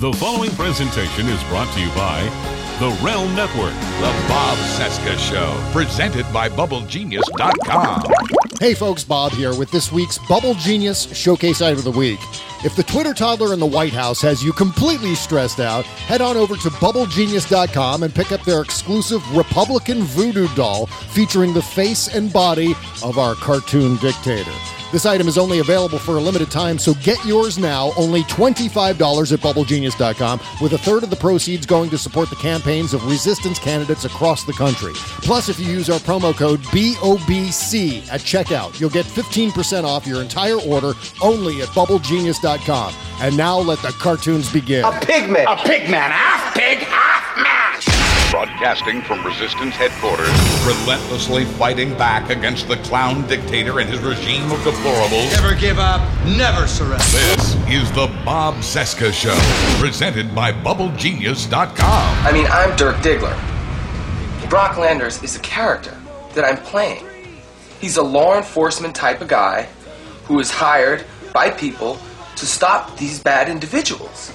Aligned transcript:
The 0.00 0.10
following 0.14 0.50
presentation 0.52 1.28
is 1.28 1.44
brought 1.44 1.70
to 1.74 1.78
you 1.78 1.88
by 1.88 2.22
the 2.80 2.88
Realm 3.02 3.34
Network. 3.36 3.74
The 3.74 4.24
Bob 4.26 4.56
Cesca 4.56 5.18
Show, 5.18 5.54
presented 5.70 6.24
by 6.32 6.48
BubbleGenius.com. 6.48 8.10
Hey 8.58 8.72
folks, 8.72 9.04
Bob 9.04 9.32
here 9.32 9.54
with 9.54 9.70
this 9.70 9.92
week's 9.92 10.16
Bubble 10.16 10.54
Genius 10.54 11.14
Showcase 11.14 11.60
Item 11.60 11.76
of 11.76 11.84
the 11.84 11.90
Week. 11.90 12.18
If 12.64 12.76
the 12.76 12.82
Twitter 12.82 13.12
toddler 13.12 13.52
in 13.52 13.60
the 13.60 13.66
White 13.66 13.92
House 13.92 14.22
has 14.22 14.42
you 14.42 14.54
completely 14.54 15.14
stressed 15.14 15.60
out, 15.60 15.84
head 15.84 16.22
on 16.22 16.38
over 16.38 16.56
to 16.56 16.70
BubbleGenius.com 16.70 18.02
and 18.02 18.14
pick 18.14 18.32
up 18.32 18.42
their 18.44 18.62
exclusive 18.62 19.22
Republican 19.36 20.00
voodoo 20.04 20.48
doll 20.54 20.86
featuring 20.86 21.52
the 21.52 21.60
face 21.60 22.08
and 22.08 22.32
body 22.32 22.74
of 23.02 23.18
our 23.18 23.34
cartoon 23.34 23.96
dictator. 23.96 24.52
This 24.92 25.06
item 25.06 25.28
is 25.28 25.38
only 25.38 25.60
available 25.60 26.00
for 26.00 26.16
a 26.16 26.20
limited 26.20 26.50
time, 26.50 26.76
so 26.76 26.94
get 26.94 27.24
yours 27.24 27.58
now, 27.58 27.92
only 27.96 28.24
$25 28.24 29.32
at 29.32 29.38
BubbleGenius.com, 29.38 30.40
with 30.60 30.72
a 30.72 30.78
third 30.78 31.04
of 31.04 31.10
the 31.10 31.16
proceeds 31.16 31.64
going 31.64 31.90
to 31.90 31.98
support 31.98 32.28
the 32.28 32.34
campaigns 32.70 32.94
of 32.94 33.04
resistance 33.04 33.58
candidates 33.58 34.04
across 34.04 34.44
the 34.44 34.52
country. 34.52 34.92
Plus, 35.22 35.48
if 35.48 35.58
you 35.58 35.66
use 35.66 35.90
our 35.90 35.98
promo 35.98 36.32
code 36.32 36.60
BOBC 36.70 38.08
at 38.12 38.20
checkout, 38.20 38.78
you'll 38.78 38.90
get 38.90 39.06
15% 39.06 39.82
off 39.82 40.06
your 40.06 40.22
entire 40.22 40.60
order 40.60 40.92
only 41.20 41.62
at 41.62 41.68
BubbleGenius.com. 41.70 42.94
And 43.20 43.36
now 43.36 43.58
let 43.58 43.80
the 43.80 43.88
cartoons 43.88 44.52
begin. 44.52 44.84
A 44.84 44.92
pigman. 44.92 45.44
A 45.44 45.56
pigman, 45.56 46.10
half 46.10 46.54
pig, 46.54 46.78
half 46.78 47.36
man. 47.42 47.69
Broadcasting 48.30 49.02
from 49.02 49.26
Resistance 49.26 49.74
headquarters, 49.74 50.28
relentlessly 50.64 51.44
fighting 51.44 51.90
back 51.98 52.30
against 52.30 52.68
the 52.68 52.76
clown 52.76 53.26
dictator 53.26 53.80
and 53.80 53.90
his 53.90 53.98
regime 53.98 54.52
of 54.52 54.58
deplorables. 54.60 55.32
Never 55.32 55.56
give 55.56 55.80
up, 55.80 56.00
never 56.24 56.68
surrender. 56.68 57.02
This 57.10 57.56
is 57.68 57.90
the 57.90 58.06
Bob 58.24 58.54
Cesca 58.62 59.12
Show, 59.12 59.36
presented 59.80 60.32
by 60.32 60.52
BubbleGenius.com. 60.52 61.76
I 62.24 62.30
mean, 62.32 62.46
I'm 62.46 62.76
Dirk 62.76 62.94
Diggler. 62.98 63.36
Brock 64.48 64.76
Landers 64.78 65.20
is 65.24 65.34
a 65.34 65.40
character 65.40 66.00
that 66.34 66.44
I'm 66.44 66.58
playing. 66.58 67.04
He's 67.80 67.96
a 67.96 68.02
law 68.02 68.36
enforcement 68.36 68.94
type 68.94 69.20
of 69.20 69.26
guy 69.26 69.68
who 70.26 70.38
is 70.38 70.52
hired 70.52 71.04
by 71.34 71.50
people 71.50 71.98
to 72.36 72.46
stop 72.46 72.96
these 72.96 73.20
bad 73.20 73.48
individuals. 73.48 74.32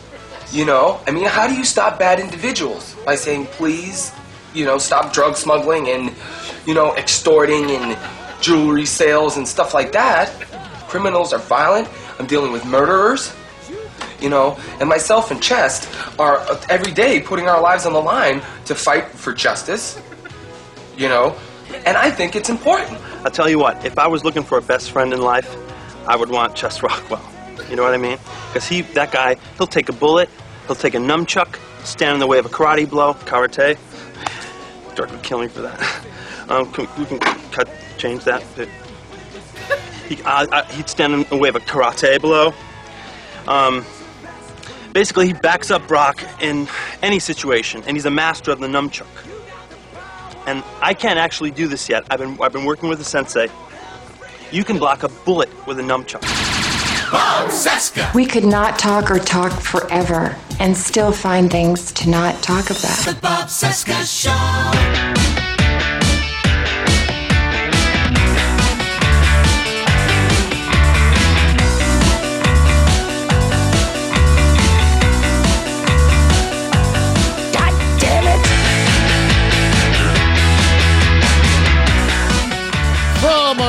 You 0.51 0.65
know, 0.65 1.01
I 1.07 1.11
mean, 1.11 1.25
how 1.25 1.47
do 1.47 1.55
you 1.55 1.65
stop 1.65 1.99
bad 1.99 2.19
individuals? 2.19 2.95
By 3.05 3.15
saying, 3.15 3.47
please, 3.47 4.13
you 4.53 4.65
know, 4.65 4.77
stop 4.77 5.11
drug 5.11 5.35
smuggling 5.35 5.89
and, 5.89 6.13
you 6.65 6.73
know, 6.73 6.95
extorting 6.95 7.71
and 7.71 7.97
jewelry 8.41 8.85
sales 8.85 9.37
and 9.37 9.47
stuff 9.47 9.73
like 9.73 9.91
that. 9.91 10.29
Criminals 10.87 11.33
are 11.33 11.39
violent. 11.39 11.89
I'm 12.19 12.25
dealing 12.25 12.51
with 12.51 12.65
murderers. 12.65 13.33
You 14.21 14.29
know, 14.29 14.57
and 14.79 14.87
myself 14.87 15.29
and 15.29 15.43
Chest 15.43 15.89
are 16.17 16.41
every 16.69 16.93
day 16.93 17.19
putting 17.19 17.49
our 17.49 17.61
lives 17.61 17.85
on 17.85 17.91
the 17.93 17.99
line 17.99 18.41
to 18.65 18.73
fight 18.73 19.09
for 19.09 19.33
justice. 19.33 20.01
You 20.97 21.09
know, 21.09 21.35
and 21.85 21.97
I 21.97 22.09
think 22.09 22.35
it's 22.35 22.49
important. 22.49 22.97
I'll 23.25 23.31
tell 23.31 23.49
you 23.49 23.59
what, 23.59 23.83
if 23.85 23.99
I 23.99 24.07
was 24.07 24.23
looking 24.23 24.43
for 24.43 24.57
a 24.57 24.61
best 24.61 24.91
friend 24.91 25.11
in 25.11 25.21
life, 25.21 25.53
I 26.07 26.15
would 26.15 26.29
want 26.29 26.55
Chest 26.55 26.81
Rockwell. 26.81 27.34
You 27.69 27.75
know 27.75 27.83
what 27.83 27.93
I 27.93 27.97
mean? 27.97 28.17
Because 28.47 28.67
he, 28.67 28.81
that 28.81 29.11
guy, 29.11 29.37
he'll 29.57 29.67
take 29.67 29.89
a 29.89 29.93
bullet, 29.93 30.29
he'll 30.67 30.75
take 30.75 30.93
a 30.93 30.99
nunchuck, 30.99 31.57
stand 31.85 32.13
in 32.13 32.19
the 32.19 32.27
way 32.27 32.37
of 32.37 32.45
a 32.45 32.49
karate 32.49 32.89
blow, 32.89 33.13
karate. 33.13 33.77
Dirk 34.95 35.11
would 35.11 35.23
kill 35.23 35.39
me 35.39 35.47
for 35.47 35.61
that. 35.61 36.05
Um, 36.47 36.71
can, 36.73 36.87
we 36.99 37.05
can 37.07 37.17
cut, 37.17 37.67
change 37.97 38.23
that. 38.25 38.43
He, 40.07 40.13
he'd 40.75 40.87
stand 40.87 41.15
in 41.15 41.23
the 41.23 41.37
way 41.37 41.49
of 41.49 41.55
a 41.55 41.59
karate 41.59 42.21
blow. 42.21 42.53
Um, 43.47 43.83
basically, 44.93 45.25
he 45.25 45.33
backs 45.33 45.71
up 45.71 45.87
Brock 45.87 46.23
in 46.39 46.67
any 47.01 47.17
situation, 47.17 47.81
and 47.87 47.97
he's 47.97 48.05
a 48.05 48.11
master 48.11 48.51
of 48.51 48.59
the 48.59 48.67
nunchuck. 48.67 49.07
And 50.45 50.63
I 50.83 50.93
can't 50.93 51.17
actually 51.17 51.49
do 51.49 51.67
this 51.67 51.89
yet. 51.89 52.05
I've 52.11 52.19
been, 52.19 52.37
I've 52.39 52.53
been 52.53 52.65
working 52.65 52.89
with 52.89 52.99
the 52.99 53.05
sensei. 53.05 53.47
You 54.51 54.63
can 54.63 54.77
block 54.77 55.01
a 55.01 55.09
bullet 55.09 55.49
with 55.65 55.79
a 55.79 55.83
nunchuck. 55.83 56.54
Bob 57.11 57.49
Cesca. 57.49 58.13
We 58.13 58.25
could 58.25 58.45
not 58.45 58.79
talk 58.79 59.11
or 59.11 59.19
talk 59.19 59.51
forever 59.59 60.35
and 60.59 60.75
still 60.75 61.11
find 61.11 61.51
things 61.51 61.91
to 61.93 62.09
not 62.09 62.41
talk 62.41 62.69
about. 62.69 63.05
The 63.05 63.17
Bob 63.21 63.47
Cesca 63.47 64.05
Show. 64.05 65.14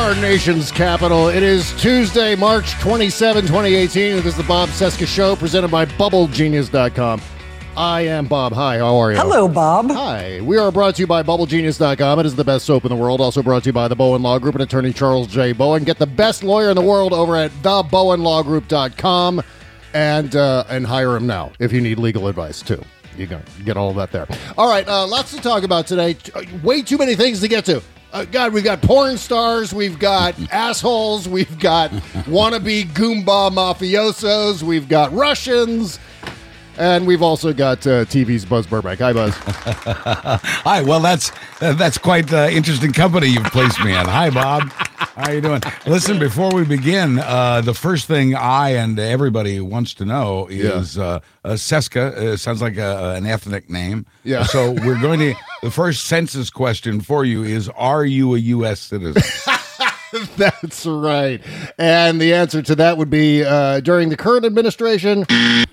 Our 0.07 0.15
nation's 0.15 0.71
capital, 0.71 1.27
it 1.27 1.43
is 1.43 1.73
Tuesday, 1.83 2.37
March 2.37 2.79
27, 2.79 3.43
2018. 3.43 4.15
This 4.15 4.25
is 4.27 4.37
the 4.37 4.45
Bob 4.45 4.69
Cesca 4.69 5.05
Show 5.05 5.35
presented 5.35 5.67
by 5.67 5.85
BubbleGenius.com. 5.85 7.21
I 7.77 8.03
am 8.03 8.27
Bob. 8.27 8.53
Hi, 8.53 8.79
how 8.79 8.99
are 8.99 9.11
you? 9.11 9.19
Hello, 9.19 9.49
Bob. 9.49 9.91
Hi. 9.91 10.41
We 10.43 10.59
are 10.59 10.71
brought 10.71 10.95
to 10.95 11.03
you 11.03 11.09
by 11.09 11.25
BubbleGenius.com. 11.25 12.21
It 12.21 12.27
is 12.27 12.37
the 12.37 12.45
best 12.45 12.67
soap 12.67 12.85
in 12.85 12.91
the 12.91 12.95
world. 12.95 13.21
Also 13.21 13.43
brought 13.43 13.65
to 13.65 13.71
you 13.71 13.73
by 13.73 13.89
the 13.89 13.97
Bowen 13.97 14.23
Law 14.23 14.39
Group 14.39 14.55
and 14.55 14.63
attorney 14.63 14.93
Charles 14.93 15.27
J. 15.27 15.51
Bowen. 15.51 15.83
Get 15.83 15.99
the 15.99 16.07
best 16.07 16.45
lawyer 16.45 16.71
in 16.71 16.77
the 16.77 16.83
world 16.83 17.13
over 17.13 17.35
at 17.35 17.51
thebowenlawgroup.com 17.63 19.43
and 19.93 20.37
uh, 20.37 20.65
and 20.69 20.87
hire 20.87 21.17
him 21.17 21.27
now 21.27 21.51
if 21.59 21.73
you 21.73 21.81
need 21.81 21.99
legal 21.99 22.29
advice 22.29 22.63
too. 22.63 22.81
You 23.19 23.27
can 23.27 23.43
get 23.65 23.77
all 23.77 23.93
that 23.95 24.13
there. 24.13 24.29
All 24.57 24.69
right, 24.69 24.87
uh, 24.87 25.05
lots 25.05 25.35
to 25.35 25.41
talk 25.41 25.65
about 25.65 25.89
today. 25.89 26.17
Uh, 26.33 26.45
Way 26.63 26.83
too 26.83 26.97
many 26.97 27.17
things 27.17 27.41
to 27.41 27.49
get 27.49 27.65
to. 27.65 27.83
Uh, 28.17 28.25
God, 28.25 28.55
we've 28.55 28.65
got 28.65 28.81
porn 28.81 29.19
stars, 29.19 29.75
we've 29.75 29.99
got 29.99 30.35
assholes, 30.51 31.29
we've 31.29 31.59
got 31.59 31.91
wannabe 32.25 32.87
Goomba 32.95 33.51
mafiosos, 33.51 34.63
we've 34.63 34.89
got 34.89 35.13
Russians, 35.13 35.99
and 36.79 37.07
we've 37.07 37.23
also 37.23 37.53
got 37.53 37.87
uh, 37.87 38.05
TV's 38.05 38.45
Buzz 38.45 38.67
Burbank. 38.67 39.01
Hi, 39.01 39.13
Buzz. 39.13 39.35
Hi. 39.39 40.83
Well, 40.83 41.01
that's 41.01 41.33
uh, 41.61 41.73
that's 41.75 41.99
quite 41.99 42.33
uh, 42.33 42.49
interesting 42.51 42.93
company 42.93 43.29
you've 43.29 43.45
placed 43.45 43.83
me 43.85 43.91
in. 43.93 44.07
Hi, 44.07 44.31
Bob. 44.31 44.71
How 45.17 45.31
you 45.31 45.41
doing? 45.41 45.63
Listen, 45.87 46.19
before 46.19 46.53
we 46.55 46.65
begin, 46.65 47.19
uh, 47.19 47.63
the 47.63 47.75
first 47.75 48.07
thing 48.07 48.35
I 48.35 48.71
and 48.71 48.99
everybody 48.99 49.61
wants 49.61 49.95
to 49.95 50.05
know 50.05 50.47
is 50.49 50.99
uh, 50.99 51.21
uh, 51.45 51.51
Cesca. 51.51 52.15
Uh, 52.15 52.37
sounds 52.37 52.61
like 52.61 52.77
a, 52.77 53.15
an 53.15 53.27
ethnic 53.27 53.71
name. 53.71 54.05
Yeah. 54.25 54.45
So 54.45 54.73
we're 54.73 55.01
going 55.01 55.21
to. 55.21 55.35
The 55.63 55.71
first 55.71 56.05
census 56.05 56.51
question 56.51 57.01
for 57.01 57.25
you 57.25 57.43
is: 57.43 57.69
Are 57.71 58.05
you 58.05 58.35
a 58.35 58.39
U.S. 58.39 58.81
citizen? 58.81 59.23
That's 60.37 60.87
right. 60.87 61.41
And 61.79 62.21
the 62.21 62.35
answer 62.35 62.63
to 62.63 62.75
that 62.77 62.99
would 62.99 63.11
be 63.11 63.45
uh, 63.45 63.81
during 63.81 64.09
the 64.09 64.17
current 64.17 64.45
administration, 64.45 65.25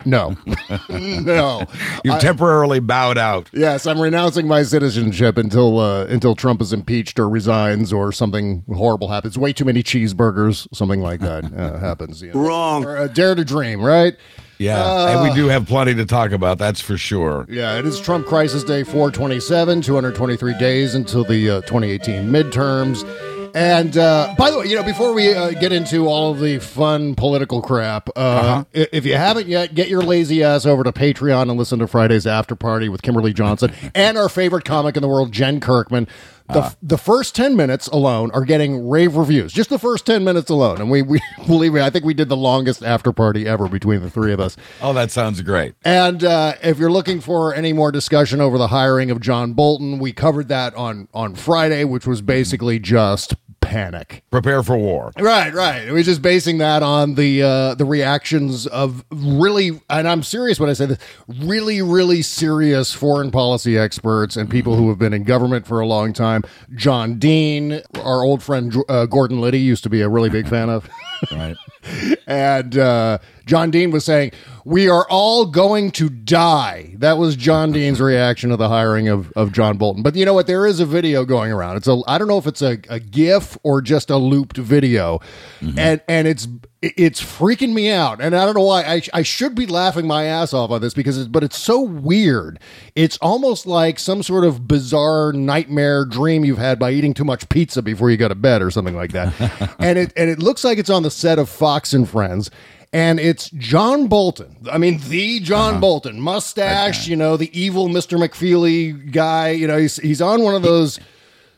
no. 0.06 0.36
no. 0.90 1.66
You've 2.04 2.20
temporarily 2.20 2.80
bowed 2.80 3.18
out. 3.18 3.50
Yes, 3.54 3.86
I'm 3.86 4.00
renouncing 4.00 4.48
my 4.48 4.64
citizenship 4.64 5.38
until 5.38 5.80
uh, 5.80 6.06
until 6.06 6.36
Trump 6.36 6.62
is 6.62 6.74
impeached 6.74 7.20
or 7.20 7.30
resigns 7.30 7.94
or 7.94 8.12
something 8.12 8.64
horrible 8.74 9.10
happens. 9.10 9.38
Way 9.38 9.54
too 9.54 9.66
many 9.66 9.84
cheeseburgers, 9.84 10.68
something 10.74 11.02
like 11.02 11.20
that 11.22 11.46
uh, 11.54 11.78
happens. 11.78 12.22
you 12.22 12.34
know. 12.34 12.40
Wrong. 12.40 12.86
Or, 12.86 12.98
uh, 12.98 13.08
dare 13.08 13.36
to 13.36 13.46
dream, 13.46 13.82
right? 13.82 14.16
Yeah, 14.60 15.10
and 15.10 15.30
we 15.30 15.36
do 15.36 15.48
have 15.48 15.66
plenty 15.66 15.94
to 15.96 16.06
talk 16.06 16.32
about. 16.32 16.58
That's 16.58 16.80
for 16.80 16.96
sure. 16.96 17.46
Yeah, 17.50 17.78
it 17.80 17.86
is 17.86 18.00
Trump 18.00 18.28
Crisis 18.28 18.64
Day 18.64 18.84
427, 18.84 19.82
223 19.82 20.58
days 20.58 20.96
until 20.96 21.24
the 21.26 21.50
uh, 21.50 21.62
2018 21.62 22.30
midterms. 22.30 23.04
And 23.53 23.96
uh, 23.97 24.34
by 24.38 24.50
the 24.52 24.59
way, 24.59 24.66
you 24.68 24.75
know, 24.75 24.84
before 24.84 25.14
we 25.14 25.34
uh, 25.34 25.52
get 25.52 25.72
into 25.72 26.08
all 26.08 26.31
of 26.31 26.40
the 26.40 26.59
fun 26.59 27.16
political 27.16 27.62
crap, 27.62 28.09
uh, 28.16 28.19
Uh-huh. 28.19 28.64
i- 28.75 28.88
if 28.91 29.06
you 29.06 29.16
haven't 29.16 29.47
yet, 29.47 29.75
get 29.75 29.90
your 29.90 30.02
lazy 30.02 30.44
ass 30.44 30.66
over 30.66 30.84
to 30.84 30.91
Patreon 30.91 31.44
and 31.44 31.58
listen 31.58 31.80
to 31.80 31.88
Friday's 31.88 32.25
After 32.25 32.56
Party 32.56 32.89
with 32.89 33.01
Kimberly 33.01 33.33
Johnson 33.33 33.72
and 33.94 34.18
our 34.18 34.30
favorite 34.30 34.66
comic 34.66 34.95
in 34.95 35.01
the 35.01 35.07
world, 35.07 35.31
Jen 35.31 35.60
Kirkman. 35.60 36.07
The, 36.50 36.60
Uh. 36.60 36.69
the 36.81 36.98
first 36.98 37.36
10 37.36 37.56
minutes 37.56 37.88
alone 37.88 38.30
are 38.33 38.44
getting 38.44 38.89
rave 38.89 39.16
reviews. 39.16 39.54
Just 39.54 39.69
the 39.69 39.80
first 39.80 40.06
10 40.06 40.25
minutes 40.25 40.50
alone. 40.50 40.81
And 40.81 40.92
we, 40.92 41.01
we 41.01 41.22
believe 41.48 41.74
me, 41.74 41.80
I 41.80 41.89
think 41.89 42.04
we 42.04 42.13
did 42.13 42.28
the 42.28 42.36
longest 42.36 42.83
after 42.83 43.13
party 43.13 43.48
ever 43.48 43.69
between 43.69 44.01
the 44.01 44.10
three 44.10 44.33
of 44.33 44.42
us. 44.42 44.57
Oh, 44.81 44.92
that 44.92 45.10
sounds 45.10 45.42
great. 45.42 45.74
And 45.86 46.22
uh, 46.22 46.56
if 46.62 46.80
you're 46.80 46.92
looking 46.92 47.22
for 47.22 47.54
any 47.56 47.72
more 47.72 47.94
discussion 47.94 48.42
over 48.42 48.57
the 48.57 48.68
hiring 48.68 49.10
of 49.10 49.22
John 49.22 49.54
Bolton, 49.54 50.00
we 50.00 50.12
covered 50.12 50.50
that 50.50 50.75
on 50.75 51.07
on 51.13 51.36
Friday, 51.36 51.86
which 51.86 52.06
was 52.06 52.22
basically 52.22 52.78
just 52.78 53.36
panic. 53.74 54.24
Prepare 54.30 54.62
for 54.62 54.78
war. 54.78 55.12
Right, 55.20 55.52
right. 55.52 55.92
We're 55.92 56.04
just 56.04 56.22
basing 56.22 56.60
that 56.60 56.84
on 56.84 57.16
the 57.16 57.42
uh, 57.42 57.75
the 57.75 57.86
reactions 57.86 58.68
of 58.68 59.04
really, 59.10 59.81
and 59.90 60.08
I'm 60.08 60.22
serious 60.22 60.60
when 60.60 60.70
I 60.70 60.74
say 60.74 60.86
this, 60.86 61.00
really, 61.28 61.81
really 61.81 62.22
serious 62.22 62.94
foreign 62.94 63.31
policy 63.31 63.78
experts 63.78 64.38
and 64.38 64.50
people 64.50 64.75
who 64.75 64.90
have 64.90 65.00
been 65.00 65.14
in 65.14 65.24
government 65.24 65.66
for 65.66 65.80
a 65.80 65.88
long 65.88 66.14
time. 66.14 66.44
John 66.75 67.18
Dean, 67.18 67.81
our 68.04 68.24
old 68.24 68.44
friend 68.44 68.75
uh, 68.88 69.08
Gordon 69.08 69.42
Liddy, 69.42 69.60
used 69.60 69.84
to 69.84 69.90
be 69.90 70.02
a 70.02 70.10
really 70.10 70.30
big 70.30 70.48
fan 70.48 70.69
of. 70.69 70.88
Right. 71.31 71.56
and 72.28 72.78
uh, 72.78 73.18
John 73.45 73.72
Dean 73.72 73.92
was 73.92 74.06
saying, 74.06 74.31
"We 74.66 74.90
are 74.90 75.06
all 75.10 75.45
going 75.45 75.92
to 75.92 76.10
die." 76.10 76.95
That 76.98 77.18
was 77.18 77.36
John 77.36 77.72
Dean's 77.72 78.00
reaction 78.00 78.50
to 78.51 78.57
the 78.57 78.69
hiring 78.69 79.07
of, 79.07 79.31
of 79.34 79.51
John 79.51 79.78
Bolton. 79.78 80.04
But 80.04 80.16
you 80.16 80.25
know 80.25 80.34
what? 80.34 80.48
There 80.48 80.66
is 80.66 80.80
a 80.80 80.86
video 80.86 81.25
going 81.25 81.51
around. 81.51 81.78
It's 81.78 81.88
a 81.88 82.01
I 82.07 82.18
don't 82.18 82.28
know 82.28 82.38
if 82.38 82.48
it's 82.48 82.62
a, 82.62 82.80
a 82.90 83.00
GIF 83.00 83.57
or 83.63 83.81
just 83.81 84.10
a 84.10 84.18
looped 84.18 84.57
video, 84.57 85.19
mm-hmm. 85.60 85.78
and 85.78 86.01
and 86.07 86.28
it's 86.28 86.48
it's 86.81 87.22
freaking 87.22 87.74
me 87.74 87.90
out. 87.90 88.22
And 88.22 88.36
I 88.36 88.45
don't 88.45 88.56
know 88.56 88.63
why. 88.63 88.84
I 88.84 89.01
I 89.13 89.22
should 89.24 89.56
be 89.56 89.66
laughing 89.66 90.06
my 90.06 90.25
ass 90.25 90.54
off 90.54 90.72
on 90.72 90.81
this 90.81 90.94
because 90.94 91.18
it's 91.18 91.28
but 91.28 91.44
it's 91.44 91.57
so 91.57 91.81
weird. 91.81 92.60
It's 92.95 93.18
almost 93.18 93.66
like 93.66 94.00
some 94.00 94.22
sort 94.22 94.44
of 94.44 94.68
bizarre 94.68 95.34
nightmare 95.34 96.06
dream 96.06 96.44
you've 96.44 96.57
had 96.57 96.80
by 96.80 96.92
eating 96.92 97.13
too 97.13 97.24
much 97.24 97.48
pizza 97.50 97.81
before 97.81 98.10
you 98.10 98.18
go 98.18 98.28
to 98.28 98.36
bed 98.36 98.62
or 98.62 98.69
something 98.69 98.95
like 98.95 99.12
that. 99.13 99.34
and 99.80 99.98
it 99.98 100.13
and 100.18 100.30
it 100.30 100.40
looks 100.40 100.63
like 100.63 100.78
it's 100.78 100.90
on 100.90 101.04
the 101.04 101.12
set 101.12 101.40
of 101.40 101.50
Fox 101.50 101.94
and 101.94 102.07
Friends. 102.07 102.51
And 102.94 103.19
it's 103.19 103.50
John 103.50 104.07
Bolton. 104.07 104.56
I 104.72 104.78
mean, 104.78 105.00
the 105.10 105.40
John 105.40 105.72
uh-huh. 105.72 105.81
Bolton, 105.81 106.22
mustache, 106.22 107.07
you 107.07 107.16
know, 107.16 107.36
the 107.36 107.50
evil 107.60 107.90
Mr. 107.90 108.19
McFeely 108.19 109.12
guy. 109.12 109.50
You 109.50 109.68
know, 109.68 109.80
he's, 109.80 109.98
he's 109.98 110.22
on 110.22 110.44
one 110.44 110.54
of 110.54 110.62
those 110.62 111.00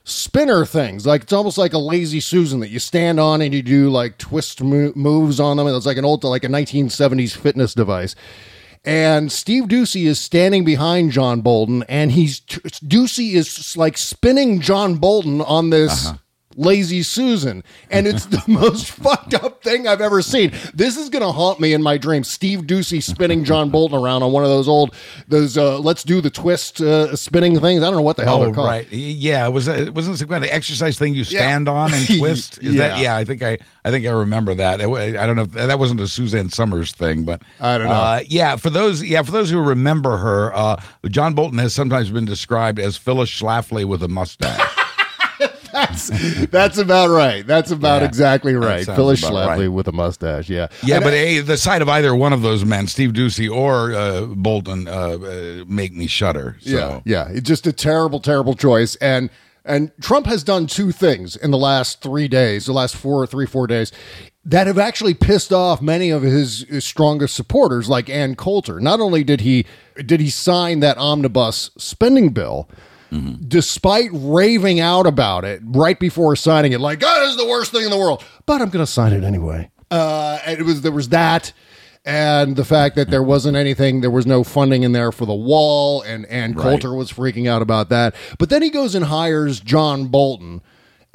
spinner 0.05 0.65
things. 0.65 1.05
Like 1.05 1.23
it's 1.23 1.33
almost 1.33 1.57
like 1.57 1.73
a 1.73 1.77
lazy 1.77 2.21
Susan 2.21 2.61
that 2.61 2.69
you 2.69 2.79
stand 2.79 3.19
on 3.19 3.41
and 3.41 3.53
you 3.53 3.61
do 3.61 3.89
like 3.89 4.17
twist 4.17 4.63
mo- 4.63 4.93
moves 4.95 5.41
on 5.41 5.57
them. 5.57 5.67
It's 5.67 5.85
like 5.85 5.97
an 5.97 6.05
old, 6.05 6.23
like 6.23 6.45
a 6.45 6.47
1970s 6.47 7.35
fitness 7.35 7.73
device. 7.73 8.15
And 8.85 9.31
Steve 9.31 9.63
Doocy 9.65 10.05
is 10.05 10.19
standing 10.19 10.63
behind 10.63 11.11
John 11.11 11.41
Bolton, 11.41 11.83
and 11.89 12.11
he's 12.11 12.39
Doocy 12.39 13.33
is 13.33 13.75
like 13.75 13.97
spinning 13.97 14.61
John 14.61 14.97
Bolton 14.97 15.41
on 15.41 15.71
this. 15.71 16.05
Uh-huh. 16.05 16.17
Lazy 16.55 17.03
Susan, 17.03 17.63
and 17.89 18.07
it's 18.07 18.25
the 18.27 18.41
most 18.47 18.91
fucked 18.91 19.33
up 19.33 19.61
thing 19.63 19.87
I've 19.87 20.01
ever 20.01 20.21
seen. 20.21 20.51
This 20.73 20.97
is 20.97 21.09
gonna 21.09 21.31
haunt 21.31 21.59
me 21.59 21.73
in 21.73 21.81
my 21.83 21.97
dreams. 21.97 22.27
Steve 22.27 22.61
Doocy 22.61 23.01
spinning 23.03 23.43
John 23.43 23.69
Bolton 23.69 23.97
around 23.99 24.23
on 24.23 24.31
one 24.31 24.43
of 24.43 24.49
those 24.49 24.67
old, 24.67 24.93
those 25.27 25.57
uh, 25.57 25.79
let's 25.79 26.03
do 26.03 26.21
the 26.21 26.29
twist 26.29 26.81
uh, 26.81 27.15
spinning 27.15 27.59
things. 27.59 27.81
I 27.83 27.87
don't 27.87 27.95
know 27.95 28.01
what 28.01 28.17
the 28.17 28.23
hell 28.23 28.35
Oh, 28.41 28.45
they're 28.45 28.53
called. 28.53 28.67
right. 28.67 28.91
Yeah, 28.91 29.45
it 29.47 29.51
was 29.51 29.67
it 29.67 29.93
wasn't 29.93 30.17
some 30.17 30.27
kind 30.27 30.43
of 30.43 30.49
exercise 30.49 30.97
thing 30.97 31.13
you 31.13 31.23
stand 31.23 31.67
on 31.67 31.93
and 31.93 32.07
twist. 32.19 32.57
Is 32.63 32.75
that 32.75 32.97
Yeah. 32.97 33.03
yeah? 33.03 33.15
I 33.17 33.25
think 33.25 33.41
I 33.43 33.57
I 33.83 33.91
think 33.91 34.05
I 34.05 34.11
remember 34.11 34.53
that. 34.55 34.81
I 34.81 34.85
don't 35.25 35.35
know. 35.35 35.43
If, 35.43 35.51
that 35.51 35.77
wasn't 35.79 35.99
a 36.01 36.07
Suzanne 36.07 36.49
Somers 36.49 36.91
thing, 36.91 37.23
but 37.23 37.41
I 37.59 37.77
don't 37.77 37.87
know. 37.87 37.93
Uh, 37.93 38.19
yeah, 38.27 38.55
for 38.55 38.69
those 38.69 39.03
yeah 39.03 39.21
for 39.21 39.31
those 39.31 39.49
who 39.49 39.59
remember 39.61 40.17
her, 40.17 40.55
uh, 40.55 40.81
John 41.09 41.33
Bolton 41.33 41.59
has 41.59 41.73
sometimes 41.73 42.09
been 42.11 42.25
described 42.25 42.79
as 42.79 42.97
Phyllis 42.97 43.29
Schlafly 43.29 43.85
with 43.85 44.01
a 44.03 44.07
mustache. 44.07 44.61
That's 45.75 46.45
that's 46.47 46.77
about 46.77 47.09
right. 47.09 47.45
That's 47.45 47.69
about 47.71 48.01
Yeah, 48.01 48.07
exactly 48.07 48.55
right. 48.55 48.85
Phyllis 48.85 49.21
Schlafly 49.21 49.47
right. 49.57 49.67
with 49.67 49.89
a 49.89 49.91
mustache. 49.91 50.49
Yeah, 50.49 50.67
Yeah, 50.83 50.95
And 50.95 51.03
but 51.03 51.13
I- 51.13 51.41
the 51.41 51.57
sight 51.57 51.81
of 51.81 51.89
either 51.89 52.15
one 52.15 52.31
of 52.31 52.41
those 52.41 52.63
men, 52.63 52.87
Steve 52.87 53.11
Doocy 53.11 53.51
or 53.53 53.93
uh, 53.93 54.21
Bolton, 54.21 54.87
uh, 54.87 54.91
uh, 54.91 55.63
make 55.67 55.93
me 55.93 56.07
shudder. 56.07 56.55
So. 56.61 56.69
Yeah, 56.69 57.01
yeah. 57.03 57.27
It's 57.29 57.47
just 57.47 57.67
a 57.67 57.73
terrible, 57.73 58.21
terrible 58.21 58.53
choice. 58.55 58.95
And 58.97 59.29
and 59.65 59.91
Trump 59.99 60.27
has 60.27 60.43
done 60.43 60.67
two 60.67 60.91
things 60.91 61.35
in 61.35 61.51
the 61.51 61.57
last 61.57 62.01
three 62.01 62.27
days, 62.29 62.67
the 62.67 62.71
last 62.73 62.95
four, 62.95 63.25
three, 63.27 63.47
four 63.47 63.65
days, 63.67 63.91
that 64.45 64.67
have 64.67 64.77
actually 64.77 65.15
pissed 65.15 65.51
off 65.51 65.81
many 65.81 66.11
of 66.11 66.21
his, 66.21 66.65
his 66.69 66.85
strongest 66.85 67.35
supporters, 67.35 67.89
like 67.89 68.07
Ann 68.09 68.35
Coulter. 68.35 68.79
Not 68.79 68.99
only 69.01 69.23
did 69.23 69.41
he 69.41 69.65
did 70.05 70.19
he 70.21 70.29
sign 70.29 70.79
that 70.81 70.97
omnibus 70.97 71.71
spending 71.77 72.29
bill. 72.29 72.69
Despite 73.47 74.09
raving 74.11 74.79
out 74.79 75.05
about 75.07 75.45
it 75.45 75.61
right 75.63 75.99
before 75.99 76.35
signing 76.35 76.73
it, 76.73 76.81
like, 76.81 76.99
"God, 76.99 77.21
this 77.21 77.31
is 77.31 77.37
the 77.37 77.47
worst 77.47 77.71
thing 77.71 77.83
in 77.85 77.89
the 77.89 77.97
world," 77.97 78.23
but 78.45 78.61
I'm 78.61 78.69
going 78.69 78.85
to 78.85 78.91
sign 78.91 79.13
it 79.13 79.23
anyway. 79.23 79.69
Uh, 79.91 80.39
and 80.45 80.59
it 80.59 80.63
was 80.63 80.81
there 80.81 80.91
was 80.91 81.09
that, 81.09 81.53
and 82.03 82.55
the 82.55 82.65
fact 82.65 82.95
that 82.95 83.09
there 83.09 83.23
wasn't 83.23 83.55
anything, 83.55 84.01
there 84.01 84.11
was 84.11 84.25
no 84.25 84.43
funding 84.43 84.83
in 84.83 84.91
there 84.91 85.11
for 85.11 85.25
the 85.25 85.33
wall, 85.33 86.01
and 86.01 86.25
and 86.25 86.55
Coulter 86.57 86.93
was 86.93 87.11
freaking 87.11 87.47
out 87.47 87.61
about 87.61 87.89
that. 87.89 88.15
But 88.37 88.49
then 88.49 88.61
he 88.61 88.69
goes 88.69 88.95
and 88.95 89.05
hires 89.05 89.59
John 89.59 90.07
Bolton, 90.07 90.61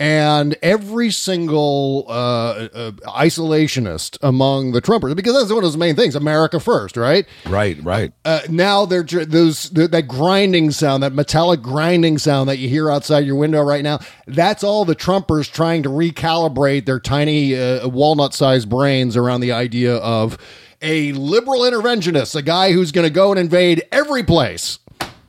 and 0.01 0.57
every 0.63 1.11
single 1.11 2.07
uh, 2.09 2.69
uh, 2.73 2.91
isolationist 3.07 4.17
among 4.23 4.73
the 4.73 4.81
Trumpers, 4.81 5.15
because 5.15 5.35
that's 5.35 5.51
one 5.51 5.59
of 5.59 5.65
those 5.65 5.77
main 5.77 5.95
things: 5.95 6.17
America 6.17 6.59
first, 6.59 6.97
right? 6.97 7.27
Right, 7.47 7.81
right. 7.85 8.13
Uh, 8.25 8.41
now 8.49 8.87
they're 8.87 9.05
those 9.05 9.71
that 9.71 10.09
grinding 10.09 10.71
sound, 10.73 11.03
that 11.03 11.13
metallic 11.13 11.63
grinding 11.63 12.19
sound 12.19 12.49
that 12.49 12.59
you 12.59 12.69
hear 12.69 12.91
outside 12.91 13.27
your 13.27 13.37
window 13.37 13.63
right 13.63 13.83
now. 13.83 14.01
That's 14.27 14.65
all 14.65 14.85
the 14.85 14.97
Trumpers 14.97 15.53
trying 15.53 15.83
to 15.85 15.91
recalibrate 15.91 16.87
their 16.87 16.99
tiny 16.99 17.55
uh, 17.55 17.87
walnut-sized 17.87 18.69
brains 18.69 19.17
around 19.17 19.43
the 19.43 19.53
idea 19.53 19.97
of 19.97 20.39
a 20.83 21.13
liberal 21.13 21.61
interventionist, 21.61 22.35
a 22.35 22.43
guy 22.43 22.73
who's 22.73 22.91
going 22.91 23.07
to 23.07 23.13
go 23.13 23.31
and 23.31 23.39
invade 23.39 23.83
every 23.93 24.23
place. 24.23 24.79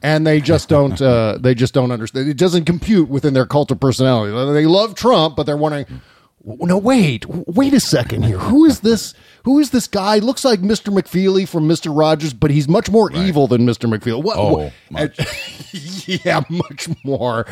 And 0.01 0.25
they 0.25 0.41
just 0.41 0.69
don't. 0.69 0.99
Uh, 1.01 1.37
they 1.41 1.53
just 1.53 1.73
don't 1.73 1.91
understand. 1.91 2.27
It 2.27 2.37
doesn't 2.37 2.65
compute 2.65 3.09
within 3.09 3.33
their 3.33 3.45
cult 3.45 3.71
of 3.71 3.79
personality. 3.79 4.31
They 4.53 4.65
love 4.65 4.95
Trump, 4.95 5.35
but 5.35 5.43
they're 5.45 5.57
wondering, 5.57 5.85
no, 6.43 6.77
wait, 6.77 7.25
wait 7.27 7.73
a 7.73 7.79
second 7.79 8.23
here. 8.23 8.39
Who 8.39 8.65
is 8.65 8.79
this? 8.79 9.13
Who 9.43 9.59
is 9.59 9.71
this 9.71 9.87
guy? 9.87 10.17
Looks 10.17 10.43
like 10.43 10.61
Mr. 10.61 10.93
McFeely 10.93 11.47
from 11.47 11.67
Mr. 11.67 11.95
Rogers, 11.95 12.33
but 12.33 12.51
he's 12.51 12.67
much 12.67 12.89
more 12.89 13.11
evil 13.11 13.47
than 13.47 13.65
Mr. 13.65 13.91
McFeely. 13.91 14.23
What? 14.23 14.37
Oh, 14.37 14.53
what- 14.53 14.73
much. 14.89 15.73
yeah, 16.25 16.41
much 16.49 16.89
more 17.03 17.45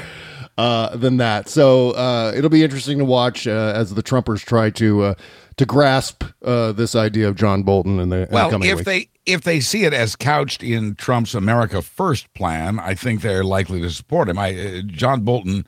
uh, 0.57 0.95
than 0.97 1.17
that. 1.17 1.49
So 1.49 1.91
uh, 1.91 2.33
it'll 2.35 2.49
be 2.49 2.63
interesting 2.63 2.97
to 2.99 3.05
watch 3.05 3.47
uh, 3.47 3.73
as 3.75 3.93
the 3.93 4.03
Trumpers 4.03 4.43
try 4.43 4.69
to 4.71 5.01
uh, 5.03 5.13
to 5.59 5.65
grasp 5.65 6.23
uh, 6.45 6.71
this 6.71 6.95
idea 6.95 7.27
of 7.27 7.35
John 7.35 7.63
Bolton 7.63 7.99
in 7.99 8.07
the, 8.07 8.19
the 8.19 8.27
Well, 8.31 8.49
coming 8.49 8.69
if 8.69 8.77
weeks. 8.77 8.85
they 8.85 9.09
if 9.25 9.41
they 9.41 9.59
see 9.59 9.83
it 9.83 9.93
as 9.93 10.15
couched 10.15 10.63
in 10.63 10.95
Trump's 10.95 11.35
America 11.35 11.81
First 11.81 12.33
plan, 12.33 12.79
I 12.79 12.93
think 12.95 13.21
they're 13.21 13.43
likely 13.43 13.81
to 13.81 13.89
support 13.89 14.29
him. 14.29 14.39
I 14.39 14.57
uh, 14.57 14.81
John 14.83 15.21
Bolton 15.21 15.67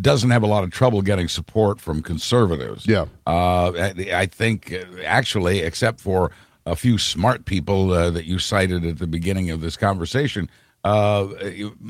doesn't 0.00 0.30
have 0.30 0.42
a 0.42 0.46
lot 0.46 0.64
of 0.64 0.70
trouble 0.70 1.02
getting 1.02 1.28
support 1.28 1.78
from 1.78 2.02
conservatives. 2.02 2.86
Yeah. 2.86 3.04
uh, 3.26 3.72
I, 3.72 3.94
I 4.14 4.24
think 4.24 4.72
uh, 4.72 5.02
actually, 5.04 5.58
except 5.58 6.00
for 6.00 6.30
a 6.64 6.74
few 6.74 6.96
smart 6.96 7.44
people 7.44 7.92
uh, 7.92 8.08
that 8.08 8.24
you 8.24 8.38
cited 8.38 8.86
at 8.86 8.98
the 8.98 9.06
beginning 9.06 9.50
of 9.50 9.60
this 9.60 9.76
conversation, 9.76 10.48
uh, 10.84 11.26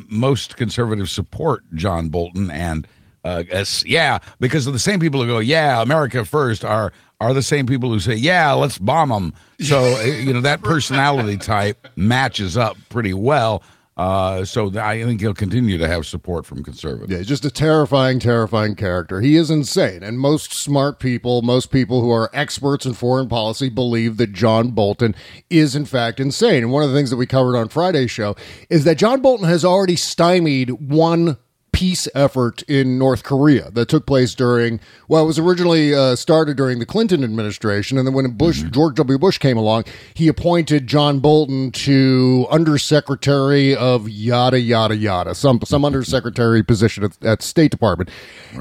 most 0.09 0.57
conservatives 0.57 1.13
support 1.13 1.63
John 1.75 2.09
Bolton 2.09 2.51
and. 2.51 2.89
Uh, 3.29 3.45
as, 3.51 3.85
yeah, 3.85 4.19
because 4.41 4.67
of 4.67 4.73
the 4.73 4.79
same 4.79 5.01
people 5.01 5.21
who 5.21 5.27
go, 5.27 5.39
yeah, 5.39 5.83
America 5.83 6.25
first 6.25 6.65
are 6.65 6.93
are 7.21 7.35
the 7.35 7.43
same 7.43 7.67
people 7.67 7.91
who 7.91 7.99
say, 8.01 8.15
yeah, 8.15 8.53
let's 8.53 8.79
bomb 8.79 9.09
them. 9.09 9.35
So 9.61 9.81
uh, 9.97 10.03
you 10.05 10.33
know 10.33 10.41
that 10.41 10.63
personality 10.63 11.37
type 11.37 11.89
matches 11.97 12.57
up 12.57 12.77
pretty 12.89 13.13
well. 13.13 13.63
Uh, 13.99 14.45
so 14.45 14.71
th- 14.71 14.81
I 14.81 15.03
think 15.03 15.21
he'll 15.21 15.35
continue 15.35 15.77
to 15.77 15.89
have 15.89 16.07
support 16.07 16.47
from 16.47 16.63
conservatives. 16.63 17.11
Yeah, 17.11 17.19
he's 17.19 17.27
just 17.27 17.45
a 17.45 17.51
terrifying, 17.51 18.21
terrifying 18.21 18.77
character. 18.77 19.21
He 19.21 19.35
is 19.35 19.51
insane. 19.51 20.05
And 20.05 20.21
most 20.21 20.53
smart 20.53 21.01
people, 21.01 21.43
most 21.43 21.73
people 21.73 22.01
who 22.01 22.13
are 22.13 22.31
experts 22.33 22.87
in 22.87 22.95
foreign 22.95 23.29
policy 23.29 23.69
believe 23.69 24.17
that 24.19 24.33
John 24.33 24.71
Bolton 24.71 25.17
is, 25.51 25.75
in 25.75 25.85
fact, 25.85 26.21
insane. 26.21 26.63
And 26.63 26.71
one 26.73 26.85
of 26.85 26.91
the 26.91 26.97
things 26.97 27.11
that 27.11 27.17
we 27.17 27.27
covered 27.27 27.57
on 27.57 27.69
Friday's 27.69 28.13
show 28.13 28.37
is 28.71 28.85
that 28.85 28.99
John 28.99 29.21
Bolton 29.21 29.49
has 29.49 29.65
already 29.65 29.97
stymied 29.97 30.71
one 30.71 31.37
peace 31.73 32.09
effort 32.15 32.63
in 32.63 32.99
North 32.99 33.23
Korea 33.23 33.71
that 33.71 33.89
took 33.89 34.07
place 34.07 34.35
during, 34.35 34.81
well, 35.07 35.23
it 35.23 35.27
was 35.27 35.39
originally 35.39 35.95
uh, 35.95 36.17
started 36.17 36.57
during 36.57 36.79
the 36.79 36.87
Clinton 36.87 37.23
administration. 37.23 37.99
And 37.99 38.07
then 38.07 38.15
when 38.15 38.29
Bush, 38.33 38.63
George 38.71 38.97
W. 38.97 39.19
Bush 39.19 39.39
came 39.39 39.57
along, 39.57 39.85
he 40.15 40.27
appointed 40.29 40.87
John 40.87 41.21
Bolton 41.21 41.71
to 41.73 42.47
undersecretary 42.51 43.77
of 43.77 44.09
yada, 44.09 44.59
yada, 44.59 44.97
yada, 44.97 45.35
some, 45.35 45.61
some 45.65 45.85
undersecretary 45.85 46.63
position 46.63 47.05
at, 47.05 47.23
at 47.25 47.43
State 47.43 47.71
Department. 47.71 48.11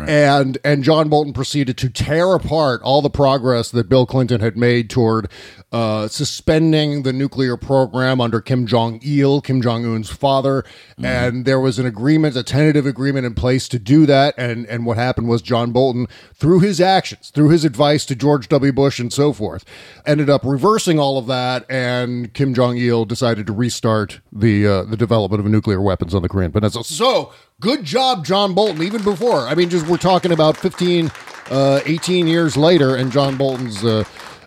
And, 0.08 0.58
and 0.64 0.84
John 0.84 1.10
Bolton 1.10 1.34
proceeded 1.34 1.78
to 1.78 1.90
tear 1.90 2.34
apart 2.34 2.82
all 2.84 3.02
the 3.02 3.10
progress 3.10 3.72
that 3.72 3.90
Bill 3.90 4.06
Clinton 4.06 4.42
had 4.42 4.58
made 4.58 4.90
toward 4.90 5.32
uh, 5.72 6.08
suspending 6.08 7.04
the 7.04 7.14
nuclear 7.14 7.58
program 7.58 8.22
under 8.22 8.42
Kim 8.42 8.68
Jong 8.68 9.00
il, 9.04 9.42
Kim 9.42 9.62
Jong 9.62 9.86
un's 9.86 10.10
father. 10.10 10.64
And 11.02 11.46
there 11.46 11.60
was 11.60 11.80
an 11.80 11.86
agreement, 11.86 12.36
a 12.36 12.44
tentative 12.44 12.86
agreement 12.86 12.97
in 12.98 13.34
place 13.34 13.68
to 13.70 13.80
do 13.80 14.06
that. 14.06 14.34
And, 14.38 14.66
and 14.68 14.86
what 14.86 14.98
happened 14.98 15.28
was 15.28 15.42
John 15.42 15.72
Bolton, 15.72 16.08
through 16.34 16.60
his 16.60 16.82
actions, 16.82 17.30
through 17.30 17.50
his 17.50 17.64
advice 17.66 18.06
to 18.06 18.16
George 18.16 18.48
W. 18.50 18.72
Bush 18.72 19.00
and 19.00 19.12
so 19.12 19.34
forth, 19.34 19.64
ended 20.06 20.30
up 20.30 20.44
reversing 20.44 21.00
all 21.00 21.18
of 21.18 21.28
that. 21.28 21.66
And 21.70 22.34
Kim 22.34 22.54
Jong 22.54 22.78
il 22.78 23.06
decided 23.06 23.48
to 23.48 23.54
restart 23.54 24.20
the, 24.32 24.66
uh, 24.66 24.84
the 24.84 24.98
development 24.98 25.40
of 25.40 25.52
nuclear 25.52 25.82
weapons 25.82 26.16
on 26.16 26.22
the 26.22 26.30
Korean 26.30 26.52
Peninsula. 26.52 26.84
So 26.84 27.34
good 27.60 27.84
job, 27.84 28.26
John 28.26 28.54
Bolton, 28.54 28.84
even 28.84 29.04
before. 29.04 29.48
I 29.48 29.56
mean, 29.56 29.70
just 29.70 29.88
we're 29.88 29.98
talking 29.98 30.32
about 30.32 30.58
15, 30.58 31.12
uh, 31.50 31.82
18 31.86 32.28
years 32.28 32.58
later, 32.58 32.96
and 32.96 33.12
John 33.12 33.38
Bolton's. 33.38 33.84
Uh, 33.84 34.04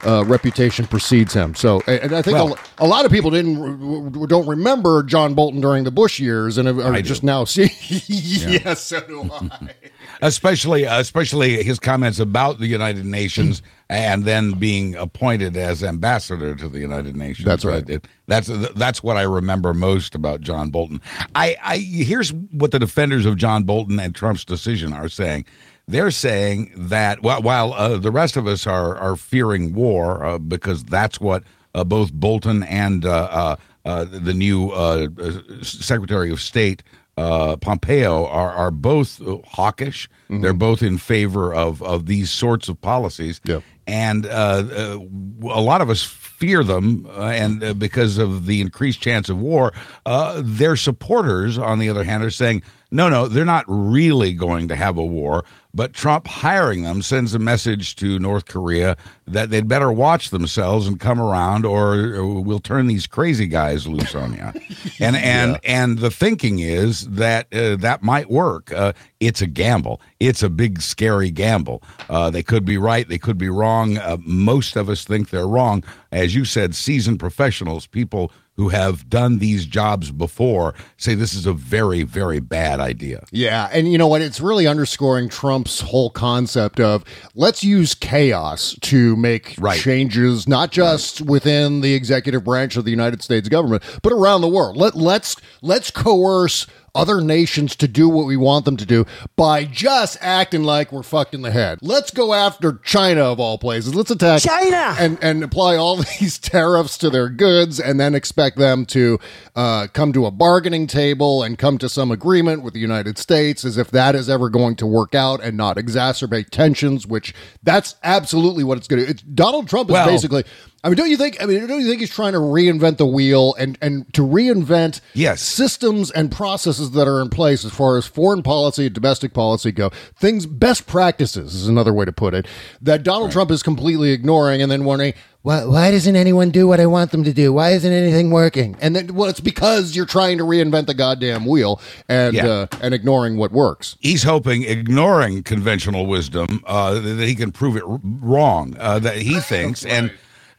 uh, 0.07 0.25
reputation 0.26 0.87
precedes 0.87 1.33
him. 1.35 1.54
So, 1.54 1.80
and 1.87 2.12
I 2.14 2.23
think 2.23 2.37
Well- 2.37 2.59
a, 2.78 2.85
a 2.85 2.87
lot 2.87 3.04
of 3.04 3.11
people 3.12 3.30
didn't 3.30 4.26
don't 4.28 4.47
remember 4.49 5.02
John 5.02 5.35
Bolton 5.35 5.61
during 5.61 5.85
the 5.85 5.90
Bush 5.90 6.19
years, 6.19 6.59
and 6.59 6.69
are 6.69 6.92
I 6.95 7.02
just 7.02 7.21
do. 7.21 7.26
now 7.26 7.45
see. 7.45 7.71
yes, 8.09 8.80
so 8.83 9.00
do 9.00 9.23
I. 9.30 9.71
especially 10.23 10.85
especially 10.85 11.62
his 11.62 11.78
comments 11.78 12.19
about 12.19 12.59
the 12.59 12.66
United 12.66 13.04
Nations 13.04 13.62
and 13.88 14.25
then 14.25 14.52
being 14.52 14.95
appointed 14.97 15.57
as 15.57 15.83
ambassador 15.83 16.54
to 16.54 16.69
the 16.69 16.78
United 16.78 17.16
Nations. 17.16 17.47
That's 17.47 17.64
right. 17.64 17.88
It- 17.88 18.07
that's 18.26 18.47
that's 18.76 19.02
what 19.02 19.16
I 19.16 19.23
remember 19.23 19.75
most 19.75 20.14
about 20.14 20.40
John 20.40 20.71
Bolton. 20.71 21.00
I, 21.35 21.57
I 21.64 21.78
here's 21.78 22.33
what 22.33 22.71
the 22.71 22.78
defenders 22.78 23.26
of 23.26 23.37
John 23.37 23.64
Bolton 23.64 23.99
and 23.99 24.14
Trump's 24.14 24.45
decision 24.45 24.92
are 24.92 25.09
saying. 25.09 25.47
They're 25.90 26.11
saying 26.11 26.73
that 26.76 27.23
while, 27.23 27.42
while 27.42 27.73
uh, 27.73 27.97
the 27.99 28.11
rest 28.11 28.37
of 28.37 28.47
us 28.47 28.66
are 28.66 28.97
are 28.97 29.16
fearing 29.16 29.75
war 29.75 30.25
uh, 30.25 30.38
because 30.38 30.85
that's 30.85 31.20
what 31.20 31.42
uh, 31.75 31.85
both 31.85 32.12
Bolton 32.12 32.62
and 32.62 33.04
uh, 33.04 33.11
uh, 33.30 33.56
uh, 33.85 34.04
the 34.04 34.35
new 34.35 34.70
uh, 34.70 35.09
uh, 35.18 35.32
Secretary 35.62 36.30
of 36.30 36.40
State 36.40 36.82
uh, 37.16 37.56
Pompeo 37.56 38.26
are 38.26 38.52
are 38.52 38.70
both 38.70 39.20
hawkish. 39.47 40.09
They're 40.28 40.52
both 40.54 40.82
in 40.82 40.97
favor 40.99 41.52
of 41.52 41.82
of 41.82 42.06
these 42.06 42.30
sorts 42.30 42.68
of 42.68 42.80
policies, 42.80 43.40
Yep. 43.44 43.62
and 43.87 44.26
uh, 44.26 44.30
uh, 44.30 44.99
a 45.42 45.61
lot 45.61 45.80
of 45.80 45.90
us 45.90 46.04
fear 46.04 46.62
them, 46.64 47.06
uh, 47.06 47.25
and 47.25 47.62
uh, 47.64 47.75
because 47.75 48.16
of 48.16 48.47
the 48.47 48.61
increased 48.61 49.00
chance 49.02 49.28
of 49.28 49.38
war, 49.38 49.73
uh, 50.06 50.40
their 50.44 50.76
supporters, 50.76 51.59
on 51.59 51.78
the 51.80 51.88
other 51.90 52.04
hand, 52.04 52.23
are 52.23 52.30
saying. 52.30 52.62
No, 52.90 53.09
no, 53.09 53.28
they're 53.28 53.44
not 53.44 53.64
really 53.68 54.32
going 54.32 54.68
to 54.68 54.76
have 54.76 54.99
a 54.99 55.04
war. 55.04 55.44
But 55.73 55.92
Trump 55.92 56.26
hiring 56.26 56.82
them 56.82 57.00
sends 57.00 57.32
a 57.32 57.38
message 57.38 57.94
to 57.97 58.18
North 58.18 58.47
Korea 58.47 58.97
that 59.28 59.50
they'd 59.50 59.68
better 59.68 59.92
watch 59.92 60.30
themselves 60.30 60.88
and 60.88 60.99
come 60.99 61.20
around, 61.20 61.64
or, 61.64 62.16
or 62.16 62.40
we'll 62.42 62.59
turn 62.59 62.88
these 62.88 63.06
crazy 63.06 63.47
guys 63.47 63.87
loose 63.87 64.14
on 64.14 64.32
you. 64.35 64.52
And 64.99 65.16
and 65.16 65.59
and 65.64 65.99
the 66.00 66.11
thinking 66.11 66.59
is 66.59 67.09
that 67.09 67.47
uh, 67.54 67.76
that 67.76 68.02
might 68.02 68.30
work. 68.30 68.70
Uh, 68.70 68.92
it's 69.18 69.40
a 69.40 69.47
gamble. 69.47 69.99
It's 70.18 70.42
a 70.42 70.50
big, 70.50 70.82
scary 70.82 71.30
gamble. 71.30 71.82
Uh, 72.11 72.28
they 72.28 72.42
could 72.42 72.66
be 72.66 72.76
right. 72.76 73.09
They 73.09 73.16
could 73.16 73.38
be 73.38 73.49
wrong. 73.49 73.97
Uh, 73.97 74.18
most 74.20 74.76
of 74.76 74.90
us 74.90 75.04
think 75.04 75.30
they're 75.30 75.49
wrong. 75.49 75.82
As 76.12 76.35
you 76.35 76.44
said, 76.44 76.75
seasoned 76.75 77.18
professionals, 77.18 77.87
people 77.87 78.30
who 78.61 78.69
have 78.69 79.09
done 79.09 79.38
these 79.38 79.64
jobs 79.64 80.11
before, 80.11 80.75
say 80.99 81.14
this 81.14 81.33
is 81.33 81.47
a 81.47 81.52
very, 81.55 82.02
very 82.02 82.40
bad 82.40 82.79
idea. 82.79 83.25
Yeah, 83.33 83.71
and 83.73 83.90
you 83.90 83.97
know 83.97 84.07
what? 84.07 84.21
It's 84.21 84.38
really 84.38 84.67
underscoring 84.67 85.31
Trump's 85.31 85.81
whole 85.81 86.11
concept 86.11 86.79
of 86.79 87.02
let's 87.35 87.64
use 87.64 87.95
chaos 87.95 88.76
to 88.83 89.17
make 89.17 89.55
Right. 89.59 89.81
changes, 89.81 90.47
not 90.47 90.73
just 90.73 91.23
within 91.23 91.81
the 91.81 91.95
executive 91.95 92.45
branch 92.45 92.76
of 92.76 92.85
the 92.85 92.90
United 92.90 93.23
States 93.23 93.49
government, 93.49 93.83
but 94.02 94.12
around 94.12 94.43
the 94.43 94.49
world. 94.49 94.76
Let 94.76 94.95
let's 94.95 95.37
let's 95.62 95.90
coerce 95.90 96.67
other 96.94 97.20
nations 97.20 97.76
to 97.76 97.88
do 97.88 98.09
what 98.09 98.26
we 98.26 98.37
want 98.37 98.64
them 98.64 98.76
to 98.76 98.87
do 98.87 99.04
by 99.37 99.64
just 99.64 100.18
acting 100.20 100.64
like 100.64 100.92
we're 100.92 101.02
fucked 101.02 101.35
in 101.35 101.42
the 101.42 101.50
head. 101.50 101.78
Let's 101.82 102.11
go 102.11 102.35
after 102.35 102.80
China 102.85 103.23
of 103.23 103.40
all 103.40 103.59
places. 103.59 103.94
Let's 103.94 104.11
attack 104.11 104.42
China! 104.42 104.94
and 104.99 105.18
and 105.23 105.42
apply 105.44 105.76
all 105.76 105.97
these 106.20 106.38
tariffs 106.38 106.99
to 106.99 107.11
their 107.11 107.28
goods 107.28 107.80
and 107.80 107.99
then 108.00 108.14
expect 108.14 108.56
them 108.59 108.87
to 108.87 109.18
uh, 109.56 109.87
come 109.92 110.12
to 110.12 110.26
a 110.26 110.30
bargaining 110.30 110.87
table 110.87 111.42
and 111.42 111.59
come 111.59 111.78
to 111.78 111.88
some 111.88 112.11
agreement 112.11 112.62
with 112.62 112.75
the 112.75 112.80
United 112.80 113.18
States 113.18 113.64
as 113.64 113.76
if 113.76 113.90
that 113.90 114.14
is 114.14 114.28
ever 114.28 114.49
going 114.49 114.76
to 114.76 114.87
work 114.87 115.14
out 115.14 115.42
and 115.42 115.56
not 115.56 115.76
exacerbate 115.76 116.50
tensions, 116.50 117.06
which 117.06 117.35
that's 117.62 117.97
absolutely 118.02 118.64
what 118.64 118.78
it's 118.78 118.88
going 118.88 119.04
to 119.04 119.14
do. 119.14 119.25
Donald 119.35 119.68
Trump 119.68 119.88
is 119.90 119.94
Well- 119.94 120.06
basically. 120.09 120.44
I 120.83 120.89
mean, 120.89 120.97
don't 120.97 121.11
you 121.11 121.17
think? 121.19 121.43
I 121.43 121.47
mean, 121.47 121.67
don't 121.67 121.81
you 121.81 121.87
think 121.89 122.01
he's 122.01 122.09
trying 122.11 122.33
to 122.33 122.39
reinvent 122.39 122.97
the 122.97 123.07
wheel 123.07 123.55
and 123.59 123.77
and 123.83 124.13
to 124.15 124.23
reinvent 124.23 125.01
Yes. 125.13 125.43
systems 125.43 126.11
and 126.11 126.33
processes 126.33 126.93
that 126.93 127.07
are 127.07 127.21
in 127.21 127.29
place 127.29 127.65
as 127.67 127.73
far 127.73 127.99
as 127.99 128.07
foreign 128.07 128.43
policy 128.43 128.87
and 128.87 128.95
domestic 128.95 129.35
policy 129.35 129.73
go? 129.73 129.91
Things, 130.17 130.47
best 130.47 130.87
practices 130.87 131.55
is 131.55 131.69
another 131.69 131.93
way 131.93 132.07
to 132.07 132.13
put 132.13 132.33
it. 132.33 132.47
That 132.81 133.03
Donald 133.03 133.31
Trump 133.31 133.51
is 133.51 133.63
completely 133.63 134.13
ignoring 134.13 134.63
and 134.63 134.71
then 134.71 134.85
wondering. 134.85 135.15
Why, 135.43 135.65
why 135.65 135.91
doesn't 135.91 136.17
anyone 136.17 136.51
do 136.51 136.69
what 136.69 136.81
I 136.81 136.87
want 136.87 137.13
them 137.13 137.25
to 137.25 137.33
do? 137.33 137.51
Why 137.51 137.71
isn't 137.71 137.91
anything 137.91 138.31
working? 138.31 138.77
And 138.79 138.95
then, 138.95 139.15
well, 139.15 139.31
it's 139.31 139.41
because 139.41 139.97
you're 139.97 140.05
trying 140.05 140.37
to 140.37 140.45
reinvent 140.45 140.85
the 140.87 140.93
goddamn 140.93 141.47
wheel 141.47 141.81
and 142.11 142.35
Yeah. 142.35 142.47
uh, 142.47 142.67
and 142.83 142.93
ignoring 142.93 143.39
what 143.39 143.51
works. 143.51 143.97
he's 144.01 144.23
hoping, 144.23 144.65
ignoring 144.65 145.43
conventional 145.43 146.05
wisdom, 146.05 146.63
uh, 146.67 146.93
that 147.01 147.27
he 147.27 147.35
can 147.35 147.53
prove 147.53 147.79
it 147.79 147.85
r- 147.89 147.99
wrong. 148.05 148.77
Uh, 148.79 148.99
that 148.99 149.17
he 149.17 149.41
thinks, 149.41 149.83
and 149.87 150.11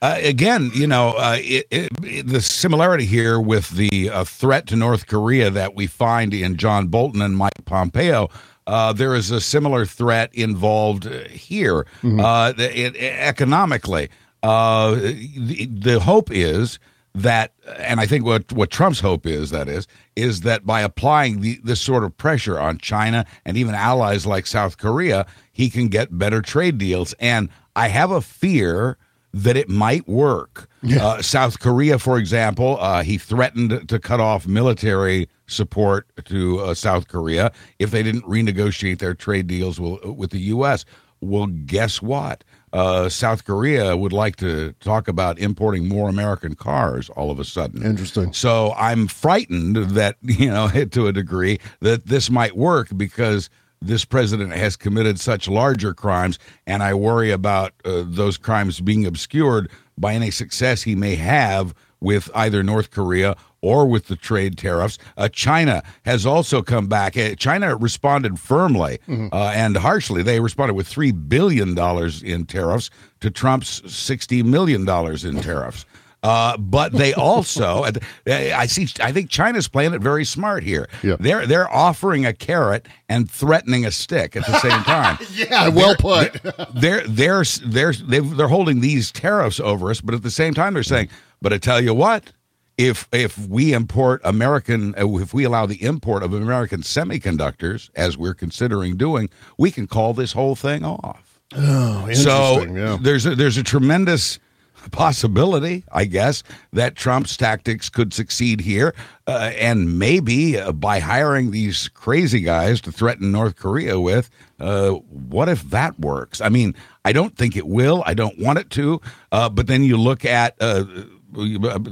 uh, 0.01 0.17
again, 0.21 0.71
you 0.73 0.87
know, 0.87 1.09
uh, 1.11 1.37
it, 1.39 1.67
it, 1.71 1.89
it- 2.03 2.27
the 2.27 2.41
similarity 2.41 3.05
here 3.05 3.39
with 3.39 3.69
the 3.71 4.09
uh, 4.09 4.23
threat 4.23 4.67
to 4.67 4.75
North 4.75 5.07
Korea 5.07 5.49
that 5.49 5.75
we 5.75 5.87
find 5.87 6.33
in 6.33 6.57
John 6.57 6.87
Bolton 6.87 7.21
and 7.21 7.37
Mike 7.37 7.65
Pompeo. 7.65 8.29
Uh, 8.67 8.93
there 8.93 9.15
is 9.15 9.31
a 9.31 9.41
similar 9.41 9.85
threat 9.85 10.33
involved 10.33 11.07
uh, 11.07 11.27
here, 11.29 11.85
uh, 12.03 12.51
the- 12.51 12.79
it, 12.79 12.95
economically. 12.97 14.09
Uh, 14.43 14.95
the, 14.95 15.67
the 15.71 15.99
hope 15.99 16.29
is 16.31 16.79
that, 17.13 17.53
and 17.77 17.99
I 17.99 18.05
think 18.07 18.23
what 18.25 18.51
what 18.53 18.71
Trump's 18.71 18.99
hope 19.01 19.25
is 19.27 19.49
that 19.51 19.67
is 19.67 19.85
is 20.15 20.41
that 20.41 20.65
by 20.65 20.81
applying 20.81 21.41
the, 21.41 21.59
this 21.63 21.79
sort 21.81 22.03
of 22.03 22.15
pressure 22.17 22.59
on 22.59 22.77
China 22.77 23.25
and 23.45 23.57
even 23.57 23.75
allies 23.75 24.25
like 24.25 24.47
South 24.47 24.77
Korea, 24.77 25.25
he 25.51 25.69
can 25.69 25.89
get 25.89 26.17
better 26.17 26.41
trade 26.41 26.77
deals. 26.77 27.13
And 27.19 27.49
I 27.75 27.89
have 27.89 28.09
a 28.11 28.21
fear 28.21 28.97
that 29.33 29.57
it 29.57 29.69
might 29.69 30.07
work. 30.07 30.67
Uh, 30.99 31.21
South 31.21 31.59
Korea, 31.59 31.99
for 31.99 32.17
example, 32.17 32.77
uh, 32.79 33.03
he 33.03 33.17
threatened 33.17 33.87
to 33.87 33.99
cut 33.99 34.19
off 34.19 34.47
military 34.47 35.29
support 35.47 36.07
to 36.25 36.59
uh, 36.59 36.73
South 36.73 37.07
Korea 37.07 37.51
if 37.77 37.91
they 37.91 38.01
didn't 38.03 38.23
renegotiate 38.23 38.99
their 38.99 39.13
trade 39.13 39.47
deals 39.47 39.79
with, 39.79 40.03
with 40.03 40.31
the 40.31 40.39
U.S. 40.39 40.85
Well, 41.21 41.45
guess 41.45 42.01
what? 42.01 42.43
Uh, 42.73 43.09
South 43.09 43.43
Korea 43.43 43.97
would 43.97 44.13
like 44.13 44.37
to 44.37 44.73
talk 44.79 45.07
about 45.07 45.37
importing 45.37 45.87
more 45.87 46.09
American 46.09 46.55
cars 46.55 47.09
all 47.11 47.29
of 47.29 47.39
a 47.39 47.43
sudden. 47.43 47.83
Interesting. 47.83 48.31
So 48.33 48.73
I'm 48.77 49.07
frightened 49.07 49.75
that, 49.75 50.15
you 50.21 50.49
know, 50.49 50.67
to 50.91 51.07
a 51.07 51.13
degree, 51.13 51.59
that 51.81 52.07
this 52.07 52.29
might 52.29 52.55
work 52.55 52.87
because 52.95 53.49
this 53.81 54.05
president 54.05 54.53
has 54.53 54.75
committed 54.75 55.19
such 55.19 55.47
larger 55.47 55.93
crimes, 55.93 56.37
and 56.67 56.83
I 56.83 56.93
worry 56.93 57.31
about 57.31 57.73
uh, 57.83 58.03
those 58.05 58.37
crimes 58.37 58.79
being 58.79 59.05
obscured 59.05 59.69
by 59.97 60.13
any 60.13 60.31
success 60.31 60.83
he 60.83 60.95
may 60.95 61.15
have 61.15 61.73
with 61.99 62.29
either 62.33 62.63
North 62.63 62.91
Korea 62.91 63.35
or 63.61 63.85
with 63.85 64.07
the 64.07 64.15
trade 64.15 64.57
tariffs. 64.57 64.97
Uh, 65.17 65.29
China 65.29 65.83
has 66.03 66.25
also 66.25 66.61
come 66.63 66.87
back. 66.87 67.15
Uh, 67.15 67.35
China 67.35 67.75
responded 67.75 68.39
firmly 68.39 68.99
uh, 69.07 69.51
and 69.55 69.77
harshly. 69.77 70.23
They 70.23 70.39
responded 70.39 70.73
with 70.73 70.89
$3 70.89 71.29
billion 71.29 71.77
in 72.23 72.45
tariffs 72.45 72.89
to 73.19 73.29
Trump's 73.29 73.81
$60 73.81 74.43
million 74.43 74.81
in 74.81 75.41
tariffs. 75.43 75.85
Uh, 76.23 76.55
but 76.57 76.91
they 76.91 77.13
also, 77.15 77.83
I 78.27 78.67
see. 78.67 78.87
I 79.01 79.11
think 79.11 79.29
China's 79.29 79.67
playing 79.67 79.93
it 79.93 80.01
very 80.01 80.23
smart 80.23 80.63
here. 80.63 80.87
Yeah. 81.01 81.15
They're 81.19 81.47
they're 81.47 81.69
offering 81.73 82.25
a 82.25 82.33
carrot 82.33 82.87
and 83.09 83.29
threatening 83.29 83.85
a 83.85 83.91
stick 83.91 84.35
at 84.35 84.45
the 84.45 84.59
same 84.59 84.83
time. 84.83 85.17
Yeah, 85.33 85.69
well 85.69 85.95
put. 85.95 86.39
they're 86.75 87.07
they're 87.07 87.43
they're 87.65 87.93
they've, 87.93 88.35
they're 88.37 88.47
holding 88.47 88.81
these 88.81 89.11
tariffs 89.11 89.59
over 89.59 89.89
us, 89.89 89.99
but 90.01 90.13
at 90.13 90.21
the 90.23 90.29
same 90.31 90.53
time 90.53 90.73
they're 90.75 90.83
saying, 90.83 91.09
"But 91.41 91.53
I 91.53 91.57
tell 91.57 91.81
you 91.81 91.93
what." 91.93 92.31
If 92.77 93.07
if 93.11 93.37
we 93.47 93.73
import 93.73 94.21
American, 94.23 94.95
if 94.97 95.33
we 95.35 95.43
allow 95.43 95.65
the 95.67 95.83
import 95.83 96.23
of 96.23 96.33
American 96.33 96.81
semiconductors, 96.81 97.89
as 97.95 98.17
we're 98.17 98.33
considering 98.33 98.95
doing, 98.97 99.29
we 99.57 99.69
can 99.71 99.85
call 99.87 100.13
this 100.13 100.31
whole 100.33 100.55
thing 100.55 100.83
off. 100.83 101.39
Oh, 101.53 102.09
So 102.13 102.61
interesting. 102.61 102.75
yeah. 102.77 102.97
there's 102.99 103.25
a, 103.25 103.35
there's 103.35 103.57
a 103.57 103.63
tremendous 103.63 104.39
possibility, 104.89 105.83
I 105.91 106.05
guess, 106.05 106.43
that 106.73 106.95
Trump's 106.95 107.37
tactics 107.37 107.89
could 107.89 108.13
succeed 108.13 108.61
here, 108.61 108.95
uh, 109.27 109.51
and 109.57 109.99
maybe 109.99 110.59
uh, 110.59 110.71
by 110.71 110.99
hiring 110.99 111.51
these 111.51 111.87
crazy 111.89 112.41
guys 112.41 112.81
to 112.81 112.91
threaten 112.91 113.31
North 113.31 113.55
Korea 113.55 113.99
with. 113.99 114.29
Uh, 114.59 114.91
what 114.91 115.49
if 115.49 115.63
that 115.69 115.99
works? 115.99 116.41
I 116.41 116.49
mean, 116.49 116.75
I 117.05 117.13
don't 117.13 117.35
think 117.35 117.55
it 117.55 117.67
will. 117.67 118.03
I 118.05 118.13
don't 118.13 118.37
want 118.39 118.59
it 118.59 118.69
to. 118.71 119.01
Uh, 119.31 119.49
but 119.49 119.67
then 119.67 119.83
you 119.83 119.97
look 119.97 120.25
at 120.25 120.55
uh, 120.59 120.85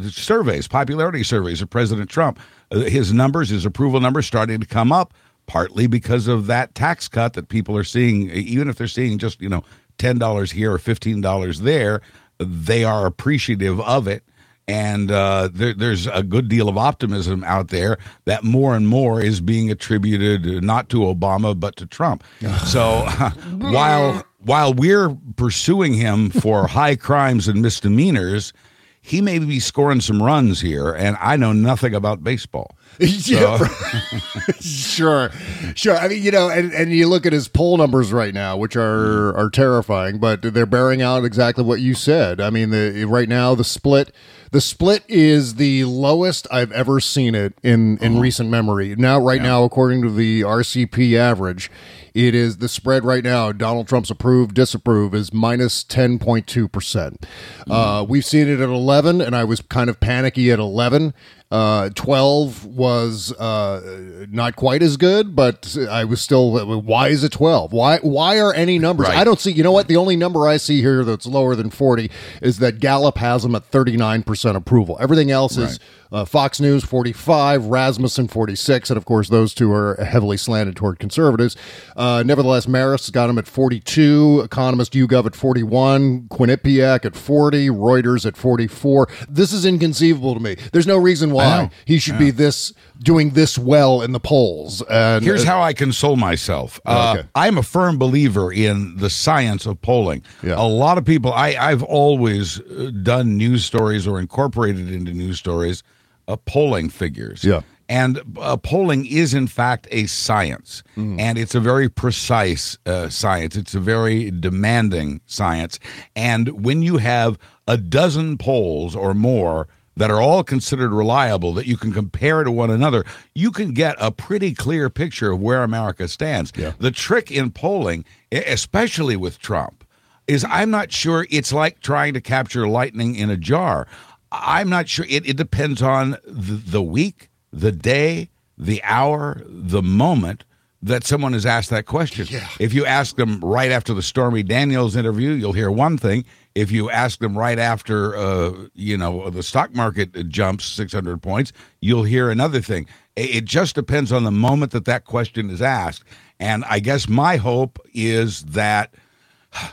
surveys, 0.09 0.67
popularity 0.67 1.23
surveys 1.23 1.61
of 1.61 1.69
President 1.69 2.09
Trump. 2.09 2.39
Uh, 2.71 2.79
his 2.81 3.13
numbers, 3.13 3.49
his 3.49 3.65
approval 3.65 3.99
numbers, 3.99 4.25
starting 4.25 4.59
to 4.59 4.67
come 4.67 4.91
up 4.91 5.13
partly 5.47 5.87
because 5.87 6.27
of 6.27 6.45
that 6.45 6.75
tax 6.75 7.07
cut 7.07 7.33
that 7.33 7.49
people 7.49 7.75
are 7.75 7.83
seeing, 7.83 8.29
even 8.29 8.69
if 8.69 8.77
they're 8.77 8.87
seeing 8.87 9.17
just, 9.17 9.41
you 9.41 9.49
know, 9.49 9.63
$10 9.97 10.51
here 10.51 10.71
or 10.71 10.77
$15 10.77 11.57
there, 11.57 12.01
they 12.39 12.83
are 12.83 13.05
appreciative 13.05 13.79
of 13.81 14.07
it. 14.07 14.23
And 14.67 15.09
uh, 15.09 15.49
there, 15.51 15.73
there's 15.73 16.05
a 16.05 16.21
good 16.21 16.47
deal 16.47 16.69
of 16.69 16.77
optimism 16.77 17.43
out 17.43 17.69
there 17.69 17.97
that 18.25 18.43
more 18.43 18.75
and 18.75 18.87
more 18.87 19.19
is 19.19 19.41
being 19.41 19.71
attributed 19.71 20.63
not 20.63 20.89
to 20.89 20.97
Obama 20.97 21.59
but 21.59 21.75
to 21.77 21.87
Trump. 21.87 22.23
so 22.65 23.07
while 23.57 24.23
while 24.43 24.73
we're 24.73 25.15
pursuing 25.35 25.93
him 25.93 26.29
for 26.29 26.67
high 26.79 26.95
crimes 26.95 27.47
and 27.47 27.61
misdemeanors, 27.61 28.53
he 29.01 29.21
may 29.21 29.39
be 29.39 29.59
scoring 29.59 30.01
some 30.01 30.21
runs 30.21 30.61
here, 30.61 30.91
and 30.91 31.17
I 31.19 31.35
know 31.35 31.51
nothing 31.51 31.95
about 31.95 32.23
baseball. 32.23 32.77
yeah, 33.27 33.57
sure, 34.59 35.31
sure. 35.73 35.97
I 35.97 36.09
mean, 36.09 36.21
you 36.21 36.31
know, 36.31 36.49
and, 36.49 36.73
and 36.73 36.91
you 36.91 37.07
look 37.07 37.25
at 37.25 37.31
his 37.31 37.47
poll 37.47 37.77
numbers 37.77 38.11
right 38.11 38.33
now, 38.33 38.57
which 38.57 38.75
are 38.75 39.31
mm. 39.31 39.37
are 39.37 39.49
terrifying, 39.49 40.17
but 40.17 40.41
they're 40.41 40.65
bearing 40.65 41.01
out 41.01 41.23
exactly 41.23 41.63
what 41.63 41.79
you 41.79 41.93
said. 41.93 42.41
I 42.41 42.49
mean, 42.49 42.71
the 42.71 43.05
right 43.05 43.29
now 43.29 43.55
the 43.55 43.63
split 43.63 44.13
the 44.51 44.61
split 44.61 45.03
is 45.07 45.55
the 45.55 45.85
lowest 45.85 46.47
I've 46.51 46.71
ever 46.71 46.99
seen 46.99 47.35
it 47.35 47.53
in 47.63 47.97
in 47.99 48.13
uh-huh. 48.13 48.21
recent 48.21 48.49
memory. 48.49 48.95
Now, 48.97 49.19
right 49.19 49.41
now, 49.41 49.63
according 49.63 50.01
to 50.01 50.09
the 50.09 50.41
RCP 50.41 51.15
average, 51.15 51.69
it 52.13 52.33
is 52.33 52.57
the 52.57 52.67
spread 52.67 53.05
right 53.05 53.23
now. 53.23 53.51
Donald 53.51 53.87
Trump's 53.87 54.09
approve, 54.09 54.53
disapprove 54.53 55.13
is 55.13 55.31
minus 55.31 55.83
ten 55.83 56.17
point 56.17 56.47
two 56.47 56.67
percent. 56.67 57.25
Mm. 57.67 58.01
Uh, 58.01 58.03
we've 58.03 58.25
seen 58.25 58.47
it 58.47 58.59
at 58.59 58.69
eleven, 58.69 59.21
and 59.21 59.35
I 59.35 59.43
was 59.43 59.61
kind 59.61 59.89
of 59.89 59.99
panicky 59.99 60.51
at 60.51 60.59
eleven. 60.59 61.13
Uh, 61.51 61.89
12 61.95 62.65
was 62.65 63.33
uh, 63.33 64.25
not 64.29 64.55
quite 64.55 64.83
as 64.83 64.97
good, 64.97 65.35
but 65.35 65.75
I 65.89 66.03
was 66.03 66.21
still. 66.21 66.79
Why 66.81 67.07
is 67.07 67.23
it 67.23 67.31
12? 67.31 67.73
Why 67.73 67.97
why 67.97 68.39
are 68.39 68.53
any 68.53 68.77
numbers? 68.77 69.07
Right. 69.07 69.17
I 69.17 69.23
don't 69.23 69.39
see. 69.39 69.51
You 69.51 69.63
know 69.63 69.71
what? 69.71 69.87
The 69.87 69.97
only 69.97 70.15
number 70.15 70.47
I 70.47 70.57
see 70.57 70.81
here 70.81 71.03
that's 71.03 71.25
lower 71.25 71.55
than 71.55 71.71
40 71.71 72.11
is 72.43 72.59
that 72.59 72.79
Gallup 72.79 73.17
has 73.17 73.41
them 73.41 73.55
at 73.55 73.65
39 73.65 74.21
percent 74.21 74.57
approval. 74.57 74.97
Everything 75.01 75.31
else 75.31 75.57
is 75.57 75.79
uh, 76.11 76.25
Fox 76.25 76.59
News 76.59 76.83
45, 76.83 77.65
Rasmussen 77.65 78.27
46, 78.27 78.89
and 78.91 78.97
of 78.97 79.05
course 79.05 79.29
those 79.29 79.53
two 79.53 79.71
are 79.71 79.95
heavily 80.03 80.37
slanted 80.37 80.75
toward 80.75 80.99
conservatives. 80.99 81.55
Uh, 81.95 82.23
nevertheless, 82.25 82.65
Marist 82.65 83.11
got 83.11 83.27
them 83.27 83.37
at 83.37 83.47
42, 83.47 84.41
Economist 84.43 84.93
YouGov 84.93 85.25
at 85.27 85.35
41, 85.35 86.27
Quinnipiac 86.29 87.05
at 87.05 87.15
40, 87.15 87.69
Reuters 87.69 88.25
at 88.25 88.37
44. 88.37 89.07
This 89.27 89.53
is 89.53 89.65
inconceivable 89.65 90.33
to 90.33 90.39
me. 90.39 90.55
There's 90.71 90.87
no 90.87 90.97
reason 90.97 91.31
I 91.38 91.38
why 91.39 91.69
he 91.85 91.99
should 91.99 92.17
be 92.19 92.31
this 92.31 92.73
doing 93.03 93.31
this 93.31 93.57
well 93.57 94.01
in 94.01 94.11
the 94.11 94.19
polls. 94.19 94.81
And 94.89 95.23
Here's 95.23 95.43
how 95.43 95.61
I 95.61 95.73
console 95.73 96.15
myself. 96.15 96.79
Uh, 96.85 97.15
Okay. 97.17 97.27
I'm 97.35 97.57
a 97.57 97.63
firm 97.63 97.97
believer 97.97 98.51
in 98.51 98.97
the 98.97 99.09
science 99.09 99.65
of 99.65 99.81
polling. 99.81 100.21
Yeah. 100.43 100.55
A 100.57 100.67
lot 100.67 100.97
of 100.97 101.05
people, 101.05 101.31
I, 101.33 101.55
I've 101.59 101.83
always 101.83 102.59
uh, 102.59 102.91
done 103.01 103.37
news 103.37 103.65
stories 103.65 104.05
or 104.05 104.19
incorporated 104.19 104.91
into 104.91 105.13
news 105.13 105.37
stories 105.39 105.83
uh, 106.27 106.35
polling 106.45 106.89
figures. 106.89 107.43
Yeah. 107.43 107.61
And 107.87 108.21
uh, 108.39 108.55
polling 108.57 109.07
is, 109.07 109.33
in 109.33 109.47
fact, 109.47 109.87
a 109.89 110.05
science. 110.05 110.83
Mm. 110.95 111.19
And 111.19 111.37
it's 111.39 111.55
a 111.55 111.59
very 111.59 111.89
precise 111.89 112.77
uh, 112.85 113.09
science. 113.09 113.55
It's 113.55 113.73
a 113.73 113.79
very 113.79 114.29
demanding 114.29 115.21
science. 115.25 115.79
And 116.15 116.63
when 116.63 116.83
you 116.83 116.97
have 116.97 117.39
a 117.67 117.77
dozen 117.77 118.37
polls 118.37 118.95
or 118.95 119.15
more 119.15 119.67
that 119.97 120.09
are 120.09 120.21
all 120.21 120.43
considered 120.43 120.91
reliable, 120.91 121.53
that 121.53 121.67
you 121.67 121.77
can 121.77 121.91
compare 121.91 122.43
to 122.43 122.51
one 122.51 122.69
another, 122.69 123.03
you 123.35 123.51
can 123.51 123.73
get 123.73 123.95
a 123.99 124.11
pretty 124.11 124.53
clear 124.53 124.89
picture 124.89 125.31
of 125.31 125.41
where 125.41 125.63
America 125.63 126.07
stands. 126.07 126.53
Yeah. 126.55 126.73
The 126.79 126.91
trick 126.91 127.31
in 127.31 127.51
polling, 127.51 128.05
especially 128.31 129.17
with 129.17 129.39
Trump, 129.39 129.83
is 130.27 130.45
I'm 130.47 130.69
not 130.69 130.91
sure 130.91 131.27
it's 131.29 131.51
like 131.51 131.81
trying 131.81 132.13
to 132.13 132.21
capture 132.21 132.67
lightning 132.67 133.15
in 133.15 133.29
a 133.29 133.37
jar. 133.37 133.87
I'm 134.31 134.69
not 134.69 134.87
sure. 134.87 135.05
It, 135.09 135.27
it 135.27 135.37
depends 135.37 135.81
on 135.81 136.11
the, 136.23 136.53
the 136.53 136.83
week, 136.83 137.29
the 137.51 137.71
day, 137.71 138.29
the 138.57 138.81
hour, 138.83 139.41
the 139.45 139.81
moment 139.81 140.43
that 140.81 141.03
someone 141.03 141.33
has 141.33 141.45
asked 141.45 141.69
that 141.71 141.85
question. 141.85 142.27
If 142.59 142.73
you 142.73 142.85
ask 142.85 143.15
them 143.15 143.41
right 143.41 143.71
after 143.71 143.93
the 143.93 144.01
Stormy 144.01 144.43
Daniels 144.43 144.95
interview, 144.95 145.31
you'll 145.31 145.53
hear 145.53 145.71
one 145.71 145.97
thing. 145.97 146.25
If 146.55 146.71
you 146.71 146.89
ask 146.89 147.19
them 147.19 147.37
right 147.37 147.59
after, 147.59 148.15
uh, 148.17 148.53
you 148.73 148.97
know, 148.97 149.29
the 149.29 149.43
stock 149.43 149.73
market 149.75 150.29
jumps 150.29 150.65
600 150.65 151.21
points, 151.21 151.53
you'll 151.81 152.03
hear 152.03 152.29
another 152.29 152.61
thing. 152.61 152.87
It 153.15 153.45
just 153.45 153.75
depends 153.75 154.11
on 154.11 154.23
the 154.23 154.31
moment 154.31 154.71
that 154.71 154.85
that 154.85 155.05
question 155.05 155.49
is 155.49 155.61
asked. 155.61 156.03
And 156.39 156.63
I 156.65 156.79
guess 156.79 157.07
my 157.07 157.37
hope 157.37 157.79
is 157.93 158.43
that 158.45 158.93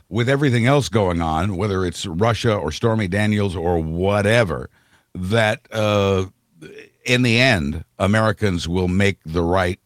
with 0.09 0.29
everything 0.29 0.67
else 0.67 0.89
going 0.89 1.21
on, 1.21 1.57
whether 1.57 1.85
it's 1.85 2.07
Russia 2.07 2.55
or 2.55 2.73
Stormy 2.73 3.09
Daniels 3.09 3.55
or 3.55 3.79
whatever, 3.79 4.71
that 5.15 5.67
uh, 5.73 6.27
in 7.05 7.23
the 7.23 7.41
end, 7.41 7.85
Americans 7.99 8.69
will 8.69 8.89
make 8.89 9.19
the 9.25 9.43
right 9.43 9.81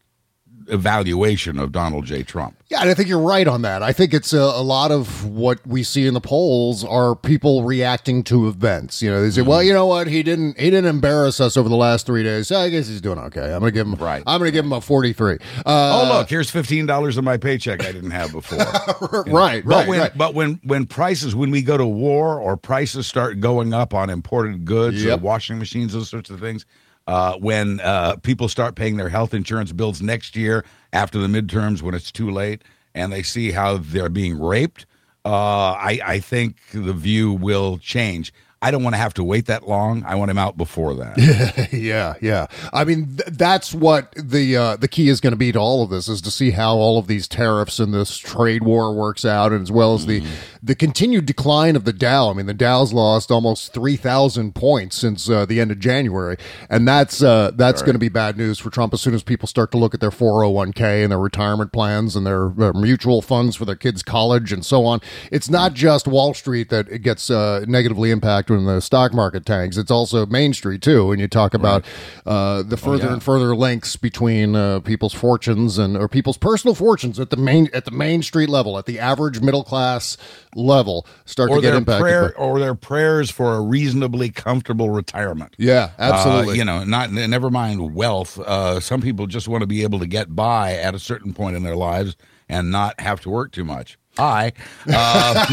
evaluation 0.68 1.58
of 1.58 1.72
Donald 1.72 2.06
J. 2.06 2.22
Trump. 2.22 2.59
Yeah, 2.70 2.82
and 2.82 2.88
I 2.90 2.94
think 2.94 3.08
you're 3.08 3.18
right 3.18 3.48
on 3.48 3.62
that. 3.62 3.82
I 3.82 3.92
think 3.92 4.14
it's 4.14 4.32
a, 4.32 4.38
a 4.38 4.62
lot 4.62 4.92
of 4.92 5.26
what 5.26 5.58
we 5.66 5.82
see 5.82 6.06
in 6.06 6.14
the 6.14 6.20
polls 6.20 6.84
are 6.84 7.16
people 7.16 7.64
reacting 7.64 8.22
to 8.24 8.46
events. 8.46 9.02
You 9.02 9.10
know, 9.10 9.20
they 9.22 9.30
say, 9.30 9.40
Mm-hmm. 9.40 9.50
"Well, 9.50 9.62
you 9.64 9.72
know 9.72 9.86
what? 9.86 10.06
He 10.06 10.22
didn't. 10.22 10.56
He 10.56 10.70
didn't 10.70 10.84
embarrass 10.88 11.40
us 11.40 11.56
over 11.56 11.68
the 11.68 11.74
last 11.74 12.06
three 12.06 12.22
days. 12.22 12.46
So 12.46 12.60
I 12.60 12.68
guess 12.68 12.86
he's 12.86 13.00
doing 13.00 13.18
okay. 13.18 13.52
I'm 13.52 13.58
going 13.58 13.62
to 13.64 13.70
give 13.72 13.88
him. 13.88 13.94
Right. 13.96 14.22
I'm 14.24 14.38
going 14.38 14.46
to 14.48 14.52
give 14.52 14.64
him 14.64 14.72
a 14.72 14.80
43. 14.80 15.34
Uh, 15.34 15.38
oh, 15.66 16.08
look, 16.18 16.28
here's 16.30 16.48
fifteen 16.48 16.86
dollars 16.86 17.16
of 17.16 17.24
my 17.24 17.36
paycheck 17.38 17.84
I 17.84 17.90
didn't 17.90 18.12
have 18.12 18.30
before. 18.30 18.58
right, 19.26 19.64
But 19.64 19.64
right, 19.64 19.88
when 19.88 20.00
right. 20.00 20.16
but 20.16 20.34
when 20.34 20.60
when 20.62 20.86
prices 20.86 21.34
when 21.34 21.50
we 21.50 21.62
go 21.62 21.76
to 21.76 21.86
war 21.86 22.38
or 22.38 22.56
prices 22.56 23.04
start 23.08 23.40
going 23.40 23.74
up 23.74 23.94
on 23.94 24.10
imported 24.10 24.64
goods, 24.64 25.02
Yep. 25.02 25.18
or 25.18 25.22
washing 25.22 25.58
machines, 25.58 25.92
those 25.92 26.08
sorts 26.08 26.30
of 26.30 26.38
things, 26.38 26.66
uh, 27.06 27.34
when 27.36 27.80
uh, 27.80 28.16
people 28.16 28.48
start 28.48 28.74
paying 28.74 28.96
their 28.96 29.08
health 29.08 29.34
insurance 29.34 29.72
bills 29.72 30.00
next 30.00 30.36
year 30.36 30.64
after 30.92 31.18
the 31.18 31.26
midterms 31.26 31.82
when 31.82 31.94
it's 31.94 32.12
too 32.12 32.30
late, 32.30 32.62
and 32.94 33.12
they 33.12 33.22
see 33.22 33.50
how 33.52 33.78
they're 33.78 34.08
being 34.08 34.38
raped, 34.38 34.86
uh, 35.24 35.72
I 35.72 36.00
I 36.04 36.18
think 36.20 36.56
the 36.72 36.92
view 36.92 37.32
will 37.32 37.78
change. 37.78 38.32
I 38.62 38.70
don't 38.70 38.82
want 38.82 38.92
to 38.94 38.98
have 38.98 39.14
to 39.14 39.24
wait 39.24 39.46
that 39.46 39.66
long. 39.66 40.04
I 40.04 40.16
want 40.16 40.30
him 40.30 40.36
out 40.36 40.58
before 40.58 40.94
that. 40.96 41.16
yeah, 41.16 41.66
yeah. 41.72 42.14
yeah. 42.20 42.46
I 42.74 42.84
mean, 42.84 43.16
th- 43.16 43.30
that's 43.38 43.72
what 43.72 44.12
the 44.16 44.56
uh, 44.56 44.76
the 44.76 44.88
key 44.88 45.08
is 45.08 45.20
going 45.20 45.32
to 45.32 45.36
be 45.38 45.50
to 45.52 45.58
all 45.58 45.82
of 45.82 45.88
this 45.88 46.08
is 46.08 46.20
to 46.22 46.30
see 46.30 46.50
how 46.50 46.76
all 46.76 46.98
of 46.98 47.06
these 47.06 47.26
tariffs 47.26 47.78
and 47.78 47.94
this 47.94 48.18
trade 48.18 48.62
war 48.62 48.94
works 48.94 49.24
out, 49.24 49.52
and 49.52 49.62
as 49.62 49.72
well 49.72 49.94
as 49.94 50.04
the 50.04 50.22
the 50.62 50.74
continued 50.74 51.24
decline 51.24 51.74
of 51.74 51.84
the 51.84 51.92
Dow. 51.92 52.28
I 52.28 52.34
mean, 52.34 52.44
the 52.46 52.54
Dow's 52.54 52.92
lost 52.92 53.30
almost 53.30 53.72
three 53.72 53.96
thousand 53.96 54.54
points 54.54 54.96
since 54.96 55.30
uh, 55.30 55.46
the 55.46 55.58
end 55.58 55.70
of 55.70 55.78
January, 55.78 56.36
and 56.68 56.86
that's 56.86 57.22
uh, 57.22 57.52
that's 57.54 57.80
going 57.80 57.94
to 57.94 57.98
be 57.98 58.10
bad 58.10 58.36
news 58.36 58.58
for 58.58 58.68
Trump 58.68 58.92
as 58.92 59.00
soon 59.00 59.14
as 59.14 59.22
people 59.22 59.48
start 59.48 59.70
to 59.72 59.78
look 59.78 59.94
at 59.94 60.00
their 60.00 60.10
four 60.10 60.42
hundred 60.42 60.50
one 60.50 60.72
k 60.74 61.02
and 61.02 61.10
their 61.10 61.18
retirement 61.18 61.72
plans 61.72 62.14
and 62.14 62.26
their, 62.26 62.48
uh 62.60 62.72
mutual 62.74 63.22
funds 63.22 63.56
for 63.56 63.64
their 63.64 63.74
kids' 63.76 64.02
college 64.02 64.52
and 64.52 64.66
so 64.66 64.84
on. 64.84 65.00
It's 65.32 65.48
not 65.48 65.72
just 65.72 66.06
Wall 66.06 66.34
Street 66.34 66.68
that 66.68 66.88
it 66.90 66.98
gets 66.98 67.30
uh, 67.30 67.64
negatively 67.66 68.10
impacted 68.10 68.49
when 68.50 68.66
the 68.66 68.80
stock 68.80 69.14
market 69.14 69.46
tanks. 69.46 69.76
It's 69.76 69.90
also 69.90 70.26
Main 70.26 70.52
Street 70.52 70.82
too. 70.82 71.06
When 71.06 71.18
you 71.18 71.28
talk 71.28 71.54
about 71.54 71.84
uh, 72.26 72.62
the 72.62 72.76
further 72.76 73.06
yeah. 73.06 73.12
and 73.14 73.22
further 73.22 73.54
links 73.56 73.96
between 73.96 74.54
uh, 74.54 74.80
people's 74.80 75.14
fortunes 75.14 75.78
and 75.78 75.96
or 75.96 76.08
people's 76.08 76.36
personal 76.36 76.74
fortunes 76.74 77.18
at 77.18 77.30
the 77.30 77.36
main 77.36 77.68
at 77.72 77.84
the 77.84 77.90
Main 77.90 78.22
Street 78.22 78.48
level, 78.48 78.76
at 78.78 78.86
the 78.86 78.98
average 78.98 79.40
middle 79.40 79.64
class 79.64 80.16
level, 80.54 81.06
start 81.24 81.50
or 81.50 81.56
to 81.56 81.62
get 81.62 81.74
impacted. 81.74 82.02
prayer, 82.02 82.36
or 82.36 82.58
their 82.58 82.74
prayers 82.74 83.30
for 83.30 83.54
a 83.54 83.60
reasonably 83.60 84.30
comfortable 84.30 84.90
retirement. 84.90 85.54
yeah, 85.58 85.90
absolutely. 85.98 86.54
Uh, 86.54 86.56
you 86.56 86.64
know, 86.64 86.84
not 86.84 87.10
never 87.12 87.50
mind 87.50 87.94
wealth. 87.94 88.38
Uh, 88.38 88.80
some 88.80 89.00
people 89.00 89.26
just 89.26 89.48
want 89.48 89.62
to 89.62 89.66
be 89.66 89.82
able 89.82 89.98
to 89.98 90.06
get 90.06 90.34
by 90.34 90.74
at 90.74 90.94
a 90.94 90.98
certain 90.98 91.32
point 91.32 91.56
in 91.56 91.62
their 91.62 91.76
lives 91.76 92.16
and 92.48 92.70
not 92.70 93.00
have 93.00 93.20
to 93.20 93.30
work 93.30 93.52
too 93.52 93.64
much. 93.64 93.96
I, 94.20 94.52
uh, 94.88 95.46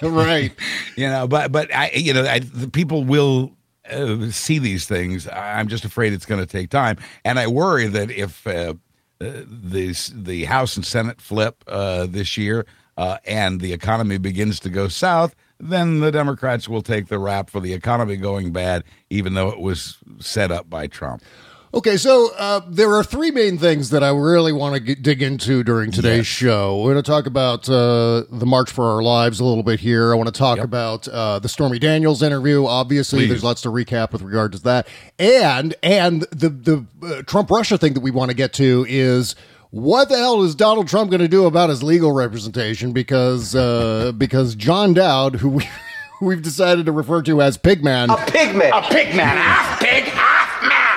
but 0.00 0.02
right. 0.02 0.52
you 0.96 1.08
know, 1.08 1.26
but 1.26 1.52
but 1.52 1.74
I, 1.74 1.90
you 1.94 2.14
know, 2.14 2.24
I, 2.24 2.38
the 2.38 2.68
people 2.68 3.04
will 3.04 3.52
uh, 3.90 4.30
see 4.30 4.58
these 4.58 4.86
things. 4.86 5.28
I'm 5.28 5.68
just 5.68 5.84
afraid 5.84 6.12
it's 6.12 6.26
going 6.26 6.40
to 6.40 6.46
take 6.46 6.70
time, 6.70 6.96
and 7.24 7.38
I 7.38 7.46
worry 7.46 7.86
that 7.88 8.10
if 8.10 8.46
uh, 8.46 8.74
uh, 9.20 9.42
the 9.46 9.94
the 10.14 10.44
House 10.44 10.76
and 10.76 10.86
Senate 10.86 11.20
flip 11.20 11.62
uh, 11.66 12.06
this 12.06 12.38
year 12.38 12.66
uh, 12.96 13.18
and 13.24 13.60
the 13.60 13.72
economy 13.72 14.18
begins 14.18 14.60
to 14.60 14.70
go 14.70 14.88
south, 14.88 15.34
then 15.58 16.00
the 16.00 16.10
Democrats 16.10 16.68
will 16.68 16.82
take 16.82 17.08
the 17.08 17.18
rap 17.18 17.50
for 17.50 17.60
the 17.60 17.72
economy 17.72 18.16
going 18.16 18.52
bad, 18.52 18.84
even 19.10 19.34
though 19.34 19.48
it 19.48 19.60
was 19.60 19.98
set 20.20 20.50
up 20.50 20.70
by 20.70 20.86
Trump. 20.86 21.22
Okay, 21.72 21.96
so 21.96 22.34
uh, 22.36 22.62
there 22.66 22.92
are 22.96 23.04
three 23.04 23.30
main 23.30 23.56
things 23.56 23.90
that 23.90 24.02
I 24.02 24.10
really 24.10 24.52
want 24.52 24.74
to 24.74 24.80
get, 24.80 25.02
dig 25.02 25.22
into 25.22 25.62
during 25.62 25.92
today's 25.92 26.26
show. 26.26 26.82
We're 26.82 26.94
going 26.94 27.04
to 27.04 27.08
talk 27.08 27.26
about 27.26 27.68
uh, 27.68 28.24
the 28.28 28.44
March 28.44 28.72
for 28.72 28.84
Our 28.86 29.02
Lives 29.02 29.38
a 29.38 29.44
little 29.44 29.62
bit 29.62 29.78
here. 29.78 30.12
I 30.12 30.16
want 30.16 30.26
to 30.26 30.36
talk 30.36 30.58
about 30.58 31.06
uh, 31.06 31.38
the 31.38 31.48
Stormy 31.48 31.78
Daniels 31.78 32.24
interview. 32.24 32.66
Obviously, 32.66 33.20
Please. 33.20 33.28
there's 33.28 33.44
lots 33.44 33.62
to 33.62 33.68
recap 33.68 34.10
with 34.10 34.22
regard 34.22 34.50
to 34.52 34.58
that, 34.64 34.88
and 35.20 35.76
and 35.80 36.22
the 36.32 36.48
the 36.48 36.86
uh, 37.04 37.22
Trump 37.22 37.52
Russia 37.52 37.78
thing 37.78 37.94
that 37.94 38.00
we 38.00 38.10
want 38.10 38.30
to 38.30 38.36
get 38.36 38.52
to 38.54 38.84
is. 38.88 39.36
What 39.72 40.08
the 40.08 40.16
hell 40.16 40.42
is 40.42 40.56
Donald 40.56 40.88
Trump 40.88 41.12
going 41.12 41.20
to 41.20 41.28
do 41.28 41.44
about 41.44 41.70
his 41.70 41.80
legal 41.80 42.10
representation? 42.10 42.90
Because 42.92 43.54
uh, 43.54 44.10
because 44.18 44.56
John 44.56 44.94
Dowd, 44.94 45.36
who 45.36 45.48
we, 45.48 45.68
we've 46.20 46.42
decided 46.42 46.86
to 46.86 46.92
refer 46.92 47.22
to 47.22 47.40
as 47.40 47.56
Pigman, 47.56 48.06
a 48.06 48.16
Pigman. 48.16 48.70
A 48.70 48.82
pigman. 48.82 48.88
a 48.88 49.78
pig, 49.78 50.06
half 50.06 50.16
man. 50.16 50.29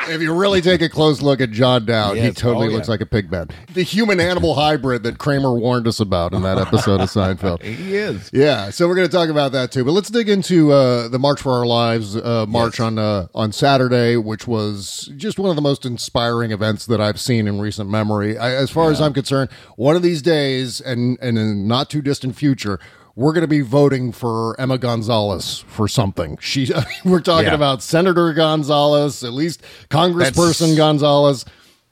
If 0.09 0.21
you 0.21 0.33
really 0.33 0.61
take 0.61 0.81
a 0.81 0.89
close 0.89 1.21
look 1.21 1.41
at 1.41 1.51
John 1.51 1.85
Dowd, 1.85 2.17
he 2.17 2.31
totally 2.31 2.67
Oh, 2.67 2.69
yeah. 2.69 2.75
looks 2.75 2.87
like 2.89 3.01
a 3.01 3.05
pig 3.05 3.31
man. 3.31 3.49
The 3.73 3.83
human 3.83 4.19
animal 4.19 4.55
hybrid 4.55 5.03
that 5.03 5.17
Kramer 5.17 5.53
warned 5.53 5.87
us 5.87 5.99
about 5.99 6.33
in 6.33 6.41
that 6.43 6.57
episode 6.57 7.01
of 7.01 7.09
Seinfeld. 7.09 7.61
He 7.83 7.95
is. 7.95 8.29
Yeah, 8.33 8.69
so 8.69 8.87
we're 8.87 8.95
going 8.95 9.07
to 9.07 9.11
talk 9.15 9.29
about 9.29 9.51
that 9.53 9.71
too. 9.71 9.83
But 9.83 9.91
let's 9.91 10.09
dig 10.09 10.29
into 10.29 10.71
uh, 10.71 11.07
the 11.07 11.19
March 11.19 11.41
for 11.41 11.51
Our 11.53 11.65
Lives 11.65 12.15
uh, 12.15 12.45
march 12.47 12.79
on 12.79 12.97
uh, 12.99 13.27
on 13.33 13.51
Saturday, 13.51 14.15
which 14.17 14.47
was 14.47 15.11
just 15.17 15.39
one 15.39 15.49
of 15.49 15.55
the 15.55 15.61
most 15.61 15.85
inspiring 15.85 16.51
events 16.51 16.85
that 16.87 17.01
I've 17.01 17.19
seen 17.19 17.47
in 17.47 17.59
recent 17.59 17.89
memory. 17.89 18.37
I, 18.37 18.53
as 18.53 18.69
far 18.69 18.91
as 18.91 19.01
I'm 19.01 19.13
concerned, 19.13 19.49
one 19.75 19.95
of 19.95 20.01
these 20.01 20.21
days, 20.21 20.79
and 20.81 21.17
and 21.21 21.37
in 21.37 21.47
a 21.47 21.53
not 21.55 21.89
too 21.89 22.01
distant 22.01 22.35
future. 22.35 22.79
We're 23.15 23.33
going 23.33 23.41
to 23.43 23.47
be 23.47 23.61
voting 23.61 24.11
for 24.11 24.59
Emma 24.59 24.77
Gonzalez 24.79 25.63
for 25.67 25.87
something. 25.87 26.37
She, 26.41 26.71
we're 27.05 27.21
talking 27.21 27.47
Yeah. 27.49 27.53
about 27.55 27.83
Senator 27.83 28.33
Gonzalez, 28.33 29.23
at 29.23 29.33
least 29.33 29.61
Congressperson 29.89 30.59
That's- 30.59 30.77
Gonzalez. 30.77 31.45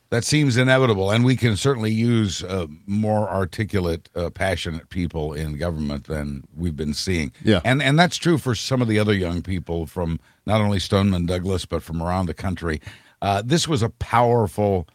That 0.10 0.26
seems 0.26 0.58
inevitable, 0.58 1.10
and 1.10 1.24
we 1.24 1.38
can 1.38 1.56
certainly 1.56 1.92
use 1.94 2.44
uh, 2.44 2.68
more 2.86 3.30
articulate, 3.30 4.10
uh, 4.14 4.30
passionate 4.30 4.90
people 4.90 5.32
in 5.32 5.58
government 5.58 6.08
than 6.08 6.44
we've 6.54 6.76
been 6.76 6.94
seeing. 6.94 7.32
Yeah. 7.46 7.62
and 7.64 7.82
and 7.82 7.98
that's 7.98 8.18
true 8.18 8.38
for 8.38 8.54
some 8.54 8.82
of 8.82 8.90
the 8.90 9.00
other 9.00 9.14
young 9.14 9.42
people 9.42 9.86
from 9.86 10.20
not 10.46 10.60
only 10.60 10.80
Stoneman 10.80 11.28
Douglas 11.28 11.66
but 11.66 11.82
from 11.82 12.04
around 12.04 12.26
the 12.26 12.34
country. 12.34 12.82
Uh, 13.22 13.42
this 13.46 13.70
was 13.70 13.82
a 13.82 13.88
powerful, 13.90 14.86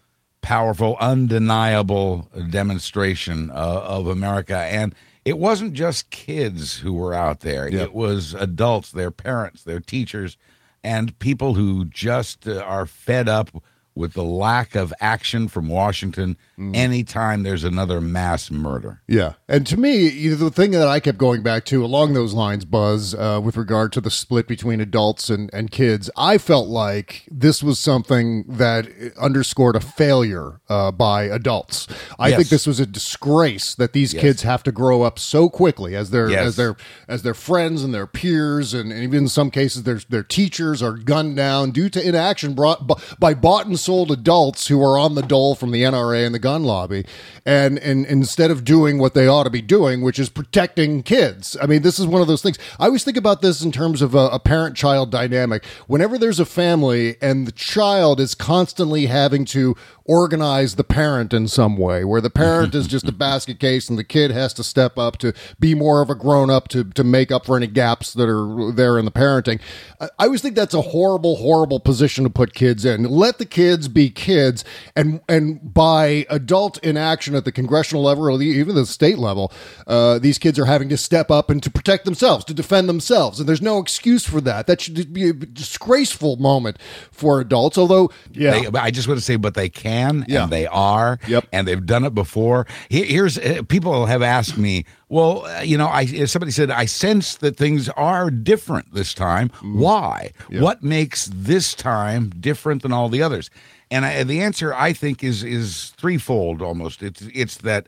powerful, 0.43 0.99
undeniable 1.01 2.29
demonstration 2.51 3.51
uh, 3.53 3.55
of 3.55 4.07
America, 4.09 4.59
and 4.59 4.95
it 5.27 5.39
wasn't 5.39 5.73
just 5.73 6.11
kids 6.11 6.79
who 6.79 6.95
were 6.95 7.13
out 7.13 7.41
there. 7.41 7.69
Yeah. 7.69 7.83
It 7.83 7.93
was 7.93 8.33
adults, 8.33 8.93
their 8.93 9.11
parents, 9.11 9.65
their 9.65 9.81
teachers, 9.81 10.37
and 10.85 11.19
people 11.19 11.55
who 11.55 11.85
just 11.85 12.47
uh, 12.47 12.61
are 12.61 12.87
fed 12.87 13.29
up 13.29 13.51
with 13.97 14.13
the 14.13 14.23
lack 14.23 14.75
of 14.77 14.93
action 15.01 15.49
from 15.49 15.69
Washington 15.69 16.37
anytime 16.75 17.43
there's 17.43 17.65
another 17.65 18.01
mass 18.01 18.51
murder. 18.51 19.01
Yeah. 19.09 19.35
And 19.49 19.67
to 19.67 19.77
me, 19.77 20.09
you 20.09 20.31
know, 20.31 20.37
the 20.37 20.51
thing 20.51 20.71
that 20.73 20.87
I 20.89 21.01
kept 21.01 21.19
going 21.19 21.43
back 21.43 21.65
to 21.67 21.85
along 21.85 22.15
those 22.15 22.35
lines, 22.35 22.65
Buzz, 22.65 23.15
uh, 23.15 23.41
with 23.43 23.57
regard 23.57 23.93
to 23.93 24.01
the 24.01 24.11
split 24.11 24.47
between 24.47 24.81
adults 24.81 25.29
and, 25.31 25.51
and 25.53 25.71
kids, 25.71 26.11
I 26.17 26.39
felt 26.39 26.69
like 26.69 27.25
this 27.31 27.63
was 27.63 27.79
something 27.79 28.45
that 28.49 28.87
underscored 29.21 29.77
a 29.77 29.81
failure 29.81 30.61
uh, 30.69 30.93
by 30.93 31.25
adults. 31.25 31.87
I 32.19 32.29
Yes. 32.29 32.37
think 32.39 32.49
this 32.51 32.67
was 32.67 32.81
a 32.81 32.87
disgrace 32.87 33.75
that 33.75 33.93
these 33.93 34.13
Yes. 34.15 34.21
kids 34.21 34.43
have 34.43 34.63
to 34.65 34.73
grow 34.73 35.03
up 35.03 35.19
so 35.19 35.49
quickly 35.49 35.95
as 35.97 36.11
their 36.11 36.29
Yes. 36.31 36.47
as 36.47 36.57
their 36.57 36.77
as 37.09 37.23
their 37.23 37.35
friends 37.35 37.83
and 37.83 37.95
their 37.95 38.07
peers 38.07 38.75
and, 38.75 38.93
and 38.93 39.03
even 39.03 39.21
in 39.25 39.29
some 39.29 39.51
cases 39.51 39.83
their 39.85 40.01
their 40.09 40.23
teachers 40.23 40.83
are 40.83 40.93
gunned 40.93 41.37
down 41.37 41.71
due 41.71 41.89
to 41.89 42.07
inaction 42.07 42.55
brought 42.55 42.87
b- 42.87 42.95
by 43.19 43.33
bought 43.35 43.67
and 43.67 43.79
sold 43.87 44.11
adults 44.11 44.67
who 44.67 44.83
are 44.83 44.99
on 44.99 45.15
the 45.15 45.23
dole 45.23 45.55
from 45.55 45.71
the 45.71 45.83
NRA 45.83 46.27
and 46.27 46.35
the 46.35 46.39
gun 46.41 46.65
lobby 46.65 47.07
and 47.45 47.79
and 47.79 48.05
instead 48.07 48.51
of 48.51 48.65
doing 48.65 48.99
what 48.99 49.15
they 49.15 49.27
ought 49.27 49.45
to 49.45 49.51
be 49.51 49.63
doing 49.63 50.03
which 50.03 50.19
is 50.19 50.29
protecting 50.29 51.03
kids. 51.03 51.57
I 51.63 51.67
mean 51.67 51.83
this 51.83 51.99
is 51.99 52.07
one 52.07 52.21
of 52.21 52.29
those 52.29 52.43
things. 52.43 52.59
I 52.79 52.87
always 52.87 53.05
think 53.05 53.17
about 53.17 53.43
this 53.43 53.63
in 53.63 53.73
terms 53.73 54.03
of 54.03 54.15
a, 54.15 54.29
a 54.29 54.39
parent 54.39 54.77
child 54.77 55.11
dynamic. 55.11 55.65
Whenever 55.87 56.19
there's 56.19 56.41
a 56.41 56.45
family 56.45 57.17
and 57.23 57.47
the 57.47 57.53
child 57.53 58.21
is 58.21 58.35
constantly 58.35 59.07
having 59.07 59.45
to 59.47 59.77
organize 60.05 60.77
the 60.77 60.85
parent 60.85 61.33
in 61.33 61.49
some 61.49 61.77
way 61.77 62.05
where 62.05 62.21
the 62.21 62.31
parent 62.31 62.75
is 62.75 62.87
just 62.87 63.09
a 63.09 63.13
basket 63.27 63.59
case 63.59 63.89
and 63.89 63.99
the 63.99 64.05
kid 64.05 64.31
has 64.31 64.53
to 64.55 64.63
step 64.63 64.99
up 64.99 65.17
to 65.19 65.33
be 65.59 65.75
more 65.75 66.03
of 66.03 66.11
a 66.11 66.15
grown 66.15 66.51
up 66.51 66.69
to 66.69 66.85
to 66.85 67.03
make 67.03 67.33
up 67.33 67.47
for 67.47 67.57
any 67.57 67.67
gaps 67.67 68.13
that 68.13 68.29
are 68.29 68.73
there 68.73 68.99
in 68.99 69.05
the 69.05 69.11
parenting 69.11 69.61
I, 70.01 70.09
I 70.19 70.25
always 70.27 70.43
think 70.43 70.55
that's 70.55 70.75
a 70.75 70.83
horrible 70.83 71.37
horrible 71.37 71.81
position 71.81 72.25
to 72.25 72.31
put 72.31 72.55
kids 72.55 72.85
in. 72.85 73.05
Let 73.05 73.39
the 73.39 73.47
kids 73.47 73.76
be 73.89 74.11
kids 74.11 74.65
and 74.97 75.21
and 75.29 75.73
by 75.75 76.27
adult 76.31 76.79
inaction 76.85 77.35
at 77.35 77.45
the 77.45 77.53
congressional 77.53 78.03
level 78.03 78.29
or 78.29 78.37
the, 78.39 78.47
even 78.47 78.75
the 78.75 78.87
state 78.87 79.19
level 79.19 79.53
uh, 79.87 80.19
these 80.19 80.39
kids 80.39 80.59
are 80.59 80.65
having 80.65 80.89
to 80.89 80.97
step 80.97 81.31
up 81.31 81.51
and 81.51 81.63
to 81.63 81.71
protect 81.71 82.05
themselves 82.05 82.45
to 82.45 82.55
defend 82.55 82.89
themselves 82.89 83.39
and 83.39 83.49
there's 83.49 83.63
no 83.63 83.79
excuse 83.79 84.25
for 84.27 84.41
that 84.41 84.67
that 84.67 84.81
should 84.81 85.13
be 85.13 85.29
a 85.29 85.33
disgraceful 85.33 86.37
moment 86.37 86.79
for 87.11 87.41
adults 87.41 87.77
although 87.79 88.11
yeah 88.33 88.61
They, 88.71 88.79
I 88.79 88.91
just 88.91 89.07
want 89.09 89.19
to 89.19 89.25
say, 89.25 89.37
but 89.37 89.55
they 89.55 89.69
can, 89.69 90.25
Yeah. 90.29 90.45
and 90.45 90.53
they 90.53 90.67
are, 90.67 91.19
Yep. 91.29 91.47
and 91.53 91.67
they've 91.69 91.85
done 91.85 92.05
it 92.05 92.15
before. 92.15 92.67
Here's 92.89 93.39
uh, 93.39 93.63
people 93.69 94.07
have 94.07 94.23
asked 94.23 94.57
me, 94.57 94.85
well, 95.09 95.47
uh, 95.47 95.61
you 95.61 95.79
know, 95.79 95.87
I 95.89 96.07
somebody 96.27 96.53
said 96.53 96.71
I 96.71 96.87
sense 96.87 97.37
that 97.37 97.57
things 97.57 97.89
are 97.91 98.31
different 98.31 98.93
this 98.93 99.15
time. 99.15 99.51
Mm-hmm. 99.51 99.81
Why? 99.81 100.33
What 100.51 100.83
makes 100.83 101.31
this 101.33 101.75
time 101.75 102.31
different 102.41 102.83
than 102.83 102.93
all 102.93 103.09
the 103.09 103.23
others? 103.23 103.51
And 103.91 104.05
I, 104.05 104.25
the 104.25 104.43
answer 104.43 104.75
I 104.75 104.93
think 104.93 105.23
is 105.23 105.45
is 105.45 105.91
threefold 105.97 106.61
almost. 106.61 107.03
It's 107.03 107.23
it's 107.33 107.59
that 107.59 107.87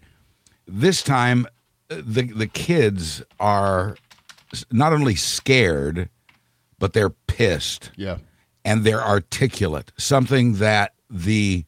this 0.67 1.03
time 1.03 1.47
uh, 1.91 1.97
the 2.05 2.23
the 2.23 2.47
kids 2.47 3.23
are 3.41 3.97
not 4.71 4.93
only 4.93 5.17
scared, 5.17 6.09
but 6.79 6.93
they're 6.93 7.11
pissed 7.11 7.91
yeah 7.97 8.19
and 8.69 8.85
they're 8.85 9.03
articulate, 9.03 9.93
something 9.97 10.55
that 10.57 10.93
the 11.09 11.65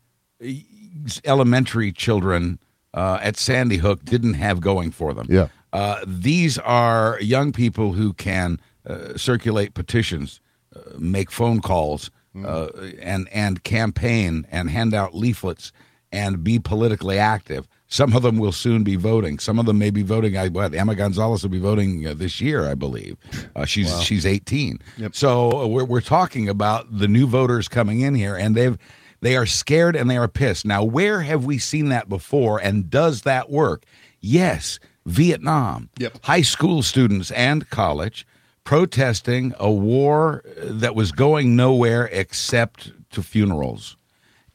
elementary 1.24 1.92
children 1.92 2.58
uh, 2.94 3.18
at 3.22 3.36
Sandy 3.36 3.76
Hook 3.76 4.04
didn't 4.04 4.34
have 4.34 4.60
going 4.60 4.90
for 4.90 5.14
them. 5.14 5.26
Yeah. 5.28 5.48
Uh, 5.72 6.00
these 6.06 6.58
are 6.58 7.18
young 7.20 7.52
people 7.52 7.92
who 7.92 8.12
can 8.12 8.60
uh, 8.86 9.16
circulate 9.16 9.74
petitions, 9.74 10.40
uh, 10.74 10.80
make 10.98 11.30
phone 11.30 11.60
calls, 11.60 12.10
uh, 12.44 12.68
and 13.00 13.28
and 13.32 13.62
campaign 13.64 14.46
and 14.50 14.70
hand 14.70 14.94
out 14.94 15.14
leaflets 15.14 15.72
and 16.12 16.42
be 16.42 16.58
politically 16.58 17.18
active. 17.18 17.66
Some 17.86 18.14
of 18.14 18.22
them 18.22 18.38
will 18.38 18.52
soon 18.52 18.84
be 18.84 18.94
voting. 18.94 19.40
Some 19.40 19.58
of 19.58 19.66
them 19.66 19.78
may 19.78 19.90
be 19.90 20.02
voting. 20.02 20.36
I 20.36 20.48
what 20.48 20.74
Emma 20.74 20.94
Gonzalez 20.94 21.42
will 21.42 21.50
be 21.50 21.58
voting 21.58 22.06
uh, 22.06 22.14
this 22.14 22.40
year, 22.40 22.68
I 22.68 22.74
believe. 22.74 23.16
Uh, 23.56 23.64
she's 23.64 24.00
she's 24.02 24.24
18. 24.24 24.78
So 25.12 25.50
uh, 25.50 25.66
we're 25.66 25.84
we're 25.84 26.00
talking 26.00 26.48
about 26.48 26.86
the 26.96 27.08
new 27.08 27.26
voters 27.26 27.66
coming 27.68 28.00
in 28.00 28.14
here, 28.14 28.36
and 28.36 28.54
they've 28.54 28.78
they 29.20 29.36
are 29.36 29.46
scared 29.46 29.96
and 29.96 30.10
they 30.10 30.16
are 30.16 30.28
pissed. 30.28 30.64
Now, 30.64 30.82
where 30.82 31.20
have 31.22 31.44
we 31.44 31.58
seen 31.58 31.88
that 31.90 32.08
before, 32.08 32.58
and 32.58 32.90
does 32.90 33.22
that 33.22 33.50
work? 33.50 33.84
Yes, 34.20 34.78
Vietnam. 35.06 35.90
Yep. 35.98 36.18
High 36.24 36.42
school 36.42 36.82
students 36.82 37.30
and 37.32 37.68
college 37.70 38.26
protesting 38.64 39.54
a 39.58 39.70
war 39.70 40.42
that 40.62 40.94
was 40.94 41.12
going 41.12 41.56
nowhere 41.56 42.08
except 42.12 42.92
to 43.10 43.22
funerals. 43.22 43.96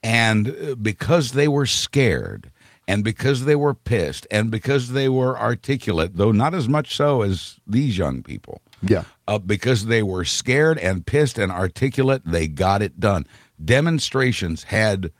And 0.03 0.49
uh, 0.49 0.75
because 0.75 1.31
they 1.31 1.47
were 1.47 1.65
scared, 1.65 2.51
and 2.87 3.03
because 3.03 3.45
they 3.45 3.55
were 3.55 3.73
pissed, 3.73 4.27
and 4.29 4.51
because 4.51 4.91
they 4.91 5.09
were 5.09 5.37
articulate, 5.39 6.15
though 6.15 6.31
not 6.31 6.53
as 6.53 6.69
much 6.69 6.95
so 6.95 7.23
as 7.23 7.59
these 7.65 7.97
young 7.97 8.21
people, 8.21 8.61
yeah 8.83 9.03
uh, 9.27 9.39
because 9.39 9.85
they 9.85 10.03
were 10.03 10.25
scared 10.25 10.77
and 10.77 11.05
pissed 11.05 11.37
and 11.37 11.51
articulate, 11.51 12.21
they 12.25 12.47
got 12.47 12.81
it 12.81 12.99
done. 12.99 13.25
Demonstrations 13.63 14.63
had 14.63 15.11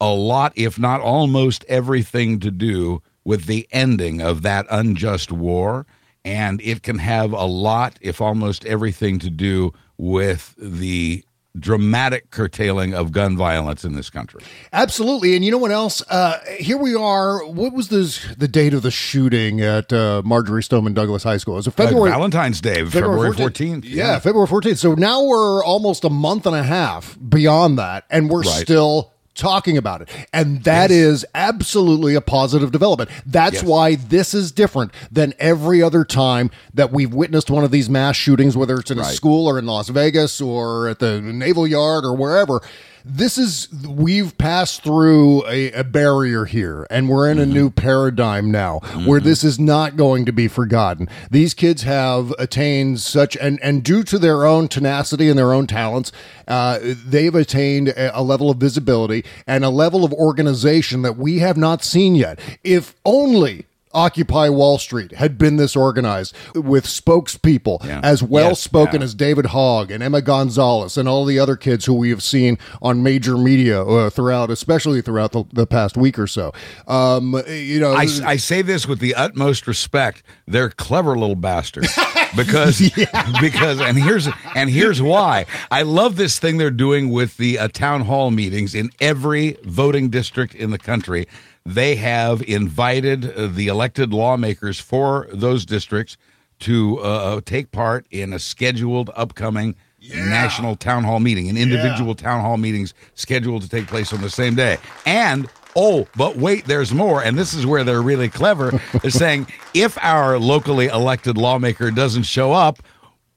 a 0.00 0.12
lot, 0.12 0.52
if 0.56 0.78
not 0.78 1.00
almost 1.00 1.64
everything 1.68 2.40
to 2.40 2.50
do 2.50 3.02
with 3.24 3.46
the 3.46 3.68
ending 3.70 4.20
of 4.20 4.42
that 4.42 4.66
unjust 4.70 5.30
war. 5.30 5.86
And 6.24 6.60
it 6.60 6.82
can 6.82 6.98
have 6.98 7.32
a 7.32 7.44
lot, 7.44 7.98
if 8.00 8.20
almost 8.20 8.64
everything, 8.66 9.18
to 9.20 9.30
do 9.30 9.72
with 9.96 10.54
the 10.58 11.24
dramatic 11.58 12.30
curtailing 12.30 12.94
of 12.94 13.12
gun 13.12 13.36
violence 13.36 13.84
in 13.84 13.94
this 13.94 14.08
country. 14.10 14.40
Absolutely, 14.72 15.34
and 15.34 15.44
you 15.44 15.50
know 15.50 15.58
what 15.58 15.70
else? 15.72 16.02
Uh, 16.08 16.38
here 16.58 16.76
we 16.76 16.94
are. 16.94 17.44
What 17.44 17.72
was 17.72 17.88
this, 17.88 18.24
the 18.36 18.48
date 18.48 18.72
of 18.74 18.82
the 18.82 18.90
shooting 18.90 19.60
at 19.60 19.92
uh, 19.92 20.22
Marjory 20.24 20.62
Stoneman 20.62 20.94
Douglas 20.94 21.22
High 21.24 21.38
School? 21.38 21.54
It 21.54 21.58
was 21.58 21.66
it 21.66 21.72
February 21.72 22.10
Uh, 22.10 22.14
Valentine's 22.14 22.60
Day, 22.60 22.84
February 22.84 23.30
14th. 23.32 23.84
Yeah, 23.84 24.18
February 24.20 24.48
14th. 24.48 24.78
So 24.78 24.94
now 24.94 25.24
we're 25.24 25.64
almost 25.64 26.04
a 26.04 26.10
month 26.10 26.46
and 26.46 26.54
a 26.54 26.62
half 26.62 27.18
beyond 27.28 27.78
that, 27.78 28.04
and 28.10 28.30
we're 28.30 28.42
Right. 28.42 28.62
still 28.62 29.12
talking 29.40 29.76
about 29.76 30.02
it. 30.02 30.08
And 30.32 30.62
that 30.64 30.90
is 30.90 31.24
absolutely 31.34 32.14
a 32.14 32.20
positive 32.20 32.70
development. 32.70 33.10
That's 33.26 33.54
Yes. 33.56 33.64
why 33.64 33.94
this 33.96 34.34
is 34.34 34.52
different 34.52 34.92
than 35.10 35.34
every 35.38 35.82
other 35.82 36.04
time 36.04 36.50
that 36.74 36.92
we've 36.92 37.12
witnessed 37.12 37.50
one 37.50 37.64
of 37.64 37.70
these 37.70 37.88
mass 37.90 38.14
shootings, 38.16 38.56
whether 38.56 38.76
it's 38.78 38.90
in 38.90 38.98
a 38.98 39.04
school 39.04 39.46
or 39.48 39.58
in 39.58 39.66
Las 39.66 39.88
Vegas 39.88 40.40
or 40.40 40.88
at 40.88 40.98
the 41.00 41.20
Naval 41.20 41.66
Yard 41.66 42.04
or 42.04 42.14
wherever. 42.14 42.60
This 43.04 43.38
is, 43.38 43.68
we've 43.88 44.36
passed 44.36 44.82
through 44.82 45.46
a, 45.46 45.72
a 45.72 45.84
barrier 45.84 46.44
here, 46.44 46.86
and 46.90 47.08
we're 47.08 47.30
in 47.30 47.38
a 47.38 47.46
new 47.46 47.70
paradigm 47.70 48.50
now 48.50 48.80
where 49.06 49.20
this 49.20 49.42
is 49.42 49.58
not 49.58 49.96
going 49.96 50.26
to 50.26 50.32
be 50.32 50.48
forgotten. 50.48 51.08
These 51.30 51.54
kids 51.54 51.82
have 51.82 52.32
attained 52.38 53.00
such, 53.00 53.36
and, 53.36 53.58
and 53.62 53.82
due 53.82 54.02
to 54.04 54.18
their 54.18 54.44
own 54.44 54.68
tenacity 54.68 55.28
and 55.28 55.38
their 55.38 55.52
own 55.52 55.66
talents, 55.66 56.12
uh, 56.46 56.78
they've 56.82 57.34
attained 57.34 57.88
a, 57.88 58.18
a 58.18 58.22
level 58.22 58.50
of 58.50 58.58
visibility 58.58 59.24
and 59.46 59.64
a 59.64 59.70
level 59.70 60.04
of 60.04 60.12
organization 60.12 61.02
that 61.02 61.16
we 61.16 61.38
have 61.38 61.56
not 61.56 61.82
seen 61.82 62.14
yet. 62.14 62.38
If 62.62 62.94
only 63.04 63.66
Occupy 63.92 64.48
Wall 64.48 64.78
Street 64.78 65.12
had 65.12 65.36
been 65.38 65.56
this 65.56 65.74
organized 65.76 66.34
with 66.54 66.84
spokespeople 66.86 67.84
Yeah. 67.84 68.00
as 68.02 68.22
well 68.22 68.48
Yes, 68.50 68.60
spoken 68.60 69.00
yeah. 69.00 69.04
as 69.04 69.14
David 69.14 69.46
Hogg 69.46 69.90
and 69.90 70.02
Emma 70.02 70.22
Gonzalez 70.22 70.96
and 70.96 71.08
all 71.08 71.24
the 71.24 71.38
other 71.38 71.56
kids 71.56 71.84
who 71.86 71.94
we 71.94 72.10
have 72.10 72.22
seen 72.22 72.58
on 72.80 73.02
major 73.02 73.36
media 73.36 73.82
uh, 73.82 74.10
throughout, 74.10 74.50
especially 74.50 75.02
throughout 75.02 75.32
the, 75.32 75.44
the 75.52 75.66
past 75.66 75.96
week 75.96 76.18
or 76.18 76.26
so. 76.26 76.52
Um, 76.86 77.40
you 77.48 77.80
know, 77.80 77.92
I, 77.92 78.06
I 78.24 78.36
say 78.36 78.62
this 78.62 78.86
with 78.86 79.00
the 79.00 79.14
utmost 79.14 79.66
respect. 79.66 80.22
They're 80.46 80.70
clever 80.70 81.16
little 81.18 81.36
bastards 81.36 81.96
because 82.36 82.78
because 83.40 83.80
and 83.80 83.98
here's 83.98 84.28
and 84.54 84.70
here's 84.70 85.00
why. 85.02 85.46
I 85.70 85.82
love 85.82 86.16
this 86.16 86.38
thing 86.38 86.56
they're 86.58 86.70
doing 86.70 87.10
with 87.10 87.36
the 87.36 87.58
uh, 87.58 87.68
town 87.68 88.02
hall 88.02 88.30
meetings 88.30 88.74
in 88.74 88.90
every 89.00 89.56
voting 89.64 90.10
district 90.10 90.54
in 90.54 90.70
the 90.70 90.78
country. 90.78 91.26
They 91.64 91.96
have 91.96 92.42
invited 92.42 93.32
uh, 93.36 93.48
the 93.48 93.68
elected 93.68 94.12
lawmakers 94.12 94.80
for 94.80 95.28
those 95.32 95.66
districts 95.66 96.16
to 96.60 96.98
uh, 96.98 97.40
take 97.44 97.70
part 97.70 98.06
in 98.10 98.32
a 98.32 98.38
scheduled 98.38 99.10
upcoming 99.14 99.74
national 100.14 100.76
town 100.76 101.04
hall 101.04 101.20
meeting, 101.20 101.48
an 101.48 101.56
individual 101.56 102.14
town 102.14 102.40
hall 102.40 102.56
meetings 102.56 102.94
scheduled 103.14 103.62
to 103.62 103.68
take 103.68 103.86
place 103.86 104.12
on 104.12 104.20
the 104.20 104.30
same 104.30 104.54
day. 104.54 104.78
And 105.04 105.48
oh, 105.76 106.06
but 106.16 106.36
wait, 106.36 106.64
there's 106.66 106.92
more. 106.92 107.22
And 107.22 107.38
this 107.38 107.54
is 107.54 107.66
where 107.66 107.84
they're 107.84 108.02
really 108.02 108.28
clever. 108.28 108.80
They're 109.02 109.10
saying 109.10 109.48
if 109.74 109.98
our 110.02 110.38
locally 110.38 110.86
elected 110.86 111.36
lawmaker 111.36 111.90
doesn't 111.90 112.24
show 112.24 112.52
up, 112.52 112.78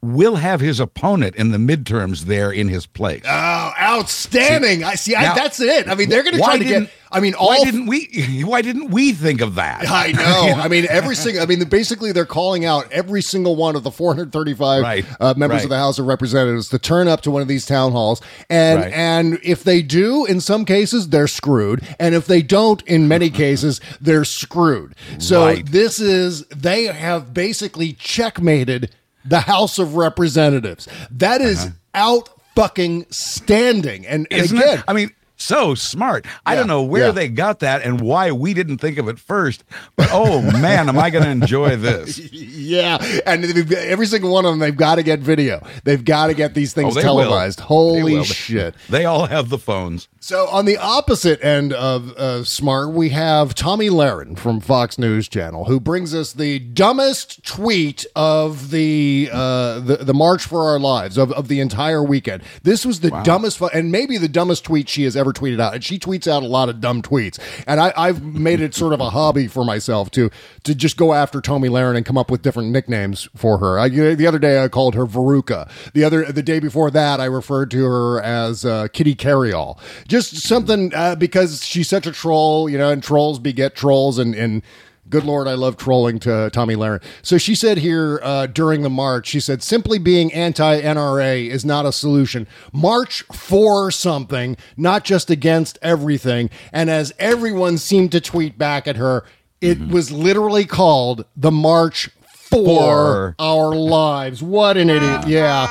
we'll 0.03 0.35
have 0.35 0.59
his 0.59 0.79
opponent 0.81 1.35
in 1.37 1.51
the 1.51 1.57
midterms 1.57 2.21
there 2.23 2.51
in 2.51 2.67
his 2.67 2.85
place. 2.85 3.23
Oh, 3.25 3.71
outstanding! 3.79 4.83
I 4.83 4.95
see. 4.95 5.15
I, 5.15 5.33
that's 5.33 5.59
it. 5.59 5.87
I 5.87 5.95
mean, 5.95 6.09
they're 6.09 6.23
going 6.23 6.35
to 6.35 6.41
try 6.41 6.57
to 6.57 6.63
get. 6.63 6.89
I 7.11 7.19
mean, 7.19 7.35
all 7.35 7.49
why 7.49 7.63
didn't 7.63 7.85
we? 7.85 8.41
Why 8.43 8.61
didn't 8.63 8.89
we 8.89 9.13
think 9.13 9.41
of 9.41 9.55
that? 9.55 9.85
I 9.89 10.11
know. 10.11 10.53
I 10.61 10.67
mean, 10.67 10.87
every 10.89 11.15
single. 11.15 11.41
I 11.43 11.45
mean, 11.45 11.63
basically, 11.65 12.11
they're 12.11 12.25
calling 12.25 12.65
out 12.65 12.91
every 12.91 13.21
single 13.21 13.55
one 13.55 13.75
of 13.75 13.83
the 13.83 13.91
435 13.91 14.81
Right. 14.83 15.05
uh, 15.19 15.33
members 15.37 15.57
Right. 15.57 15.63
of 15.65 15.69
the 15.69 15.77
House 15.77 15.99
of 15.99 16.07
Representatives 16.07 16.69
to 16.69 16.79
turn 16.79 17.07
up 17.07 17.21
to 17.21 17.31
one 17.31 17.41
of 17.43 17.47
these 17.47 17.65
town 17.65 17.91
halls, 17.91 18.19
and 18.49 18.79
Right. 18.81 18.93
and 18.93 19.39
if 19.43 19.63
they 19.63 19.81
do, 19.83 20.25
in 20.25 20.41
some 20.41 20.65
cases, 20.65 21.09
they're 21.09 21.27
screwed, 21.27 21.81
and 21.99 22.15
if 22.15 22.25
they 22.25 22.41
don't, 22.41 22.81
in 22.87 23.07
many 23.07 23.29
cases, 23.29 23.79
they're 24.01 24.25
screwed. 24.25 24.95
So 25.19 25.55
this 25.57 25.99
is 25.99 26.43
they 26.47 26.85
have 26.85 27.33
basically 27.33 27.93
checkmated 27.93 28.89
the 29.25 29.39
House 29.39 29.79
of 29.79 29.95
Representatives. 29.95 30.87
That 31.11 31.41
is 31.41 31.65
uh-huh. 31.65 31.71
out 31.93 32.29
fucking 32.55 33.07
standing, 33.09 34.05
and, 34.05 34.27
and 34.29 34.45
again, 34.51 34.79
it? 34.79 34.83
I 34.87 34.93
mean, 34.93 35.11
so 35.35 35.75
smart. 35.75 36.25
I 36.45 36.53
Yeah, 36.53 36.59
don't 36.59 36.67
know 36.67 36.83
where 36.83 37.07
yeah. 37.07 37.11
they 37.11 37.27
got 37.27 37.59
that 37.59 37.81
and 37.81 37.99
why 38.01 38.31
we 38.31 38.53
didn't 38.53 38.77
think 38.77 38.97
of 38.97 39.07
it 39.07 39.19
first. 39.19 39.63
But 39.95 40.09
oh 40.11 40.41
man, 40.59 40.89
am 40.89 40.97
I 40.97 41.09
going 41.09 41.23
to 41.25 41.29
enjoy 41.31 41.75
this? 41.75 42.19
Yeah, 42.63 42.97
and 43.25 43.43
every 43.73 44.05
single 44.07 44.31
one 44.31 44.45
of 44.45 44.51
them, 44.51 44.59
they've 44.59 44.75
got 44.75 44.95
to 44.95 45.03
get 45.03 45.19
video. 45.19 45.65
They've 45.83 46.03
got 46.03 46.27
to 46.27 46.33
get 46.33 46.53
these 46.53 46.73
things 46.73 46.95
Oh, 46.95 46.99
they 47.01 47.05
will. 47.07 47.17
televised. 47.23 47.59
They 47.59 47.63
Holy 47.65 48.23
shit! 48.23 48.73
They 48.89 49.05
all 49.05 49.25
have 49.27 49.49
the 49.49 49.57
phones. 49.57 50.07
So 50.21 50.47
on 50.47 50.63
the 50.65 50.77
opposite 50.77 51.43
end 51.43 51.73
of 51.73 52.11
uh, 52.13 52.45
smart, 52.45 52.91
we 52.93 53.09
have 53.09 53.53
Tomi 53.53 53.89
Lahren 53.89 54.37
from 54.39 54.61
Fox 54.61 54.97
News 54.97 55.27
Channel, 55.27 55.65
who 55.65 55.79
brings 55.81 56.15
us 56.15 56.31
the 56.33 56.59
dumbest 56.59 57.43
tweet 57.45 58.05
of 58.15 58.71
the 58.71 59.29
uh, 59.31 59.79
the, 59.81 59.97
the 59.97 60.13
March 60.13 60.45
for 60.45 60.69
Our 60.69 60.79
Lives 60.79 61.17
of, 61.17 61.31
of 61.33 61.49
the 61.49 61.59
entire 61.59 62.01
weekend. 62.03 62.43
This 62.63 62.85
was 62.85 63.01
the 63.01 63.09
dumbest, 63.23 63.57
fu- 63.57 63.67
and 63.67 63.91
maybe 63.91 64.17
the 64.17 64.29
dumbest 64.29 64.63
tweet 64.63 64.87
she 64.87 65.03
has 65.03 65.17
ever 65.17 65.32
tweeted 65.33 65.59
out. 65.59 65.73
And 65.73 65.83
she 65.83 65.99
tweets 65.99 66.27
out 66.27 66.43
a 66.43 66.47
lot 66.47 66.69
of 66.69 66.79
dumb 66.81 67.01
tweets, 67.01 67.39
and 67.67 67.79
I, 67.79 67.93
I've 67.97 68.23
made 68.23 68.61
it 68.61 68.73
sort 68.73 68.93
of 68.93 68.99
a 68.99 69.09
hobby 69.09 69.47
for 69.47 69.65
myself 69.65 70.11
to 70.11 70.29
to 70.63 70.75
just 70.75 70.97
go 70.97 71.13
after 71.13 71.41
Tomi 71.41 71.69
Lahren 71.69 71.95
and 71.97 72.05
come 72.05 72.17
up 72.17 72.31
with 72.31 72.41
different 72.41 72.69
nicknames 72.69 73.27
for 73.35 73.57
her. 73.57 73.79
I, 73.79 73.89
the 73.89 74.27
other 74.27 74.39
day 74.39 74.63
I 74.63 74.67
called 74.67 74.95
her 74.95 75.05
Veruca. 75.05 75.69
The 75.93 76.03
other 76.03 76.31
the 76.31 76.43
day 76.43 76.59
before 76.59 76.91
that 76.91 77.19
I 77.19 77.25
referred 77.25 77.71
to 77.71 77.83
her 77.83 78.21
as 78.21 78.65
uh, 78.65 78.87
Kitty 78.93 79.15
Carryall. 79.15 79.77
Just 80.07 80.37
something 80.37 80.93
uh, 80.93 81.15
because 81.15 81.65
she's 81.65 81.89
such 81.89 82.07
a 82.07 82.11
troll, 82.11 82.69
you 82.69 82.77
know, 82.77 82.89
and 82.89 83.03
trolls 83.03 83.39
beget 83.39 83.75
trolls, 83.75 84.17
and 84.17 84.35
and. 84.35 84.61
Good 85.09 85.25
Lord, 85.25 85.47
I 85.47 85.53
love 85.53 85.77
trolling 85.77 86.19
to 86.19 86.49
Tomi 86.51 86.75
Lahren. 86.75 87.01
So 87.21 87.37
she 87.37 87.55
said 87.55 87.77
here 87.77 88.19
uh, 88.23 88.47
during 88.47 88.83
the 88.83 88.89
march, 88.89 89.27
she 89.27 89.39
said, 89.39 89.61
simply 89.61 89.99
being 89.99 90.33
anti 90.33 90.81
NRA 90.81 91.49
is 91.49 91.65
not 91.65 91.85
a 91.85 91.91
solution. 91.91 92.47
March 92.71 93.21
for 93.33 93.91
something, 93.91 94.57
not 94.77 95.03
just 95.03 95.29
against 95.29 95.77
everything. 95.81 96.49
And 96.71 96.89
as 96.89 97.13
everyone 97.19 97.77
seemed 97.77 98.11
to 98.13 98.21
tweet 98.21 98.57
back 98.57 98.87
at 98.87 98.95
her, 98.95 99.25
it 99.61 99.79
was 99.87 100.11
literally 100.11 100.65
called 100.65 101.25
the 101.35 101.51
March 101.51 102.09
for, 102.25 102.65
For. 102.65 103.35
Our 103.39 103.73
Lives. 103.75 104.43
What 104.43 104.77
an 104.77 104.89
idiot. 104.89 105.27
Yeah. 105.27 105.67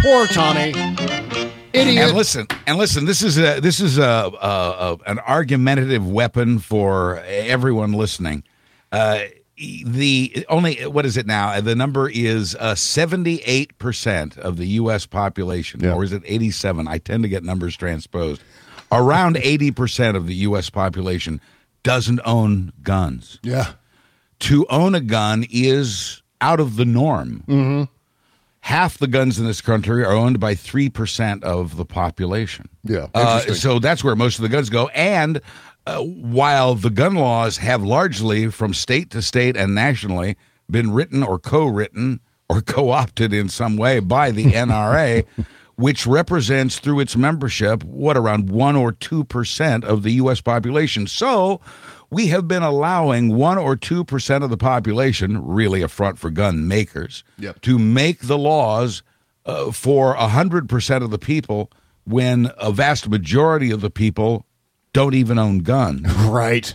Poor 0.00 0.26
Tomi. 0.26 1.21
Idiot. 1.72 2.08
And 2.08 2.16
listen, 2.16 2.46
and 2.66 2.78
listen. 2.78 3.04
This 3.06 3.22
is 3.22 3.38
a 3.38 3.60
this 3.60 3.80
is 3.80 3.98
a, 3.98 4.02
a, 4.02 4.28
a 4.40 4.98
an 5.10 5.18
argumentative 5.20 6.06
weapon 6.08 6.58
for 6.58 7.18
everyone 7.20 7.92
listening. 7.92 8.44
Uh, 8.90 9.20
the 9.56 10.44
only 10.48 10.84
what 10.86 11.06
is 11.06 11.16
it 11.16 11.26
now? 11.26 11.60
The 11.60 11.74
number 11.74 12.08
is 12.12 12.56
seventy 12.74 13.38
eight 13.44 13.76
percent 13.78 14.36
of 14.38 14.56
the 14.56 14.66
U.S. 14.68 15.06
population, 15.06 15.80
Yeah. 15.80 15.94
or 15.94 16.04
is 16.04 16.12
it 16.12 16.22
eighty 16.26 16.50
seven? 16.50 16.88
I 16.88 16.98
tend 16.98 17.22
to 17.22 17.28
get 17.28 17.42
numbers 17.44 17.76
transposed. 17.76 18.42
Around 18.90 19.36
eighty 19.42 19.70
percent 19.70 20.16
of 20.16 20.26
the 20.26 20.34
U.S. 20.34 20.68
population 20.70 21.40
doesn't 21.82 22.20
own 22.24 22.72
guns. 22.82 23.38
yeah. 23.42 23.72
To 24.40 24.66
own 24.70 24.96
a 24.96 25.00
gun 25.00 25.44
is 25.50 26.20
out 26.40 26.58
of 26.58 26.74
the 26.74 26.84
norm. 26.84 27.44
Mm-hmm. 27.46 27.91
Half 28.62 28.98
the 28.98 29.08
guns 29.08 29.38
in 29.38 29.46
this 29.46 29.60
country 29.60 30.04
are 30.04 30.12
owned 30.12 30.38
by 30.38 30.54
three 30.54 30.88
percent 30.88 31.42
of 31.44 31.76
the 31.76 31.84
population. 31.84 32.68
Yeah. 32.84 33.08
Uh, 33.14 33.40
so 33.40 33.78
that's 33.78 34.04
where 34.04 34.16
most 34.16 34.38
of 34.38 34.42
the 34.42 34.48
guns 34.48 34.70
go. 34.70 34.88
And 34.88 35.40
uh, 35.86 35.98
while 36.00 36.74
the 36.74 36.90
gun 36.90 37.16
laws 37.16 37.56
have 37.58 37.82
largely, 37.82 38.50
from 38.50 38.72
state 38.72 39.10
to 39.10 39.22
state 39.22 39.56
and 39.56 39.74
nationally, 39.74 40.36
been 40.70 40.92
written 40.92 41.22
or 41.22 41.38
co 41.38 41.66
written 41.66 42.20
or 42.48 42.60
co 42.60 42.90
opted 42.90 43.32
in 43.32 43.48
some 43.48 43.76
way 43.76 43.98
by 43.98 44.30
the 44.30 44.44
NRA, 44.52 45.26
which 45.76 46.06
represents 46.06 46.78
through 46.78 47.00
its 47.00 47.16
membership, 47.16 47.82
what, 47.82 48.16
around 48.16 48.50
1 48.50 48.76
or 48.76 48.92
2% 48.92 49.84
of 49.84 50.02
the 50.02 50.12
U.S. 50.12 50.40
population. 50.40 51.06
So 51.06 51.60
we 52.12 52.26
have 52.28 52.46
been 52.46 52.62
allowing 52.62 53.34
1 53.34 53.56
or 53.58 53.74
2% 53.74 54.44
of 54.44 54.50
the 54.50 54.56
population, 54.58 55.42
really 55.44 55.80
a 55.80 55.88
front 55.88 56.18
for 56.18 56.28
gun 56.30 56.68
makers, 56.68 57.24
Yep. 57.38 57.62
to 57.62 57.78
make 57.78 58.20
the 58.26 58.36
laws 58.38 59.02
uh, 59.46 59.72
for 59.72 60.14
100% 60.14 61.02
of 61.02 61.10
the 61.10 61.18
people 61.18 61.70
when 62.04 62.50
a 62.58 62.70
vast 62.70 63.08
majority 63.08 63.70
of 63.70 63.80
the 63.80 63.90
people 63.90 64.44
don't 64.92 65.14
even 65.14 65.38
own 65.38 65.60
guns. 65.60 66.02
Right. 66.26 66.74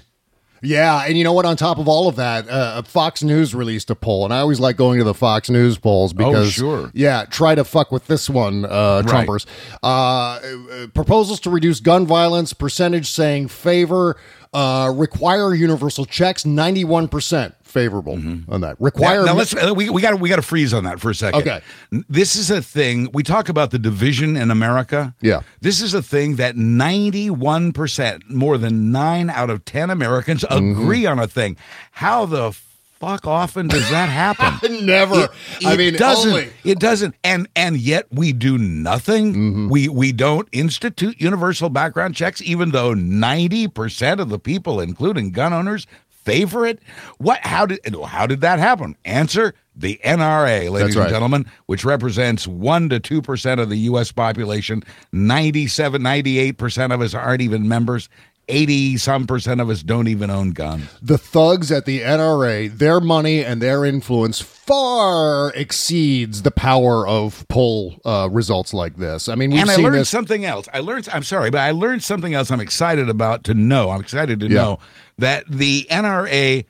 Yeah, 0.61 1.03
and 1.05 1.17
you 1.17 1.23
know 1.23 1.33
what? 1.33 1.45
On 1.45 1.55
top 1.55 1.77
of 1.77 1.87
all 1.87 2.07
of 2.07 2.15
that, 2.15 2.49
uh, 2.49 2.81
Fox 2.81 3.23
News 3.23 3.53
released 3.53 3.89
a 3.89 3.95
poll, 3.95 4.25
and 4.25 4.33
I 4.33 4.39
always 4.39 4.59
like 4.59 4.75
going 4.75 4.97
to 4.99 5.03
the 5.03 5.13
Fox 5.13 5.49
News 5.49 5.77
polls 5.77 6.13
because, 6.13 6.51
sure. 6.51 6.91
yeah, 6.93 7.25
try 7.25 7.55
to 7.55 7.63
fuck 7.63 7.91
with 7.91 8.07
this 8.07 8.29
one, 8.29 8.65
uh. 8.65 9.03
Trumpers. 9.05 9.45
Uh, 9.83 9.87
uh, 9.87 10.87
proposals 10.93 11.39
to 11.41 11.49
reduce 11.49 11.79
gun 11.79 12.05
violence 12.05 12.53
percentage 12.53 13.09
saying 13.09 13.49
favor, 13.49 14.17
uh, 14.53 14.91
require 14.95 15.53
universal 15.53 16.05
checks, 16.05 16.45
ninety-one 16.45 17.07
percent 17.07 17.55
favorable 17.77 18.13
on 18.49 18.61
that. 18.61 18.75
Require 18.79 19.19
Now, 19.19 19.25
now 19.25 19.33
let's 19.35 19.55
uh, 19.55 19.73
we 19.75 19.89
we 19.89 20.01
got 20.01 20.19
we 20.19 20.29
got 20.29 20.37
to 20.37 20.41
freeze 20.41 20.73
on 20.73 20.83
that 20.85 20.99
for 20.99 21.09
a 21.11 21.15
second. 21.15 21.41
Okay. 21.41 21.61
This 22.09 22.35
is 22.35 22.49
a 22.51 22.61
thing 22.61 23.09
we 23.13 23.23
talk 23.23 23.49
about 23.49 23.71
the 23.71 23.79
division 23.79 24.35
in 24.35 24.49
America. 24.51 25.13
Yeah. 25.21 25.41
This 25.61 25.81
is 25.81 25.93
a 25.93 26.01
thing 26.01 26.37
that 26.37 26.55
91% 26.55 28.29
more 28.29 28.57
than 28.57 28.91
9 28.91 29.29
out 29.29 29.49
of 29.49 29.65
10 29.65 29.89
Americans 29.89 30.43
Mm-hmm. 30.47 30.71
agree 30.81 31.05
on 31.05 31.19
a 31.19 31.27
thing. 31.27 31.57
How 31.91 32.25
the 32.25 32.51
fuck 32.99 33.27
often 33.27 33.67
does 33.67 33.87
that 33.89 34.07
happen? 34.09 34.85
never. 34.85 35.25
It, 35.25 35.65
I 35.65 35.73
it 35.73 35.77
mean, 35.77 35.93
doesn't. 35.95 36.31
only- 36.31 36.49
It 36.63 36.79
doesn't. 36.79 37.15
And 37.23 37.47
and 37.55 37.77
yet 37.77 38.05
we 38.11 38.33
do 38.33 38.57
nothing. 38.57 39.33
Mm-hmm. 39.33 39.69
We 39.69 39.87
we 39.89 40.11
don't 40.11 40.47
institute 40.51 41.19
universal 41.19 41.69
background 41.69 42.15
checks, 42.15 42.41
even 42.41 42.71
though 42.71 42.93
ninety 42.93 43.67
percent 43.67 44.19
of 44.19 44.29
the 44.29 44.39
people, 44.39 44.79
including 44.79 45.31
gun 45.31 45.53
owners, 45.53 45.85
favor 46.27 46.65
it. 46.65 46.79
What? 47.17 47.39
How 47.39 47.65
did 47.65 47.79
how 48.05 48.27
did 48.27 48.41
that 48.41 48.59
happen? 48.59 48.95
Answer: 49.05 49.53
the 49.75 49.99
NRA, 50.03 50.69
ladies 50.69 50.95
right. 50.95 51.03
and 51.05 51.11
gentlemen, 51.11 51.45
which 51.67 51.83
represents 51.85 52.45
one 52.47 52.89
to 52.89 52.99
two 52.99 53.21
percent 53.21 53.59
of 53.61 53.69
the 53.69 53.77
U.S. 53.91 54.11
population. 54.11 54.83
97, 55.11 56.01
98 56.03 56.57
percent 56.57 56.93
of 56.93 57.01
us 57.01 57.13
aren't 57.13 57.41
even 57.41 57.67
members. 57.67 58.09
80 58.49 58.95
some 58.95 59.27
percent 59.27 59.59
of 59.59 59.69
us 59.69 59.83
don't 59.83 60.07
even 60.07 60.29
own 60.29 60.51
guns. 60.51 60.85
the 61.01 61.17
thugs 61.17 61.69
at 61.69 61.83
the 61.83 61.99
NRA, 61.99 62.71
their 62.71 63.01
money 63.01 63.43
and 63.43 63.61
their 63.61 63.83
influence 63.83 64.39
far 64.39 65.51
exceeds 65.53 66.43
the 66.43 66.51
power 66.51 67.05
of 67.05 67.45
poll 67.49 67.99
uh, 68.05 68.29
results 68.31 68.73
like 68.73 68.95
this. 68.95 69.27
I 69.27 69.35
mean, 69.35 69.51
we've 69.51 69.59
and 69.59 69.69
I 69.69 69.75
seen 69.75 69.83
learned 69.83 69.97
this. 69.97 70.07
something 70.09 70.45
else. 70.45 70.69
I 70.73 70.79
learned. 70.79 71.09
I'm 71.11 71.23
sorry, 71.23 71.49
but 71.49 71.59
I 71.59 71.71
learned 71.71 72.03
something 72.03 72.33
else. 72.33 72.49
I'm 72.49 72.61
excited 72.61 73.09
about 73.09 73.43
to 73.45 73.53
know. 73.53 73.89
I'm 73.89 73.99
excited 73.99 74.39
to 74.39 74.47
Yeah. 74.47 74.53
know 74.61 74.79
that 75.17 75.45
the 75.47 75.87
NRA 75.89 76.65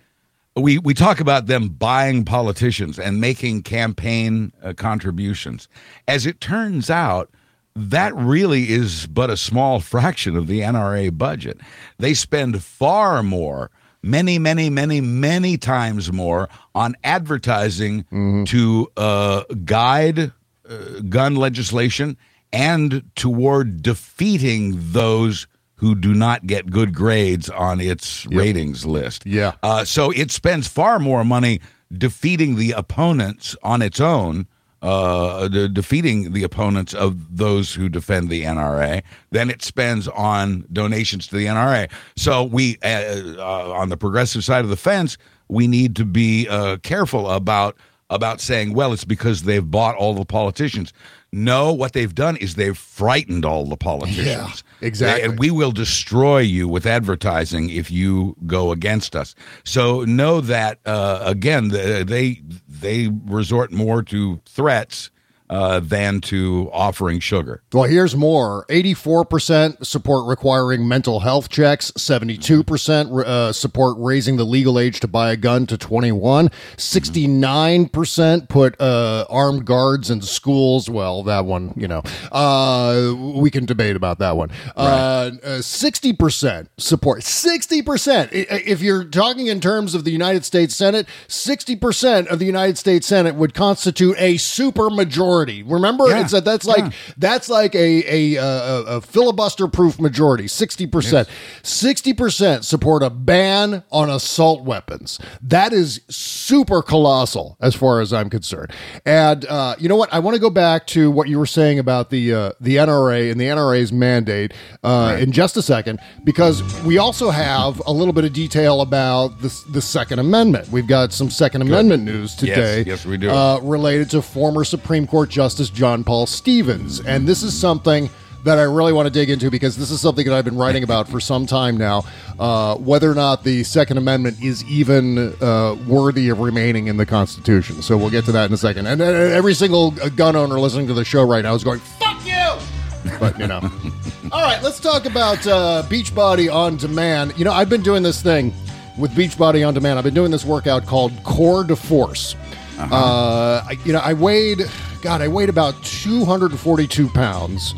we 0.56 0.80
we 0.80 0.94
talk 0.94 1.20
about 1.20 1.46
them 1.48 1.70
buying 1.70 2.26
politicians 2.26 2.98
and 2.98 3.22
making 3.22 3.64
campaign 3.64 4.52
uh, 4.64 4.74
contributions. 4.74 5.68
As 6.08 6.26
it 6.26 6.42
turns 6.42 6.90
out, 6.90 7.30
that 7.76 8.16
really 8.16 8.72
is 8.72 9.08
but 9.08 9.30
a 9.30 9.38
small 9.38 9.80
fraction 9.94 10.36
of 10.36 10.48
the 10.48 10.62
NRA 10.62 11.16
budget. 11.16 11.60
They 12.00 12.14
spend 12.14 12.64
far 12.64 13.22
more, 13.22 13.70
many, 14.02 14.40
many, 14.40 14.70
many, 14.70 15.00
many 15.00 15.58
times 15.58 16.12
more 16.12 16.50
on 16.74 16.96
advertising 17.04 18.06
to 18.46 18.92
uh, 18.98 19.44
guide 19.64 20.32
uh, 20.68 21.00
gun 21.08 21.36
legislation 21.36 22.18
and 22.52 23.04
toward 23.16 23.82
defeating 23.84 24.74
those 24.78 25.48
who 25.78 25.96
do 25.96 26.14
not 26.14 26.46
get 26.46 26.70
good 26.70 26.94
grades 26.94 27.50
on 27.50 27.80
its 27.80 28.26
ratings 28.28 28.86
list. 28.86 29.26
Yeah. 29.26 29.54
Uh, 29.64 29.86
so 29.86 30.12
it 30.12 30.32
spends 30.32 30.68
far 30.68 31.00
more 31.00 31.24
money 31.24 31.62
defeating 31.96 32.56
the 32.56 32.72
opponents 32.72 33.56
on 33.64 33.82
its 33.82 34.02
own, 34.02 34.48
uh, 34.82 35.48
de- 35.48 35.70
defeating 35.70 36.34
the 36.34 36.44
opponents 36.44 36.94
of 36.94 37.38
those 37.38 37.74
who 37.74 37.90
defend 37.90 38.30
the 38.30 38.44
NRA, 38.44 39.04
than 39.32 39.50
it 39.50 39.62
spends 39.62 40.08
on 40.10 40.66
donations 40.74 41.28
to 41.28 41.36
the 41.36 41.46
NRA. 41.46 41.90
So 42.16 42.44
we, 42.44 42.78
uh, 42.84 43.38
uh, 43.38 43.72
on 43.72 43.90
the 43.90 43.98
progressive 43.98 44.44
side 44.44 44.64
of 44.64 44.70
the 44.70 44.78
fence, 44.78 45.18
we 45.48 45.68
need 45.68 45.96
to 45.96 46.06
be 46.06 46.48
uh, 46.50 46.78
careful 46.78 47.30
about 47.30 47.78
about 48.10 48.40
saying, 48.40 48.74
well, 48.74 48.94
it's 48.94 49.06
because 49.06 49.44
they've 49.44 49.70
bought 49.70 49.96
all 49.96 50.14
the 50.14 50.26
politicians. 50.26 50.94
No, 51.34 51.74
what 51.74 51.94
they've 51.94 52.16
done 52.16 52.38
is 52.38 52.56
they've 52.56 52.78
frightened 52.78 53.44
all 53.44 53.66
the 53.66 53.76
politicians. 53.76 54.26
Yeah, 54.26 54.88
exactly. 54.88 55.24
And 55.24 55.38
we 55.38 55.52
will 55.52 55.74
destroy 55.74 56.40
you 56.40 56.68
with 56.70 56.86
advertising 56.86 57.70
if 57.70 57.92
you 57.92 58.36
go 58.46 58.72
against 58.72 59.16
us. 59.16 59.36
So 59.66 60.04
know 60.06 60.40
that 60.42 60.80
uh, 60.86 61.22
again, 61.26 61.68
the, 61.68 62.06
they 62.08 62.42
they 62.68 63.10
resort 63.26 63.72
more 63.74 64.02
to 64.04 64.40
threats 64.46 65.12
uh, 65.50 65.80
than 65.80 66.22
to 66.22 66.70
offering 66.74 67.20
sugar. 67.20 67.62
Well, 67.74 67.86
here's 67.86 68.16
more 68.16 68.66
84% 68.70 69.86
support 69.86 70.28
requiring 70.28 70.88
mental 70.88 71.22
health 71.22 71.50
checks, 71.50 71.92
72% 71.92 73.20
uh, 73.20 73.54
support 73.54 73.98
raising 74.00 74.38
the 74.38 74.46
legal 74.46 74.80
age 74.80 75.00
to 75.02 75.08
buy 75.08 75.32
a 75.32 75.38
gun 75.38 75.66
to 75.68 75.78
21, 75.78 76.50
69% 76.78 78.50
put 78.50 78.80
uh, 78.82 79.26
armed 79.30 79.66
guards 79.66 80.10
in 80.10 80.22
schools. 80.22 80.90
Well, 80.90 81.24
that 81.24 81.46
one, 81.46 81.74
you 81.76 81.88
know, 81.88 82.02
uh, 82.32 83.14
we 83.18 83.50
can 83.50 83.66
debate 83.66 83.96
about 83.96 84.20
that 84.20 84.36
one. 84.38 84.52
Uh, 84.76 85.32
uh, 85.44 85.60
60% 85.60 86.68
support, 86.78 87.22
60%. 87.22 88.30
If 88.32 88.82
you're 88.82 89.04
talking 89.06 89.48
in 89.48 89.60
terms 89.60 89.96
of 89.96 90.04
the 90.04 90.12
United 90.12 90.46
States 90.46 90.76
Senate, 90.76 91.08
60% 91.28 92.28
of 92.28 92.40
the 92.40 92.46
United 92.46 92.78
States 92.78 93.08
Senate 93.08 93.36
would 93.36 93.54
constitute 93.54 94.16
a 94.18 94.38
super 94.38 94.90
majority. 95.38 95.64
Remember, 95.64 96.08
Yeah. 96.10 96.22
it's 96.22 96.34
a, 96.34 96.42
that's 96.42 96.66
like 96.66 96.94
that's 97.18 97.50
like 97.50 97.76
a 97.76 98.36
a, 98.36 98.36
a, 98.36 98.84
a 98.98 99.02
filibuster 99.02 99.68
proof 99.68 100.00
majority. 100.00 100.48
Sixty 100.48 100.88
percent, 100.88 101.28
sixty 101.64 102.14
percent 102.14 102.66
support 102.66 103.04
a 103.04 103.10
ban 103.10 103.84
on 103.92 104.10
assault 104.10 104.64
weapons. 104.64 105.20
That 105.42 105.74
is 105.74 106.02
super 106.10 106.82
colossal 106.82 107.58
as 107.62 107.76
far 107.76 108.02
as 108.02 108.14
I'm 108.14 108.30
concerned. 108.30 108.72
And 109.06 109.46
uh, 109.46 109.76
you 109.80 109.90
know 109.90 109.96
what? 109.96 110.14
I 110.14 110.20
want 110.20 110.36
to 110.36 110.42
go 110.42 110.50
back 110.50 110.88
to 110.88 111.12
what 111.12 111.28
you 111.28 111.38
were 111.40 111.46
saying 111.46 111.80
about 111.80 112.10
the 112.10 112.34
uh, 112.34 112.52
the 112.60 112.78
NRA 112.78 113.32
and 113.32 113.40
the 113.40 113.46
NRA's 113.46 113.92
mandate 113.92 114.54
uh, 114.84 115.18
in 115.20 115.32
just 115.32 115.58
a 115.58 115.62
second 115.62 116.00
because 116.24 116.64
we 116.84 116.98
also 116.98 117.30
have 117.30 117.82
a 117.86 117.92
little 117.92 118.14
bit 118.14 118.26
of 118.26 118.34
detail 118.34 118.82
about 118.82 119.40
the 119.42 119.54
the 119.72 119.82
Second 119.82 120.20
Amendment. 120.20 120.70
We've 120.70 120.88
got 120.88 121.14
some 121.14 121.30
Second 121.30 121.62
Amendment 121.62 122.04
news 122.04 122.36
today. 122.36 122.84
yes, 122.86 123.06
we 123.06 123.18
do. 123.18 123.30
Uh, 123.30 123.60
related 123.62 124.10
to 124.12 124.22
former 124.22 124.64
Supreme 124.64 125.08
Court 125.08 125.27
Justice 125.30 125.70
John 125.70 126.04
Paul 126.04 126.26
Stevens. 126.26 127.00
And 127.02 127.28
this 127.28 127.44
is 127.44 127.58
something 127.58 128.10
that 128.44 128.58
I 128.58 128.64
really 128.64 128.94
want 128.94 129.08
to 129.08 129.12
dig 129.12 129.30
into 129.30 129.52
because 129.52 129.76
this 129.76 129.92
is 129.92 130.00
something 130.00 130.26
that 130.26 130.34
I've 130.34 130.46
been 130.46 130.58
writing 130.58 130.84
about 130.84 131.08
for 131.10 131.20
some 131.20 131.46
time 131.46 131.76
now. 131.78 132.04
Uh, 132.40 132.76
whether 132.76 133.12
or 133.12 133.16
not 133.16 133.44
the 133.44 133.64
Second 133.64 133.98
Amendment 133.98 134.42
is 134.42 134.64
even 134.66 135.34
uh, 135.42 135.76
worthy 135.88 136.30
of 136.30 136.40
remaining 136.40 136.88
in 136.88 136.98
the 136.98 137.06
Constitution. 137.06 137.82
So 137.82 137.98
we'll 137.98 138.10
get 138.10 138.26
to 138.26 138.32
that 138.32 138.46
in 138.46 138.54
a 138.54 138.58
second. 138.58 138.88
And 138.88 139.02
uh, 139.02 139.06
every 139.06 139.54
single 139.54 139.94
uh, 140.02 140.10
gun 140.10 140.36
owner 140.36 140.60
listening 140.60 140.88
to 140.88 140.94
the 140.94 141.04
show 141.04 141.24
right 141.24 141.44
now 141.44 141.56
is 141.56 141.64
going, 141.64 141.80
fuck 141.80 142.26
you! 142.26 143.14
But, 143.20 143.38
you 143.40 143.48
know. 143.48 143.60
All 144.32 144.42
right, 144.42 144.62
let's 144.62 144.80
talk 144.80 145.06
about 145.06 145.46
uh, 145.48 145.84
Beachbody 145.88 146.54
on 146.54 146.78
Demand. 146.78 147.34
You 147.38 147.46
know, 147.46 147.52
I've 147.54 147.70
been 147.70 147.82
doing 147.82 148.04
this 148.04 148.22
thing 148.22 148.54
with 148.98 149.12
Beachbody 149.12 149.68
on 149.68 149.74
Demand. 149.74 149.98
I've 149.98 150.06
been 150.06 150.14
doing 150.14 150.32
this 150.32 150.46
workout 150.46 150.86
called 150.86 151.12
Core 151.24 151.64
de 151.64 151.76
Force. 151.76 152.36
uh 152.80 153.64
I, 153.68 153.78
you 153.84 153.94
know, 153.94 154.00
I 154.00 154.14
weighed, 154.14 154.70
God, 155.02 155.22
I 155.22 155.28
weighed 155.28 155.50
about 155.50 155.82
242 155.84 157.10
pounds 157.10 157.74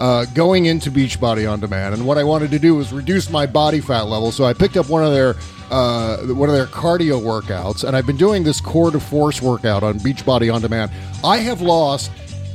uh, 0.00 0.24
going 0.34 0.66
into 0.66 0.90
Beachbody 0.90 1.50
on 1.50 1.60
Demand, 1.60 1.94
and 1.94 2.06
what 2.06 2.16
I 2.18 2.24
wanted 2.24 2.50
to 2.52 2.58
do 2.58 2.74
was 2.74 2.92
reduce 2.92 3.28
my 3.30 3.46
body 3.46 3.80
fat 3.80 4.02
level. 4.02 4.32
So 4.32 4.44
I 4.44 4.52
picked 4.54 4.76
up 4.76 4.88
one 4.88 5.04
of 5.04 5.12
their 5.12 5.34
uh, 5.70 6.18
one 6.34 6.48
of 6.48 6.54
their 6.54 6.66
cardio 6.66 7.20
workouts, 7.20 7.84
and 7.84 7.96
I've 7.96 8.06
been 8.06 8.16
doing 8.16 8.42
this 8.42 8.60
Core 8.60 8.90
de 8.90 8.98
Force 8.98 9.40
workout 9.42 9.82
on 9.82 9.98
Beachbody 10.00 10.52
on 10.52 10.60
Demand. 10.62 10.90
I 11.22 11.36
have 11.38 11.60
lost 11.60 12.10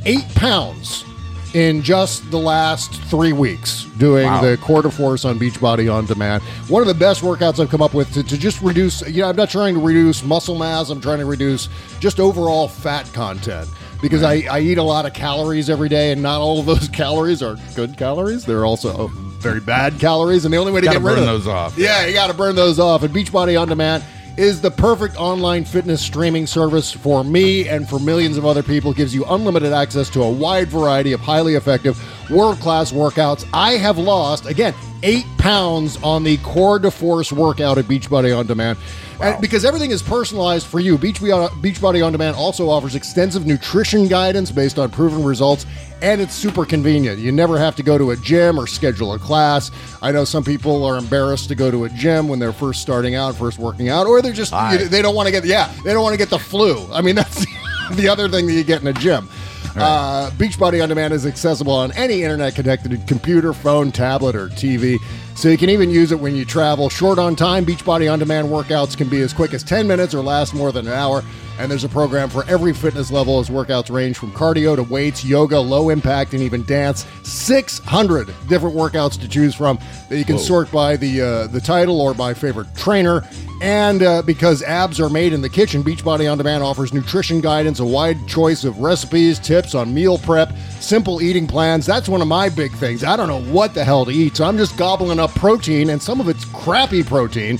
eight 0.05 0.27
pounds 0.35 1.05
in 1.53 1.81
just 1.81 2.29
the 2.31 2.37
last 2.39 2.93
three 3.03 3.31
weeks 3.31 3.85
doing 3.97 4.25
Wow. 4.25 4.41
the 4.41 4.57
Core 4.57 4.81
de 4.81 4.91
Force 4.91 5.23
on 5.23 5.39
Beachbody 5.39 5.93
on 5.93 6.05
Demand. 6.05 6.43
One 6.67 6.81
of 6.81 6.87
the 6.89 6.93
best 6.93 7.21
workouts 7.21 7.61
I've 7.61 7.69
come 7.69 7.81
up 7.81 7.93
with 7.93 8.11
to, 8.13 8.23
to 8.23 8.37
just 8.37 8.61
reduce, 8.61 9.07
you 9.07 9.21
know, 9.21 9.29
I'm 9.29 9.37
not 9.37 9.49
trying 9.49 9.75
to 9.75 9.79
reduce 9.79 10.21
muscle 10.21 10.57
mass, 10.57 10.89
I'm 10.89 10.99
trying 10.99 11.19
to 11.19 11.25
reduce 11.25 11.69
just 12.01 12.19
overall 12.19 12.67
fat 12.67 13.09
content. 13.13 13.69
Because 14.01 14.23
I, 14.23 14.43
I 14.51 14.59
eat 14.59 14.77
a 14.77 14.83
lot 14.83 15.05
of 15.05 15.13
calories 15.13 15.69
every 15.69 15.89
day, 15.89 16.11
and 16.11 16.21
not 16.21 16.41
all 16.41 16.59
of 16.59 16.65
those 16.65 16.87
calories 16.93 17.41
are 17.41 17.57
good 17.75 17.97
calories. 17.97 18.45
They're 18.45 18.65
also 18.65 19.07
very 19.07 19.59
bad 19.59 19.99
calories, 19.99 20.45
and 20.45 20.53
the 20.53 20.57
only 20.57 20.71
way 20.71 20.81
to 20.81 20.87
get 20.87 20.95
rid 20.95 21.03
burn 21.03 21.19
of 21.19 21.25
those 21.25 21.47
off. 21.47 21.77
Yeah, 21.77 22.05
you 22.05 22.13
got 22.13 22.27
to 22.27 22.33
burn 22.33 22.55
those 22.55 22.79
off. 22.79 23.03
And 23.03 23.13
Beachbody 23.13 23.59
on 23.59 23.67
Demand 23.67 24.03
is 24.37 24.59
the 24.59 24.71
perfect 24.71 25.15
online 25.17 25.63
fitness 25.63 26.01
streaming 26.01 26.45
service 26.45 26.91
for 26.91 27.23
me 27.23 27.69
and 27.69 27.87
for 27.87 27.99
millions 27.99 28.37
of 28.37 28.45
other 28.45 28.63
people. 28.63 28.91
It 28.91 28.97
gives 28.97 29.15
you 29.15 29.23
unlimited 29.25 29.71
access 29.71 30.09
to 30.11 30.23
a 30.23 30.29
wide 30.29 30.67
variety 30.67 31.13
of 31.13 31.21
highly 31.21 31.55
effective, 31.55 31.97
world 32.29 32.59
class 32.59 32.91
workouts. 32.91 33.47
I 33.53 33.73
have 33.73 33.97
lost, 33.97 34.45
again, 34.45 34.73
eight 35.03 35.25
pounds 35.45 36.01
on 36.01 36.23
the 36.23 36.37
Core 36.37 36.79
de 36.79 36.89
Force 36.89 37.31
workout 37.31 37.77
at 37.77 37.85
Beachbody 37.85 38.35
on 38.35 38.47
Demand. 38.47 38.79
And 39.21 39.39
because 39.39 39.63
everything 39.63 39.91
is 39.91 40.01
personalized 40.01 40.65
for 40.65 40.79
you, 40.79 40.97
Beachbody, 40.97 41.47
Beachbody 41.61 42.03
on 42.03 42.11
Demand 42.11 42.35
also 42.35 42.67
offers 42.67 42.95
extensive 42.95 43.45
nutrition 43.45 44.07
guidance 44.07 44.49
based 44.49 44.79
on 44.79 44.89
proven 44.89 45.23
results, 45.23 45.67
and 46.01 46.19
it's 46.19 46.33
super 46.33 46.65
convenient. 46.65 47.19
You 47.19 47.31
never 47.31 47.59
have 47.59 47.75
to 47.75 47.83
go 47.83 47.95
to 47.95 48.09
a 48.09 48.15
gym 48.15 48.59
or 48.59 48.65
schedule 48.65 49.13
a 49.13 49.19
class. 49.19 49.69
I 50.01 50.11
know 50.11 50.25
some 50.25 50.43
people 50.43 50.83
are 50.83 50.97
embarrassed 50.97 51.47
to 51.49 51.55
go 51.55 51.69
to 51.69 51.83
a 51.83 51.89
gym 51.89 52.27
when 52.27 52.39
they're 52.39 52.51
first 52.51 52.81
starting 52.81 53.13
out, 53.13 53.35
first 53.35 53.59
working 53.59 53.87
out, 53.87 54.07
or 54.07 54.23
they're 54.23 54.33
just 54.33 54.51
Aye. 54.51 54.85
they 54.85 55.03
don't 55.03 55.13
want 55.13 55.27
to 55.27 55.31
get 55.31 55.45
yeah 55.45 55.71
they 55.83 55.93
don't 55.93 56.01
want 56.01 56.13
to 56.13 56.17
get 56.17 56.31
the 56.31 56.39
flu. 56.39 56.91
I 56.91 57.03
mean 57.03 57.15
that's 57.21 57.45
the 57.91 58.09
other 58.09 58.27
thing 58.29 58.47
that 58.47 58.53
you 58.53 58.63
get 58.63 58.81
in 58.81 58.87
a 58.87 58.93
gym. 58.93 59.29
Uh, 59.75 60.29
Beachbody 60.31 60.81
on 60.81 60.89
Demand 60.89 61.13
is 61.13 61.25
accessible 61.25 61.73
on 61.73 61.91
any 61.93 62.23
internet 62.23 62.55
connected 62.55 63.05
computer, 63.07 63.51
phone, 63.53 63.91
tablet, 63.91 64.35
or 64.35 64.47
TV. 64.49 64.97
So 65.35 65.49
you 65.49 65.57
can 65.57 65.69
even 65.69 65.89
use 65.89 66.13
it 66.13 66.19
when 66.19 66.33
you 66.35 66.45
travel. 66.45 66.89
Short 66.89 67.19
on 67.19 67.35
time, 67.35 67.65
Beachbody 67.65 68.11
on 68.11 68.19
Demand 68.19 68.47
workouts 68.47 68.97
can 68.97 69.09
be 69.09 69.19
as 69.19 69.33
quick 69.33 69.53
as 69.53 69.63
10 69.63 69.85
minutes 69.85 70.13
or 70.13 70.21
last 70.21 70.53
more 70.53 70.71
than 70.71 70.87
an 70.87 70.93
hour. 70.93 71.23
And 71.57 71.71
there's 71.71 71.83
a 71.83 71.89
program 71.89 72.29
for 72.29 72.43
every 72.49 72.73
fitness 72.73 73.11
level 73.11 73.39
as 73.39 73.49
workouts 73.49 73.89
range 73.89 74.17
from 74.17 74.31
cardio 74.31 74.75
to 74.75 74.83
weights, 74.83 75.23
yoga, 75.23 75.59
low 75.59 75.89
impact, 75.89 76.33
and 76.33 76.41
even 76.41 76.63
dance. 76.65 77.05
600 77.23 78.27
different 78.47 78.75
workouts 78.75 79.19
to 79.21 79.27
choose 79.27 79.55
from 79.55 79.79
that 80.09 80.17
you 80.17 80.25
can 80.25 80.37
sort 80.37 80.69
by 80.71 80.97
the 80.97 81.21
uh, 81.21 81.47
the 81.47 81.61
title 81.61 82.01
or 82.01 82.13
by 82.13 82.33
favorite 82.33 82.67
trainer. 82.75 83.23
And 83.61 84.03
uh, 84.03 84.21
because 84.21 84.61
abs 84.63 84.99
are 84.99 85.09
made 85.09 85.31
in 85.31 85.41
the 85.41 85.49
kitchen, 85.49 85.81
Beachbody 85.81 86.29
On 86.29 86.37
Demand 86.37 86.61
offers 86.61 86.93
nutrition 86.93 87.39
guidance, 87.39 87.79
a 87.79 87.85
wide 87.85 88.27
choice 88.27 88.65
of 88.65 88.79
recipes, 88.79 89.39
tips 89.39 89.73
on 89.73 89.93
meal 89.93 90.17
prep, 90.17 90.51
simple 90.81 91.21
eating 91.21 91.47
plans. 91.47 91.85
That's 91.85 92.09
one 92.09 92.21
of 92.21 92.27
my 92.27 92.49
big 92.49 92.73
things. 92.73 93.03
I 93.05 93.15
don't 93.15 93.29
know 93.29 93.41
what 93.53 93.73
the 93.73 93.85
hell 93.85 94.03
to 94.05 94.11
eat, 94.11 94.35
so 94.35 94.45
I'm 94.45 94.57
just 94.57 94.77
gobbling 94.77 95.19
up 95.19 95.31
protein, 95.35 95.89
and 95.89 96.01
some 96.01 96.19
of 96.19 96.27
it's 96.27 96.43
crappy 96.45 97.01
protein. 97.01 97.57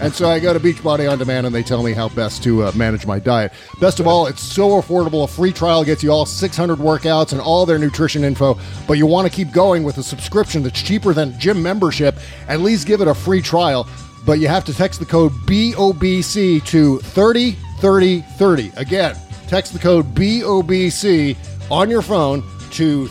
And 0.00 0.12
so 0.12 0.28
I 0.28 0.40
go 0.40 0.52
to 0.52 0.60
Beachbody 0.60 1.10
On 1.10 1.18
Demand, 1.18 1.46
and 1.46 1.54
they 1.54 1.62
tell 1.62 1.82
me 1.82 1.92
how 1.92 2.08
best 2.08 2.42
to 2.44 2.64
uh, 2.64 2.72
manage 2.74 3.06
my 3.06 3.18
diet. 3.18 3.52
Best 3.80 4.00
of 4.00 4.06
all, 4.06 4.26
it's 4.26 4.42
so 4.42 4.80
affordable. 4.80 5.24
A 5.24 5.28
free 5.28 5.52
trial 5.52 5.84
gets 5.84 6.02
you 6.02 6.10
all 6.10 6.26
600 6.26 6.78
workouts 6.78 7.32
and 7.32 7.40
all 7.40 7.66
their 7.66 7.78
nutrition 7.78 8.24
info, 8.24 8.58
but 8.86 8.94
you 8.94 9.06
want 9.06 9.30
to 9.30 9.34
keep 9.34 9.52
going 9.52 9.84
with 9.84 9.98
a 9.98 10.02
subscription 10.02 10.62
that's 10.62 10.82
cheaper 10.82 11.12
than 11.12 11.38
gym 11.38 11.62
membership. 11.62 12.16
At 12.48 12.60
least 12.60 12.86
give 12.86 13.00
it 13.00 13.08
a 13.08 13.14
free 13.14 13.42
trial 13.42 13.88
but 14.28 14.40
you 14.40 14.48
have 14.48 14.62
to 14.62 14.74
text 14.74 15.00
the 15.00 15.06
code 15.06 15.32
BOBC 15.46 16.62
to 16.66 16.98
303030. 16.98 18.72
Again, 18.76 19.16
text 19.46 19.72
the 19.72 19.78
code 19.78 20.14
BOBC 20.14 21.34
on 21.70 21.88
your 21.88 22.02
phone 22.02 22.44
to 22.72 23.08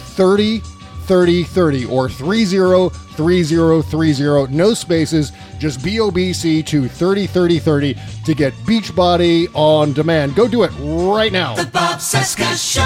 3030 1.07 1.85
or 1.85 2.09
303030. 2.09 4.53
No 4.53 4.73
spaces, 4.73 5.31
just 5.57 5.79
BOBC 5.79 6.65
to 6.65 6.89
303030 6.89 7.95
to 8.25 8.33
get 8.33 8.53
Beachbody 8.65 9.47
on 9.53 9.93
demand. 9.93 10.35
Go 10.35 10.47
do 10.47 10.63
it 10.63 10.71
right 10.79 11.31
now. 11.31 11.53
The 11.55 11.65
Bob 11.65 11.99
Cesca 11.99 12.57
Show. 12.57 12.81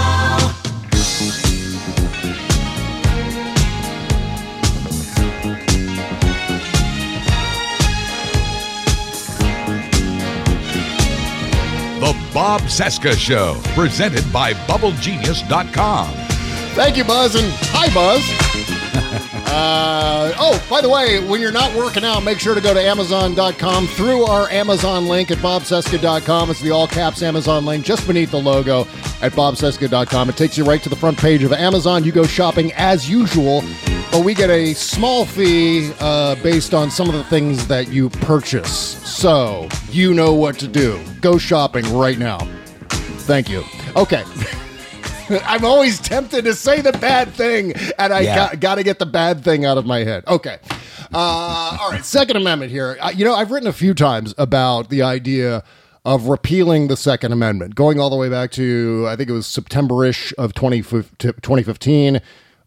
The 12.00 12.14
Bob 12.34 12.62
Cesca 12.62 13.18
Show, 13.18 13.60
presented 13.76 14.32
by 14.32 14.54
BubbleGenius.com. 14.54 16.31
Thank 16.74 16.96
you, 16.96 17.04
Buzz, 17.04 17.36
and 17.36 17.46
hi, 17.74 17.94
Buzz. 17.94 18.22
uh, 19.48 20.34
oh, 20.40 20.66
by 20.70 20.80
the 20.80 20.88
way, 20.88 21.20
when 21.20 21.42
you're 21.42 21.52
not 21.52 21.76
working 21.76 22.06
out, 22.06 22.24
make 22.24 22.40
sure 22.40 22.56
to 22.56 22.62
go 22.62 22.74
to 22.74 22.80
Amazon.com 22.80 23.88
through 23.88 24.24
our 24.24 24.50
Amazon 24.50 25.06
link 25.06 25.32
at 25.32 25.40
BobCesca.com. 25.40 26.50
It's 26.50 26.62
the 26.62 26.72
all 26.72 26.88
caps 26.88 27.22
Amazon 27.24 27.66
link 27.66 27.84
just 27.84 28.08
beneath 28.08 28.32
the 28.32 28.40
logo 28.40 28.82
at 29.22 29.34
BobCesca.com. 29.34 30.30
It 30.30 30.38
takes 30.38 30.58
you 30.58 30.64
right 30.64 30.82
to 30.82 30.88
the 30.88 30.96
front 30.96 31.18
page 31.18 31.44
of 31.44 31.52
Amazon. 31.52 32.06
You 32.06 32.14
go 32.14 32.24
shopping 32.24 32.72
as 32.74 33.10
usual, 33.10 33.64
but 34.10 34.24
we 34.24 34.34
get 34.34 34.50
a 34.50 34.74
small 34.74 35.26
fee 35.26 35.92
uh, 36.00 36.36
based 36.36 36.74
on 36.74 36.90
some 36.90 37.10
of 37.10 37.16
the 37.16 37.24
things 37.26 37.68
that 37.68 37.90
you 37.90 38.10
purchase. 38.10 38.72
So 39.06 39.68
you 39.90 40.14
know 40.14 40.34
what 40.34 40.58
to 40.60 40.70
do. 40.70 41.04
Go 41.20 41.38
shopping 41.38 41.94
right 41.94 42.18
now. 42.18 42.40
Thank 43.28 43.50
you. 43.50 43.66
Okay. 43.98 44.24
I'm 45.46 45.66
always 45.66 46.00
tempted 46.00 46.46
to 46.46 46.54
say 46.54 46.82
the 46.82 46.92
bad 46.94 47.30
thing, 47.34 47.74
and 47.98 48.14
I 48.14 48.22
Yeah. 48.22 48.56
got, 48.56 48.76
to 48.76 48.84
get 48.84 49.00
the 49.00 49.06
bad 49.06 49.44
thing 49.44 49.66
out 49.66 49.78
of 49.78 49.86
my 49.86 50.00
head. 50.00 50.24
Okay. 50.28 50.58
Uh, 51.14 51.78
all 51.82 51.92
right. 51.92 52.04
Second 52.06 52.38
Amendment 52.38 52.72
here. 52.72 52.98
Uh, 53.02 53.12
you 53.16 53.26
know, 53.26 53.36
I've 53.36 53.52
written 53.52 53.68
a 53.68 53.74
few 53.74 53.94
times 53.94 54.34
about 54.38 54.90
the 54.90 55.02
idea 55.02 55.64
of 56.04 56.26
repealing 56.28 56.88
the 56.88 56.98
Second 56.98 57.32
Amendment, 57.32 57.76
going 57.76 58.00
all 58.00 58.10
the 58.10 58.16
way 58.16 58.28
back 58.30 58.52
to, 58.52 59.06
I 59.08 59.16
think 59.16 59.30
it 59.30 59.34
was 59.34 59.46
September 59.46 60.04
ish 60.06 60.34
of 60.38 60.54
20, 60.54 60.82
2015. 60.82 62.22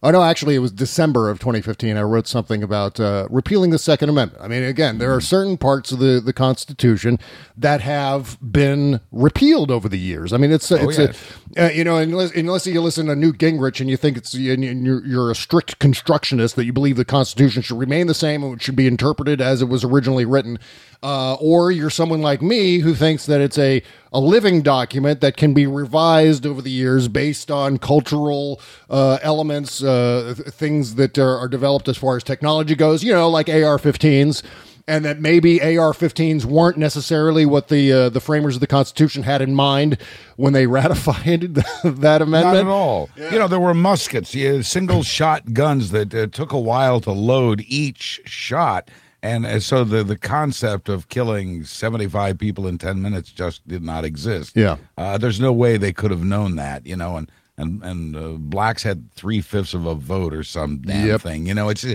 Oh, 0.05 0.11
no, 0.11 0.23
actually, 0.23 0.55
it 0.55 0.59
was 0.59 0.71
December 0.71 1.31
of 1.31 1.39
2015. 1.39 1.97
I 1.97 2.03
wrote 2.03 2.27
something 2.27 2.63
about 2.63 3.01
uh, 3.01 3.27
repealing 3.31 3.71
the 3.71 3.79
Second 3.79 4.11
Amendment. 4.11 4.45
I 4.45 4.49
mean, 4.49 4.63
again, 4.63 4.99
there 4.99 5.15
are 5.15 5.21
certain 5.23 5.57
parts 5.57 5.93
of 5.93 5.99
the, 5.99 6.21
the 6.21 6.35
Constitution 6.35 7.19
that 7.57 7.81
have 7.81 8.37
been 8.43 9.01
repealed 9.11 9.71
over 9.71 9.89
the 9.89 9.99
years. 9.99 10.35
I 10.35 10.37
mean, 10.37 10.53
it's, 10.53 10.71
it's 10.71 10.99
yes. 10.99 11.33
a, 11.57 11.65
uh, 11.65 11.71
you 11.71 11.85
know, 11.85 11.97
unless, 11.97 12.33
unless 12.33 12.67
you 12.67 12.83
listen 12.83 13.07
to 13.07 13.17
Newt 13.17 13.39
Gingrich 13.39 13.81
and 13.81 13.89
you 13.89 13.97
think 13.97 14.19
it's 14.19 14.35
and 14.35 14.85
you're, 14.85 15.03
you're 15.07 15.31
a 15.31 15.35
strict 15.35 15.79
constructionist 15.79 16.55
that 16.57 16.67
you 16.67 16.75
believe 16.75 16.99
the 16.99 17.07
Constitution 17.07 17.63
should 17.63 17.79
remain 17.79 18.07
the 18.07 18.13
same 18.13 18.45
and 18.45 18.57
it 18.57 18.63
should 18.63 18.77
be 18.77 18.87
interpreted 18.87 19.41
as 19.41 19.63
it 19.63 19.71
was 19.71 19.85
originally 19.85 20.27
written, 20.27 20.59
uh, 21.03 21.33
or 21.37 21.73
you're 21.73 21.89
someone 21.89 22.21
like 22.21 22.43
me 22.43 22.81
who 22.81 22.95
thinks 22.95 23.25
that 23.25 23.41
it's 23.41 23.57
a 23.57 23.83
a 24.15 24.21
living 24.21 24.63
document 24.63 25.21
that 25.21 25.37
can 25.37 25.53
be 25.53 25.67
revised 25.67 26.47
over 26.47 26.63
the 26.63 26.71
years 26.71 27.09
based 27.09 27.51
on 27.51 27.79
cultural 27.79 28.61
uh, 28.89 29.19
elements, 29.23 29.83
uh, 29.83 30.35
th- 30.37 30.49
things 30.49 30.95
that 30.95 31.19
are, 31.19 31.37
are 31.37 31.49
developed 31.49 31.89
as 31.89 31.99
far 31.99 32.17
as 32.17 32.23
technology 32.23 32.77
goes. 32.77 33.03
You 33.03 33.13
know, 33.13 33.29
like 33.29 33.49
AR-15s 33.49 34.43
and 34.87 35.05
that 35.05 35.19
maybe 35.19 35.61
AR-15s 35.61 36.45
weren't 36.45 36.77
necessarily 36.77 37.45
what 37.45 37.69
the 37.69 37.93
uh, 37.93 38.09
the 38.09 38.21
framers 38.21 38.55
of 38.55 38.61
the 38.61 38.67
Constitution 38.67 39.25
had 39.25 39.43
in 39.43 39.55
mind 39.55 39.99
when 40.37 40.53
they 40.53 40.67
ratified 40.69 41.55
that 41.83 42.23
amendment. 42.23 42.55
Not 42.55 42.57
at 42.57 42.67
all. 42.67 43.11
You 43.17 43.39
know, 43.39 43.49
there 43.49 43.61
were 43.61 43.75
muskets, 43.75 44.31
single 44.69 45.03
shot 45.03 45.53
guns 45.55 45.91
that 45.91 46.15
uh, 46.15 46.27
took 46.29 46.53
a 46.53 46.59
while 46.59 47.01
to 47.01 47.11
load 47.11 47.65
each 47.67 48.21
shot. 48.27 48.91
And 49.25 49.47
uh, 49.47 49.59
so 49.59 49.85
the, 49.85 50.05
the 50.05 50.19
concept 50.19 50.91
of 50.91 51.09
killing 51.09 51.65
75 51.65 52.37
people 52.37 52.67
in 52.67 52.77
10 52.77 53.01
minutes 53.01 53.33
just 53.33 53.67
did 53.67 53.83
not 53.83 54.05
exist. 54.05 54.55
Yeah. 54.55 54.77
Uh, 54.99 55.17
there's 55.17 55.41
no 55.41 55.51
way 55.51 55.79
they 55.79 55.95
could 55.95 56.11
have 56.11 56.23
known 56.23 56.57
that, 56.57 56.87
you 56.87 56.95
know, 56.95 57.17
and 57.17 57.33
and 57.57 57.83
and 57.85 58.17
uh, 58.17 58.29
blacks 58.39 58.83
had 58.83 59.13
three 59.13 59.41
fifths 59.41 59.75
of 59.75 59.87
a 59.87 59.95
vote 59.95 60.35
or 60.35 60.43
some 60.43 60.79
damn 60.79 61.07
Yep. 61.07 61.21
thing. 61.21 61.47
You 61.47 61.55
know, 61.55 61.69
it's 61.69 61.85
we, 61.85 61.95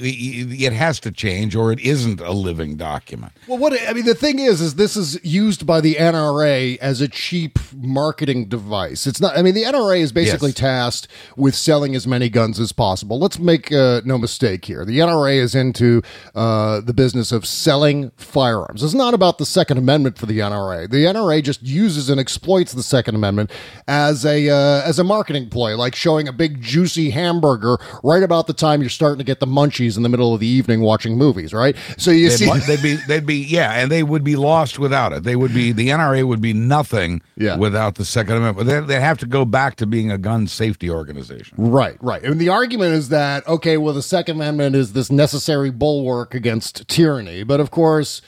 we 0.00 0.56
it 0.66 0.72
has 0.72 0.98
to 1.00 1.12
change 1.12 1.54
or 1.54 1.70
it 1.72 1.80
isn't 1.80 2.20
a 2.20 2.32
living 2.32 2.76
document. 2.76 3.32
Well, 3.46 3.58
what 3.58 3.72
I 3.88 3.92
mean, 3.92 4.04
the 4.04 4.14
thing 4.14 4.38
is, 4.38 4.60
is 4.60 4.74
this 4.74 4.96
is 4.96 5.18
used 5.24 5.66
by 5.66 5.80
the 5.80 5.94
NRA 5.94 6.76
as 6.78 7.00
a 7.00 7.08
cheap 7.08 7.58
marketing 7.74 8.46
device. 8.48 9.06
It's 9.06 9.20
not. 9.20 9.36
I 9.38 9.42
mean, 9.42 9.54
the 9.54 9.62
NRA 9.64 10.00
is 10.00 10.12
basically 10.12 10.50
Yes. 10.50 10.56
tasked 10.56 11.08
with 11.36 11.54
selling 11.54 11.94
as 11.94 12.06
many 12.06 12.28
guns 12.28 12.58
as 12.58 12.72
possible. 12.72 13.18
Let's 13.18 13.38
make 13.38 13.70
uh, 13.72 14.00
no 14.04 14.18
mistake 14.18 14.64
here. 14.64 14.84
The 14.84 14.98
NRA 14.98 15.36
is 15.36 15.54
into 15.54 16.02
uh, 16.34 16.80
the 16.80 16.92
business 16.94 17.30
of 17.32 17.46
selling 17.46 18.10
firearms. 18.16 18.82
It's 18.82 18.94
not 18.94 19.14
about 19.14 19.38
the 19.38 19.46
Second 19.46 19.78
Amendment 19.78 20.18
for 20.18 20.26
the 20.26 20.40
NRA. 20.40 20.90
The 20.90 21.04
NRA 21.04 21.42
just 21.42 21.62
uses 21.62 22.10
and 22.10 22.18
exploits 22.20 22.72
the 22.72 22.82
Second 22.82 23.14
Amendment 23.14 23.50
as 23.86 24.24
a 24.26 24.48
uh, 24.50 24.82
as 24.96 24.98
a 25.00 25.04
marketing 25.04 25.50
ploy, 25.50 25.76
like 25.76 25.94
showing 25.94 26.26
a 26.26 26.32
big 26.32 26.62
juicy 26.62 27.10
hamburger 27.10 27.76
right 28.02 28.22
about 28.22 28.46
the 28.46 28.54
time 28.54 28.80
you're 28.80 28.88
starting 28.88 29.18
to 29.18 29.24
get 29.24 29.40
the 29.40 29.46
munchies 29.46 29.96
in 29.98 30.02
the 30.02 30.08
middle 30.08 30.32
of 30.32 30.40
the 30.40 30.46
evening 30.46 30.80
watching 30.80 31.18
movies. 31.18 31.52
Right. 31.52 31.76
So 31.98 32.10
you 32.10 32.30
They'd, 32.30 32.36
see. 32.38 32.58
they'd 32.66 32.82
be 32.82 32.96
they'd 33.06 33.26
be 33.26 33.36
yeah, 33.36 33.72
and 33.72 33.90
they 33.92 34.02
would 34.02 34.24
be 34.24 34.36
lost 34.36 34.78
without 34.78 35.12
it. 35.12 35.22
They 35.22 35.36
would 35.36 35.52
be 35.52 35.72
the 35.72 35.88
NRA 35.90 36.24
would 36.26 36.40
be 36.40 36.54
nothing 36.54 37.20
Yeah. 37.36 37.56
without 37.56 37.96
the 37.96 38.04
Second 38.06 38.36
Amendment. 38.36 38.66
They 38.68 38.80
they 38.80 39.00
have 39.00 39.18
to 39.18 39.26
go 39.26 39.44
back 39.44 39.76
to 39.76 39.86
being 39.86 40.10
a 40.10 40.16
gun 40.18 40.46
safety 40.46 40.88
organization. 40.90 41.54
Right, 41.58 41.96
right. 42.02 42.22
And 42.22 42.40
the 42.40 42.48
argument 42.48 42.94
is 42.94 43.10
that, 43.10 43.46
okay, 43.46 43.76
well, 43.76 43.92
the 43.92 44.02
Second 44.02 44.36
Amendment 44.36 44.76
is 44.76 44.94
this 44.94 45.10
necessary 45.12 45.70
bulwark 45.70 46.34
against 46.34 46.88
tyranny. 46.88 47.42
But 47.42 47.60
of 47.60 47.70
course, 47.70 48.22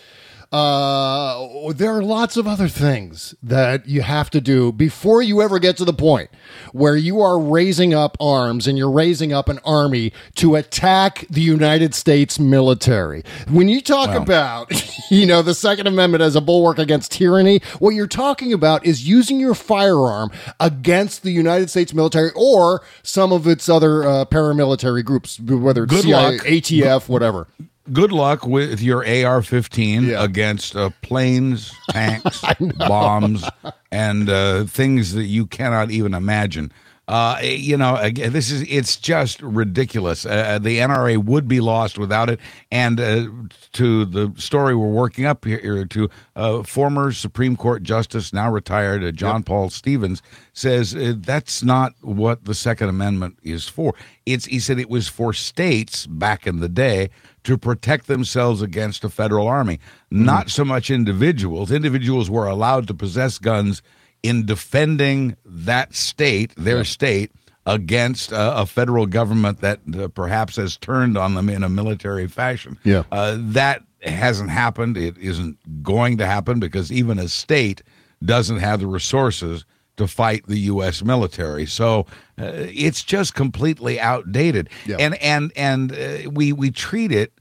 uh, 0.50 1.72
there 1.74 1.94
are 1.94 2.02
lots 2.02 2.38
of 2.38 2.46
other 2.46 2.68
things 2.68 3.34
that 3.42 3.86
you 3.86 4.00
have 4.00 4.30
to 4.30 4.40
do 4.40 4.72
before 4.72 5.20
you 5.20 5.42
ever 5.42 5.58
get 5.58 5.76
to 5.76 5.84
the 5.84 5.92
point 5.92 6.30
where 6.72 6.96
you 6.96 7.20
are 7.20 7.38
raising 7.38 7.92
up 7.92 8.16
arms 8.18 8.66
and 8.66 8.78
you're 8.78 8.90
raising 8.90 9.30
up 9.30 9.50
an 9.50 9.58
army 9.62 10.10
to 10.36 10.54
attack 10.56 11.26
the 11.28 11.42
United 11.42 11.94
States 11.94 12.38
military. 12.38 13.22
When 13.48 13.68
you 13.68 13.82
talk 13.82 14.14
about, 14.14 14.72
you 15.10 15.26
know, 15.26 15.42
the 15.42 15.54
Second 15.54 15.86
Amendment 15.86 16.22
as 16.22 16.34
a 16.34 16.40
bulwark 16.40 16.78
against 16.78 17.12
tyranny, 17.12 17.60
what 17.78 17.90
you're 17.90 18.06
talking 18.06 18.54
about 18.54 18.86
is 18.86 19.06
using 19.06 19.38
your 19.38 19.54
firearm 19.54 20.30
against 20.60 21.24
the 21.24 21.30
United 21.30 21.68
States 21.68 21.92
military 21.92 22.30
or 22.34 22.82
some 23.02 23.32
of 23.32 23.46
its 23.46 23.68
other 23.68 24.02
uh, 24.04 24.24
paramilitary 24.24 25.04
groups, 25.04 25.38
whether 25.38 25.84
it's 25.84 25.92
Good 25.92 26.04
CIA, 26.04 26.36
luck. 26.38 26.46
ATF, 26.46 27.08
whatever. 27.08 27.48
Good 27.92 28.12
luck 28.12 28.46
with 28.46 28.80
your 28.80 28.98
AR-15 29.00 30.06
Yeah. 30.08 30.22
against 30.22 30.76
uh, 30.76 30.90
planes, 31.02 31.72
tanks, 31.90 32.42
bombs, 32.76 33.44
and 33.90 34.28
uh, 34.28 34.64
things 34.64 35.14
that 35.14 35.24
you 35.24 35.46
cannot 35.46 35.90
even 35.90 36.12
imagine. 36.14 36.72
Uh, 37.06 37.38
you 37.42 37.74
know, 37.78 37.96
this 38.10 38.50
is 38.50 38.60
it's 38.68 38.96
just 38.98 39.40
ridiculous. 39.40 40.26
Uh, 40.26 40.58
the 40.60 40.76
NRA 40.76 41.16
would 41.24 41.48
be 41.48 41.58
lost 41.58 41.96
without 41.96 42.28
it. 42.28 42.38
And 42.70 43.00
uh, 43.00 43.28
to 43.72 44.04
the 44.04 44.30
story 44.36 44.76
we're 44.76 44.88
working 44.88 45.24
up 45.24 45.46
here, 45.46 45.86
to 45.86 46.10
uh, 46.36 46.62
former 46.64 47.10
Supreme 47.12 47.56
Court 47.56 47.82
Justice, 47.82 48.34
now 48.34 48.50
retired 48.52 49.02
uh, 49.02 49.10
John 49.12 49.42
Paul 49.42 49.70
Stevens, 49.70 50.20
says 50.52 50.94
uh, 50.94 51.14
that's 51.16 51.62
not 51.62 51.94
what 52.02 52.44
the 52.44 52.54
Second 52.54 52.90
Amendment 52.90 53.38
is 53.42 53.66
for. 53.66 53.94
It's 54.26 54.44
he 54.44 54.60
said 54.60 54.78
it 54.78 54.90
was 54.90 55.08
for 55.08 55.32
states 55.32 56.06
back 56.06 56.46
in 56.46 56.60
the 56.60 56.68
day 56.68 57.08
to 57.44 57.56
protect 57.56 58.06
themselves 58.06 58.62
against 58.62 59.04
a 59.04 59.08
federal 59.08 59.46
army, 59.46 59.80
not 60.10 60.50
so 60.50 60.64
much 60.64 60.90
individuals. 60.90 61.70
Individuals 61.70 62.30
were 62.30 62.46
allowed 62.46 62.86
to 62.88 62.94
possess 62.94 63.38
guns 63.38 63.82
in 64.22 64.46
defending 64.46 65.36
that 65.44 65.94
state, 65.94 66.52
their 66.56 66.84
state, 66.84 67.30
against 67.66 68.32
uh, 68.32 68.54
a 68.56 68.66
federal 68.66 69.06
government 69.06 69.60
that 69.60 69.80
uh, 69.96 70.08
perhaps 70.08 70.56
has 70.56 70.76
turned 70.78 71.18
on 71.18 71.34
them 71.34 71.48
in 71.48 71.62
a 71.62 71.68
military 71.68 72.26
fashion. 72.26 72.78
Yeah. 72.82 73.04
Uh, 73.12 73.36
that 73.38 73.82
hasn't 74.02 74.50
happened. 74.50 74.96
It 74.96 75.18
isn't 75.18 75.82
going 75.82 76.16
to 76.18 76.26
happen 76.26 76.60
because 76.60 76.90
even 76.90 77.18
a 77.18 77.28
state 77.28 77.82
doesn't 78.24 78.58
have 78.58 78.80
the 78.80 78.86
resources 78.86 79.64
to 79.98 80.08
fight 80.08 80.46
the 80.46 80.58
U.S. 80.60 81.04
military. 81.04 81.66
So 81.66 82.06
uh, 82.40 82.50
it's 82.54 83.04
just 83.04 83.34
completely 83.34 84.00
outdated. 84.00 84.70
Yeah. 84.86 84.96
And 84.98 85.14
and 85.16 85.52
and 85.54 85.92
uh, 85.92 86.30
we 86.30 86.52
we 86.52 86.70
treat 86.70 87.12
it 87.12 87.32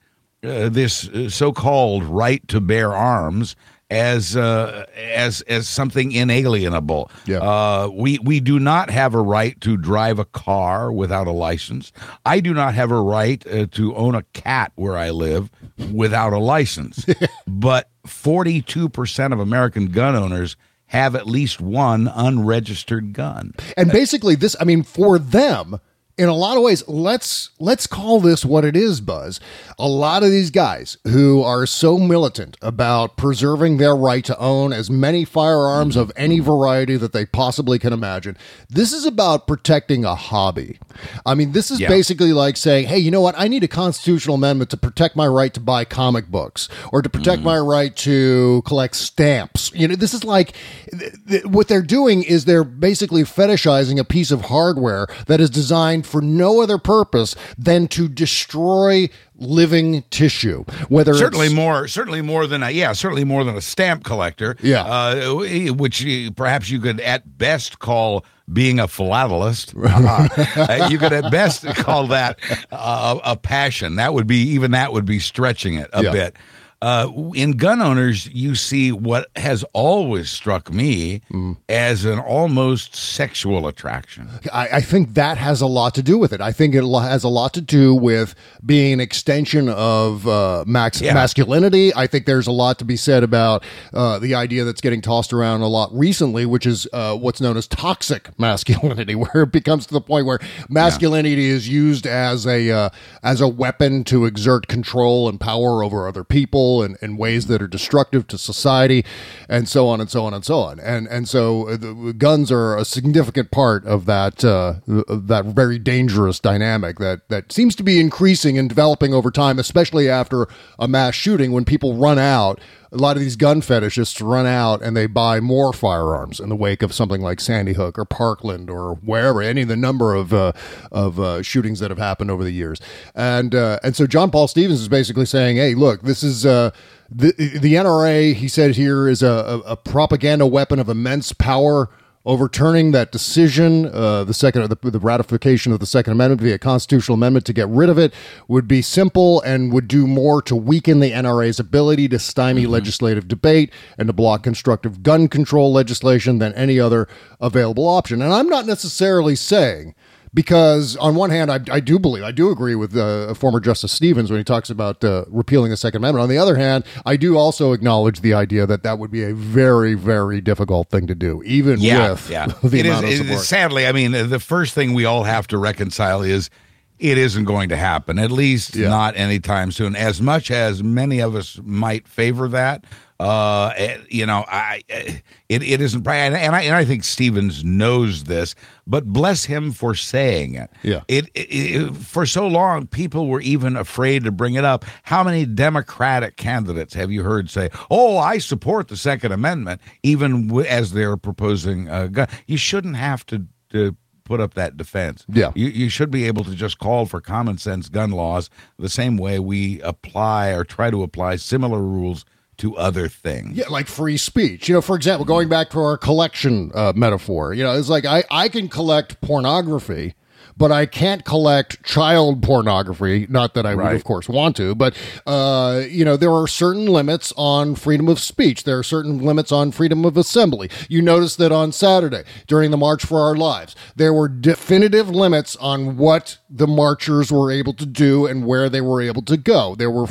uh, 0.43 0.70
this 0.70 1.08
uh, 1.10 1.30
so-called 1.30 2.03
right 2.03 2.45
to 2.49 2.60
bear 2.60 2.93
arms 2.93 3.55
as 3.89 4.36
uh, 4.36 4.86
as 4.95 5.41
as 5.41 5.68
something 5.68 6.12
inalienable. 6.12 7.10
Yeah. 7.26 7.38
Uh, 7.38 7.89
we 7.93 8.20
we 8.20 8.39
do 8.39 8.60
not 8.60 8.89
have 8.89 9.14
a 9.14 9.22
right 9.22 9.60
to 9.62 9.78
drive 9.78 10.20
a 10.20 10.26
car 10.26 10.91
without 10.91 11.28
a 11.28 11.32
license. 11.32 11.91
I 12.26 12.39
do 12.39 12.53
not 12.53 12.74
have 12.76 12.91
a 12.91 12.99
right 12.99 13.45
uh, 13.47 13.68
to 13.72 13.95
own 13.95 14.16
a 14.16 14.24
cat 14.34 14.74
where 14.76 14.97
I 14.97 15.12
live 15.12 15.49
without 15.93 16.34
a 16.34 16.39
license. 16.39 17.05
but 17.47 17.89
forty 18.05 18.62
two 18.62 18.89
percent 18.89 19.34
of 19.34 19.39
American 19.39 19.88
gun 19.88 20.16
owners 20.16 20.58
have 20.88 21.15
at 21.15 21.27
least 21.27 21.61
one 21.61 22.07
unregistered 22.07 23.13
gun. 23.13 23.53
And 23.75 23.91
basically, 23.91 24.35
this, 24.35 24.55
I 24.59 24.63
mean, 24.63 24.83
for 24.83 25.19
them, 25.19 25.79
in 26.18 26.28
a 26.28 26.34
lot 26.34 26.57
of 26.57 26.63
ways, 26.63 26.88
let's 26.88 27.51
let's 27.59 27.86
call 27.86 28.20
this 28.20 28.43
what 28.43 28.65
it 28.65 28.76
is, 28.76 29.01
Buzz. 29.01 29.39
A 29.78 29.88
lot 29.88 30.24
of 30.24 30.32
these 30.32 30.49
guys 30.49 30.97
who 31.03 31.43
are 31.43 31.68
so 31.68 31.99
militant 31.99 32.57
about 32.59 33.18
preserving 33.18 33.78
their 33.78 33.95
right 33.95 34.26
to 34.26 34.38
own 34.39 34.74
as 34.74 34.89
many 34.89 35.26
firearms 35.26 35.95
of 35.95 36.11
any 36.15 36.39
variety 36.39 36.97
that 36.97 37.13
they 37.13 37.26
possibly 37.26 37.78
can 37.78 37.93
imagine. 37.93 38.36
This 38.68 38.93
is 38.93 39.05
about 39.05 39.45
protecting 39.45 40.05
a 40.05 40.15
hobby. 40.15 40.80
I 41.24 41.36
mean, 41.36 41.51
this 41.51 41.70
is 41.70 41.80
Yeah. 41.80 41.89
basically 41.89 42.34
like 42.34 42.57
saying, 42.57 42.88
"Hey, 42.88 42.97
you 42.97 43.11
know 43.11 43.22
what? 43.22 43.36
I 43.38 43.47
need 43.47 43.63
a 43.63 43.68
constitutional 43.68 44.36
amendment 44.36 44.72
to 44.72 44.78
protect 44.78 45.15
my 45.15 45.28
right 45.28 45.53
to 45.53 45.59
buy 45.59 45.86
comic 45.86 46.32
books 46.32 46.68
or 46.91 47.03
to 47.03 47.09
protect 47.09 47.41
mm. 47.41 47.45
my 47.45 47.59
right 47.59 47.95
to 47.97 48.63
collect 48.65 48.95
stamps." 48.95 49.72
You 49.76 49.88
know, 49.88 49.95
this 49.95 50.15
is 50.15 50.24
like 50.24 50.53
th- 50.97 51.13
th- 51.30 51.45
what 51.45 51.68
they're 51.68 51.84
doing 51.84 52.24
is 52.24 52.45
they're 52.45 52.63
basically 52.63 53.22
fetishizing 53.22 53.99
a 53.99 54.03
piece 54.03 54.32
of 54.32 54.45
hardware 54.45 55.05
that 55.28 55.39
is 55.39 55.51
designed 55.51 56.07
for 56.08 56.22
no 56.22 56.62
other 56.62 56.78
purpose 56.78 57.36
than 57.58 57.88
to 57.89 58.08
destroy 58.08 59.10
living 59.36 60.03
tissue. 60.10 60.64
Whether 60.89 61.14
certainly 61.14 61.49
more 61.53 61.88
certainly 61.88 62.22
more 62.22 62.47
than 62.47 62.64
a 62.64 62.72
yeah 62.72 62.93
certainly 62.93 63.24
more 63.24 63.43
than 63.43 63.55
a 63.55 63.62
stamp 63.62 64.03
collector 64.03 64.55
Yeah. 64.62 64.84
uh, 64.84 65.34
which 65.74 66.05
perhaps 66.36 66.70
you 66.70 66.80
could 66.80 66.99
at 67.01 67.38
best 67.38 67.78
call 67.80 68.26
being 68.51 68.80
a 68.80 68.88
philatelist 68.88 69.76
Uh, 70.58 70.88
you 70.89 70.97
could 70.97 71.14
at 71.14 71.30
best 71.32 71.66
call 71.76 72.08
that 72.08 72.39
uh, 72.72 73.20
a 73.24 73.36
passion 73.36 73.97
that 73.97 74.14
would 74.14 74.26
be 74.28 74.38
even 74.38 74.72
that 74.72 74.91
would 74.93 75.05
be 75.05 75.20
stretching 75.20 75.76
it 75.76 75.89
a 75.93 76.03
Yeah. 76.03 76.12
bit 76.12 76.36
uh, 76.82 77.09
in 77.34 77.53
gun 77.53 77.82
owners, 77.82 78.28
you 78.28 78.53
see 78.53 78.91
what 78.91 79.28
has 79.36 79.63
always 79.73 80.30
struck 80.30 80.71
me 80.71 81.21
Mm. 81.32 81.57
as 81.67 82.05
an 82.05 82.19
almost 82.19 82.95
sexual 82.95 83.67
attraction. 83.67 84.30
I, 84.53 84.67
I 84.73 84.82
think 84.82 85.15
that 85.15 85.38
has 85.38 85.59
a 85.61 85.65
lot 85.67 85.95
to 85.95 86.03
do 86.03 86.17
with 86.19 86.32
it. 86.34 86.39
I 86.41 86.51
think 86.51 86.75
it 86.75 86.84
has 86.84 87.23
a 87.23 87.30
lot 87.30 87.53
to 87.55 87.61
do 87.61 87.95
with 87.95 88.36
being 88.65 88.93
an 88.93 88.99
extension 88.99 89.69
of 89.69 90.28
uh, 90.28 90.63
max 90.67 91.01
Yeah. 91.01 91.13
masculinity. 91.15 91.91
I 91.95 92.05
think 92.05 92.25
there's 92.28 92.47
a 92.47 92.51
lot 92.51 92.78
to 92.80 92.86
be 92.86 92.95
said 92.95 93.23
about 93.23 93.63
uh, 93.93 94.19
the 94.19 94.36
idea 94.36 94.63
that's 94.63 94.82
getting 94.82 95.01
tossed 95.01 95.34
around 95.34 95.61
a 95.61 95.67
lot 95.67 95.89
recently, 95.93 96.45
which 96.45 96.65
is 96.67 96.88
uh, 96.93 97.15
what's 97.15 97.41
known 97.41 97.57
as 97.57 97.67
toxic 97.67 98.30
masculinity, 98.39 99.15
where 99.15 99.43
it 99.43 99.51
becomes 99.51 99.88
to 99.88 99.93
the 99.93 100.01
point 100.01 100.25
where 100.28 100.39
masculinity 100.69 101.47
is 101.47 101.67
used 101.67 102.05
as 102.05 102.45
a 102.45 102.69
uh, 102.69 102.89
as 103.23 103.41
a 103.41 103.47
weapon 103.47 104.03
to 104.05 104.25
exert 104.25 104.67
control 104.67 105.28
and 105.28 105.39
power 105.39 105.84
over 105.84 106.07
other 106.07 106.23
people 106.23 106.66
in, 106.84 106.97
in 107.01 107.18
ways 107.18 107.47
that 107.47 107.61
are 107.61 107.68
destructive 107.68 108.28
to 108.28 108.38
society, 108.38 109.03
and 109.49 109.68
so 109.68 109.88
on 109.88 109.99
and 110.01 110.09
so 110.09 110.26
on 110.26 110.34
and 110.34 110.45
so 110.45 110.59
on. 110.59 110.80
And 110.80 111.07
and 111.07 111.28
so 111.28 111.70
uh, 111.70 111.78
the 111.78 112.15
guns 112.18 112.51
are 112.51 112.78
a 112.78 112.86
significant 112.86 113.51
part 113.51 113.86
of 113.86 114.05
that 114.05 114.43
uh, 114.43 114.76
that 114.86 115.45
very 115.45 115.80
dangerous 115.80 116.39
dynamic 116.39 116.99
that 116.99 117.28
that 117.30 117.51
seems 117.51 117.76
to 117.76 117.84
be 117.84 117.99
increasing 117.99 118.57
and 118.57 118.70
developing 118.70 119.13
over 119.13 119.32
time, 119.32 119.59
especially 119.59 120.09
after 120.09 120.47
a 120.80 120.88
mass 120.88 121.15
shooting 121.15 121.51
when 121.51 121.65
people 121.65 121.95
run 121.95 122.20
out. 122.20 122.59
A 122.91 122.97
lot 122.97 123.17
of 123.17 123.21
these 123.21 123.35
gun 123.35 123.61
fetishists 123.61 124.25
run 124.25 124.45
out 124.45 124.81
and 124.81 124.95
they 124.95 125.07
buy 125.07 125.39
more 125.39 125.73
firearms 125.73 126.39
in 126.39 126.49
the 126.49 126.55
wake 126.55 126.81
of 126.81 126.93
something 126.93 127.21
like 127.21 127.39
Sandy 127.39 127.73
Hook 127.73 127.99
or 127.99 128.05
Parkland 128.05 128.69
or 128.69 128.95
wherever, 128.95 129.41
any 129.41 129.63
of 129.63 129.67
the 129.67 129.75
number 129.75 130.15
of 130.15 130.33
uh, 130.33 130.53
of 130.91 131.19
uh, 131.19 131.41
shootings 131.41 131.79
that 131.79 131.91
have 131.91 131.97
happened 131.97 132.31
over 132.31 132.43
the 132.43 132.51
years. 132.51 132.79
And 133.13 133.53
uh, 133.53 133.79
and 133.83 133.95
so 133.95 134.07
John 134.07 134.31
Paul 134.31 134.47
Stevens 134.47 134.79
is 134.79 134.88
basically 134.88 135.25
saying, 135.25 135.57
"Hey, 135.57 135.75
look, 135.75 136.01
this 136.03 136.23
is 136.23 136.45
uh, 136.45 136.71
the 137.09 137.33
the 137.38 137.73
NRA." 137.73 138.33
He 138.33 138.47
said 138.47 138.75
here 138.75 139.07
is 139.09 139.21
a, 139.21 139.27
a, 139.27 139.59
a 139.71 139.75
propaganda 139.75 140.47
weapon 140.47 140.79
of 140.79 140.88
immense 140.88 141.33
power 141.33 141.89
overturning 142.28 142.91
that 142.91 143.09
decision, 143.13 143.86
uh, 143.86 144.25
the 144.25 144.34
second, 144.34 144.69
the, 144.69 144.91
the 144.91 144.99
ratification 144.99 145.71
of 145.71 145.80
the 145.80 145.86
Second 145.86 146.11
Amendment 146.11 146.41
via 146.41 146.59
constitutional 146.59 147.13
amendment 147.15 147.45
to 147.45 147.53
get 147.53 147.69
rid 147.69 147.89
of 147.89 147.97
it 147.97 148.13
would 148.49 148.67
be 148.67 148.82
simple 148.82 149.41
and 149.43 149.71
would 149.71 149.88
do 149.88 150.05
more 150.05 150.41
to 150.41 150.53
weaken 150.53 150.99
the 150.99 151.11
NRA's 151.11 151.57
ability 151.57 152.09
to 152.09 152.19
stymie 152.19 152.67
legislative 152.67 153.30
debate 153.30 153.71
and 153.97 154.07
to 154.07 154.13
block 154.13 154.43
constructive 154.43 155.01
gun 155.01 155.30
control 155.30 155.71
legislation 155.71 156.39
than 156.39 156.53
any 156.53 156.78
other 156.78 157.07
available 157.39 157.88
option. 157.88 158.21
And 158.21 158.34
I'm 158.34 158.49
not 158.49 158.65
necessarily 158.65 159.38
saying. 159.38 159.95
Because 160.38 160.95
on 160.97 161.15
one 161.15 161.31
hand, 161.31 161.51
I, 161.51 161.59
I 161.71 161.79
do 161.79 161.97
believe, 161.97 162.23
I 162.23 162.31
do 162.31 162.51
agree 162.51 162.75
with 162.75 162.95
uh, 162.95 163.33
former 163.33 163.59
Justice 163.59 163.91
Stevens 163.91 164.29
when 164.29 164.39
he 164.39 164.43
talks 164.43 164.69
about 164.69 165.03
uh, 165.03 165.25
repealing 165.29 165.71
the 165.71 165.77
Second 165.77 165.97
Amendment. 166.03 166.21
On 166.21 166.29
the 166.29 166.38
other 166.38 166.55
hand, 166.55 166.83
I 167.07 167.17
do 167.17 167.38
also 167.38 167.73
acknowledge 167.73 168.21
the 168.21 168.35
idea 168.35 168.67
that 168.67 168.83
that 168.83 168.99
would 168.99 169.09
be 169.09 169.23
a 169.23 169.33
very, 169.33 169.95
very 169.95 170.39
difficult 170.39 170.89
thing 170.91 171.07
to 171.07 171.15
do, 171.15 171.41
even 171.43 171.79
with 171.79 172.29
yeah. 172.29 172.45
the 172.63 172.77
It 172.77 172.85
is- 172.85 172.91
amount 172.91 173.05
of 173.05 173.09
it 173.09 173.13
is- 173.13 173.19
support. 173.27 173.41
sadly, 173.45 173.88
I 173.88 173.91
mean, 173.93 174.11
the 174.11 174.39
first 174.39 174.75
thing 174.75 174.93
we 174.93 175.05
all 175.05 175.23
have 175.23 175.47
to 175.47 175.57
reconcile 175.57 176.21
is 176.21 176.51
it 176.99 177.17
isn't 177.17 177.45
going 177.45 177.69
to 177.69 177.75
happen, 177.75 178.19
at 178.19 178.29
least 178.29 178.75
Yeah. 178.75 178.89
not 178.89 179.17
anytime 179.17 179.71
soon. 179.71 179.95
As 179.95 180.21
much 180.21 180.51
as 180.51 180.83
many 180.83 181.19
of 181.19 181.35
us 181.35 181.59
might 181.63 182.07
favor 182.07 182.47
that, 182.49 182.85
uh, 183.20 183.74
eh, 183.76 183.97
you 184.09 184.26
know, 184.26 184.45
I 184.47 184.82
eh, 184.89 185.20
it, 185.49 185.63
it 185.63 185.82
isn't, 185.82 186.07
and 186.07 186.36
and 186.36 186.55
I, 186.55 186.61
and 186.61 186.76
I 186.76 186.86
think 186.86 187.03
Stevens 187.03 187.63
knows 187.63 188.26
this, 188.26 188.53
but 188.86 189.05
bless 189.05 189.45
him 189.45 189.72
for 189.72 189.95
saying 189.95 190.55
it. 190.55 190.70
Yeah. 190.84 191.01
It, 191.07 191.26
it, 191.34 191.47
it 191.49 191.95
for 191.95 192.26
so 192.26 192.47
long, 192.47 192.86
people 192.88 193.28
were 193.28 193.41
even 193.41 193.76
afraid 193.76 194.24
to 194.26 194.32
bring 194.32 194.53
it 194.53 194.63
up. 194.65 194.86
How 195.03 195.24
many 195.24 195.45
Democratic 195.45 196.38
candidates 196.38 196.93
have 196.93 197.11
you 197.11 197.24
heard 197.24 197.49
say, 197.49 197.70
"Oh, 197.89 198.18
I 198.18 198.38
support 198.38 198.88
the 198.88 198.97
Second 198.97 199.32
Amendment," 199.32 199.82
even 200.03 200.47
w- 200.47 200.68
as 200.68 200.91
they're 200.91 201.18
proposing 201.18 201.88
a 201.89 202.07
gun? 202.09 202.28
You 202.45 202.57
shouldn't 202.57 202.97
have 202.97 203.26
to. 203.28 203.45
to 203.72 203.95
Put 204.26 204.41
up 204.41 204.55
that 204.55 204.76
defense. 204.76 205.24
Yeah. 205.30 205.53
you, 205.55 205.68
you 205.68 205.88
should 205.88 206.11
be 206.11 206.26
able 206.26 206.43
to 206.43 206.53
just 206.53 206.80
call 206.80 207.05
for 207.05 207.22
common 207.22 207.57
sense 207.57 207.88
gun 207.88 208.11
laws 208.11 208.49
the 208.78 208.89
same 208.89 209.15
way 209.15 209.39
we 209.39 209.80
apply 209.84 210.49
or 210.49 210.65
try 210.65 210.91
to 210.91 211.01
apply 211.01 211.38
similar 211.38 211.82
rules 211.82 212.26
to 212.58 212.76
other 212.76 213.08
things. 213.08 213.58
Yeah, 213.58 213.68
like 213.70 213.88
free 213.88 214.18
speech. 214.18 214.68
You 214.68 214.76
know, 214.76 214.82
for 214.82 214.95
example, 214.95 215.26
going 215.26 215.49
back 215.49 215.70
to 215.72 215.80
our 215.80 215.97
collection 215.97 216.72
uh, 216.74 216.93
metaphor, 216.95 217.53
you 217.53 217.64
know, 217.64 217.78
it's 217.78 217.89
like 217.89 218.05
I, 218.05 218.24
I 218.32 218.49
can 218.49 218.68
collect 218.68 219.22
pornography, 219.22 220.16
but 220.58 220.72
I 220.72 220.86
can't 220.86 221.24
collect 221.24 221.84
child 221.84 222.41
pornography. 222.41 223.28
Not 223.30 223.53
that 223.53 223.66
I 223.66 223.76
would, 223.76 223.93
of 223.95 224.03
course, 224.03 224.28
want 224.28 224.55
to, 224.58 224.76
but, 224.76 224.95
uh, 225.26 225.84
you 225.89 226.03
know, 226.03 226.18
there 226.18 226.34
are 226.34 226.47
certain 226.47 226.86
limits 226.86 227.34
on 227.38 227.76
freedom 227.76 228.08
of 228.08 228.20
speech. 228.20 228.64
There 228.64 228.80
are 228.80 228.84
certain 228.84 229.20
limits 229.20 229.51
on 229.51 229.72
freedom 229.72 230.05
of 230.05 230.18
assembly. 230.18 230.70
You 230.89 231.01
notice 231.01 231.36
that 231.38 231.51
on 231.51 231.72
Saturday, 231.72 232.24
during 232.47 232.72
the 232.72 232.78
March 232.78 233.05
for 233.05 233.20
Our 233.20 233.36
Lives, 233.36 233.76
there 233.95 234.14
were 234.14 234.28
definitive 234.28 235.10
limits 235.10 235.55
on 235.58 235.97
what 235.97 236.38
the 236.49 236.68
marchers 236.68 237.32
were 237.32 237.51
able 237.51 237.74
to 237.74 237.86
do 237.86 238.26
and 238.26 238.45
where 238.45 238.70
they 238.70 238.82
were 238.82 239.01
able 239.01 239.22
to 239.24 239.38
go. 239.38 239.76
There 239.76 239.91
were 239.91 240.08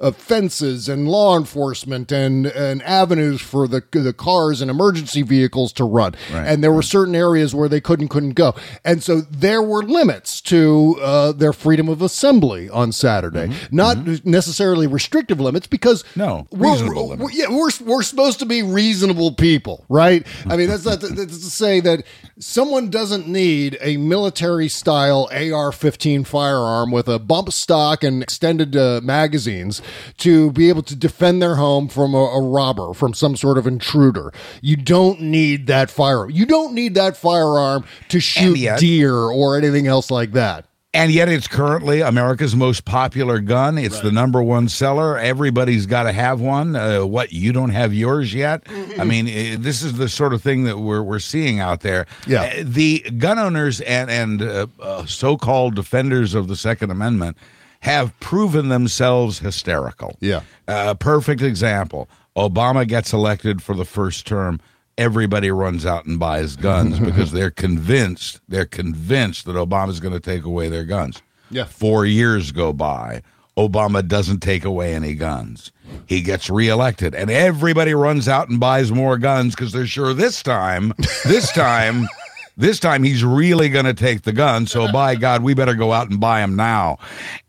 uh, 0.00 0.10
fences 0.10 0.88
and 0.88 1.08
law 1.08 1.36
enforcement 1.36 2.12
and, 2.12 2.46
and 2.46 2.82
avenues 2.82 3.40
for 3.40 3.68
the, 3.68 3.82
the 3.92 4.12
cars 4.12 4.60
and 4.60 4.70
emergency 4.70 5.22
vehicles 5.22 5.72
to 5.74 5.84
run. 5.84 6.14
Right. 6.32 6.46
And 6.46 6.62
there 6.62 6.72
were 6.72 6.82
certain 6.82 7.14
areas 7.14 7.54
where 7.54 7.68
they 7.68 7.80
couldn't 7.80 8.08
couldn't 8.08 8.34
go. 8.34 8.54
And 8.84 9.02
so 9.02 9.20
there 9.20 9.62
were 9.62 9.82
limits 9.86 10.40
to 10.42 10.96
uh, 11.02 11.32
their 11.32 11.52
freedom 11.52 11.88
of 11.88 12.02
assembly 12.02 12.68
on 12.70 12.92
Saturday. 12.92 13.52
Not 13.70 14.24
necessarily 14.24 14.86
restrictive 14.86 15.40
limits 15.40 15.66
because 15.66 16.02
Mm-hmm. 16.02 16.20
No, 16.20 16.46
we're- 16.50 16.72
reasonable 16.72 17.08
we're- 17.16 17.32
yeah, 17.34 17.48
we're 17.50 17.70
we're 17.84 18.02
supposed 18.02 18.38
to 18.40 18.46
be 18.46 18.62
reasonable 18.62 19.32
people, 19.32 19.84
right? 19.88 20.26
I 20.46 20.56
mean, 20.56 20.68
that's 20.68 20.84
not 20.84 21.00
to, 21.00 21.08
that's 21.08 21.38
to 21.38 21.50
say 21.50 21.80
that 21.80 22.04
someone 22.38 22.90
doesn't 22.90 23.28
need 23.28 23.76
a 23.80 23.96
military 23.98 24.68
style 24.68 25.28
AR-15 25.32 26.26
firearm 26.26 26.90
with 26.90 27.08
a 27.08 27.18
bump 27.18 27.52
stock 27.52 28.02
and 28.02 28.22
extended 28.22 28.76
uh, 28.76 29.00
magazines 29.02 29.82
to 30.18 30.50
be 30.52 30.68
able 30.68 30.82
to 30.82 30.96
defend 30.96 31.42
their 31.42 31.56
home 31.56 31.88
from 31.88 32.14
a, 32.14 32.18
a 32.24 32.42
robber, 32.42 32.94
from 32.94 33.12
some 33.14 33.36
sort 33.36 33.58
of 33.58 33.66
intruder. 33.66 34.32
You 34.62 34.76
don't 34.76 35.20
need 35.20 35.66
that 35.66 35.90
firearm. 35.90 36.30
You 36.30 36.46
don't 36.46 36.74
need 36.74 36.94
that 36.94 37.16
firearm 37.16 37.84
to 38.08 38.20
shoot 38.20 38.58
yet- 38.58 38.80
deer 38.80 39.14
or 39.14 39.56
anything 39.58 39.75
else 39.84 40.10
like 40.10 40.32
that. 40.32 40.66
And 40.94 41.12
yet, 41.12 41.28
it's 41.28 41.46
currently 41.46 42.00
America's 42.00 42.56
most 42.56 42.86
popular 42.86 43.38
gun. 43.38 43.76
It's 43.76 44.00
the 44.00 44.10
number 44.10 44.42
one 44.42 44.66
seller. 44.70 45.18
Everybody's 45.18 45.84
got 45.84 46.04
to 46.04 46.12
have 46.12 46.40
one. 46.40 46.74
Uh, 46.74 47.04
what 47.04 47.34
you 47.34 47.52
don't 47.52 47.68
have 47.68 47.92
yours 47.92 48.32
yet? 48.32 48.62
I 48.98 49.04
mean, 49.04 49.28
eh, 49.28 49.56
this 49.58 49.82
is 49.82 49.98
the 49.98 50.08
sort 50.08 50.32
of 50.32 50.40
thing 50.40 50.64
that 50.64 50.78
we're 50.78 51.02
we're 51.02 51.18
seeing 51.18 51.60
out 51.60 51.80
there. 51.80 52.06
Yeah. 52.26 52.44
Uh, 52.44 52.62
the 52.64 53.00
gun 53.18 53.38
owners 53.38 53.82
and 53.82 54.08
and 54.08 54.40
uh, 54.40 54.68
uh, 54.80 55.04
so-called 55.04 55.74
defenders 55.74 56.32
of 56.32 56.48
the 56.48 56.56
Second 56.56 56.90
Amendment 56.90 57.36
have 57.80 58.18
proven 58.18 58.70
themselves 58.70 59.40
hysterical. 59.40 60.16
Yeah. 60.20 60.40
Uh, 60.66 60.94
perfect 60.94 61.42
example. 61.42 62.08
Obama 62.38 62.88
gets 62.88 63.12
elected 63.12 63.62
for 63.62 63.74
the 63.74 63.84
first 63.84 64.26
term. 64.26 64.60
Everybody 64.98 65.50
runs 65.50 65.84
out 65.84 66.06
and 66.06 66.18
buys 66.18 66.56
guns 66.56 66.98
because 67.00 67.32
they're 67.32 67.50
convinced 67.50 68.40
they're 68.48 68.64
convinced 68.66 69.46
that 69.46 69.56
Obama's 69.56 70.00
going 70.00 70.14
to 70.14 70.20
take 70.20 70.44
away 70.44 70.68
their 70.68 70.84
guns. 70.84 71.22
Yeah. 71.50 71.64
Four 71.64 72.06
years 72.06 72.52
go 72.52 72.72
by. 72.72 73.22
Obama 73.56 74.06
doesn't 74.06 74.40
take 74.40 74.64
away 74.64 74.94
any 74.94 75.14
guns. 75.14 75.72
He 76.06 76.20
gets 76.20 76.50
reelected, 76.50 77.14
and 77.14 77.30
everybody 77.30 77.94
runs 77.94 78.28
out 78.28 78.50
and 78.50 78.60
buys 78.60 78.92
more 78.92 79.16
guns 79.16 79.54
because 79.54 79.72
they're 79.72 79.86
sure 79.86 80.12
this 80.12 80.42
time, 80.42 80.92
this 81.24 81.50
time, 81.52 82.06
This 82.58 82.80
time 82.80 83.02
he's 83.02 83.22
really 83.22 83.68
going 83.68 83.84
to 83.84 83.92
take 83.92 84.22
the 84.22 84.32
gun. 84.32 84.66
So 84.66 84.90
by 84.90 85.14
God, 85.14 85.42
we 85.42 85.52
better 85.52 85.74
go 85.74 85.92
out 85.92 86.08
and 86.08 86.18
buy 86.18 86.40
them 86.40 86.56
now. 86.56 86.96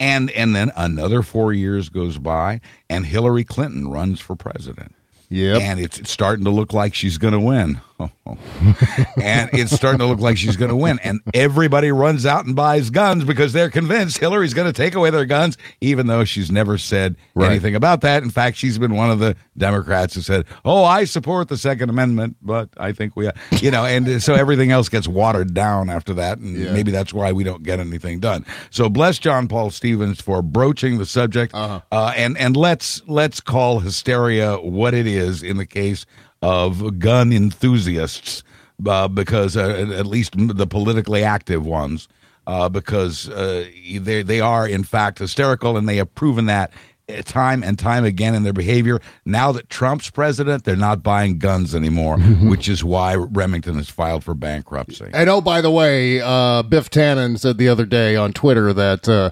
And 0.02 0.30
and 0.32 0.54
then 0.54 0.72
another 0.76 1.22
four 1.22 1.54
years 1.54 1.88
goes 1.88 2.18
by, 2.18 2.60
and 2.90 3.06
Hillary 3.06 3.46
Clinton 3.46 3.88
runs 3.88 4.20
for 4.20 4.36
president. 4.36 4.94
Yep. 5.30 5.62
And 5.62 5.80
it's 5.80 6.10
starting 6.10 6.46
to 6.46 6.52
look 6.52 6.74
like 6.74 6.94
she's 6.94 7.18
going 7.18 7.34
to 7.34 7.40
win. 7.40 7.82
And 8.00 9.50
it's 9.54 9.72
starting 9.76 10.00
to 10.00 10.06
look 10.06 10.20
like 10.20 10.38
she's 10.38 10.56
going 10.58 10.70
to 10.70 10.76
win. 10.76 11.00
And 11.04 11.22
everybody 11.34 11.92
runs 11.92 12.26
out 12.26 12.46
and 12.46 12.56
buys 12.56 12.90
guns 12.90 13.24
because 13.24 13.54
they're 13.54 13.70
convinced 13.70 14.18
Hillary's 14.18 14.54
going 14.54 14.72
to 14.72 14.74
take 14.74 14.96
away 14.96 15.10
their 15.10 15.26
guns, 15.26 15.58
even 15.82 16.08
though 16.08 16.24
she's 16.26 16.52
never 16.52 16.78
said 16.78 17.16
Right. 17.36 17.52
anything 17.52 17.76
about 17.76 18.02
that. 18.02 18.24
In 18.24 18.30
fact, 18.30 18.58
she's 18.58 18.78
been 18.80 18.96
one 18.96 19.12
of 19.12 19.20
the 19.20 19.36
Democrats 19.58 20.16
who 20.16 20.22
said, 20.22 20.46
Oh, 20.66 20.84
I 20.84 21.04
support 21.06 21.50
the 21.50 21.58
Second 21.58 21.90
Amendment, 21.90 22.38
but 22.42 22.70
I 22.78 22.92
think 22.92 23.16
we, 23.16 23.30
you 23.62 23.72
know, 23.72 23.86
and 23.86 24.22
so 24.22 24.34
everything 24.34 24.72
else 24.72 24.90
gets 24.90 25.08
watered 25.08 25.54
down 25.54 25.90
after 25.90 26.14
that. 26.16 26.40
And 26.40 26.58
Yeah. 26.58 26.74
maybe 26.74 26.92
that's 26.92 27.14
why 27.14 27.32
we 27.32 27.44
don't 27.44 27.64
get 27.64 27.80
anything 27.80 28.20
done. 28.20 28.46
So 28.70 28.90
bless 28.90 29.20
John 29.20 29.48
Paul 29.48 29.70
Stevens 29.70 30.22
for 30.22 30.42
broaching 30.42 30.98
the 30.98 31.06
subject. 31.06 31.54
Uh-huh. 31.54 31.82
Uh, 31.92 32.14
and, 32.16 32.38
and 32.38 32.58
let's, 32.58 33.02
let's 33.08 33.40
call 33.40 33.80
hysteria 33.80 34.58
what 34.58 34.94
it 34.94 35.08
is 35.08 35.44
in 35.44 35.58
the 35.58 35.66
case 35.66 36.06
of 36.42 37.00
gun 37.00 37.32
enthusiasts, 37.32 38.44
uh, 38.86 39.08
because 39.08 39.58
uh, 39.58 39.88
at 39.96 40.06
least 40.06 40.34
the 40.38 40.68
politically 40.68 41.24
active 41.24 41.66
ones, 41.66 42.08
uh, 42.46 42.70
because 42.70 43.30
uh, 43.30 43.66
they 44.00 44.22
they 44.22 44.40
are 44.40 44.68
in 44.68 44.84
fact 44.84 45.20
hysterical, 45.20 45.78
and 45.78 45.88
they 45.88 45.98
have 45.98 46.14
proven 46.16 46.46
that 46.46 46.72
uh, 47.10 47.22
time 47.22 47.64
and 47.64 47.80
time 47.80 48.04
again 48.04 48.36
in 48.36 48.44
their 48.44 48.54
behavior. 48.54 49.00
Now 49.26 49.52
that 49.54 49.70
Trump's 49.70 50.10
president, 50.10 50.66
they're 50.66 50.76
not 50.76 51.04
buying 51.04 51.38
guns 51.38 51.74
anymore, 51.74 52.20
which 52.42 52.68
is 52.68 52.84
why 52.84 53.16
Remington 53.16 53.76
has 53.76 53.90
filed 53.90 54.24
for 54.24 54.34
bankruptcy. 54.34 55.10
And 55.14 55.30
oh, 55.30 55.42
by 55.42 55.62
the 55.62 55.72
way, 55.72 56.22
uh, 56.22 56.64
Biff 56.64 56.90
Tannen 56.90 57.40
said 57.40 57.58
the 57.58 57.70
other 57.70 57.86
day 57.86 58.16
on 58.16 58.34
Twitter 58.34 58.74
that 58.74 59.08
uh, 59.08 59.32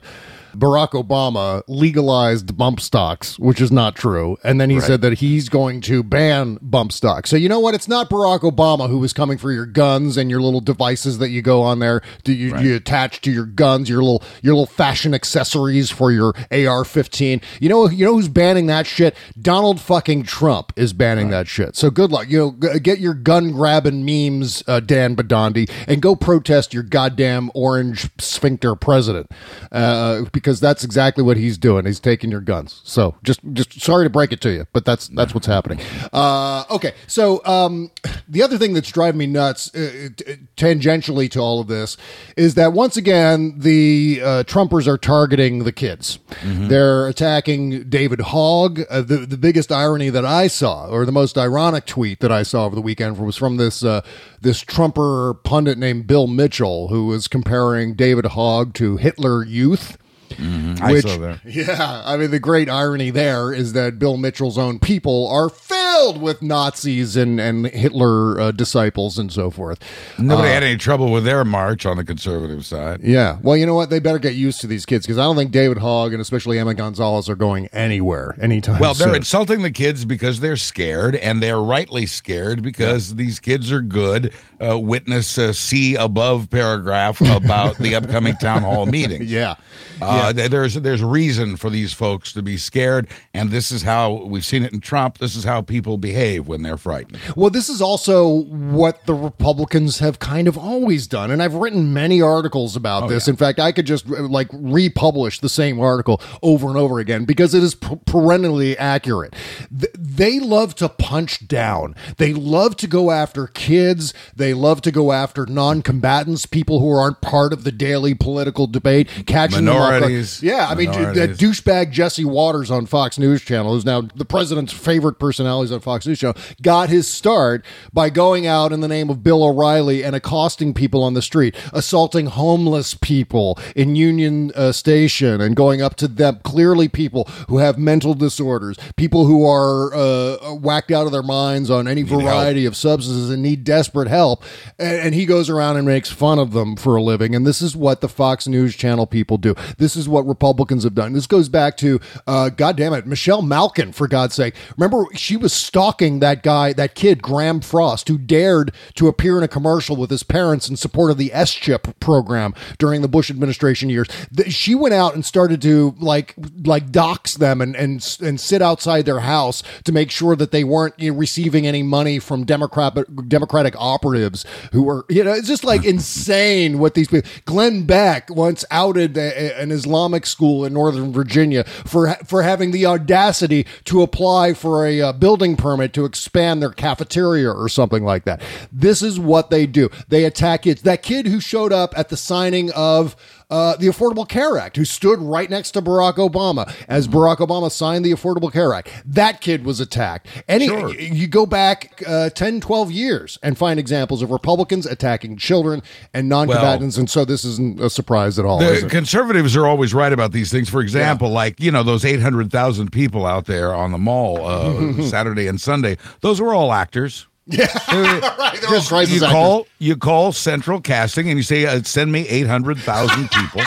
Barack 0.58 0.92
Obama 0.92 1.64
legalized 1.68 2.58
bump 2.58 2.80
stocks, 2.80 3.38
which 3.40 3.62
is 3.62 3.72
not 3.72 3.96
true. 3.96 4.38
And 4.44 4.60
then 4.60 4.70
he 4.70 4.80
said 4.80 5.02
that 5.02 5.20
he's 5.20 5.50
going 5.50 5.82
to 5.82 6.04
ban 6.04 6.58
bump 6.62 6.92
stocks. 6.92 7.30
So 7.30 7.36
you 7.38 7.50
know 7.50 7.60
what? 7.60 7.76
It's 7.76 7.88
not 7.88 8.10
Barack 8.10 8.42
Obama 8.42 8.90
who 8.90 9.00
was 9.00 9.14
coming 9.14 9.38
for 9.38 9.52
your 9.52 9.66
guns 9.66 10.18
and 10.18 10.30
your 10.30 10.42
little 10.42 10.62
devices 10.62 11.18
that 11.20 11.30
you 11.30 11.42
go 11.42 11.62
on 11.62 11.80
there. 11.80 12.02
Do 12.24 12.34
you, 12.34 12.58
you 12.60 12.76
attach 12.76 13.22
to 13.22 13.32
your 13.32 13.46
guns, 13.46 13.90
your 13.90 14.02
little 14.04 14.24
your 14.42 14.54
little 14.56 14.66
fashion 14.66 15.14
accessories 15.14 15.92
for 15.92 16.12
your 16.12 16.34
AR-15? 16.52 17.42
You 17.60 17.70
know, 17.70 17.90
you 17.90 18.06
know 18.06 18.14
who's 18.14 18.28
banning 18.28 18.68
that 18.68 18.88
shit? 18.88 19.16
Donald 19.42 19.80
fucking 19.80 20.24
Trump 20.24 20.74
is 20.76 20.94
banning 20.94 21.30
that 21.30 21.48
shit. 21.48 21.76
So 21.76 21.90
good 21.90 22.12
luck. 22.12 22.30
You 22.30 22.38
know, 22.38 22.74
g- 22.74 22.80
get 22.80 23.00
your 23.00 23.14
gun 23.14 23.52
grabbing 23.52 24.06
memes, 24.06 24.64
uh, 24.68 24.80
Dan 24.80 25.16
Badandi, 25.16 25.70
and 25.88 26.02
go 26.02 26.16
protest 26.16 26.74
your 26.74 26.84
goddamn 26.84 27.52
orange 27.54 28.10
sphincter 28.20 28.76
president, 28.76 29.30
uh, 29.72 30.24
because 30.32 30.45
that's 30.54 30.84
exactly 30.84 31.24
what 31.24 31.38
he's 31.38 31.58
doing. 31.58 31.86
He's 31.86 32.00
taking 32.00 32.32
your 32.32 32.42
guns. 32.42 32.82
So 32.84 33.16
just, 33.24 33.40
just 33.54 33.82
sorry 33.82 34.06
to 34.06 34.10
break 34.10 34.32
it 34.32 34.42
to 34.42 34.52
you, 34.52 34.68
but 34.74 34.86
that's 34.86 35.08
that's 35.10 35.34
what's 35.34 35.48
happening. 35.48 35.80
Uh, 36.14 36.64
okay, 36.70 36.94
so 37.08 37.46
um, 37.46 37.92
the 38.28 38.42
other 38.42 38.58
thing 38.58 38.74
that's 38.74 38.92
driving 38.92 39.18
me 39.20 39.28
nuts, 39.28 39.74
uh, 39.76 40.10
t- 40.16 40.38
tangentially 40.56 41.30
to 41.32 41.40
all 41.40 41.60
of 41.60 41.68
this, 41.68 41.98
is 42.38 42.56
that 42.56 42.74
once 42.74 42.98
again 42.98 43.56
the 43.58 44.22
uh, 44.24 44.44
Trumpers 44.44 44.88
are 44.88 44.98
targeting 44.98 45.64
the 45.64 45.72
kids. 45.72 46.20
They're 46.44 47.08
attacking 47.08 47.90
David 47.90 48.20
Hogg. 48.22 48.82
Uh, 48.90 49.02
the 49.02 49.18
the 49.18 49.38
biggest 49.38 49.72
irony 49.72 50.10
that 50.10 50.26
I 50.26 50.48
saw, 50.48 50.88
or 50.88 51.06
the 51.06 51.12
most 51.12 51.38
ironic 51.38 51.86
tweet 51.86 52.20
that 52.20 52.32
I 52.32 52.44
saw 52.44 52.66
over 52.66 52.76
the 52.76 52.82
weekend, 52.82 53.18
was 53.18 53.36
from 53.36 53.58
this 53.58 53.84
uh, 53.84 54.02
this 54.42 54.62
Trumper 54.62 55.34
pundit 55.44 55.78
named 55.78 56.08
Bill 56.08 56.28
Mitchell, 56.28 56.90
who 56.90 57.08
was 57.08 57.28
comparing 57.28 57.96
David 57.96 58.26
Hogg 58.28 58.74
to 58.76 58.98
Hitler 58.98 59.44
Youth. 59.44 59.98
Mm-hmm. 60.30 60.84
I 60.84 60.92
Which, 60.92 61.04
saw 61.04 61.18
that. 61.18 61.42
yeah, 61.46 62.04
I 62.06 62.18
mean, 62.18 62.32
the 62.32 62.40
great 62.40 62.70
irony 62.70 63.10
there 63.10 63.54
is 63.54 63.74
that 63.74 64.00
Bill 64.00 64.18
Mitchell's 64.18 64.58
own 64.58 64.80
people 64.80 65.28
are 65.28 65.50
filled 65.96 66.22
with 66.22 66.42
Nazis 66.42 67.16
and, 67.16 67.40
and 67.40 67.68
Hitler 67.68 68.40
uh, 68.40 68.52
disciples 68.52 69.18
and 69.18 69.32
so 69.32 69.50
forth. 69.50 69.80
Nobody 70.20 70.50
had 70.50 70.64
any 70.64 70.78
trouble 70.78 71.12
with 71.12 71.24
their 71.24 71.46
march 71.46 71.86
on 71.86 71.98
the 71.98 72.04
conservative 72.04 72.66
side. 72.66 73.02
Yeah. 73.04 73.38
Well, 73.42 73.56
you 73.56 73.66
know 73.66 73.76
what? 73.76 73.90
They 73.90 74.00
better 74.00 74.20
get 74.20 74.36
used 74.36 74.62
to 74.62 74.68
these 74.68 74.86
kids 74.86 75.06
because 75.06 75.18
I 75.18 75.24
don't 75.24 75.36
think 75.36 75.52
David 75.52 75.78
Hogg 75.78 76.12
and 76.14 76.22
especially 76.22 76.60
Emma 76.60 76.74
Gonzalez 76.74 77.30
are 77.30 77.36
going 77.36 77.68
anywhere 77.68 78.36
anytime 78.42 78.80
Well, 78.80 78.94
they're 78.94 79.16
insulting 79.16 79.62
the 79.62 79.72
kids 79.72 80.06
because 80.06 80.40
they're 80.40 80.58
scared, 80.58 81.16
and 81.16 81.42
they're 81.42 81.62
rightly 81.62 82.06
scared 82.06 82.62
because 82.62 83.16
these 83.16 83.40
kids 83.40 83.72
are 83.72 83.82
good. 83.82 84.34
Uh, 84.60 84.80
witness 84.80 85.38
uh, 85.38 85.52
C 85.52 85.96
above 85.96 86.50
paragraph 86.50 87.20
about 87.22 87.78
the 87.78 87.94
upcoming 87.96 88.36
town 88.38 88.62
hall 88.64 88.86
meeting. 88.98 89.24
yeah. 89.24 89.56
Uh, 90.02 90.32
th- 90.34 90.50
There's 90.50 90.74
there's 90.76 91.04
reason 91.04 91.56
for 91.58 91.70
these 91.70 91.94
folks 91.94 92.34
to 92.34 92.42
be 92.42 92.58
scared, 92.58 93.08
and 93.34 93.50
this 93.52 93.72
is 93.72 93.82
how 93.82 94.24
we've 94.26 94.46
seen 94.46 94.64
it 94.64 94.74
in 94.74 94.80
Trump. 94.82 95.18
This 95.18 95.36
is 95.36 95.44
how 95.44 95.62
people 95.62 95.85
behave 95.86 96.48
when 96.48 96.62
they're 96.64 96.78
frightened. 96.78 97.20
Well, 97.36 97.50
this 97.50 97.70
is 97.70 97.82
also 97.82 98.28
what 98.28 99.06
the 99.06 99.14
Republicans 99.14 100.00
have 100.00 100.20
kind 100.20 100.48
of 100.48 100.58
always 100.58 101.08
done. 101.08 101.32
And 101.32 101.42
I've 101.42 101.54
written 101.54 101.94
many 101.94 102.22
articles 102.22 102.76
about 102.76 103.04
Oh, 103.04 103.08
this. 103.08 103.28
In 103.28 103.36
fact, 103.36 103.60
I 103.60 103.72
could 103.72 103.86
just 103.86 104.08
like 104.10 104.48
republish 104.52 105.40
the 105.40 105.50
same 105.50 105.80
article 105.80 106.22
over 106.42 106.68
and 106.68 106.78
over 106.78 107.00
again 107.00 107.26
because 107.26 107.54
it 107.54 107.64
is 107.64 107.76
p- 107.76 107.98
perennially 108.06 108.78
accurate. 108.78 109.34
Th- 109.78 109.92
they 109.98 110.40
love 110.40 110.76
to 110.76 110.90
punch 110.90 111.48
down, 111.48 111.96
they 112.18 112.34
love 112.34 112.76
to 112.78 112.88
go 112.88 113.12
after 113.12 113.48
kids, 113.48 114.14
they 114.36 114.54
love 114.54 114.82
to 114.82 114.92
go 114.92 115.12
after 115.12 115.46
non 115.46 115.82
combatants, 115.82 116.46
people 116.46 116.80
who 116.80 116.90
aren't 116.90 117.22
part 117.22 117.54
of 117.54 117.64
the 117.64 117.72
daily 117.72 118.14
political 118.14 118.68
debate, 118.68 119.08
catching 119.26 119.66
them 119.66 119.76
off 119.76 119.90
guard. 119.90 120.02
Minorities. 120.02 120.42
Yeah, 120.42 120.68
I 120.70 120.76
mean, 120.76 120.92
that 120.92 121.32
douchebag 121.38 121.92
Jesse 121.92 122.26
Watters 122.26 122.72
on 122.72 122.86
Fox 122.86 123.20
News 123.20 123.42
Channel, 123.42 123.74
who's 123.74 123.86
now 123.86 124.02
the 124.02 124.26
president's 124.26 124.74
favorite 124.74 125.20
personalities 125.20 125.72
on 125.76 125.82
Fox 125.82 126.08
News 126.08 126.20
Channel, 126.20 126.42
got 126.62 126.90
his 126.90 127.08
start 127.08 127.64
by 127.94 128.10
going 128.10 128.48
out 128.48 128.72
in 128.72 128.80
the 128.80 128.88
name 128.88 129.10
of 129.10 129.24
Bill 129.24 129.44
O'Reilly 129.44 130.04
and 130.04 130.16
accosting 130.16 130.74
people 130.74 131.04
on 131.04 131.14
the 131.14 131.22
street, 131.22 131.56
assaulting 131.74 132.28
homeless 132.28 132.94
people 132.94 133.60
in 133.76 133.96
Union 133.96 134.52
uh, 134.56 134.72
Station, 134.72 135.42
and 135.42 135.56
going 135.56 135.82
up 135.82 135.96
to 135.98 136.08
them, 136.08 136.40
clearly 136.44 136.88
people 136.88 137.26
who 137.48 137.60
have 137.60 137.78
mental 137.78 138.14
disorders, 138.14 138.78
people 138.96 139.26
who 139.26 139.48
are 139.48 139.94
uh, 139.94 140.54
whacked 140.56 140.92
out 140.92 141.06
of 141.06 141.12
their 141.12 141.24
minds 141.24 141.70
on 141.70 141.88
any 141.88 142.02
variety 142.02 142.66
of 142.66 142.76
substances 142.76 143.30
and 143.30 143.44
need 143.44 143.64
desperate 143.64 144.08
help. 144.08 144.44
And, 144.80 144.98
and 144.98 145.16
he 145.16 145.26
goes 145.26 145.50
around 145.50 145.78
and 145.78 145.86
makes 145.86 146.10
fun 146.10 146.40
of 146.40 146.54
them 146.54 146.76
for 146.76 146.96
a 146.96 147.02
living. 147.02 147.36
And 147.36 147.46
this 147.46 147.62
is 147.62 147.76
what 147.76 148.02
the 148.02 148.10
Fox 148.10 148.48
News 148.48 148.76
Channel 148.76 149.08
people 149.08 149.38
do. 149.38 149.56
This 149.78 149.96
is 149.96 150.08
what 150.08 150.26
Republicans 150.26 150.84
have 150.84 150.96
done. 150.96 151.14
This 151.14 151.28
goes 151.28 151.50
back 151.50 151.78
to, 151.78 152.00
uh, 152.28 152.50
God 152.50 152.78
damn 152.78 152.94
it, 152.94 153.06
Michelle 153.06 153.42
Malkin, 153.42 153.92
for 153.92 154.08
God's 154.08 154.36
sake. 154.36 154.56
Remember, 154.78 155.06
she 155.14 155.36
was 155.36 155.54
stalking 155.66 156.20
that 156.20 156.44
guy, 156.44 156.74
that 156.74 156.96
kid, 156.96 157.22
Graeme 157.22 157.62
Frost, 157.62 158.08
who 158.08 158.18
dared 158.18 158.72
to 158.96 159.08
appear 159.08 159.38
in 159.38 159.44
a 159.44 159.48
commercial 159.48 159.96
with 159.96 160.10
his 160.10 160.24
parents 160.24 160.70
in 160.70 160.76
support 160.76 161.12
of 161.12 161.18
the 161.18 161.34
S 161.34 161.54
chip 161.54 162.00
program 162.00 162.54
during 162.78 163.02
the 163.02 163.08
Bush 163.08 163.30
administration 163.30 163.90
years. 163.90 164.08
She 164.48 164.76
went 164.76 164.94
out 164.94 165.14
and 165.16 165.26
started 165.26 165.62
to 165.64 165.96
like 166.00 166.36
like 166.64 166.92
dox 166.92 167.36
them 167.36 167.62
and 167.62 167.76
and 167.76 168.18
and 168.22 168.40
sit 168.40 168.62
outside 168.62 169.06
their 169.06 169.22
house 169.22 169.64
to 169.84 169.92
make 169.92 170.12
sure 170.12 170.36
that 170.36 170.52
they 170.52 170.64
weren't 170.64 170.98
you 171.00 171.12
know, 171.12 171.18
receiving 171.18 171.68
any 171.68 171.84
money 171.84 172.20
from 172.20 172.46
Democrat 172.46 172.96
Democratic 173.28 173.76
operatives 173.78 174.46
who 174.72 174.84
were 174.84 175.06
you 175.10 175.24
know 175.24 175.34
it's 175.34 175.48
just 175.48 175.64
like 175.64 175.86
insane 175.86 176.80
what 176.80 176.94
these 176.94 177.08
people. 177.08 177.30
Glenn 177.46 177.86
Beck 177.86 178.30
once 178.30 178.66
outed 178.72 179.18
a, 179.18 179.60
an 179.60 179.72
Islamic 179.72 180.26
school 180.26 180.66
in 180.66 180.74
Northern 180.74 181.12
Virginia 181.12 181.64
for 181.64 182.14
for 182.26 182.44
having 182.44 182.72
the 182.72 182.86
audacity 182.86 183.66
to 183.86 184.02
apply 184.02 184.54
for 184.54 184.86
a 184.86 185.02
uh, 185.02 185.14
building 185.14 185.45
permit 185.54 185.94
to 185.94 186.06
expand 186.06 186.62
their 186.62 186.72
cafeteria 186.72 187.52
or 187.52 187.70
something 187.70 188.04
like 188.04 188.26
that. 188.26 188.42
This 188.72 189.02
is 189.02 189.20
what 189.20 189.50
they 189.50 189.68
do. 189.68 189.90
They 190.08 190.26
attack 190.26 190.64
kids. 190.64 190.82
That 190.84 191.04
kid 191.04 191.28
who 191.28 191.40
showed 191.40 191.72
up 191.74 191.96
at 191.98 192.10
the 192.10 192.18
signing 192.18 192.72
of 192.72 193.16
uh, 193.50 193.76
the 193.78 193.88
Affordable 193.88 194.28
Care 194.28 194.58
Act, 194.58 194.78
who 194.78 194.86
stood 194.86 195.20
right 195.20 195.50
next 195.50 195.72
to 195.72 195.82
Barack 195.82 196.16
Obama 196.16 196.74
as 196.88 197.08
Barack 197.08 197.38
Obama 197.38 197.72
signed 197.72 198.04
the 198.06 198.12
Affordable 198.12 198.52
Care 198.52 198.74
Act. 198.74 198.90
That 199.06 199.42
kid 199.42 199.66
was 199.66 199.80
attacked. 199.80 200.28
Any, 200.48 200.68
Sure. 200.68 200.94
You 200.96 201.28
go 201.28 201.46
back 201.46 202.02
uh, 202.08 202.30
10, 202.32 202.62
12 202.62 202.92
years 202.92 203.38
and 203.44 203.58
find 203.58 203.80
examples 203.80 204.22
of 204.22 204.32
Republicans 204.32 204.86
attacking 204.86 205.38
children 205.38 205.82
and 206.14 206.28
non 206.30 206.48
combatants. 206.48 206.98
and 206.98 207.10
so 207.10 207.24
this 207.26 207.46
isn't 207.46 207.80
a 207.80 207.90
surprise 207.90 208.40
at 208.40 208.46
all. 208.46 208.60
The 208.60 208.88
conservatives 208.90 209.56
are 209.56 209.66
always 209.66 209.94
right 209.94 210.12
about 210.12 210.32
these 210.32 210.52
things. 210.52 210.70
For 210.70 210.82
example, 210.82 211.30
like 211.30 211.60
you 211.60 211.72
know 211.72 211.84
those 211.84 212.04
eight 212.06 212.22
hundred 212.22 212.52
thousand 212.52 212.92
people 212.92 213.26
out 213.26 213.46
there 213.46 213.74
on 213.74 213.92
the 213.92 213.98
mall 213.98 214.46
uh, 214.46 215.02
Saturday 215.04 215.48
and 215.48 215.60
Sunday. 215.62 215.98
Those 216.22 216.42
were 216.42 216.54
all 216.54 216.74
actors. 216.74 217.28
Yeah, 217.48 217.66
right. 217.92 218.58
They're 218.60 218.76
all 218.76 218.82
crisis 218.82 219.16
you 219.16 219.26
actors. 219.26 219.32
call 219.32 219.68
you 219.80 219.96
call 219.96 220.32
Central 220.32 220.82
Casting 220.82 221.30
and 221.30 221.38
you 221.38 221.44
say 221.44 221.66
uh, 221.66 221.82
send 221.84 222.12
me 222.12 222.28
eight 222.28 222.48
hundred 222.48 222.80
thousand 222.80 223.30
people, 223.30 223.62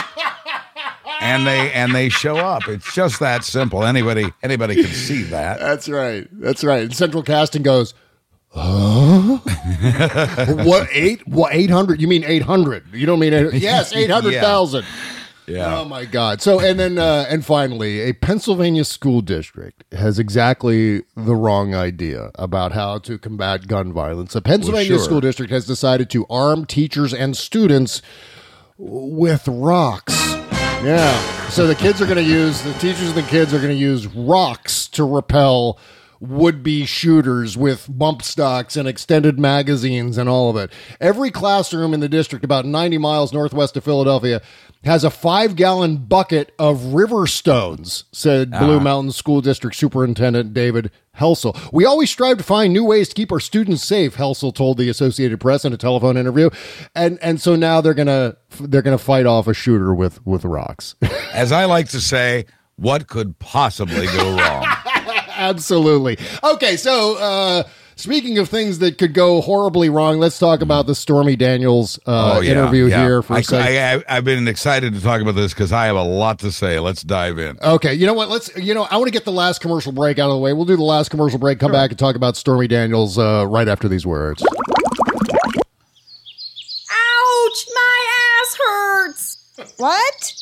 and 1.20 1.46
they 1.46 1.72
and 1.72 1.94
they 1.94 2.08
show 2.08 2.36
up. 2.38 2.66
It's 2.68 2.92
just 2.92 3.20
that 3.20 3.44
simple. 3.44 3.84
Anybody 3.84 4.32
anybody 4.42 4.74
can 4.74 4.92
see 4.92 5.22
that. 5.24 5.60
That's 5.60 5.88
right. 5.88 6.26
That's 6.32 6.64
right. 6.64 6.82
And 6.82 6.94
Central 6.94 7.22
Casting 7.22 7.62
goes, 7.62 7.94
what 8.52 10.88
eight? 10.92 11.26
What 11.28 11.54
eight 11.54 11.70
hundred? 11.70 12.00
You 12.00 12.08
mean 12.08 12.24
eight 12.24 12.42
hundred? 12.42 12.92
You 12.92 13.06
don't 13.06 13.20
mean 13.20 13.32
eight, 13.32 13.54
yes, 13.54 13.92
eight 13.94 14.10
hundred 14.10 14.34
thousand. 14.40 14.84
Yeah. 14.84 15.17
Oh 15.80 15.84
my 15.84 16.04
God! 16.04 16.42
So 16.42 16.60
and 16.60 16.78
then 16.78 16.98
uh, 16.98 17.26
and 17.28 17.44
finally, 17.44 18.00
a 18.00 18.12
Pennsylvania 18.12 18.84
school 18.84 19.20
district 19.20 19.84
has 19.94 20.18
exactly 20.18 21.02
the 21.16 21.34
wrong 21.34 21.74
idea 21.74 22.30
about 22.34 22.72
how 22.72 22.98
to 22.98 23.18
combat 23.18 23.66
gun 23.66 23.92
violence. 23.92 24.34
A 24.34 24.40
Pennsylvania 24.40 24.96
sure. 24.96 24.98
school 24.98 25.20
district 25.20 25.52
has 25.52 25.66
decided 25.66 26.10
to 26.10 26.26
arm 26.28 26.66
teachers 26.66 27.14
and 27.14 27.36
students 27.36 28.02
with 28.76 29.48
rocks. 29.48 30.14
Yeah. 30.82 31.48
So 31.48 31.66
the 31.66 31.74
kids 31.74 32.00
are 32.00 32.06
going 32.06 32.18
to 32.18 32.22
use 32.22 32.62
the 32.62 32.72
teachers 32.74 33.08
and 33.08 33.16
the 33.16 33.22
kids 33.22 33.52
are 33.52 33.58
going 33.58 33.74
to 33.74 33.74
use 33.74 34.06
rocks 34.06 34.86
to 34.88 35.04
repel 35.04 35.78
would-be 36.20 36.84
shooters 36.84 37.56
with 37.56 37.86
bump 37.88 38.22
stocks 38.22 38.76
and 38.76 38.88
extended 38.88 39.38
magazines 39.38 40.18
and 40.18 40.28
all 40.28 40.50
of 40.50 40.56
it. 40.56 40.72
Every 41.00 41.30
classroom 41.30 41.94
in 41.94 42.00
the 42.00 42.08
district 42.08 42.44
about 42.44 42.66
90 42.66 42.98
miles 42.98 43.32
northwest 43.32 43.76
of 43.76 43.84
Philadelphia 43.84 44.40
has 44.84 45.04
a 45.04 45.08
5-gallon 45.08 45.96
bucket 46.06 46.52
of 46.58 46.94
river 46.94 47.26
stones, 47.26 48.04
said 48.12 48.50
Blue 48.50 48.76
ah. 48.76 48.80
Mountain 48.80 49.12
School 49.12 49.40
District 49.40 49.74
Superintendent 49.74 50.54
David 50.54 50.90
Helsel. 51.12 51.56
We 51.72 51.84
always 51.84 52.10
strive 52.10 52.38
to 52.38 52.44
find 52.44 52.72
new 52.72 52.84
ways 52.84 53.08
to 53.08 53.14
keep 53.14 53.32
our 53.32 53.40
students 53.40 53.82
safe, 53.82 54.14
Helsel 54.14 54.52
told 54.52 54.78
the 54.78 54.88
Associated 54.88 55.40
Press 55.40 55.64
in 55.64 55.72
a 55.72 55.76
telephone 55.76 56.16
interview. 56.16 56.50
And 56.94 57.18
and 57.20 57.40
so 57.40 57.56
now 57.56 57.80
they're 57.80 57.94
going 57.94 58.06
to 58.06 58.36
they're 58.60 58.82
to 58.82 59.02
fight 59.02 59.26
off 59.26 59.48
a 59.48 59.54
shooter 59.54 59.92
with 59.92 60.24
with 60.24 60.44
rocks. 60.44 60.94
As 61.32 61.50
I 61.50 61.64
like 61.64 61.88
to 61.88 62.00
say, 62.00 62.46
what 62.76 63.08
could 63.08 63.38
possibly 63.40 64.06
go 64.06 64.36
wrong? 64.36 64.67
Absolutely. 65.38 66.18
Okay, 66.44 66.76
so 66.76 67.16
uh 67.16 67.62
speaking 67.96 68.38
of 68.38 68.48
things 68.48 68.78
that 68.80 68.98
could 68.98 69.12
go 69.14 69.40
horribly 69.40 69.88
wrong, 69.88 70.18
let's 70.18 70.38
talk 70.38 70.60
about 70.60 70.86
the 70.86 70.94
Stormy 70.94 71.36
Daniels 71.36 71.98
uh 72.06 72.34
Oh, 72.36 72.40
yeah, 72.40 72.50
interview 72.52 72.86
yeah. 72.86 73.02
here 73.02 73.22
for 73.22 73.34
a 73.34 73.36
I, 73.36 73.40
second. 73.42 73.66
I, 73.66 73.94
I, 73.94 74.04
I've 74.16 74.24
been 74.24 74.46
excited 74.48 74.94
to 74.94 75.00
talk 75.00 75.20
about 75.20 75.34
this 75.36 75.54
because 75.54 75.72
I 75.72 75.86
have 75.86 75.96
a 75.96 76.02
lot 76.02 76.40
to 76.40 76.52
say. 76.52 76.78
Let's 76.80 77.02
dive 77.02 77.38
in. 77.38 77.58
Okay, 77.62 77.94
you 77.94 78.06
know 78.06 78.14
what? 78.14 78.28
Let's. 78.28 78.54
You 78.56 78.74
know, 78.74 78.82
I 78.90 78.96
want 78.96 79.06
to 79.06 79.12
get 79.12 79.24
the 79.24 79.32
last 79.32 79.60
commercial 79.60 79.92
break 79.92 80.18
out 80.18 80.28
of 80.28 80.34
the 80.34 80.38
way. 80.40 80.52
We'll 80.52 80.64
do 80.66 80.76
the 80.76 80.82
last 80.82 81.08
commercial 81.10 81.38
break. 81.38 81.58
Come 81.60 81.72
back 81.72 81.90
and 81.90 81.98
talk 81.98 82.14
about 82.16 82.36
Stormy 82.36 82.66
Daniels 82.68 83.16
uh, 83.18 83.46
right 83.48 83.68
after 83.68 83.88
these 83.88 84.04
words. 84.06 84.42
Ouch! 86.90 87.66
My 87.74 88.06
ass 88.42 88.58
hurts. 88.64 89.38
What? 89.76 90.34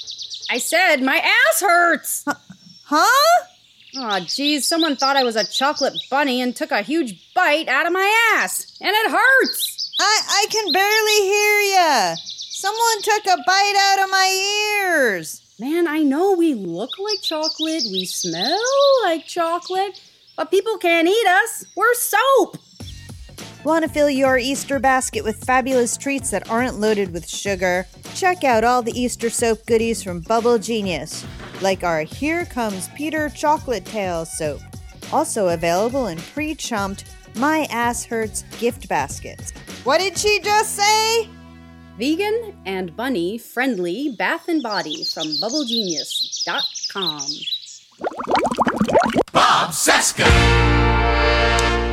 I 0.51 0.59
said 0.59 1.03
my 1.03 1.17
ass 1.17 1.61
hurts. 1.61 2.25
Huh? 2.85 3.45
Oh, 3.99 4.21
geez, 4.21 4.67
someone 4.67 4.97
thought 4.97 5.17
I 5.17 5.25
was 5.25 5.37
a 5.37 5.47
chocolate 5.47 5.95
bunny 6.11 6.43
and 6.43 6.55
took 6.55 6.71
a 6.71 6.83
huge 6.83 7.33
bite 7.35 7.67
out 7.67 7.87
of 7.87 7.93
my 7.95 8.35
ass, 8.37 8.77
and 8.81 8.91
it 8.95 9.11
hurts. 9.11 9.95
I 9.99 10.21
I 10.29 10.47
can 10.51 10.71
barely 10.71 11.21
hear 11.23 11.61
ya. 11.79 12.15
Someone 12.51 13.03
took 13.03 13.27
a 13.27 13.43
bite 13.47 13.77
out 13.79 14.05
of 14.05 14.11
my 14.11 14.83
ears. 14.85 15.41
Man, 15.59 15.89
I 15.89 16.01
know 16.03 16.33
we 16.33 16.53
look 16.53 16.91
like 16.99 17.23
chocolate, 17.23 17.85
we 17.91 18.05
smell 18.05 18.61
like 19.05 19.25
chocolate, 19.25 19.99
but 20.37 20.51
people 20.51 20.77
can't 20.77 21.09
eat 21.09 21.27
us. 21.27 21.65
We're 21.75 21.95
soap. 21.95 22.59
Want 23.67 23.85
to 23.85 23.91
fill 23.91 24.09
your 24.09 24.39
Easter 24.39 24.79
basket 24.79 25.25
with 25.25 25.45
fabulous 25.45 25.97
treats 25.97 26.31
that 26.31 26.49
aren't 26.49 26.79
loaded 26.79 27.13
with 27.13 27.29
sugar? 27.29 27.85
Check 28.15 28.45
out 28.45 28.63
all 28.63 28.81
the 28.81 28.93
Easter 28.93 29.29
soap 29.29 29.67
goodies 29.67 30.05
from 30.05 30.21
Bubble 30.21 30.57
Genius, 30.57 31.27
like 31.61 31.83
our 31.83 32.03
Here 32.03 32.45
Comes 32.45 32.89
Peter 32.95 33.29
Chocolate 33.29 33.85
Tail 33.85 34.25
soap, 34.25 34.61
also 35.13 35.49
available 35.49 36.07
in 36.07 36.19
pre 36.19 36.55
chumped 36.55 37.07
My 37.35 37.67
Ass 37.73 38.05
Hurts 38.05 38.45
gift 38.61 38.89
baskets. 38.89 39.51
What 39.83 39.99
did 39.99 40.17
she 40.17 40.39
just 40.45 40.77
say? 40.77 41.29
Vegan 41.99 42.57
and 42.67 42.95
bunny 42.95 43.37
friendly 43.37 44.15
bath 44.17 44.47
and 44.47 44.63
body 44.63 45.03
from 45.13 45.27
bubblegenius.com. 45.43 47.27
Bob 49.33 49.71
Cesca. 49.71 51.86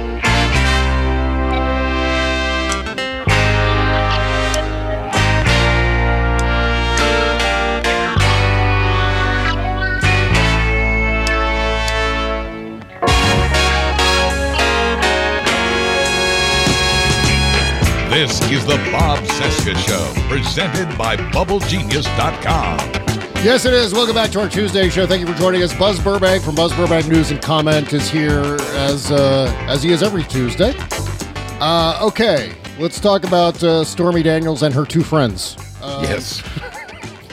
This 18.14 18.40
is 18.52 18.64
the 18.64 18.76
Bob 18.92 19.18
Cesca 19.24 19.76
Show, 19.88 20.30
presented 20.30 20.96
by 21.00 21.18
BubbleGenius.com. 21.18 22.78
Yes, 23.44 23.66
it 23.66 23.74
is. 23.74 23.92
Welcome 23.92 24.14
back 24.14 24.30
to 24.34 24.42
our 24.42 24.48
Tuesday 24.48 24.88
show. 24.90 25.08
Thank 25.08 25.22
you 25.22 25.34
for 25.34 25.40
joining 25.40 25.64
us. 25.64 25.74
Buzz 25.74 26.00
Burbank 26.00 26.44
from 26.44 26.54
Buzz 26.54 26.72
Burbank 26.74 27.08
News 27.08 27.32
and 27.32 27.42
Comment 27.42 27.92
is 27.92 28.12
here 28.12 28.60
as 28.76 29.12
uh, 29.12 29.52
as 29.68 29.82
he 29.82 29.92
is 29.92 30.04
every 30.04 30.24
Tuesday. 30.26 30.76
Uh, 31.60 31.98
okay, 32.04 32.54
let's 32.78 33.00
talk 33.00 33.24
about 33.24 33.64
uh, 33.64 33.84
Stormy 33.84 34.22
Daniels 34.22 34.62
and 34.62 34.76
her 34.76 34.86
two 34.86 35.02
friends. 35.02 35.58
Uh, 35.82 36.06
yes. 36.08 36.44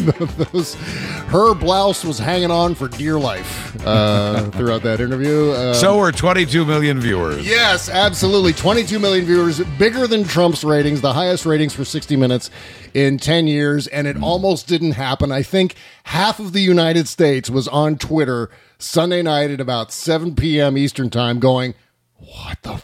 those, 0.53 0.75
her 0.75 1.55
blouse 1.55 2.05
was 2.05 2.19
hanging 2.19 2.51
on 2.51 2.75
for 2.75 2.89
dear 2.89 3.19
life 3.19 3.77
uh, 3.87 4.51
throughout 4.53 4.83
that 4.83 5.01
interview. 5.01 5.51
Uh, 5.51 5.75
So 5.75 5.99
we're 5.99 6.13
22 6.13 6.65
million 6.65 7.01
viewers. 7.01 7.47
Yes, 7.47 7.89
absolutely. 7.89 8.53
22 8.53 8.99
million 8.99 9.25
viewers, 9.25 9.61
bigger 9.79 10.07
than 10.07 10.25
Trump's 10.25 10.65
ratings, 10.65 11.01
the 11.01 11.13
highest 11.13 11.47
ratings 11.47 11.75
for 11.75 11.85
60 11.85 12.17
Minutes 12.17 12.51
in 12.95 13.19
10 13.19 13.47
years, 13.47 13.87
and 13.87 14.07
it 14.07 14.21
almost 14.23 14.67
didn't 14.67 14.93
happen. 14.93 15.31
I 15.33 15.43
think 15.43 15.75
half 16.05 16.39
of 16.41 16.53
the 16.53 16.61
United 16.61 17.09
States 17.09 17.49
was 17.51 17.69
on 17.69 17.97
Twitter 17.97 18.51
Sunday 18.79 19.23
night 19.23 19.51
at 19.51 19.61
about 19.61 19.93
7 19.93 20.35
p.m. 20.35 20.77
Eastern 20.77 21.11
Time 21.11 21.39
going, 21.39 21.75
What 22.17 22.59
the 22.63 22.83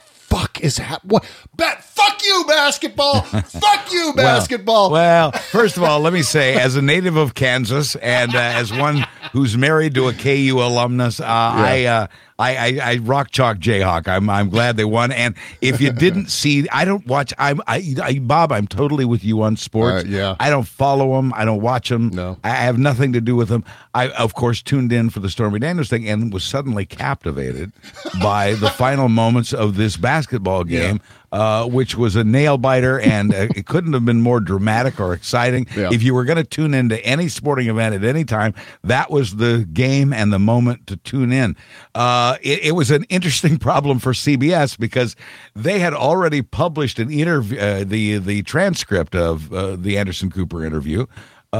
fuck 0.56 0.64
is 0.64 0.78
happening? 0.78 1.10
What? 1.10 1.24
Bet, 1.54 1.84
fuck 1.84 2.24
you, 2.24 2.44
basketball! 2.46 3.22
fuck 3.22 3.92
you, 3.92 4.12
basketball! 4.16 4.90
Well, 4.90 5.30
well, 5.32 5.42
first 5.50 5.76
of 5.76 5.82
all, 5.82 6.00
let 6.00 6.12
me 6.12 6.22
say, 6.22 6.54
as 6.54 6.76
a 6.76 6.82
native 6.82 7.16
of 7.16 7.34
Kansas 7.34 7.96
and 7.96 8.34
uh, 8.34 8.38
as 8.38 8.72
one 8.72 9.06
who's 9.32 9.56
married 9.56 9.94
to 9.94 10.08
a 10.08 10.12
KU 10.12 10.58
alumnus, 10.60 11.20
uh, 11.20 11.24
I, 11.26 11.84
uh, 11.84 12.06
I, 12.38 12.56
I, 12.56 12.78
I 12.82 12.96
rock 12.98 13.30
chalk 13.30 13.58
Jayhawk. 13.58 14.08
I'm, 14.08 14.28
I'm 14.28 14.50
glad 14.50 14.76
they 14.76 14.84
won. 14.84 15.10
And 15.10 15.34
if 15.60 15.80
you 15.80 15.90
didn't 15.90 16.26
see, 16.30 16.68
I 16.68 16.84
don't 16.84 17.06
watch. 17.06 17.32
I'm, 17.38 17.60
I, 17.66 17.94
I 18.02 18.18
Bob, 18.18 18.52
I'm 18.52 18.66
totally 18.66 19.04
with 19.04 19.24
you 19.24 19.42
on 19.42 19.56
sports. 19.56 20.04
Uh, 20.04 20.08
yeah. 20.08 20.36
I 20.38 20.50
don't 20.50 20.68
follow 20.68 21.16
them. 21.16 21.32
I 21.34 21.44
don't 21.44 21.62
watch 21.62 21.88
them. 21.88 22.10
No. 22.10 22.38
I 22.44 22.50
have 22.50 22.78
nothing 22.78 23.12
to 23.14 23.20
do 23.20 23.36
with 23.36 23.48
them. 23.48 23.64
I, 23.94 24.10
of 24.10 24.34
course, 24.34 24.60
tuned 24.60 24.92
in 24.92 25.08
for 25.10 25.20
the 25.20 25.30
Stormy 25.30 25.58
Daniels 25.58 25.88
thing 25.88 26.08
and 26.08 26.32
was 26.32 26.44
suddenly 26.44 26.84
captivated 26.84 27.72
by 28.20 28.54
the 28.54 28.68
final 28.70 29.08
moments 29.08 29.54
of 29.54 29.76
this 29.76 29.96
basketball 29.96 30.64
game. 30.64 31.00
Uh, 31.36 31.66
which 31.66 31.94
was 31.94 32.16
a 32.16 32.24
nail 32.24 32.56
biter, 32.56 32.98
and 32.98 33.34
uh, 33.34 33.46
it 33.54 33.66
couldn't 33.66 33.92
have 33.92 34.06
been 34.06 34.22
more 34.22 34.40
dramatic 34.40 34.98
or 34.98 35.12
exciting. 35.12 35.66
Yeah. 35.76 35.90
If 35.92 36.02
you 36.02 36.14
were 36.14 36.24
going 36.24 36.38
to 36.38 36.44
tune 36.44 36.72
into 36.72 36.98
any 37.04 37.28
sporting 37.28 37.68
event 37.68 37.94
at 37.94 38.04
any 38.04 38.24
time, 38.24 38.54
that 38.84 39.10
was 39.10 39.36
the 39.36 39.68
game 39.70 40.14
and 40.14 40.32
the 40.32 40.38
moment 40.38 40.86
to 40.86 40.96
tune 40.96 41.32
in. 41.32 41.54
Uh, 41.94 42.38
it, 42.40 42.64
it 42.64 42.72
was 42.72 42.90
an 42.90 43.04
interesting 43.10 43.58
problem 43.68 43.98
for 43.98 44.14
CBS 44.14 44.78
because 44.78 45.14
they 45.54 45.78
had 45.78 45.92
already 45.92 46.40
published 46.40 46.98
an 46.98 47.10
interview, 47.10 47.58
uh, 47.58 47.84
the 47.84 48.16
the 48.16 48.42
transcript 48.44 49.14
of 49.14 49.52
uh, 49.52 49.76
the 49.76 49.98
Anderson 49.98 50.30
Cooper 50.30 50.64
interview. 50.64 51.04
Uh, 51.52 51.56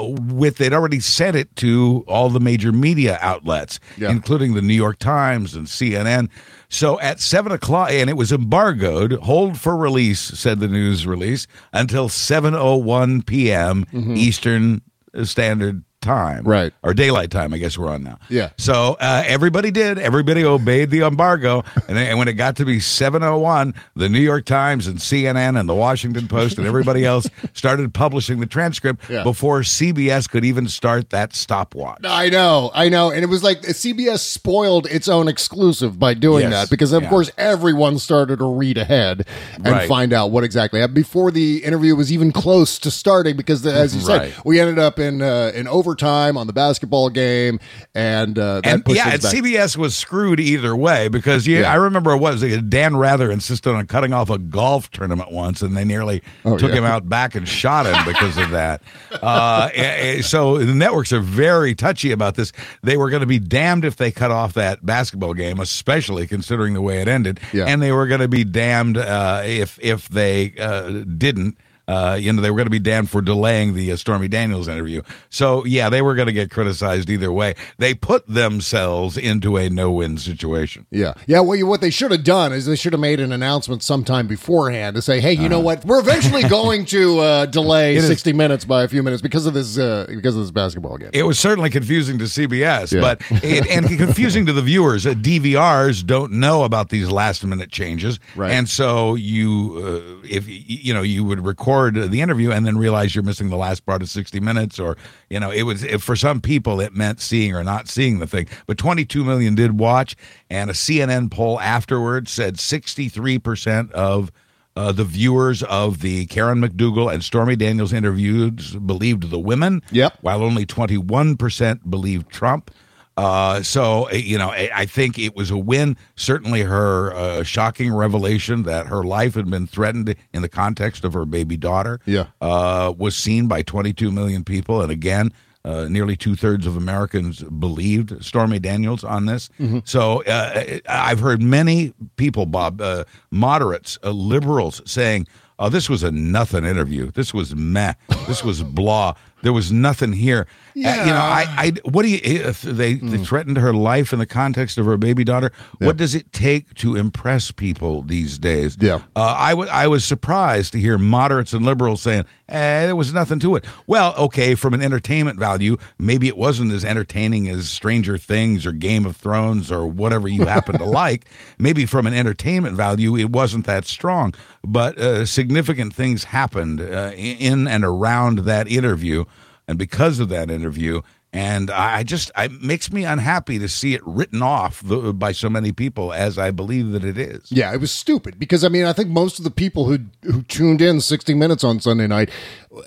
uh, 0.00 0.14
with 0.32 0.56
they'd 0.56 0.72
already 0.72 1.00
sent 1.00 1.36
it 1.36 1.54
to 1.56 2.04
all 2.08 2.30
the 2.30 2.40
major 2.40 2.72
media 2.72 3.18
outlets, 3.20 3.78
Yeah. 3.98 4.10
including 4.10 4.54
the 4.54 4.62
New 4.62 4.72
York 4.74 4.98
Times 4.98 5.54
and 5.54 5.66
CNN. 5.66 6.28
So 6.68 6.98
at 7.00 7.20
seven 7.20 7.52
o'clock, 7.52 7.90
and 7.90 8.08
it 8.08 8.16
was 8.16 8.32
embargoed, 8.32 9.12
hold 9.12 9.58
for 9.58 9.76
release, 9.76 10.20
said 10.20 10.60
the 10.60 10.68
news 10.68 11.06
release, 11.06 11.46
until 11.72 12.08
seven 12.08 12.54
oh 12.54 12.76
one 12.76 13.20
p.m. 13.22 13.84
Eastern 13.92 14.80
Standard 15.24 15.82
Time, 16.06 16.44
Right. 16.44 16.72
or 16.84 16.94
daylight 16.94 17.32
time. 17.32 17.52
I 17.52 17.58
guess 17.58 17.76
we're 17.76 17.88
on 17.88 18.04
now. 18.04 18.18
Yeah. 18.28 18.50
So 18.58 18.96
uh, 19.00 19.24
everybody 19.26 19.72
did. 19.72 19.98
Everybody 19.98 20.44
obeyed 20.44 20.90
the 20.90 21.00
embargo, 21.02 21.64
and, 21.88 21.96
then- 21.96 22.06
and 22.10 22.18
when 22.18 22.28
it 22.28 22.34
got 22.34 22.54
to 22.56 22.64
be 22.64 22.78
seven 22.78 23.24
oh 23.24 23.38
one, 23.38 23.74
the 23.96 24.08
New 24.08 24.20
York 24.20 24.44
Times 24.44 24.86
and 24.86 24.98
CNN 25.00 25.58
and 25.58 25.68
the 25.68 25.74
Washington 25.74 26.28
Post 26.28 26.58
and 26.58 26.66
everybody 26.66 27.04
else 27.12 27.28
started 27.54 27.92
publishing 27.92 28.38
the 28.38 28.46
transcript 28.46 29.10
Yeah. 29.10 29.24
before 29.24 29.62
CBS 29.62 30.30
could 30.30 30.44
even 30.44 30.68
start 30.68 31.10
that 31.10 31.34
stopwatch. 31.34 32.02
I 32.04 32.28
know, 32.28 32.70
I 32.72 32.88
know. 32.88 33.10
And 33.10 33.24
it 33.24 33.28
was 33.28 33.42
like 33.42 33.62
CBS 33.62 34.20
spoiled 34.20 34.86
its 34.86 35.08
own 35.08 35.26
exclusive 35.26 35.98
by 35.98 36.14
doing 36.14 36.42
Yes, 36.44 36.52
that 36.52 36.70
because, 36.70 36.92
of 36.92 37.02
yeah. 37.02 37.08
course, 37.10 37.32
everyone 37.36 37.98
started 37.98 38.38
to 38.38 38.44
read 38.54 38.78
ahead 38.78 39.26
and 39.56 39.66
Right. 39.66 39.88
find 39.88 40.12
out 40.12 40.30
what 40.30 40.44
exactly 40.44 40.78
happened 40.78 40.94
before 40.94 41.32
the 41.32 41.64
interview 41.64 41.96
was 41.96 42.12
even 42.12 42.30
close 42.30 42.78
to 42.78 42.92
starting. 42.92 43.36
Because, 43.36 43.62
the, 43.62 43.74
as 43.74 43.96
you 43.96 44.06
Right. 44.06 44.32
said, 44.32 44.44
we 44.44 44.60
ended 44.60 44.78
up 44.78 45.00
in 45.00 45.20
uh, 45.20 45.50
in 45.52 45.66
overtime 45.66 45.95
overtime 45.96 46.36
on 46.36 46.46
the 46.46 46.52
basketball 46.52 47.10
game, 47.10 47.58
and 47.94 48.38
uh, 48.38 48.60
that 48.62 48.66
and 48.66 48.82
yeah, 48.88 49.10
and 49.12 49.22
back. 49.22 49.32
CBS 49.34 49.76
was 49.76 49.96
screwed 49.96 50.40
either 50.40 50.74
way 50.76 51.08
because 51.08 51.46
yeah, 51.46 51.60
Yeah. 51.60 51.72
I 51.72 51.76
remember 51.76 52.12
it 52.12 52.18
was 52.18 52.42
Dan 52.68 52.96
Rather 52.96 53.30
insisted 53.30 53.70
on 53.74 53.86
cutting 53.86 54.12
off 54.12 54.30
a 54.30 54.38
golf 54.38 54.90
tournament 54.90 55.32
once, 55.32 55.62
and 55.62 55.76
they 55.76 55.84
nearly 55.84 56.22
Oh, 56.44 56.56
took 56.58 56.70
yeah. 56.70 56.78
him 56.78 56.84
out 56.84 57.08
back 57.08 57.34
and 57.34 57.48
shot 57.48 57.86
him 57.86 58.04
because 58.04 58.36
of 58.36 58.50
that. 58.50 58.82
Uh, 59.22 59.70
eh, 59.74 60.18
eh, 60.18 60.22
so 60.22 60.58
the 60.58 60.74
networks 60.74 61.12
are 61.12 61.20
very 61.20 61.74
touchy 61.74 62.12
about 62.12 62.34
this. 62.34 62.52
They 62.82 62.96
were 62.96 63.10
going 63.10 63.20
to 63.20 63.26
be 63.26 63.38
damned 63.38 63.84
if 63.84 63.96
they 63.96 64.10
cut 64.10 64.30
off 64.30 64.54
that 64.54 64.84
basketball 64.84 65.34
game, 65.34 65.60
especially 65.60 66.26
considering 66.26 66.74
the 66.74 66.82
way 66.82 67.00
it 67.00 67.08
ended, 67.08 67.40
Yeah. 67.52 67.64
and 67.66 67.80
they 67.82 67.92
were 67.92 68.06
going 68.06 68.20
to 68.20 68.28
be 68.28 68.44
damned 68.44 68.98
uh, 68.98 69.42
if 69.44 69.78
if 69.82 70.08
they 70.08 70.54
uh, 70.58 70.90
didn't. 71.16 71.56
Uh, 71.88 72.16
you 72.20 72.32
know, 72.32 72.42
they 72.42 72.50
were 72.50 72.56
going 72.56 72.66
to 72.66 72.70
be 72.70 72.78
damned 72.80 73.08
for 73.08 73.22
delaying 73.22 73.74
the 73.74 73.92
uh, 73.92 73.96
Stormy 73.96 74.26
Daniels 74.26 74.66
interview. 74.66 75.02
So, 75.30 75.64
yeah, 75.64 75.88
they 75.88 76.02
were 76.02 76.14
going 76.16 76.26
to 76.26 76.32
get 76.32 76.50
criticized 76.50 77.08
either 77.08 77.30
way. 77.30 77.54
They 77.78 77.94
put 77.94 78.26
themselves 78.26 79.16
into 79.16 79.56
a 79.56 79.68
no-win 79.70 80.18
situation. 80.18 80.86
Yeah, 80.90 81.14
yeah. 81.26 81.40
Well, 81.40 81.56
you, 81.56 81.66
what 81.66 81.80
they 81.80 81.90
should 81.90 82.10
have 82.10 82.24
done 82.24 82.52
is 82.52 82.66
they 82.66 82.74
should 82.74 82.92
have 82.92 83.00
made 83.00 83.20
an 83.20 83.30
announcement 83.30 83.84
sometime 83.84 84.26
beforehand 84.26 84.96
to 84.96 85.02
say, 85.02 85.20
"Hey, 85.20 85.32
you 85.34 85.48
know 85.48 85.60
what? 85.60 85.84
We're 85.84 86.00
eventually 86.00 86.42
going 86.48 86.86
to 86.86 87.20
uh, 87.20 87.46
delay 87.46 87.94
It 87.94 87.98
is- 87.98 88.08
sixty 88.08 88.32
minutes 88.32 88.64
by 88.64 88.82
a 88.82 88.88
few 88.88 89.02
minutes 89.04 89.22
because 89.22 89.46
of 89.46 89.54
this 89.54 89.78
uh, 89.78 90.06
because 90.08 90.34
of 90.34 90.42
this 90.42 90.50
basketball 90.50 90.96
game." 90.98 91.10
It 91.12 91.22
was 91.22 91.38
certainly 91.38 91.70
confusing 91.70 92.18
to 92.18 92.24
CBS, 92.24 92.92
Yeah. 92.92 93.00
but 93.00 93.22
it, 93.44 93.66
and 93.68 93.86
confusing 93.98 94.44
to 94.46 94.52
the 94.52 94.62
viewers. 94.62 95.06
Uh, 95.06 95.12
DVRs 95.14 96.04
don't 96.04 96.32
know 96.32 96.64
about 96.64 96.88
these 96.88 97.10
last-minute 97.10 97.70
changes, 97.70 98.18
Right. 98.34 98.50
and 98.50 98.68
so 98.68 99.14
you, 99.14 100.20
uh, 100.24 100.26
if 100.28 100.46
you 100.48 100.92
know, 100.94 101.02
you 101.02 101.22
would 101.24 101.44
record 101.44 101.75
the 101.90 102.20
interview 102.20 102.50
and 102.50 102.66
then 102.66 102.78
realize 102.78 103.14
you're 103.14 103.24
missing 103.24 103.50
the 103.50 103.56
last 103.56 103.86
part 103.86 104.02
of 104.02 104.08
60 104.08 104.40
minutes, 104.40 104.78
or 104.78 104.96
you 105.30 105.40
know, 105.40 105.50
it 105.50 105.62
was 105.62 105.82
if 105.84 106.02
for 106.02 106.16
some 106.16 106.40
people 106.40 106.80
it 106.80 106.94
meant 106.94 107.20
seeing 107.20 107.54
or 107.54 107.62
not 107.62 107.88
seeing 107.88 108.18
the 108.18 108.26
thing. 108.26 108.48
But 108.66 108.78
22 108.78 109.24
million 109.24 109.54
did 109.54 109.78
watch, 109.78 110.16
and 110.50 110.70
a 110.70 110.74
CNN 110.74 111.30
poll 111.30 111.60
afterwards 111.60 112.30
said 112.30 112.58
63 112.58 113.38
percent 113.38 113.92
of 113.92 114.30
uh, 114.76 114.92
the 114.92 115.04
viewers 115.04 115.62
of 115.64 116.00
the 116.00 116.26
Karen 116.26 116.60
McDougal 116.60 117.12
and 117.12 117.24
Stormy 117.24 117.56
Daniels 117.56 117.92
interviews 117.92 118.74
believed 118.76 119.30
the 119.30 119.38
women. 119.38 119.82
Yep. 119.90 120.18
While 120.20 120.42
only 120.42 120.66
21% 120.66 121.90
believed 121.90 122.30
Trump. 122.30 122.70
Uh, 123.16 123.62
so, 123.62 124.08
uh, 124.10 124.14
you 124.14 124.36
know, 124.36 124.50
I, 124.50 124.70
I 124.74 124.86
think 124.86 125.18
it 125.18 125.34
was 125.34 125.50
a 125.50 125.56
win. 125.56 125.96
Certainly 126.16 126.62
her 126.62 127.14
uh, 127.14 127.42
shocking 127.42 127.92
revelation 127.94 128.64
that 128.64 128.86
her 128.88 129.04
life 129.04 129.34
had 129.34 129.48
been 129.50 129.66
threatened 129.66 130.14
in 130.34 130.42
the 130.42 130.48
context 130.48 131.02
of 131.04 131.14
her 131.14 131.24
baby 131.24 131.56
daughter 131.56 131.98
Yeah. 132.04 132.26
uh, 132.42 132.92
was 132.96 133.16
seen 133.16 133.48
by 133.48 133.62
22 133.62 134.10
million 134.12 134.44
people. 134.44 134.82
And 134.82 134.90
again, 134.92 135.32
uh, 135.64 135.88
nearly 135.88 136.14
two 136.16 136.36
thirds 136.36 136.66
of 136.66 136.76
Americans 136.76 137.42
believed 137.42 138.22
Stormy 138.24 138.58
Daniels 138.58 139.02
on 139.02 139.26
this. 139.26 139.48
So 139.84 140.22
uh, 140.24 140.78
I've 140.88 141.18
heard 141.18 141.42
many 141.42 141.92
people, 142.16 142.46
Bob, 142.46 142.80
uh, 142.80 143.02
moderates, 143.32 143.98
uh, 144.04 144.10
liberals, 144.10 144.80
saying, 144.84 145.26
"Oh, 145.58 145.68
this 145.68 145.88
was 145.90 146.04
a 146.04 146.12
nothing 146.12 146.64
interview. 146.64 147.10
This 147.10 147.34
was 147.34 147.56
meh. 147.56 147.94
This 148.28 148.44
was 148.44 148.62
blah. 148.62 149.14
There 149.46 149.52
was 149.52 149.70
nothing 149.70 150.12
here." 150.12 150.46
Uh, 150.74 150.80
you 150.80 150.82
know, 150.84 151.16
I, 151.16 151.46
I, 151.56 151.72
what 151.88 152.02
do 152.02 152.08
you? 152.10 152.20
If 152.22 152.60
they, 152.60 152.94
they 152.94 153.16
threatened 153.24 153.56
her 153.56 153.72
life 153.72 154.12
in 154.12 154.18
the 154.18 154.26
context 154.26 154.76
of 154.76 154.84
her 154.84 154.96
baby 154.98 155.24
daughter. 155.24 155.50
What 155.78 155.96
does 155.96 156.14
it 156.14 156.32
take 156.32 156.74
to 156.74 156.96
impress 156.96 157.50
people 157.50 158.02
these 158.02 158.38
days? 158.38 158.76
Yeah. 158.78 158.96
Uh, 159.14 159.34
I 159.38 159.54
wa- 159.54 159.68
I 159.70 159.86
was 159.86 160.04
surprised 160.04 160.72
to 160.72 160.78
hear 160.78 160.98
moderates 160.98 161.54
and 161.54 161.64
liberals 161.64 162.02
saying, 162.02 162.24
eh, 162.50 162.86
there 162.86 162.96
was 162.96 163.14
nothing 163.14 163.38
to 163.40 163.56
it. 163.56 163.64
Well, 163.86 164.14
okay, 164.18 164.54
from 164.54 164.74
an 164.74 164.82
entertainment 164.82 165.38
value, 165.38 165.78
maybe 165.98 166.28
it 166.28 166.36
wasn't 166.36 166.72
as 166.72 166.84
entertaining 166.84 167.48
as 167.48 167.70
Stranger 167.70 168.18
Things 168.18 168.66
or 168.66 168.72
Game 168.72 169.06
of 169.06 169.16
Thrones 169.16 169.72
or 169.72 169.86
whatever 169.86 170.28
you 170.28 170.44
happen 170.44 170.76
to 170.78 170.84
like. 171.02 171.24
Maybe 171.58 171.86
from 171.86 172.06
an 172.06 172.12
entertainment 172.12 172.76
value, 172.76 173.16
it 173.16 173.30
wasn't 173.30 173.64
that 173.64 173.86
strong. 173.86 174.34
But 174.62 174.98
uh, 174.98 175.24
significant 175.24 175.94
things 175.94 176.24
happened 176.24 176.82
uh, 176.82 177.12
in 177.16 177.66
and 177.66 177.82
around 177.82 178.40
that 178.40 178.68
interview. 178.68 179.24
And 179.68 179.78
because 179.78 180.20
of 180.20 180.28
that 180.28 180.50
interview, 180.50 181.02
and 181.32 181.70
I 181.70 182.02
just, 182.02 182.30
it 182.34 182.62
makes 182.62 182.90
me 182.90 183.04
unhappy 183.04 183.58
to 183.58 183.68
see 183.68 183.92
it 183.92 184.00
written 184.06 184.42
off 184.42 184.82
by 184.84 185.32
so 185.32 185.50
many 185.50 185.70
people 185.70 186.12
as 186.14 186.38
I 186.38 186.50
believe 186.50 186.92
that 186.92 187.04
it 187.04 187.18
is. 187.18 187.52
Yeah, 187.52 187.74
it 187.74 187.80
was 187.80 187.90
stupid 187.90 188.38
because 188.38 188.64
I 188.64 188.68
mean 188.68 188.86
I 188.86 188.94
think 188.94 189.10
most 189.10 189.38
of 189.38 189.44
the 189.44 189.50
people 189.50 189.84
who 189.84 189.98
who 190.22 190.42
tuned 190.44 190.80
in 190.80 191.00
60 191.02 191.34
minutes 191.34 191.62
on 191.62 191.80
Sunday 191.80 192.06
night 192.06 192.30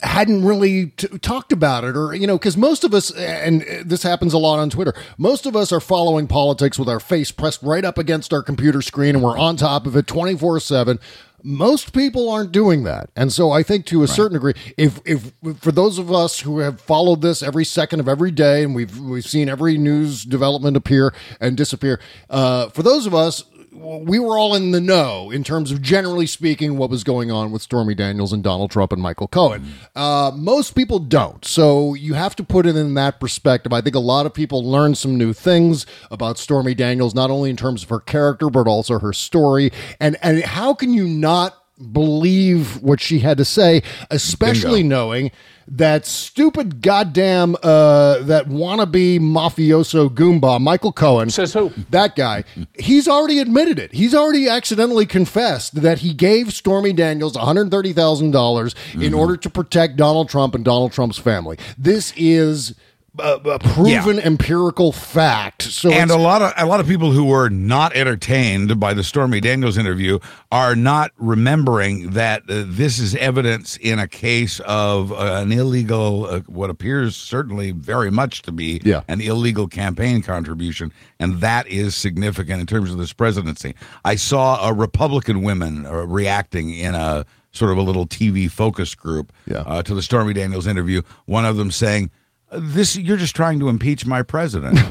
hadn't 0.01 0.45
really 0.45 0.87
t- 0.87 1.07
talked 1.19 1.51
about 1.51 1.83
it 1.83 1.95
or 1.95 2.15
you 2.15 2.25
know 2.25 2.39
because 2.39 2.57
most 2.57 2.83
of 2.83 2.93
us 2.93 3.11
and 3.11 3.61
this 3.85 4.01
happens 4.01 4.33
a 4.33 4.37
lot 4.39 4.57
on 4.57 4.69
Twitter 4.71 4.93
most 5.17 5.45
of 5.45 5.55
us 5.55 5.71
are 5.71 5.79
following 5.79 6.25
politics 6.27 6.79
with 6.79 6.89
our 6.89 6.99
face 6.99 7.31
pressed 7.31 7.61
right 7.61 7.85
up 7.85 7.97
against 7.97 8.33
our 8.33 8.41
computer 8.41 8.81
screen 8.81 9.15
and 9.15 9.23
we're 9.23 9.37
on 9.37 9.57
top 9.57 9.85
of 9.85 9.95
it 9.95 10.05
24/7 10.07 10.99
most 11.43 11.93
people 11.93 12.29
aren't 12.29 12.51
doing 12.51 12.83
that. 12.83 13.09
And 13.15 13.31
so 13.31 13.51
i 13.51 13.63
think 13.63 13.85
to 13.87 14.03
a 14.03 14.07
certain 14.07 14.33
degree 14.33 14.53
if 14.77 14.99
if 15.05 15.31
for 15.59 15.71
those 15.71 15.97
of 15.97 16.11
us 16.11 16.39
who 16.39 16.59
have 16.59 16.79
followed 16.81 17.21
this 17.21 17.41
every 17.43 17.65
second 17.65 17.99
of 17.99 18.07
every 18.07 18.31
day 18.31 18.63
and 18.63 18.75
we've 18.75 18.97
we've 18.99 19.25
seen 19.25 19.49
every 19.49 19.77
news 19.77 20.23
development 20.23 20.75
appear 20.77 21.13
and 21.39 21.57
disappear 21.57 21.99
uh, 22.29 22.69
for 22.69 22.83
those 22.83 23.05
of 23.05 23.13
us 23.13 23.43
we 23.79 24.19
were 24.19 24.37
all 24.37 24.55
in 24.55 24.71
the 24.71 24.81
know 24.81 25.31
in 25.31 25.43
terms 25.43 25.71
of 25.71 25.81
generally 25.81 26.27
speaking 26.27 26.77
what 26.77 26.89
was 26.89 27.03
going 27.03 27.31
on 27.31 27.51
with 27.51 27.61
Stormy 27.61 27.95
Daniels 27.95 28.33
and 28.33 28.43
Donald 28.43 28.71
Trump 28.71 28.91
and 28.91 29.01
Michael 29.01 29.27
Cohen. 29.27 29.73
Uh, 29.95 30.31
most 30.35 30.75
people 30.75 30.99
don't. 30.99 31.45
So 31.45 31.93
you 31.93 32.13
have 32.13 32.35
to 32.37 32.43
put 32.43 32.65
it 32.65 32.75
in 32.75 32.93
that 32.95 33.19
perspective. 33.19 33.71
I 33.71 33.81
think 33.81 33.95
a 33.95 33.99
lot 33.99 34.25
of 34.25 34.33
people 34.33 34.63
learned 34.63 34.97
some 34.97 35.17
new 35.17 35.33
things 35.33 35.85
about 36.11 36.37
Stormy 36.37 36.75
Daniels, 36.75 37.15
not 37.15 37.29
only 37.29 37.49
in 37.49 37.55
terms 37.55 37.83
of 37.83 37.89
her 37.89 37.99
character, 37.99 38.49
but 38.49 38.67
also 38.67 38.99
her 38.99 39.13
story. 39.13 39.71
And, 39.99 40.17
and 40.21 40.43
how 40.43 40.73
can 40.73 40.93
you 40.93 41.07
not 41.07 41.58
believe 41.91 42.81
what 42.81 42.99
she 42.99 43.19
had 43.19 43.37
to 43.37 43.45
say, 43.45 43.81
especially 44.11 44.83
knowing 44.83 45.31
that 45.71 46.03
stupid 46.03 46.81
goddamn 46.81 47.55
uh 47.61 48.17
that 48.23 48.47
wannabe 48.47 49.19
mafioso 49.19 50.09
goomba 50.09 50.59
Michael 50.59 50.91
Cohen 50.91 51.29
Says 51.29 51.53
who? 51.53 51.71
that 51.91 52.15
guy 52.15 52.43
he's 52.79 53.07
already 53.07 53.37
admitted 53.37 53.77
it. 53.77 53.93
He's 53.93 54.15
already 54.15 54.49
accidentally 54.49 55.05
confessed 55.05 55.79
that 55.81 55.99
he 55.99 56.11
gave 56.11 56.53
Stormy 56.53 56.91
Daniels 56.91 57.37
$130,000 57.37 59.01
in 59.01 59.13
order 59.13 59.37
to 59.37 59.49
protect 59.49 59.95
Donald 59.95 60.27
Trump 60.27 60.55
and 60.55 60.65
Donald 60.65 60.91
Trump's 60.91 61.19
family. 61.19 61.57
This 61.77 62.13
is 62.17 62.73
a, 63.19 63.59
proven 63.59 64.19
empirical 64.19 64.91
fact 64.91 65.63
so 65.63 65.91
and 65.91 66.09
a 66.11 66.15
lot 66.17 66.41
of 66.41 66.53
a 66.57 66.65
lot 66.65 66.79
of 66.79 66.87
people 66.87 67.11
who 67.11 67.25
were 67.25 67.49
not 67.49 67.93
entertained 67.95 68.79
by 68.79 68.93
the 68.93 69.03
Stormy 69.03 69.39
Daniels 69.41 69.77
interview 69.77 70.19
are 70.51 70.75
not 70.75 71.11
remembering 71.17 72.11
that 72.11 72.41
uh, 72.49 72.63
this 72.65 72.99
is 72.99 73.15
evidence 73.15 73.77
in 73.77 73.99
a 73.99 74.07
case 74.07 74.59
of 74.61 75.11
uh, 75.11 75.39
an 75.41 75.51
illegal, 75.51 76.25
uh, 76.25 76.39
what 76.47 76.69
appears 76.69 77.15
certainly 77.15 77.71
very 77.71 78.09
much 78.11 78.41
to 78.43 78.51
be 78.51 78.81
Yeah. 78.83 79.01
an 79.07 79.21
illegal 79.21 79.67
campaign 79.67 80.21
contribution, 80.21 80.91
and 81.19 81.39
that 81.41 81.67
is 81.67 81.95
significant 81.95 82.59
in 82.61 82.67
terms 82.67 82.91
of 82.91 82.97
this 82.97 83.13
presidency. 83.13 83.75
I 84.03 84.15
saw 84.15 84.67
a 84.67 84.73
Republican 84.73 85.41
women 85.43 85.85
uh, 85.85 85.93
reacting 86.05 86.71
in 86.71 86.95
a 86.95 87.25
sort 87.51 87.71
of 87.71 87.77
a 87.77 87.81
little 87.81 88.05
TV 88.05 88.49
focus 88.49 88.93
group 88.95 89.31
Yeah. 89.47 89.59
uh, 89.65 89.81
to 89.83 89.95
the 89.95 90.01
Stormy 90.01 90.33
Daniels 90.33 90.67
interview. 90.67 91.01
One 91.25 91.45
of 91.45 91.57
them 91.57 91.71
saying, 91.71 92.11
"This 92.51 92.95
you're 92.95 93.17
just 93.17 93.35
trying 93.35 93.59
to 93.59 93.69
impeach 93.69 94.05
my 94.05 94.23
president." 94.23 94.79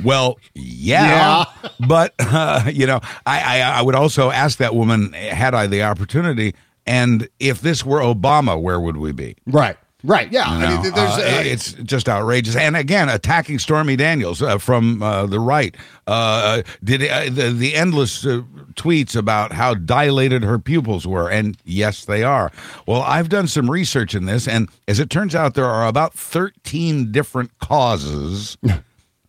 Well, 0.00 0.38
yeah, 0.54 1.44
but 1.88 2.14
uh, 2.20 2.70
you 2.72 2.86
know, 2.86 3.00
I, 3.26 3.58
I 3.58 3.78
I 3.78 3.82
would 3.82 3.96
also 3.96 4.30
ask 4.30 4.58
that 4.58 4.72
woman 4.72 5.12
had 5.12 5.54
I 5.54 5.66
the 5.66 5.82
opportunity, 5.82 6.54
and 6.86 7.28
if 7.40 7.62
this 7.62 7.84
were 7.84 7.98
Obama, 7.98 8.62
where 8.62 8.78
would 8.78 8.96
we 8.96 9.10
be? 9.10 9.34
right 9.46 9.76
right 10.04 10.30
yeah 10.32 10.58
You 10.58 10.64
I 10.66 10.82
mean, 10.82 10.92
there's 10.94 10.96
uh, 11.18 11.38
uh, 11.38 11.42
it's 11.44 11.72
just 11.72 12.08
outrageous. 12.08 12.54
And 12.56 12.76
again, 12.76 13.08
attacking 13.08 13.58
Stormy 13.58 13.96
Daniels 13.96 14.40
uh, 14.42 14.58
from 14.58 15.02
uh, 15.02 15.26
the 15.26 15.40
right. 15.40 15.74
Uh, 16.06 16.62
did 16.84 17.02
uh, 17.02 17.24
the, 17.30 17.50
the 17.50 17.74
endless 17.74 18.24
uh, 18.24 18.42
tweets 18.74 19.16
about 19.16 19.52
how 19.52 19.74
dilated 19.74 20.42
her 20.44 20.58
pupils 20.58 21.06
were, 21.06 21.28
and 21.30 21.56
yes, 21.64 22.04
they 22.04 22.22
are. 22.22 22.50
Well, 22.86 23.02
I've 23.02 23.28
done 23.28 23.46
some 23.48 23.70
research 23.70 24.14
in 24.14 24.24
this, 24.26 24.46
and 24.48 24.68
as 24.86 25.00
it 25.00 25.10
turns 25.10 25.34
out, 25.34 25.54
there 25.54 25.66
are 25.66 25.86
about 25.86 26.14
thirteen 26.14 27.10
different 27.12 27.56
causes. 27.58 28.56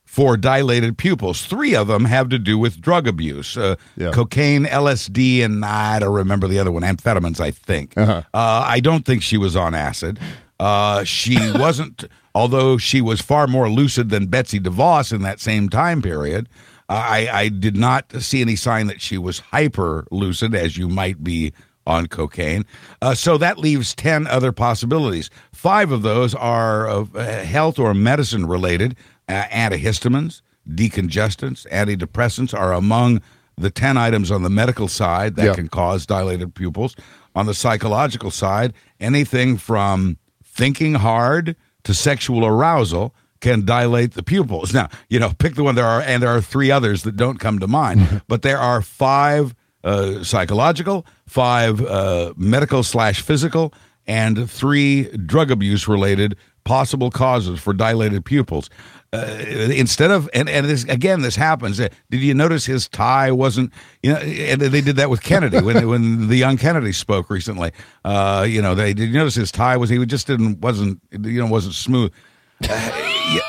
For 0.06 0.38
dilated 0.38 0.98
pupils, 0.98 1.46
three 1.46 1.76
of 1.76 1.86
them 1.88 2.04
have 2.06 2.30
to 2.30 2.40
do 2.40 2.58
with 2.58 2.82
drug 2.82 3.08
abuse: 3.08 3.56
uh, 3.56 3.76
Yeah. 3.96 4.10
cocaine, 4.12 4.66
LSD, 4.66 5.46
and 5.46 5.64
I 5.64 6.00
don't 6.00 6.14
remember 6.14 6.48
the 6.48 6.58
other 6.58 6.72
one, 6.72 6.82
amphetamines, 6.82 7.40
I 7.40 7.52
think. 7.52 7.94
Uh-huh. 7.96 8.24
Uh, 8.34 8.64
I 8.66 8.80
don't 8.80 9.06
think 9.06 9.22
she 9.22 9.38
was 9.38 9.56
on 9.56 9.76
acid. 9.76 10.20
Uh, 10.60 11.04
she 11.04 11.38
wasn't, 11.56 12.06
although 12.36 12.78
she 12.78 13.02
was 13.02 13.22
far 13.22 13.48
more 13.48 13.70
lucid 13.70 14.10
than 14.10 14.28
Betsy 14.28 14.60
DeVos 14.60 15.14
in 15.14 15.22
that 15.22 15.40
same 15.40 15.70
time 15.70 16.02
period. 16.02 16.50
I, 16.92 17.30
I 17.32 17.50
did 17.50 17.78
not 17.78 18.12
see 18.22 18.42
any 18.42 18.56
sign 18.56 18.88
that 18.88 19.00
she 19.00 19.18
was 19.18 19.40
hyper 19.40 20.08
lucid, 20.10 20.56
as 20.56 20.76
you 20.76 20.90
might 20.90 21.24
be 21.24 21.54
on 21.86 22.08
cocaine. 22.08 22.66
Uh, 23.02 23.14
so 23.14 23.38
that 23.38 23.60
leaves 23.60 23.94
10 23.96 24.26
other 24.28 24.52
possibilities. 24.52 25.30
Five 25.54 25.92
of 25.92 26.02
those 26.02 26.34
are 26.36 26.90
uh, 26.90 27.06
health 27.44 27.78
or 27.78 27.94
medicine 27.94 28.48
related. 28.48 28.96
Uh, 29.28 29.44
antihistamines, 29.52 30.42
decongestants, 30.68 31.68
antidepressants 31.70 32.58
are 32.58 32.74
among 32.74 33.22
the 33.58 33.70
10 33.70 33.98
items 33.98 34.32
on 34.32 34.42
the 34.42 34.50
medical 34.50 34.88
side 34.88 35.36
that 35.36 35.46
Yeah. 35.46 35.54
can 35.54 35.68
cause 35.68 36.06
dilated 36.08 36.56
pupils. 36.56 36.96
On 37.36 37.46
the 37.46 37.54
psychological 37.54 38.32
side, 38.32 38.74
anything 39.00 39.58
from 39.58 40.18
thinking 40.60 40.96
hard 40.96 41.56
to 41.86 41.94
sexual 41.94 42.46
arousal 42.46 43.16
can 43.40 43.64
dilate 43.64 44.12
the 44.12 44.22
pupils. 44.22 44.74
Now, 44.74 44.90
you 45.08 45.18
know, 45.18 45.32
pick 45.40 45.56
the 45.56 45.64
one 45.64 45.76
there 45.76 45.86
are, 45.86 46.02
and 46.02 46.22
there 46.22 46.36
are 46.36 46.42
three 46.42 46.70
others 46.70 47.04
that 47.04 47.16
don't 47.16 47.40
come 47.40 47.60
to 47.60 47.68
mind, 47.68 48.22
but 48.28 48.42
there 48.42 48.58
are 48.60 48.82
five 48.82 49.56
uh, 49.86 50.22
psychological, 50.22 51.06
five 51.26 51.82
uh, 51.82 52.34
medical 52.36 52.84
slash 52.84 53.22
physical, 53.22 53.74
and 54.06 54.52
three 54.52 55.04
drug 55.26 55.50
abuse 55.50 55.88
related 55.88 56.36
possible 56.66 57.10
causes 57.10 57.58
for 57.62 57.72
dilated 57.72 58.26
pupils. 58.26 58.70
Uh, 59.12 59.26
instead 59.76 60.12
of 60.12 60.30
and 60.34 60.48
and 60.50 60.68
this 60.68 60.84
again, 60.84 61.22
this 61.24 61.36
happens. 61.36 61.80
Uh, 61.80 61.90
Did 62.12 62.22
you 62.22 62.34
notice 62.36 62.66
his 62.68 62.88
tie 62.88 63.32
wasn't? 63.32 63.74
You 64.04 64.14
know, 64.14 64.20
and 64.20 64.62
they 64.62 64.82
did 64.82 64.98
that 64.98 65.10
with 65.10 65.24
Kennedy 65.24 65.62
when 65.62 65.88
when 65.94 66.28
the 66.28 66.36
young 66.38 66.58
Kennedy 66.58 66.92
spoke 66.92 67.30
recently. 67.32 67.72
Uh, 68.06 68.46
you 68.48 68.62
know, 68.62 68.76
they 68.76 68.94
did 68.94 69.10
you 69.10 69.18
notice 69.18 69.34
his 69.36 69.52
tie 69.52 69.78
was 69.78 69.90
he 69.90 70.06
just 70.06 70.28
didn't 70.28 70.60
wasn't 70.62 71.00
you 71.12 71.40
know 71.42 71.48
wasn't 71.48 71.74
smooth. 71.74 72.12
Uh, 72.64 72.92
yeah. 73.34 73.40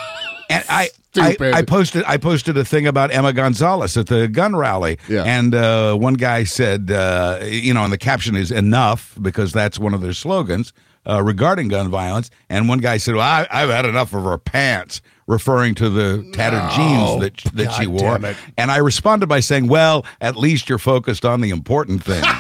And 0.49 0.65
I, 0.69 0.89
I, 1.17 1.37
I 1.41 1.63
posted 1.63 2.05
I 2.07 2.17
posted 2.17 2.57
a 2.57 2.65
thing 2.65 2.87
about 2.87 3.13
Emma 3.13 3.33
Gonzalez 3.33 3.97
at 3.97 4.07
the 4.09 4.27
gun 4.29 4.57
rally, 4.57 4.99
Yeah. 5.09 5.23
and 5.25 5.55
uh, 5.55 5.95
one 5.95 6.15
guy 6.15 6.43
said, 6.45 6.91
uh, 6.91 7.39
you 7.45 7.73
know, 7.75 7.85
and 7.85 7.93
the 7.93 7.99
caption 7.99 8.35
is 8.35 8.51
enough 8.51 9.17
because 9.21 9.53
that's 9.53 9.79
one 9.79 9.95
of 9.95 10.01
their 10.01 10.13
slogans 10.13 10.73
uh, 11.09 11.23
regarding 11.23 11.69
gun 11.69 11.89
violence. 11.89 12.31
And 12.49 12.69
one 12.69 12.79
guy 12.79 12.97
said, 12.97 13.15
"Well, 13.15 13.25
I, 13.25 13.47
I've 13.51 13.69
had 13.71 13.85
enough 13.87 14.13
of 14.13 14.25
her 14.25 14.39
pants," 14.39 15.03
referring 15.31 15.75
to 15.77 15.89
the 15.89 16.29
tattered 16.33 16.69
jeans 16.75 17.21
that 17.21 17.55
that 17.55 17.73
she 17.73 17.87
wore. 17.87 18.01
damn 18.19 18.25
it. 18.27 18.37
And 18.59 18.71
I 18.71 18.79
responded 18.79 19.29
by 19.29 19.41
saying, 19.41 19.69
"Well, 19.69 20.05
at 20.21 20.37
least 20.37 20.69
you're 20.69 20.79
focused 20.79 21.25
on 21.25 21.41
the 21.41 21.51
important 21.51 22.03
things." 22.05 22.27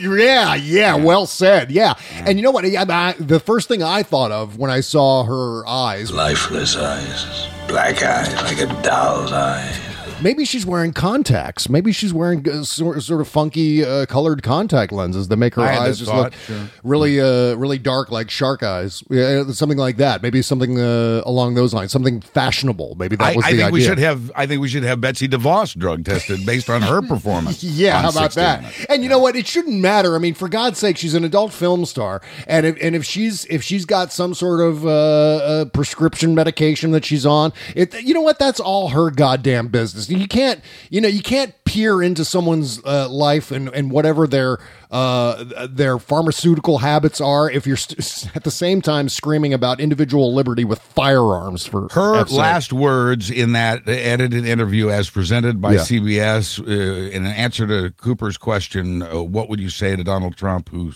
Yeah, 0.00 0.54
yeah, 0.54 0.94
well 0.96 1.26
said. 1.26 1.70
Yeah. 1.70 1.92
And 2.14 2.38
you 2.38 2.42
know 2.42 2.50
what? 2.50 2.64
I, 2.64 2.86
I, 2.88 3.12
the 3.18 3.38
first 3.38 3.68
thing 3.68 3.82
I 3.82 4.02
thought 4.02 4.32
of 4.32 4.56
when 4.56 4.70
I 4.70 4.80
saw 4.80 5.22
her 5.24 5.66
eyes, 5.66 6.10
Lifeless 6.10 6.76
eyes, 6.78 7.46
black 7.68 8.02
eyes 8.02 8.32
like 8.36 8.58
a 8.58 8.82
doll's 8.82 9.32
eyes. 9.32 9.78
Maybe 10.22 10.44
she's 10.44 10.64
wearing 10.64 10.92
contacts. 10.92 11.68
Maybe 11.68 11.92
she's 11.92 12.12
wearing 12.12 12.48
uh, 12.48 12.62
sort, 12.64 13.02
sort 13.02 13.20
of 13.20 13.28
funky 13.28 13.84
uh, 13.84 14.06
colored 14.06 14.42
contact 14.42 14.92
lenses 14.92 15.28
that 15.28 15.36
make 15.36 15.54
her 15.54 15.62
I 15.62 15.78
eyes 15.78 15.98
just 15.98 16.10
thought, 16.10 16.32
look 16.32 16.34
sure. 16.34 16.68
really, 16.82 17.20
uh, 17.20 17.54
really 17.54 17.78
dark, 17.78 18.10
like 18.10 18.30
shark 18.30 18.62
eyes. 18.62 19.02
Yeah, 19.10 19.44
something 19.50 19.78
like 19.78 19.96
that. 19.98 20.22
Maybe 20.22 20.42
something 20.42 20.78
uh, 20.78 21.22
along 21.24 21.54
those 21.54 21.74
lines. 21.74 21.92
Something 21.92 22.20
fashionable. 22.20 22.96
Maybe 22.96 23.16
that 23.16 23.32
I, 23.32 23.36
was 23.36 23.44
I 23.44 23.50
the 23.52 23.56
think 23.56 23.66
idea. 23.66 23.72
we 23.72 23.80
should 23.82 23.98
have. 23.98 24.32
I 24.34 24.46
think 24.46 24.60
we 24.60 24.68
should 24.68 24.84
have 24.84 25.00
Betsy 25.00 25.28
DeVos 25.28 25.76
drug 25.76 26.04
tested 26.04 26.44
based 26.46 26.70
on 26.70 26.82
her 26.82 27.02
performance. 27.08 27.62
Yeah, 27.62 28.00
how 28.00 28.10
about 28.10 28.32
60 28.32 28.40
that? 28.40 28.90
And 28.90 29.02
you 29.02 29.08
know 29.08 29.18
what? 29.18 29.36
It 29.36 29.46
shouldn't 29.46 29.80
matter. 29.80 30.14
I 30.14 30.18
mean, 30.18 30.34
for 30.34 30.48
God's 30.48 30.78
sake, 30.78 30.96
she's 30.96 31.14
an 31.14 31.24
adult 31.24 31.52
film 31.52 31.84
star, 31.84 32.22
and 32.46 32.66
if 32.66 32.76
and 32.82 32.94
if 32.94 33.04
she's 33.04 33.44
if 33.46 33.62
she's 33.62 33.84
got 33.84 34.12
some 34.12 34.34
sort 34.34 34.60
of 34.60 34.86
uh, 34.86 34.90
uh, 34.90 35.64
prescription 35.66 36.34
medication 36.34 36.90
that 36.92 37.04
she's 37.04 37.26
on, 37.26 37.52
it 37.74 38.00
you 38.02 38.14
know 38.14 38.20
what? 38.20 38.38
That's 38.38 38.60
all 38.60 38.90
her 38.90 39.10
goddamn 39.10 39.68
business. 39.68 40.08
You 40.18 40.28
can't 40.28 40.60
you 40.90 41.00
know 41.00 41.08
you 41.08 41.22
can't 41.22 41.54
peer 41.64 42.02
into 42.02 42.24
someone's 42.24 42.80
uh, 42.84 43.08
life 43.08 43.50
and 43.50 43.68
and 43.74 43.90
whatever 43.90 44.26
their 44.26 44.58
uh, 44.90 45.66
their 45.70 45.98
pharmaceutical 45.98 46.78
habits 46.78 47.20
are 47.20 47.50
if 47.50 47.66
you're 47.66 47.76
st- 47.78 48.30
at 48.36 48.44
the 48.44 48.50
same 48.50 48.82
time 48.82 49.08
screaming 49.08 49.54
about 49.54 49.80
individual 49.80 50.34
liberty 50.34 50.64
with 50.64 50.78
firearms. 50.80 51.66
For 51.66 51.88
Her 51.92 52.16
F's 52.20 52.30
sake. 52.30 52.38
last 52.38 52.72
words 52.72 53.30
in 53.30 53.52
that 53.52 53.88
edited 53.88 54.44
interview, 54.44 54.90
as 54.90 55.08
presented 55.10 55.60
by 55.60 55.74
Yeah. 55.74 55.80
CBS, 55.80 56.60
uh, 56.60 56.64
in 57.10 57.24
an 57.24 57.32
answer 57.32 57.66
to 57.66 57.90
Cooper's 57.96 58.36
question, 58.36 59.02
uh, 59.02 59.22
"What 59.22 59.48
would 59.48 59.60
you 59.60 59.70
say 59.70 59.96
to 59.96 60.04
Donald 60.04 60.36
Trump, 60.36 60.68
who 60.68 60.92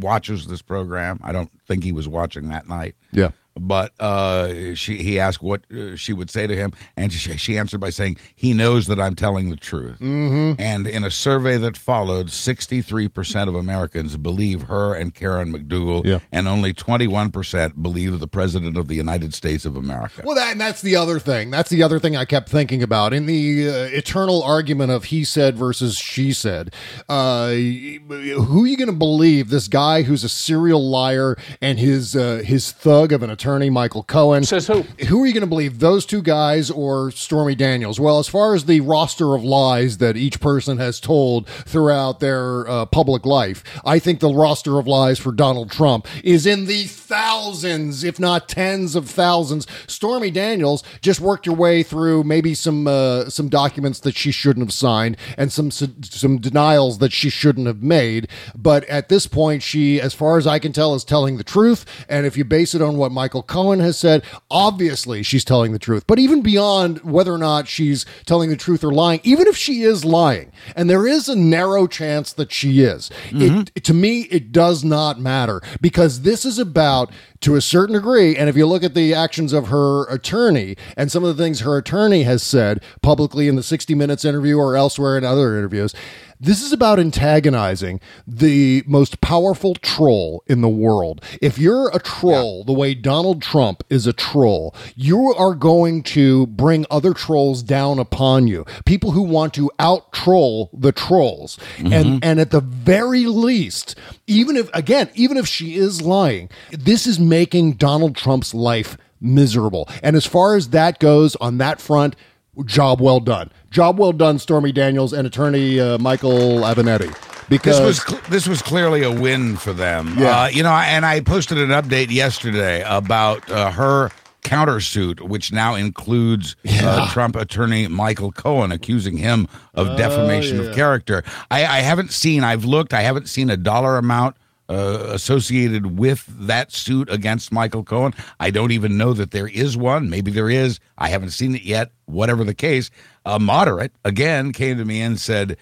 watches 0.00 0.46
this 0.48 0.62
program?" 0.62 1.20
I 1.22 1.32
don't 1.32 1.50
think 1.68 1.84
he 1.84 1.92
was 1.92 2.08
watching 2.08 2.48
that 2.48 2.68
night. 2.68 2.96
Yeah. 3.12 3.30
But 3.58 3.92
uh, 4.00 4.74
she 4.74 4.98
he 4.98 5.18
asked 5.18 5.42
what 5.42 5.62
uh, 5.72 5.96
she 5.96 6.12
would 6.12 6.30
say 6.30 6.46
to 6.46 6.54
him, 6.54 6.72
and 6.96 7.12
she, 7.12 7.36
she 7.38 7.56
answered 7.58 7.80
by 7.80 7.90
saying, 7.90 8.18
"He 8.34 8.52
knows 8.52 8.86
that 8.86 9.00
I'm 9.00 9.14
telling 9.14 9.50
the 9.50 9.56
truth." 9.56 9.98
Mm-hmm. 9.98 10.60
And 10.60 10.86
in 10.86 11.04
a 11.04 11.10
survey 11.10 11.56
that 11.58 11.76
followed, 11.76 12.28
63% 12.28 13.48
of 13.48 13.54
Americans 13.54 14.16
believe 14.16 14.62
her 14.62 14.94
and 14.94 15.14
Karen 15.14 15.52
McDougal, 15.52 16.04
Yeah. 16.04 16.18
and 16.32 16.46
only 16.46 16.74
21% 16.74 17.82
believe 17.82 18.20
the 18.20 18.28
President 18.28 18.76
of 18.76 18.88
the 18.88 18.94
United 18.94 19.32
States 19.34 19.64
of 19.64 19.76
America. 19.76 20.22
Well, 20.24 20.34
that, 20.36 20.52
and 20.52 20.60
that's 20.60 20.82
the 20.82 20.96
other 20.96 21.18
thing. 21.18 21.50
That's 21.50 21.70
the 21.70 21.82
other 21.82 21.98
thing 21.98 22.14
I 22.16 22.24
kept 22.24 22.48
thinking 22.48 22.82
about 22.82 23.12
in 23.12 23.26
the 23.26 23.68
uh, 23.68 23.72
eternal 23.96 24.42
argument 24.42 24.90
of 24.92 25.04
he 25.04 25.24
said 25.24 25.56
versus 25.56 25.96
she 25.96 26.32
said. 26.32 26.74
Uh, 27.08 27.48
who 27.50 28.64
are 28.64 28.66
you 28.66 28.76
going 28.76 28.88
to 28.88 28.92
believe? 28.92 29.48
This 29.50 29.68
guy 29.68 30.02
who's 30.02 30.24
a 30.24 30.28
serial 30.28 30.88
liar 30.88 31.36
and 31.60 31.78
his 31.78 32.14
uh, 32.14 32.42
his 32.44 32.72
thug 32.72 33.12
of 33.12 33.22
an 33.22 33.30
attorney, 33.30 33.45
Michael 33.46 34.02
Cohen. 34.02 34.44
Says 34.44 34.66
who? 34.66 34.82
Who 35.06 35.22
are 35.22 35.26
you 35.26 35.32
going 35.32 35.42
to 35.42 35.46
believe? 35.46 35.78
Those 35.78 36.04
two 36.04 36.20
guys 36.20 36.70
or 36.70 37.10
Stormy 37.10 37.54
Daniels? 37.54 38.00
Well, 38.00 38.18
as 38.18 38.28
far 38.28 38.54
as 38.54 38.64
the 38.64 38.80
roster 38.80 39.34
of 39.34 39.44
lies 39.44 39.98
that 39.98 40.16
each 40.16 40.40
person 40.40 40.78
has 40.78 40.98
told 40.98 41.48
throughout 41.48 42.20
their 42.20 42.68
uh, 42.68 42.86
public 42.86 43.24
life, 43.24 43.62
I 43.84 43.98
think 43.98 44.20
the 44.20 44.32
roster 44.32 44.78
of 44.78 44.86
lies 44.86 45.18
for 45.18 45.32
Donald 45.32 45.70
Trump 45.70 46.06
is 46.24 46.46
in 46.46 46.66
the 46.66 46.84
thousands, 46.84 48.02
if 48.02 48.18
not 48.18 48.48
tens 48.48 48.96
of 48.96 49.08
thousands. 49.08 49.66
Stormy 49.86 50.30
Daniels 50.30 50.82
just 51.00 51.20
worked 51.20 51.46
her 51.46 51.52
way 51.52 51.82
through 51.82 52.24
maybe 52.24 52.54
some 52.54 52.86
uh, 52.86 53.28
some 53.28 53.48
documents 53.48 54.00
that 54.00 54.16
she 54.16 54.32
shouldn't 54.32 54.66
have 54.66 54.72
signed 54.72 55.16
and 55.38 55.52
some 55.52 55.70
some 55.70 56.38
denials 56.38 56.98
that 56.98 57.12
she 57.12 57.30
shouldn't 57.30 57.66
have 57.66 57.82
made. 57.82 58.28
But 58.56 58.84
at 58.84 59.08
this 59.08 59.26
point, 59.26 59.62
she, 59.62 60.00
as 60.00 60.14
far 60.14 60.38
as 60.38 60.46
I 60.46 60.58
can 60.58 60.72
tell, 60.72 60.94
is 60.94 61.04
telling 61.04 61.36
the 61.36 61.44
truth. 61.44 61.84
And 62.08 62.26
if 62.26 62.36
you 62.36 62.44
base 62.44 62.74
it 62.74 62.82
on 62.82 62.96
what 62.96 63.12
Michael 63.12 63.35
Cohen 63.42 63.80
has 63.80 63.98
said, 63.98 64.22
obviously 64.50 65.22
she's 65.22 65.44
telling 65.44 65.72
the 65.72 65.78
truth. 65.78 66.06
But 66.06 66.18
even 66.18 66.42
beyond 66.42 66.98
whether 67.02 67.32
or 67.32 67.38
not 67.38 67.68
she's 67.68 68.04
telling 68.24 68.50
the 68.50 68.56
truth 68.56 68.84
or 68.84 68.92
lying, 68.92 69.20
even 69.22 69.46
if 69.46 69.56
she 69.56 69.82
is 69.82 70.04
lying, 70.04 70.52
and 70.74 70.88
there 70.88 71.06
is 71.06 71.28
a 71.28 71.36
narrow 71.36 71.86
chance 71.86 72.32
that 72.34 72.52
she 72.52 72.82
is, 72.82 73.10
it, 73.26 73.34
mm-hmm. 73.34 73.62
to 73.62 73.94
me, 73.94 74.22
it 74.22 74.52
does 74.52 74.84
not 74.84 75.20
matter 75.20 75.60
because 75.80 76.22
this 76.22 76.44
is 76.44 76.58
about, 76.58 77.10
to 77.40 77.54
a 77.54 77.60
certain 77.60 77.94
degree, 77.94 78.36
and 78.36 78.48
if 78.48 78.56
you 78.56 78.66
look 78.66 78.82
at 78.82 78.94
the 78.94 79.14
actions 79.14 79.52
of 79.52 79.68
her 79.68 80.04
attorney 80.06 80.76
and 80.96 81.12
some 81.12 81.22
of 81.22 81.36
the 81.36 81.42
things 81.42 81.60
her 81.60 81.76
attorney 81.76 82.22
has 82.22 82.42
said 82.42 82.82
publicly 83.02 83.46
in 83.46 83.56
the 83.56 83.62
60 83.62 83.94
Minutes 83.94 84.24
interview 84.24 84.58
or 84.58 84.76
elsewhere 84.76 85.18
in 85.18 85.24
other 85.24 85.56
interviews, 85.56 85.94
this 86.40 86.62
is 86.62 86.72
about 86.72 86.98
antagonizing 86.98 88.00
the 88.26 88.82
most 88.86 89.20
powerful 89.20 89.74
troll 89.74 90.42
in 90.46 90.60
the 90.60 90.68
world. 90.68 91.22
If 91.40 91.58
you're 91.58 91.90
a 91.94 91.98
troll, 91.98 92.64
the 92.64 92.72
way 92.72 92.94
Donald 92.94 93.42
Trump 93.42 93.82
is 93.90 94.06
a 94.06 94.12
troll, 94.12 94.74
you 94.94 95.34
are 95.34 95.54
going 95.54 96.02
to 96.04 96.46
bring 96.48 96.86
other 96.90 97.14
trolls 97.14 97.62
down 97.62 97.98
upon 97.98 98.46
you. 98.46 98.64
People 98.84 99.12
who 99.12 99.22
want 99.22 99.54
to 99.54 99.70
out 99.78 100.12
troll 100.12 100.70
the 100.72 100.92
trolls. 100.92 101.58
And 101.78 101.92
mm-hmm. 101.92 102.18
and 102.22 102.40
at 102.40 102.50
the 102.50 102.60
very 102.60 103.26
least, 103.26 103.96
even 104.26 104.56
if 104.56 104.68
again, 104.74 105.10
even 105.14 105.36
if 105.36 105.46
she 105.46 105.76
is 105.76 106.02
lying, 106.02 106.50
this 106.70 107.06
is 107.06 107.18
making 107.18 107.74
Donald 107.74 108.16
Trump's 108.16 108.54
life 108.54 108.96
miserable. 109.20 109.88
And 110.02 110.16
as 110.16 110.26
far 110.26 110.56
as 110.56 110.70
that 110.70 110.98
goes 110.98 111.36
on 111.36 111.58
that 111.58 111.80
front, 111.80 112.16
job 112.64 113.00
well 113.00 113.20
done. 113.20 113.50
Job 113.70 113.98
well 113.98 114.12
done, 114.12 114.38
Stormy 114.38 114.72
Daniels 114.72 115.12
and 115.12 115.26
attorney 115.26 115.78
uh, 115.80 115.98
Michael 115.98 116.60
Avenatti. 116.60 117.14
Because 117.48 117.78
this 117.78 117.86
was 117.86 118.02
cl- 118.02 118.30
this 118.30 118.48
was 118.48 118.60
clearly 118.62 119.02
a 119.04 119.12
win 119.12 119.56
for 119.56 119.72
them. 119.72 120.14
Yeah. 120.18 120.42
Uh, 120.42 120.46
you 120.48 120.62
know, 120.64 120.72
and 120.72 121.06
I 121.06 121.20
posted 121.20 121.58
an 121.58 121.68
update 121.68 122.10
yesterday 122.10 122.82
about 122.84 123.48
uh, 123.50 123.70
her 123.70 124.10
countersuit, 124.42 125.20
which 125.20 125.52
now 125.52 125.74
includes 125.74 126.56
uh, 126.68 127.10
Trump 127.12 127.36
attorney 127.36 127.86
Michael 127.88 128.32
Cohen 128.32 128.72
accusing 128.72 129.16
him 129.16 129.46
of 129.74 129.96
defamation 129.96 130.58
Oh, 130.58 130.62
yeah. 130.62 130.68
of 130.70 130.74
character. 130.76 131.22
I, 131.50 131.64
I 131.66 131.80
haven't 131.80 132.12
seen. 132.12 132.42
I've 132.42 132.64
looked. 132.64 132.92
I 132.94 133.02
haven't 133.02 133.28
seen 133.28 133.50
a 133.50 133.56
dollar 133.56 133.96
amount. 133.98 134.36
Uh, 134.68 135.10
associated 135.10 135.96
with 135.96 136.26
that 136.26 136.72
suit 136.72 137.08
against 137.08 137.52
Michael 137.52 137.84
Cohen. 137.84 138.12
I 138.40 138.50
don't 138.50 138.72
even 138.72 138.98
know 138.98 139.12
that 139.12 139.30
there 139.30 139.46
is 139.46 139.76
one. 139.76 140.10
Maybe 140.10 140.32
there 140.32 140.50
is. 140.50 140.80
I 140.98 141.08
haven't 141.08 141.30
seen 141.30 141.54
it 141.54 141.62
yet. 141.62 141.92
Whatever 142.06 142.42
the 142.42 142.52
case, 142.52 142.90
a 143.24 143.38
moderate 143.38 143.92
again 144.04 144.52
came 144.52 144.76
to 144.78 144.84
me 144.84 145.00
and 145.02 145.20
said, 145.20 145.56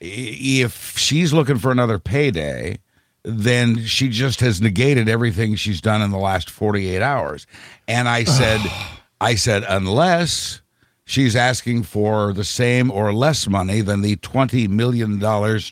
if 0.00 0.98
she's 0.98 1.32
looking 1.32 1.58
for 1.58 1.70
another 1.70 1.98
payday, 1.98 2.78
then 3.22 3.84
she 3.84 4.08
just 4.08 4.40
has 4.40 4.60
negated 4.60 5.08
everything 5.08 5.54
she's 5.54 5.80
done 5.80 6.02
in 6.02 6.10
the 6.10 6.18
last 6.18 6.50
48 6.50 7.02
hours. 7.02 7.46
And 7.86 8.08
I 8.08 8.24
said, 8.24 8.60
I 9.20 9.34
said, 9.34 9.64
unless 9.68 10.59
she's 11.10 11.34
asking 11.34 11.82
for 11.82 12.32
the 12.32 12.44
same 12.44 12.90
or 12.90 13.12
less 13.12 13.48
money 13.48 13.80
than 13.80 14.00
the 14.02 14.16
$20 14.16 14.68
million 14.68 15.18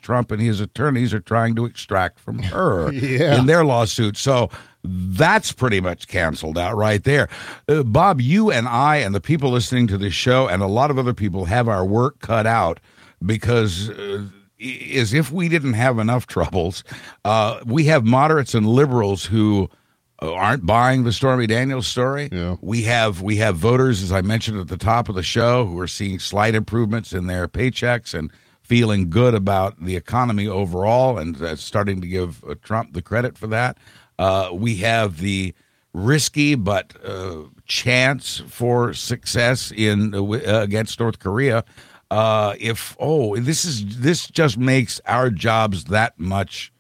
Trump 0.03 0.30
and 0.32 0.43
his 0.43 0.61
attorneys 0.61 1.14
are 1.14 1.20
trying 1.20 1.55
to 1.55 1.64
extract 1.64 2.18
from 2.18 2.39
her 2.55 2.93
Yeah. 2.93 3.39
in 3.39 3.47
their 3.47 3.64
lawsuit. 3.64 4.16
So 4.16 4.51
that's 4.84 5.53
pretty 5.53 5.80
much 5.80 6.09
canceled 6.09 6.59
out 6.59 6.76
right 6.76 7.03
there. 7.05 7.28
Uh, 7.68 7.82
Bob, 7.84 8.20
you 8.20 8.51
and 8.51 8.66
I 8.68 8.97
and 8.97 9.14
the 9.14 9.20
people 9.20 9.51
listening 9.51 9.86
to 9.89 9.99
this 9.99 10.14
show 10.14 10.49
and 10.49 10.62
a 10.62 10.66
lot 10.66 10.91
of 10.91 10.99
other 10.99 11.14
people 11.14 11.45
have 11.45 11.68
our 11.68 11.84
work 11.84 12.18
cut 12.20 12.47
out 12.47 12.80
because. 13.24 13.91
Uh, 13.91 14.24
as 14.93 15.14
if 15.14 15.30
we 15.30 15.49
didn't 15.49 15.74
have 15.74 16.01
enough 16.01 16.26
troubles, 16.36 16.82
uh, 17.24 17.61
we 17.64 17.84
have 17.84 18.05
moderates 18.05 18.55
and 18.55 18.66
liberals 18.66 19.24
who 19.24 19.70
aren't 20.20 20.66
buying 20.66 21.04
the 21.04 21.12
Stormy 21.12 21.46
Daniels 21.46 21.86
story. 21.86 22.28
Yeah. 22.32 22.56
We 22.60 22.82
have 22.82 23.22
we 23.22 23.36
have 23.36 23.56
voters, 23.56 24.02
as 24.02 24.12
I 24.12 24.20
mentioned 24.22 24.58
at 24.60 24.68
the 24.68 24.76
top 24.76 25.08
of 25.08 25.14
the 25.14 25.22
show, 25.22 25.64
who 25.66 25.78
are 25.80 25.86
seeing 25.86 26.18
slight 26.18 26.54
improvements 26.54 27.12
in 27.12 27.26
their 27.26 27.46
paychecks 27.48 28.14
and 28.14 28.32
feeling 28.62 29.08
good 29.08 29.34
about 29.34 29.82
the 29.82 29.96
economy 29.96 30.46
overall, 30.46 31.18
and 31.18 31.40
uh, 31.40 31.56
starting 31.56 32.00
to 32.00 32.06
give 32.06 32.44
uh, 32.44 32.54
Trump 32.62 32.92
the 32.92 33.02
credit 33.02 33.38
for 33.38 33.46
that. 33.46 33.78
Uh, 34.18 34.50
we 34.52 34.76
have 34.76 35.18
the 35.18 35.54
risky 35.94 36.54
but 36.54 36.94
uh, 37.04 37.44
chance 37.66 38.42
for 38.48 38.92
success 38.92 39.72
in 39.72 40.14
uh, 40.14 40.22
uh, 40.22 40.62
against 40.62 40.98
North 41.00 41.18
Korea. 41.18 41.64
Uh, 42.10 42.54
if 42.58 42.96
oh, 42.98 43.36
this 43.36 43.64
is 43.64 44.00
this 44.00 44.26
just 44.28 44.58
makes 44.58 45.00
our 45.06 45.30
jobs 45.30 45.84
that 45.84 46.18
much 46.18 46.72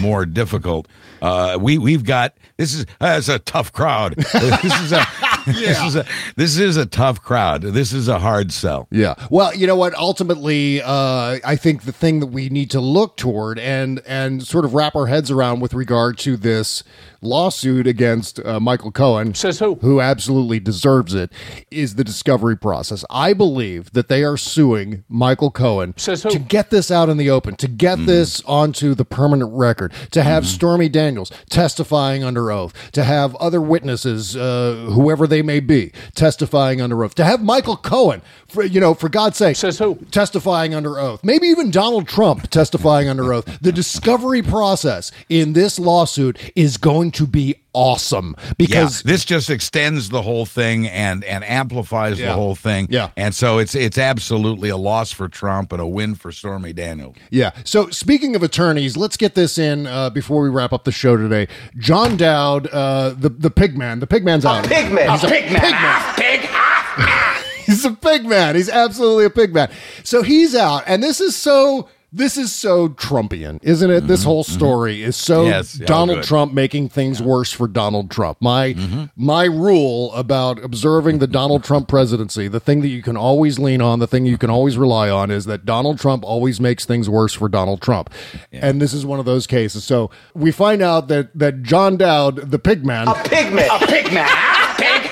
more 0.00 0.26
difficult. 0.26 0.88
Uh, 1.20 1.58
we 1.60 1.78
we've 1.78 2.04
got 2.04 2.34
this 2.56 2.74
is 2.74 2.86
uh, 3.00 3.16
it's 3.18 3.28
a 3.28 3.38
tough 3.38 3.72
crowd. 3.72 4.14
this 4.32 4.80
is 4.80 4.92
a 4.92 5.06
this 5.46 5.82
is 5.82 5.96
a 5.96 6.06
this 6.36 6.58
is 6.58 6.76
a 6.76 6.86
tough 6.86 7.22
crowd. 7.22 7.62
This 7.62 7.92
is 7.92 8.08
a 8.08 8.18
hard 8.18 8.52
sell. 8.52 8.88
Yeah. 8.90 9.14
Well, 9.30 9.54
you 9.54 9.66
know 9.66 9.76
what? 9.76 9.94
Ultimately, 9.94 10.82
uh, 10.82 11.38
I 11.44 11.56
think 11.56 11.82
the 11.82 11.92
thing 11.92 12.20
that 12.20 12.26
we 12.26 12.48
need 12.48 12.70
to 12.72 12.80
look 12.80 13.16
toward 13.16 13.58
and 13.58 14.00
and 14.06 14.42
sort 14.42 14.64
of 14.64 14.74
wrap 14.74 14.96
our 14.96 15.06
heads 15.06 15.30
around 15.30 15.60
with 15.60 15.74
regard 15.74 16.18
to 16.18 16.36
this 16.36 16.82
lawsuit 17.22 17.86
against 17.86 18.44
uh, 18.44 18.60
Michael 18.60 18.90
Cohen, 18.92 19.34
says 19.34 19.58
who, 19.58 19.76
who 19.76 20.00
absolutely 20.00 20.60
deserves 20.60 21.14
it, 21.14 21.32
is 21.70 21.94
the 21.94 22.04
discovery 22.04 22.56
process. 22.56 23.04
I 23.10 23.32
believe 23.32 23.92
that 23.92 24.08
they 24.08 24.24
are 24.24 24.36
suing 24.36 25.04
Michael 25.08 25.50
Cohen 25.50 25.94
Says 25.96 26.22
who? 26.24 26.30
to 26.30 26.38
get 26.38 26.70
this 26.70 26.90
out 26.90 27.08
in 27.08 27.16
the 27.16 27.30
open, 27.30 27.56
to 27.56 27.68
get 27.68 28.04
this 28.06 28.42
onto 28.42 28.94
the 28.94 29.04
permanent 29.04 29.52
record, 29.52 29.92
to 30.10 30.22
have 30.22 30.46
Stormy 30.46 30.88
Daniels 30.88 31.30
testifying 31.48 32.24
under 32.24 32.50
oath, 32.50 32.74
to 32.92 33.04
have 33.04 33.34
other 33.36 33.60
witnesses, 33.60 34.36
uh, 34.36 34.88
whoever 34.92 35.26
they 35.26 35.42
may 35.42 35.60
be, 35.60 35.92
testifying 36.14 36.80
under 36.80 37.04
oath, 37.04 37.14
to 37.14 37.24
have 37.24 37.42
Michael 37.42 37.76
Cohen, 37.76 38.22
for, 38.48 38.64
you 38.64 38.80
know, 38.80 38.94
for 38.94 39.08
God's 39.08 39.36
sake, 39.36 39.56
Says 39.56 39.78
who? 39.78 39.94
testifying 40.10 40.74
under 40.74 40.98
oath, 40.98 41.22
maybe 41.22 41.46
even 41.46 41.70
Donald 41.70 42.08
Trump 42.08 42.50
testifying 42.50 43.08
under 43.08 43.32
oath. 43.32 43.44
The 43.60 43.72
discovery 43.72 44.42
process 44.42 45.12
in 45.28 45.52
this 45.52 45.78
lawsuit 45.78 46.38
is 46.56 46.76
going 46.76 47.11
to 47.12 47.26
be 47.26 47.54
awesome 47.74 48.36
because 48.58 49.02
yeah, 49.04 49.12
this 49.12 49.24
just 49.24 49.48
extends 49.48 50.10
the 50.10 50.20
whole 50.22 50.44
thing 50.44 50.86
and 50.88 51.24
and 51.24 51.42
amplifies 51.44 52.18
Yeah. 52.20 52.26
the 52.28 52.34
whole 52.34 52.54
thing. 52.54 52.86
Yeah. 52.90 53.10
and 53.16 53.34
so 53.34 53.58
it's 53.58 53.74
it's 53.74 53.96
absolutely 53.98 54.68
a 54.68 54.76
loss 54.76 55.10
for 55.12 55.28
Trump 55.28 55.72
and 55.72 55.80
a 55.80 55.86
win 55.86 56.14
for 56.14 56.32
Stormy 56.32 56.72
Daniels. 56.72 57.16
Yeah. 57.30 57.52
So 57.64 57.88
speaking 57.90 58.36
of 58.36 58.42
attorneys, 58.42 58.96
let's 58.96 59.16
get 59.16 59.34
this 59.34 59.56
in 59.58 59.86
uh, 59.86 60.10
before 60.10 60.42
we 60.42 60.48
wrap 60.50 60.72
up 60.72 60.84
the 60.84 60.92
show 60.92 61.16
today. 61.16 61.48
John 61.78 62.16
Dowd, 62.16 62.66
uh, 62.68 63.10
the 63.10 63.28
the 63.30 63.50
pig 63.50 63.76
man, 63.78 64.00
the 64.00 64.06
pig 64.06 64.24
man's 64.24 64.44
out. 64.44 64.64
Pigman. 64.64 65.10
He's 65.10 65.24
a 65.24 65.26
Pigman. 65.26 65.30
pig 65.30 65.52
man. 65.52 65.72
Half 65.72 66.16
pig, 66.16 66.40
half 66.40 66.98
man. 66.98 67.44
He's 67.64 67.84
a 67.84 67.92
pig 67.92 68.24
man. 68.26 68.54
He's 68.56 68.68
absolutely 68.68 69.24
a 69.24 69.30
pig 69.30 69.54
man. 69.54 69.70
So 70.04 70.22
he's 70.22 70.54
out, 70.54 70.84
and 70.86 71.02
this 71.02 71.20
is 71.20 71.36
so. 71.36 71.88
This 72.14 72.36
is 72.36 72.52
so 72.52 72.90
Trumpian, 72.90 73.58
isn't 73.62 73.90
it? 73.90 74.06
this 74.06 74.22
whole 74.22 74.44
story 74.44 75.02
is 75.02 75.16
so 75.16 75.42
Mm-hmm. 75.44 75.50
Yes, 75.50 75.72
Donald 75.72 76.18
good. 76.18 76.24
Trump 76.24 76.52
making 76.52 76.90
things 76.90 77.22
worse 77.22 77.50
for 77.52 77.66
Donald 77.66 78.10
Trump. 78.10 78.36
My 78.40 78.74
Mm-hmm. 78.74 79.04
my 79.16 79.44
rule 79.44 80.12
about 80.12 80.62
observing 80.62 81.18
the 81.20 81.26
Donald 81.26 81.64
Trump 81.64 81.88
presidency, 81.88 82.48
the 82.48 82.60
thing 82.60 82.82
that 82.82 82.88
you 82.88 83.00
can 83.02 83.16
always 83.16 83.58
lean 83.58 83.80
on, 83.80 83.98
the 83.98 84.06
thing 84.06 84.26
you 84.26 84.36
can 84.36 84.50
always 84.50 84.76
rely 84.76 85.08
on, 85.08 85.30
is 85.30 85.46
that 85.46 85.64
Donald 85.64 85.98
Trump 85.98 86.22
always 86.24 86.60
makes 86.60 86.84
things 86.84 87.08
worse 87.08 87.32
for 87.32 87.48
Donald 87.48 87.80
Trump, 87.80 88.10
and 88.52 88.80
this 88.80 88.92
is 88.92 89.06
one 89.06 89.18
of 89.18 89.24
those 89.24 89.46
cases. 89.46 89.82
So 89.84 90.10
we 90.34 90.52
find 90.52 90.82
out 90.82 91.08
that 91.08 91.30
that 91.38 91.62
John 91.62 91.96
Dowd, 91.96 92.50
the 92.50 92.58
pigman, 92.58 93.04
a 93.10 93.14
Pigman. 93.28 93.66
A 93.66 93.86
pigman. 93.86 94.24
Half 94.26 94.76
pig, 94.78 94.86
half 94.86 95.04
man. 95.04 95.11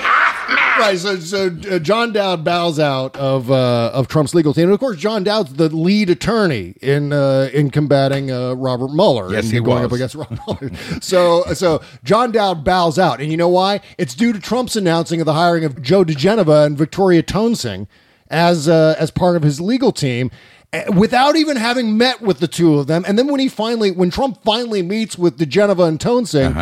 Right, 0.79 0.97
so 0.97 1.17
so 1.19 1.55
uh, 1.69 1.77
John 1.79 2.11
Dowd 2.11 2.43
bows 2.43 2.79
out 2.79 3.15
of 3.15 3.51
uh, 3.51 3.91
of 3.93 4.07
Trump's 4.07 4.33
legal 4.33 4.53
team, 4.53 4.63
and 4.65 4.73
of 4.73 4.79
course 4.79 4.97
John 4.97 5.23
Dowd's 5.23 5.53
the 5.53 5.69
lead 5.69 6.09
attorney 6.09 6.73
in 6.81 7.13
uh, 7.13 7.49
in 7.53 7.69
combating 7.69 8.31
uh, 8.31 8.53
Robert 8.53 8.89
Mueller. 8.91 9.31
Yes, 9.31 9.43
and 9.45 9.53
he 9.53 9.59
going 9.59 9.83
was. 9.83 9.85
up 9.85 9.91
against 9.91 10.15
Robert 10.15 10.39
Mueller. 10.47 10.71
so 11.01 11.43
so 11.53 11.81
John 12.03 12.31
Dowd 12.31 12.63
bows 12.63 12.97
out, 12.97 13.21
and 13.21 13.29
you 13.29 13.37
know 13.37 13.49
why? 13.49 13.81
It's 13.99 14.15
due 14.15 14.33
to 14.33 14.39
Trump's 14.39 14.75
announcing 14.75 15.19
of 15.21 15.25
the 15.25 15.33
hiring 15.33 15.65
of 15.65 15.81
Joe 15.81 16.03
diGenova 16.03 16.65
and 16.65 16.75
Victoria 16.77 17.21
Toensing 17.21 17.87
as 18.29 18.67
uh, 18.67 18.95
as 18.97 19.11
part 19.11 19.35
of 19.35 19.43
his 19.43 19.61
legal 19.61 19.91
team. 19.91 20.31
eh, 20.73 20.85
Without 20.89 21.35
even 21.35 21.57
having 21.57 21.95
met 21.97 22.21
with 22.21 22.39
the 22.39 22.47
two 22.47 22.79
of 22.79 22.87
them, 22.87 23.03
and 23.07 23.19
then 23.19 23.27
when 23.27 23.39
he 23.39 23.49
finally, 23.49 23.91
when 23.91 24.09
Trump 24.09 24.41
finally 24.43 24.81
meets 24.81 25.15
with 25.17 25.37
diGenova 25.37 25.87
and 25.87 25.99
Toensing, 25.99 26.53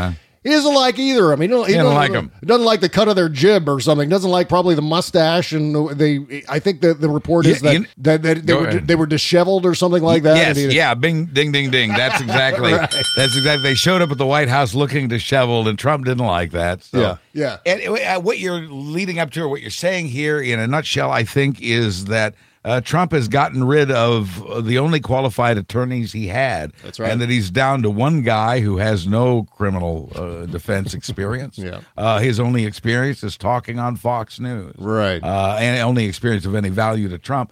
he 0.44 0.50
doesn't 0.50 0.74
like 0.74 0.98
either 0.98 1.32
of 1.34 1.40
them. 1.40 1.42
He 1.42 1.48
don't, 1.48 1.68
he 1.68 1.76
Uh-huh. 1.76 2.02
He 2.02 2.08
don't 2.08 2.12
doesn't 2.14 2.48
doesn't 2.48 2.66
like 2.66 2.80
the 2.80 2.90
cut 2.90 3.08
of 3.08 3.16
their 3.16 3.28
jib 3.30 3.68
or 3.68 3.80
something. 3.80 4.08
Doesn't 4.10 4.30
like 4.32 4.48
probably 4.48 4.74
the 4.76 4.82
mustache 4.82 5.52
and 5.52 5.90
they. 5.98 6.44
I 6.48 6.60
think 6.60 6.82
that 6.82 7.02
the 7.02 7.10
report 7.10 7.46
is 7.46 7.62
Yeah, 7.62 7.72
that, 7.74 7.80
you- 7.80 7.86
that, 7.98 8.22
that 8.24 8.36
they 8.46 8.54
Go 8.54 8.62
were 8.62 8.68
ahead. 8.68 8.88
they 8.88 8.96
were 8.96 9.06
disheveled 9.06 9.66
or 9.66 9.76
something 9.76 10.02
like 10.04 10.24
that. 10.24 10.38
Yes, 10.38 10.58
And 10.58 10.72
he- 10.72 10.78
yeah, 10.78 10.94
bing, 10.94 11.26
ding, 11.26 11.52
ding, 11.52 11.72
ding. 11.72 11.90
That's 11.90 12.22
exactly. 12.22 12.72
That's 12.72 12.96
exactly. 13.18 13.64
They 13.64 13.76
showed 13.76 14.02
up 14.02 14.12
at 14.12 14.18
the 14.18 14.26
White 14.26 14.48
House 14.50 14.74
looking 14.74 15.08
disheveled, 15.10 15.68
and 15.68 15.78
Trump 15.78 16.06
didn't 16.06 16.26
like 16.26 16.52
that. 16.52 16.84
So. 16.84 17.00
Yeah, 17.00 17.18
yeah. 17.34 17.58
And 17.66 17.82
uh, 18.00 18.22
what 18.22 18.40
you're 18.40 18.62
leading 18.62 19.20
up 19.20 19.32
to, 19.32 19.42
or 19.42 19.48
what 19.50 19.62
you're 19.62 19.70
saying 19.72 20.08
here, 20.08 20.40
in 20.42 20.60
a 20.60 20.68
nutshell, 20.68 21.12
I 21.12 21.24
think, 21.24 21.62
is 21.62 22.06
that. 22.06 22.34
Uh, 22.70 22.80
Trump 22.82 23.12
has 23.14 23.28
gotten 23.28 23.64
rid 23.64 23.90
of 23.90 24.46
uh, 24.46 24.62
the 24.62 24.78
only 24.78 25.00
qualified 25.00 25.58
attorneys 25.58 26.12
he 26.14 26.28
had. 26.28 26.72
That's 26.84 27.00
right. 27.00 27.12
And 27.12 27.20
that 27.20 27.28
he's 27.28 27.50
down 27.50 27.82
to 27.82 27.90
one 27.90 28.22
guy 28.22 28.60
who 28.60 28.78
has 28.78 29.08
no 29.08 29.48
criminal 29.58 30.12
uh, 30.16 30.46
defense 30.46 30.94
experience. 30.94 31.58
Yeah. 31.70 31.82
Uh, 31.98 32.20
his 32.20 32.40
only 32.40 32.66
experience 32.66 33.22
is 33.24 33.38
talking 33.38 33.80
on 33.80 33.96
Fox 33.96 34.40
News. 34.40 34.74
Right. 34.78 35.22
Uh, 35.22 35.58
and 35.60 35.82
only 35.82 36.06
experience 36.06 36.46
of 36.46 36.56
any 36.56 36.70
value 36.70 37.10
to 37.10 37.18
Trump. 37.18 37.52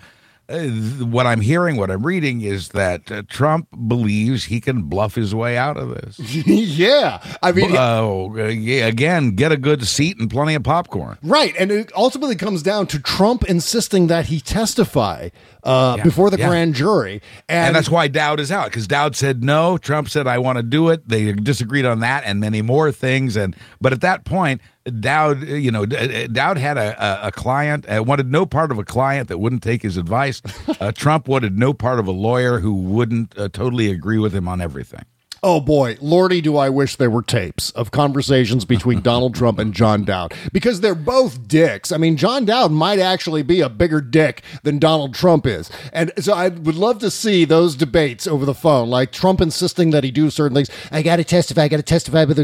Uh, 0.50 0.68
what 1.06 1.26
I'm 1.28 1.42
hearing, 1.42 1.76
what 1.76 1.92
I'm 1.92 2.06
reading 2.06 2.40
is 2.42 2.70
that 2.70 3.12
uh, 3.12 3.24
Trump 3.28 3.68
believes 3.88 4.46
he 4.46 4.62
can 4.62 4.84
bluff 4.84 5.16
his 5.16 5.36
way 5.36 5.58
out 5.58 5.76
of 5.76 5.90
this. 5.90 6.18
yeah, 6.20 7.22
I 7.44 7.52
mean, 7.52 7.76
Oh, 7.76 8.34
uh, 8.38 8.46
yeah, 8.48 8.86
again, 8.86 9.32
get 9.32 9.52
a 9.52 9.58
good 9.58 9.86
seat 9.86 10.18
and 10.20 10.30
plenty 10.30 10.56
of 10.56 10.64
popcorn. 10.64 11.18
right, 11.22 11.54
and 11.60 11.70
it 11.72 11.92
ultimately 11.96 12.36
comes 12.36 12.64
down 12.64 12.88
to 12.88 13.00
Trump 13.00 13.44
insisting 13.44 14.08
that 14.08 14.28
he 14.28 14.40
testify 14.40 15.30
uh, 15.64 15.96
Yeah, 15.98 16.04
before 16.04 16.30
the 16.30 16.38
yeah. 16.40 16.48
grand 16.48 16.76
jury, 16.76 17.22
and, 17.50 17.68
And, 17.68 17.76
that's 17.76 17.90
why 17.90 18.08
Dowd 18.08 18.40
is 18.40 18.52
out 18.52 18.68
because 18.68 18.88
Dowd 18.88 19.16
said 19.18 19.44
no. 19.44 19.78
Trump 19.78 20.08
said 20.10 20.28
I 20.28 20.38
want 20.38 20.58
to 20.58 20.64
do 20.64 20.90
it. 20.90 21.08
They 21.10 21.34
disagreed 21.34 21.84
on 21.86 22.00
that 22.00 22.24
and 22.26 22.40
many 22.40 22.62
more 22.62 22.92
things. 22.94 23.36
And 23.36 23.54
but 23.82 23.92
at 23.92 24.00
that 24.02 24.24
point, 24.24 24.62
Dowd, 24.90 25.44
uh, 25.44 25.56
you 25.56 25.72
know, 25.72 25.84
uh, 25.84 26.28
Dowd 26.28 26.58
had 26.58 26.78
a, 26.78 27.24
a, 27.24 27.28
a 27.28 27.32
client, 27.32 27.86
uh, 27.90 28.04
wanted 28.04 28.32
no 28.32 28.46
part 28.46 28.72
of 28.72 28.80
a 28.80 28.84
client 28.84 29.28
that 29.30 29.38
wouldn't 29.38 29.64
take 29.64 29.82
his 29.82 29.98
advice. 29.98 30.42
Uh, 30.80 30.92
Trump 30.92 31.28
wanted 31.28 31.58
no 31.58 31.74
part 31.74 31.98
of 31.98 32.06
a 32.08 32.12
lawyer 32.12 32.60
who 32.60 32.72
wouldn't 32.72 33.36
uh, 33.38 33.50
totally 33.50 33.90
agree 33.90 34.20
with 34.20 34.36
him 34.36 34.48
on 34.48 34.62
everything. 34.62 35.04
Oh 35.44 35.62
boy, 35.62 35.98
lordy, 36.02 36.42
do 36.42 36.58
I 36.58 36.70
wish 36.70 36.96
there 36.96 37.10
were 37.10 37.22
tapes 37.22 37.72
of 37.72 37.92
conversations 37.92 38.66
between 38.66 39.02
Donald 39.04 39.36
Trump 39.36 39.60
and 39.60 39.74
John 39.74 40.04
Dowd 40.04 40.34
because 40.52 40.82
they're 40.82 40.96
both 40.96 41.48
dicks. 41.48 41.92
I 41.92 41.98
mean, 41.98 42.18
John 42.18 42.46
Dowd 42.46 42.72
might 42.72 43.00
actually 43.00 43.44
be 43.44 43.62
a 43.62 43.70
bigger 43.70 44.02
dick 44.02 44.42
than 44.64 44.80
Donald 44.80 45.14
Trump 45.14 45.46
is. 45.46 45.70
And 45.94 46.12
so 46.18 46.34
I 46.34 46.50
would 46.50 46.76
love 46.76 47.00
to 47.00 47.12
see 47.12 47.46
those 47.46 47.76
debates 47.76 48.26
over 48.28 48.46
the 48.46 48.54
phone, 48.54 48.90
like 48.90 49.12
Trump 49.12 49.42
insisting 49.42 49.92
that 49.92 50.04
he 50.04 50.12
do 50.12 50.30
certain 50.30 50.56
things. 50.56 50.70
I 50.92 51.02
got 51.04 51.18
to 51.18 51.24
testify, 51.24 51.64
I 51.64 51.68
got 51.68 51.78
to 51.78 51.84
testify. 51.84 52.26
But 52.26 52.38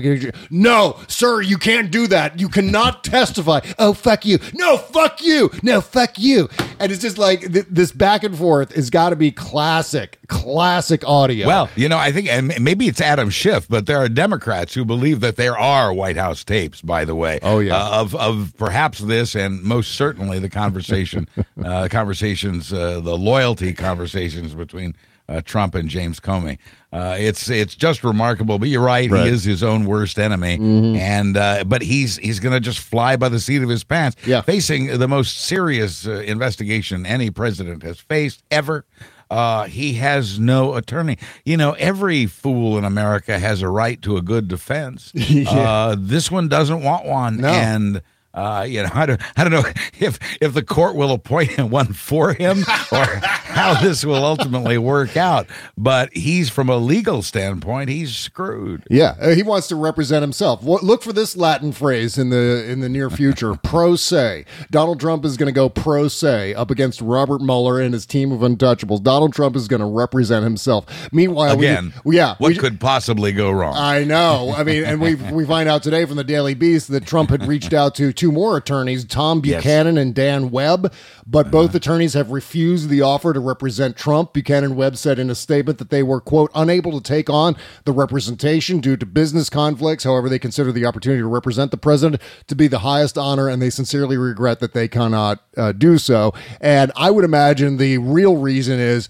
no, 0.50 1.00
sir, 1.08 1.42
you 1.42 1.58
can't 1.58 1.92
do 1.92 2.08
that. 2.08 2.40
You 2.40 2.50
cannot 2.50 3.04
testify. 3.04 3.62
Oh, 3.80 3.94
fuck 3.94 4.26
you. 4.26 4.40
No, 4.54 4.78
fuck 4.78 5.22
you. 5.22 5.50
No, 5.64 5.82
fuck 5.82 6.20
you. 6.20 6.50
And 6.80 6.92
it's 6.92 7.02
just 7.02 7.18
like 7.18 7.52
th- 7.52 7.66
this 7.70 7.92
back 7.92 8.24
and 8.24 8.38
forth 8.38 8.76
has 8.76 8.90
got 8.90 9.10
to 9.10 9.16
be 9.16 9.32
classic, 9.32 10.20
classic 10.28 11.04
audio. 11.08 11.48
Well, 11.48 11.70
you 11.76 11.90
know, 11.90 11.98
I 11.98 12.12
think, 12.12 12.28
and 12.28 12.54
maybe 12.64 12.83
it's 12.88 13.02
Adam 13.02 13.30
Schiff, 13.30 13.68
but 13.68 13.86
there 13.86 13.98
are 13.98 14.10
Democrats 14.10 14.74
who 14.74 14.86
believe 14.86 15.20
that 15.22 15.36
there 15.36 15.58
are 15.58 15.94
White 15.94 16.18
House 16.18 16.44
tapes. 16.44 16.82
By 16.82 17.06
the 17.06 17.16
way, 17.16 17.40
Oh, 17.42 17.60
yeah. 17.60 17.76
uh, 17.76 18.02
of 18.02 18.16
of 18.16 18.54
perhaps 18.58 19.00
this, 19.00 19.36
and 19.36 19.62
most 19.64 19.92
certainly 19.96 20.40
the 20.40 20.50
conversation, 20.50 21.28
uh, 21.66 21.88
conversations, 21.90 22.72
uh, 22.74 23.00
the 23.00 23.18
loyalty 23.18 23.74
conversations 23.74 24.54
between 24.54 24.96
uh, 25.30 25.42
Trump 25.46 25.74
and 25.74 25.88
James 25.90 26.20
Comey. 26.20 26.58
Uh, 26.92 27.16
it's 27.18 27.50
it's 27.50 27.76
just 27.76 28.04
remarkable. 28.04 28.60
But 28.60 28.68
you're 28.70 28.82
right, 28.84 29.10
Right. 29.10 29.24
he 29.26 29.30
is 29.30 29.44
his 29.46 29.64
own 29.64 29.86
worst 29.86 30.20
enemy, 30.20 30.58
Mhm. 30.60 30.98
and 30.98 31.38
uh, 31.38 31.64
but 31.66 31.82
he's 31.82 32.18
he's 32.18 32.40
going 32.40 32.54
to 32.54 32.60
just 32.60 32.80
fly 32.80 33.16
by 33.16 33.30
the 33.30 33.40
seat 33.40 33.64
of 33.64 33.70
his 33.70 33.84
pants, 33.84 34.18
Yeah. 34.28 34.42
facing 34.42 34.98
the 35.00 35.08
most 35.08 35.40
serious 35.42 36.06
uh, 36.06 36.20
investigation 36.26 37.06
any 37.06 37.30
president 37.32 37.84
has 37.84 38.00
faced 38.00 38.44
ever. 38.52 38.86
Uh, 39.30 39.64
he 39.66 39.94
has 39.94 40.40
no 40.40 40.76
attorney. 40.76 41.18
You 41.46 41.58
know, 41.58 41.72
every 41.74 42.26
fool 42.26 42.78
in 42.78 42.84
America 42.86 43.40
has 43.40 43.62
a 43.62 43.68
right 43.70 44.02
to 44.04 44.18
a 44.18 44.22
good 44.22 44.48
defense. 44.48 45.12
Yeah. 45.34 45.50
uh, 45.50 45.96
this 45.98 46.30
one 46.30 46.48
doesn't 46.48 46.84
want 46.84 47.06
one, 47.06 47.38
No. 47.38 47.48
and 47.48 48.02
uh, 48.34 48.66
you 48.68 48.82
know, 48.84 48.90
I 48.94 49.06
don't, 49.06 49.22
I 49.38 49.44
don't 49.44 49.52
know 49.54 49.70
if 50.00 50.18
if 50.42 50.54
the 50.54 50.64
court 50.64 50.96
will 50.96 51.12
appoint 51.12 51.58
one 51.60 51.94
for 51.94 52.34
him 52.34 52.60
or 52.92 53.06
how 53.06 53.80
this 53.82 54.04
will 54.06 54.24
ultimately 54.24 54.78
work 54.78 55.16
out. 55.18 55.48
But 55.78 56.14
he's 56.14 56.50
from 56.50 56.70
a 56.70 56.78
legal 56.78 57.22
standpoint, 57.22 57.90
he's 57.90 58.16
screwed. 58.16 58.84
Yeah, 58.90 59.16
uh, 59.22 59.30
he 59.36 59.44
wants 59.44 59.68
to 59.68 59.76
represent 59.76 60.22
himself. 60.22 60.64
Look 60.64 61.04
for 61.04 61.14
this 61.14 61.36
Latin 61.38 61.72
phrase 61.72 62.18
in 62.18 62.30
the 62.30 62.66
in 62.70 62.80
the 62.80 62.90
near 62.90 63.10
future: 63.10 63.56
pro 63.64 63.96
se. 63.96 64.46
Donald 64.72 65.00
Trump 65.00 65.26
is 65.26 65.38
going 65.38 65.48
to 65.48 65.54
go 65.54 65.70
pro 65.70 66.08
se 66.08 66.54
up 66.56 66.72
against 66.72 67.02
Robert 67.02 67.42
Mueller 67.42 67.80
and 67.82 67.94
his 67.94 68.06
team 68.06 68.32
of 68.32 68.40
untouchables. 68.40 69.02
Donald 69.04 69.34
Trump 69.34 69.56
is 69.56 69.68
going 69.68 69.80
to 69.82 69.86
represent 69.86 70.44
himself. 70.44 70.86
Meanwhile, 71.12 71.58
Again, 71.60 71.94
we, 72.04 72.18
yeah, 72.18 72.36
what 72.38 72.50
we- 72.50 72.58
could 72.58 72.80
possibly 72.80 73.32
go 73.32 73.52
wrong? 73.52 73.76
I 73.76 74.04
know. 74.04 74.54
I 74.56 74.64
mean, 74.64 74.84
and 74.84 75.00
we 75.00 75.16
we 75.16 75.46
find 75.46 75.70
out 75.70 75.84
today 75.84 76.06
from 76.06 76.16
the 76.18 76.24
Daily 76.24 76.54
Beast 76.56 76.88
that 76.90 77.06
Trump 77.06 77.30
had 77.30 77.46
reached 77.48 77.74
out 77.74 77.94
to 77.96 78.12
two 78.24 78.32
more 78.32 78.56
attorneys, 78.56 79.04
Tom 79.04 79.42
Yes. 79.44 79.62
Buchanan 79.62 79.98
and 79.98 80.16
Dan 80.16 80.50
Webb, 80.50 80.94
but 81.28 81.52
both 81.52 81.76
attorneys 81.76 82.14
have 82.14 82.32
refused 82.32 82.88
the 82.88 83.02
offer 83.02 83.34
to 83.34 83.40
represent 83.42 83.98
Trump. 83.98 84.32
Buchanan 84.32 84.78
Webb 84.78 84.96
said 84.96 85.20
in 85.20 85.30
a 85.30 85.36
statement 85.36 85.78
that 85.80 85.90
they 85.90 86.04
were 86.04 86.22
quote 86.22 86.50
unable 86.56 86.94
to 86.94 87.02
take 87.02 87.30
on 87.30 87.58
the 87.84 87.92
representation 87.92 88.80
due 88.80 88.96
to 88.96 89.06
business 89.06 89.50
conflicts. 89.50 90.06
However, 90.06 90.30
they 90.30 90.40
consider 90.40 90.72
the 90.72 90.86
opportunity 90.86 91.20
to 91.20 91.28
represent 91.28 91.72
the 91.72 91.76
president 91.76 92.22
to 92.48 92.56
be 92.56 92.70
the 92.70 92.80
highest 92.80 93.18
honor, 93.18 93.50
and 93.50 93.62
they 93.62 93.70
sincerely 93.70 94.16
regret 94.16 94.62
that 94.62 94.74
they 94.74 94.88
cannot 94.88 95.44
uh, 95.58 95.74
do 95.74 95.98
so. 95.98 96.34
And 96.62 96.94
I 96.96 97.12
would 97.12 97.26
imagine 97.26 97.76
the 97.76 97.98
real 97.98 98.38
reason 98.38 98.80
is. 98.80 99.10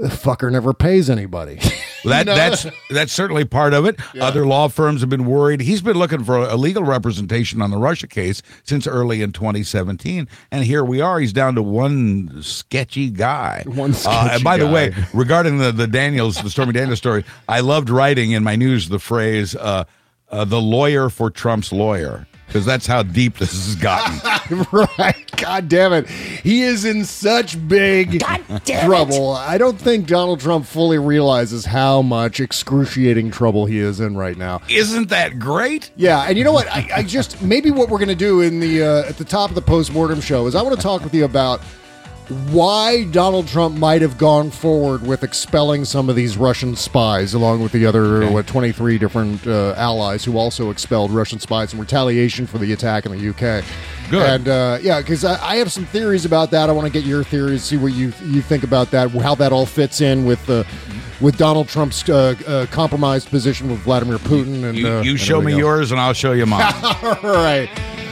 The 0.00 0.08
fucker 0.08 0.50
never 0.50 0.72
pays 0.72 1.10
anybody. 1.10 1.58
That 2.02 2.24
that's 2.24 2.66
that's 2.88 3.12
certainly 3.12 3.44
part 3.44 3.74
of 3.74 3.84
it. 3.84 4.00
Other 4.18 4.46
law 4.46 4.68
firms 4.68 5.02
have 5.02 5.10
been 5.10 5.26
worried. 5.26 5.60
He's 5.60 5.82
been 5.82 5.98
looking 5.98 6.24
for 6.24 6.38
a 6.38 6.56
legal 6.56 6.82
representation 6.82 7.60
on 7.60 7.70
the 7.70 7.76
Russia 7.76 8.06
case 8.06 8.40
since 8.64 8.86
early 8.86 9.20
in 9.20 9.32
2017, 9.32 10.26
and 10.50 10.64
here 10.64 10.82
we 10.82 11.02
are. 11.02 11.20
He's 11.20 11.34
down 11.34 11.56
to 11.56 11.62
one 11.62 12.42
sketchy 12.42 13.10
guy. 13.10 13.64
One 13.66 13.90
Uh, 13.90 13.94
sketchy 13.94 14.34
and 14.36 14.42
by 14.42 14.56
the 14.56 14.66
way, 14.66 14.94
regarding 15.12 15.58
the 15.58 15.72
the 15.72 15.86
Daniels, 15.86 16.40
the 16.40 16.48
Stormy 16.48 16.72
Daniels 16.72 16.96
story, 16.98 17.22
I 17.46 17.60
loved 17.60 17.90
writing 17.90 18.30
in 18.30 18.42
my 18.42 18.56
news 18.56 18.88
the 18.88 18.98
phrase 18.98 19.54
uh, 19.54 19.84
uh, 20.30 20.46
"the 20.46 20.58
lawyer 20.62 21.10
for 21.10 21.28
Trump's 21.28 21.70
lawyer" 21.70 22.26
because 22.50 22.66
that's 22.66 22.84
how 22.84 23.04
deep 23.04 23.38
this 23.38 23.52
has 23.52 23.76
gotten. 23.76 24.66
right. 24.98 25.30
God 25.36 25.68
damn 25.68 25.92
it. 25.92 26.08
He 26.08 26.62
is 26.62 26.84
in 26.84 27.04
such 27.04 27.56
big 27.68 28.24
trouble. 28.66 29.30
I 29.30 29.56
don't 29.56 29.78
think 29.78 30.08
Donald 30.08 30.40
Trump 30.40 30.66
fully 30.66 30.98
realizes 30.98 31.64
how 31.64 32.02
much 32.02 32.40
excruciating 32.40 33.30
trouble 33.30 33.66
he 33.66 33.78
is 33.78 34.00
in 34.00 34.16
right 34.16 34.36
now. 34.36 34.62
Isn't 34.68 35.10
that 35.10 35.38
great? 35.38 35.92
Yeah, 35.94 36.22
and 36.22 36.36
you 36.36 36.42
know 36.42 36.52
what? 36.52 36.66
I, 36.72 36.90
I 36.96 37.02
just 37.04 37.40
maybe 37.40 37.70
what 37.70 37.88
we're 37.88 37.98
going 37.98 38.08
to 38.08 38.16
do 38.16 38.40
in 38.40 38.58
the 38.58 38.82
uh, 38.82 39.08
at 39.08 39.16
the 39.16 39.24
top 39.24 39.50
of 39.50 39.54
the 39.54 39.62
postmortem 39.62 40.20
show 40.20 40.48
is 40.48 40.56
I 40.56 40.62
want 40.62 40.74
to 40.74 40.82
talk 40.82 41.04
with 41.04 41.14
you 41.14 41.24
about 41.24 41.60
why 42.50 43.04
Donald 43.04 43.48
Trump 43.48 43.76
might 43.76 44.02
have 44.02 44.16
gone 44.16 44.50
forward 44.50 45.06
with 45.06 45.24
expelling 45.24 45.84
some 45.84 46.08
of 46.08 46.14
these 46.16 46.36
Russian 46.36 46.76
spies, 46.76 47.34
along 47.34 47.62
with 47.62 47.72
the 47.72 47.84
other 47.86 48.30
what 48.30 48.46
twenty 48.46 48.72
three 48.72 48.98
different 48.98 49.46
uh, 49.46 49.74
allies 49.76 50.24
who 50.24 50.38
also 50.38 50.70
expelled 50.70 51.10
Russian 51.10 51.40
spies 51.40 51.72
in 51.74 51.80
retaliation 51.80 52.46
for 52.46 52.58
the 52.58 52.72
attack 52.72 53.04
in 53.06 53.12
the 53.12 53.28
UK. 53.30 53.64
Good. 54.10 54.22
And 54.28 54.48
uh, 54.48 54.78
yeah, 54.80 55.00
because 55.00 55.24
I, 55.24 55.42
I 55.44 55.56
have 55.56 55.70
some 55.72 55.84
theories 55.86 56.24
about 56.24 56.50
that. 56.52 56.68
I 56.68 56.72
want 56.72 56.86
to 56.86 56.92
get 56.92 57.04
your 57.04 57.24
theories, 57.24 57.62
see 57.64 57.76
what 57.76 57.92
you 57.94 58.12
you 58.22 58.42
think 58.42 58.62
about 58.62 58.90
that, 58.92 59.10
how 59.10 59.34
that 59.36 59.52
all 59.52 59.66
fits 59.66 60.00
in 60.00 60.24
with 60.24 60.48
uh, 60.48 60.64
with 61.20 61.36
Donald 61.36 61.68
Trump's 61.68 62.08
uh, 62.08 62.34
uh, 62.46 62.66
compromised 62.66 63.28
position 63.28 63.68
with 63.70 63.80
Vladimir 63.80 64.18
Putin. 64.18 64.64
And 64.64 64.78
You, 64.78 64.88
uh, 64.88 65.02
you 65.02 65.16
show 65.16 65.40
me 65.40 65.52
else. 65.52 65.58
yours, 65.58 65.90
and 65.90 66.00
I'll 66.00 66.12
show 66.14 66.32
you 66.32 66.46
mine. 66.46 66.72
All 67.02 67.16
right. 67.22 67.68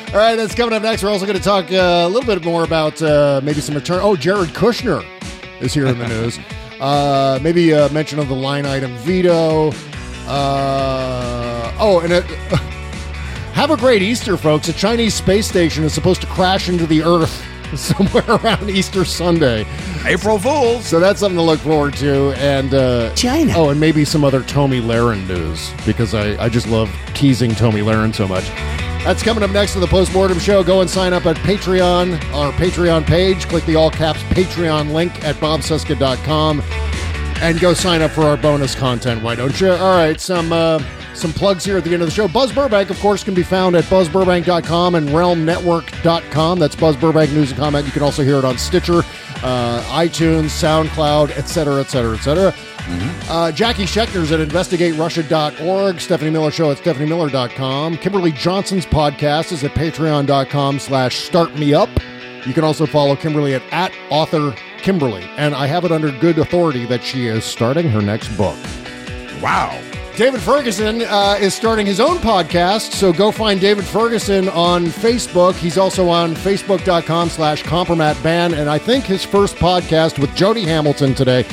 All 0.09 0.17
right, 0.17 0.37
that's 0.37 0.55
coming 0.55 0.75
up 0.75 0.83
next. 0.83 1.03
We're 1.03 1.11
also 1.11 1.27
going 1.27 1.37
to 1.37 1.45
talk 1.45 1.71
uh, 1.71 2.07
a 2.07 2.09
little 2.09 2.25
bit 2.25 2.43
more 2.43 2.65
about 2.65 3.01
uh, 3.03 3.43
maybe 3.45 3.61
some 3.61 3.75
return. 3.75 4.01
Oh, 4.03 4.17
Jared 4.17 4.49
Kushner 4.51 5.05
is 5.61 5.75
here 5.75 5.87
in 5.87 5.99
the 5.99 6.09
news. 6.09 6.39
Uh, 6.79 7.41
maybe 7.43 7.73
a 7.73 7.89
mention 7.89 8.21
of 8.21 8.29
the 8.29 8.37
line 8.37 8.65
item 8.65 8.95
veto. 8.99 9.73
Uh, 10.29 11.75
oh, 11.81 11.99
and 12.05 12.13
it, 12.13 12.25
have 13.53 13.73
a 13.73 13.77
great 13.77 14.01
Easter, 14.01 14.37
folks. 14.37 14.69
A 14.69 14.73
Chinese 14.73 15.13
space 15.13 15.49
station 15.49 15.83
is 15.83 15.93
supposed 15.93 16.21
to 16.21 16.29
crash 16.29 16.69
into 16.69 16.87
the 16.87 17.03
Earth 17.03 17.45
somewhere 17.77 18.23
around 18.29 18.71
Easter 18.71 19.05
Sunday. 19.05 19.67
April 20.05 20.39
Fools. 20.39 20.87
So 20.87 21.01
that's 21.01 21.19
something 21.19 21.37
to 21.37 21.43
look 21.43 21.59
forward 21.59 21.95
to. 21.95 22.33
And 22.37 22.73
uh, 22.73 23.13
China. 23.17 23.55
Oh, 23.57 23.71
and 23.71 23.81
maybe 23.81 24.05
some 24.05 24.23
other 24.23 24.45
Tomi 24.45 24.81
Lahren 24.81 25.27
news 25.27 25.73
because 25.85 26.15
I, 26.15 26.41
I 26.41 26.49
just 26.49 26.69
love 26.69 26.95
teasing 27.15 27.57
Tomi 27.57 27.81
Lahren 27.81 28.15
so 28.15 28.29
much. 28.29 28.49
That's 29.05 29.23
coming 29.23 29.43
up 29.43 29.51
next 29.51 29.73
to 29.73 29.81
the 29.81 29.87
postmortem 29.87 30.39
show. 30.39 30.63
Go 30.63 30.81
and 30.83 30.91
sign 30.91 31.13
up 31.13 31.25
at 31.27 31.37
Patreon, 31.37 32.15
our 32.35 32.53
Patreon 32.53 33.07
page. 33.07 33.49
Click 33.49 33.65
the 33.65 33.77
all 33.77 33.91
caps 33.91 34.23
Patreon 34.25 34.93
link 34.93 35.25
at 35.25 35.37
BobCesca.com 35.37 36.63
and 37.41 37.61
go 37.61 37.73
sign 37.73 38.03
up 38.03 38.11
for 38.11 38.23
our 38.23 38.37
bonus 38.37 38.75
content. 38.75 39.23
Why 39.23 39.35
don't 39.35 39.59
you? 39.61 39.71
All 39.71 39.97
right, 39.97 40.21
some 40.21 40.53
uh, 40.53 40.83
some 41.15 41.33
plugs 41.33 41.65
here 41.65 41.77
at 41.77 41.85
the 41.85 41.93
end 41.93 42.03
of 42.03 42.09
the 42.09 42.15
show. 42.15 42.29
Buzz 42.29 42.53
Burbank, 42.53 42.91
of 42.91 42.99
course, 43.01 43.25
can 43.25 43.35
be 43.35 43.43
found 43.43 43.77
at 43.77 43.85
buzzburbank.com 43.85 44.95
and 44.95 45.09
realmnetwork.com. 45.09 46.59
That's 46.59 46.77
Buzz 46.77 46.97
Burbank 46.97 47.33
News 47.33 47.51
and 47.51 47.59
Comment. 47.59 47.87
You 47.87 47.93
can 47.93 48.03
also 48.03 48.23
hear 48.23 48.39
it 48.39 48.45
on 48.45 48.59
Stitcher, 48.59 48.99
uh, 49.43 49.83
iTunes, 49.91 50.51
SoundCloud, 50.51 51.31
etc., 51.31 51.81
etc., 51.81 52.17
etc. 52.17 52.55
Uh, 53.29 53.53
Jackie 53.53 53.85
Schechter's 53.85 54.33
at 54.33 54.47
investigaterussia.org. 54.47 56.01
Stephanie 56.01 56.31
Miller 56.31 56.51
Show 56.51 56.71
at 56.71 56.79
stephaniemiller.com. 56.79 57.99
Kimberly 57.99 58.33
Johnson's 58.33 58.87
podcast 58.87 59.53
is 59.53 59.63
at 59.65 59.73
patreon.com 59.73 60.79
slash 60.79 61.29
startmeup. 61.29 61.91
You 62.47 62.55
can 62.55 62.65
also 62.65 62.87
follow 62.87 63.17
Kimberly 63.17 63.55
at, 63.55 63.63
at 63.71 63.93
author 64.11 64.55
Kimberly. 64.79 65.25
And 65.37 65.55
I 65.55 65.67
have 65.67 65.85
it 65.85 65.93
under 65.93 66.11
good 66.11 66.39
authority 66.39 66.87
that 66.87 67.03
she 67.03 67.27
is 67.27 67.45
starting 67.45 67.91
her 67.91 68.01
next 68.01 68.29
book. 68.37 68.57
Wow. 69.43 69.79
David 70.17 70.41
Ferguson 70.41 71.03
uh, 71.03 71.37
is 71.39 71.55
starting 71.55 71.87
his 71.87 72.01
own 72.01 72.17
podcast, 72.17 72.93
so 72.93 73.13
go 73.13 73.31
find 73.31 73.61
David 73.61 73.85
Ferguson 73.85 74.49
on 74.49 74.87
Facebook. 74.87 75.55
He's 75.55 75.79
also 75.79 76.09
on 76.09 76.35
facebook.com 76.35 77.29
slash 77.29 77.63
compromatban, 77.63 78.59
and 78.59 78.69
I 78.69 78.79
think 78.79 79.05
his 79.05 79.25
first 79.25 79.55
podcast 79.57 80.19
with 80.19 80.35
Jody 80.35 80.63
Hamilton 80.63 81.15
today 81.15 81.45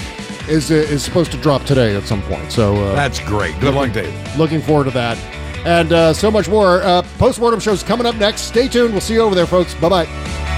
is 0.49 0.71
uh, 0.71 0.75
is 0.75 1.03
supposed 1.03 1.31
to 1.31 1.37
drop 1.37 1.63
today 1.63 1.95
at 1.95 2.03
some 2.03 2.21
point. 2.23 2.51
So 2.51 2.75
uh, 2.75 2.95
That's 2.95 3.19
great. 3.19 3.59
Good 3.59 3.73
luck, 3.73 3.91
Dave. 3.91 4.13
looking 4.37 4.61
forward 4.61 4.85
to 4.85 4.91
that. 4.91 5.17
And 5.65 5.91
uh, 5.91 6.13
so 6.13 6.29
much 6.29 6.47
more. 6.47 6.81
Uh, 6.83 7.01
Postmortem 7.17 7.59
show's 7.59 7.81
coming 7.81 8.05
up 8.05 8.15
next. 8.15 8.41
Stay 8.41 8.67
tuned. 8.67 8.91
We'll 8.91 9.01
see 9.01 9.15
you 9.15 9.21
over 9.21 9.33
there, 9.33 9.47
folks. 9.47 9.73
Bye 9.75 9.89
bye. 9.89 10.54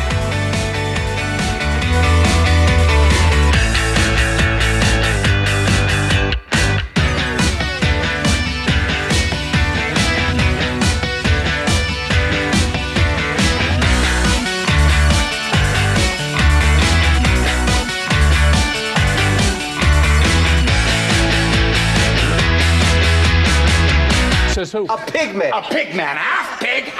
A 24.89 24.97
pig 24.97 25.35
man. 25.35 25.51
A 25.51 25.61
pig 25.61 25.95
man, 25.95 26.15
ah? 26.17 26.57
Pig? 26.61 26.93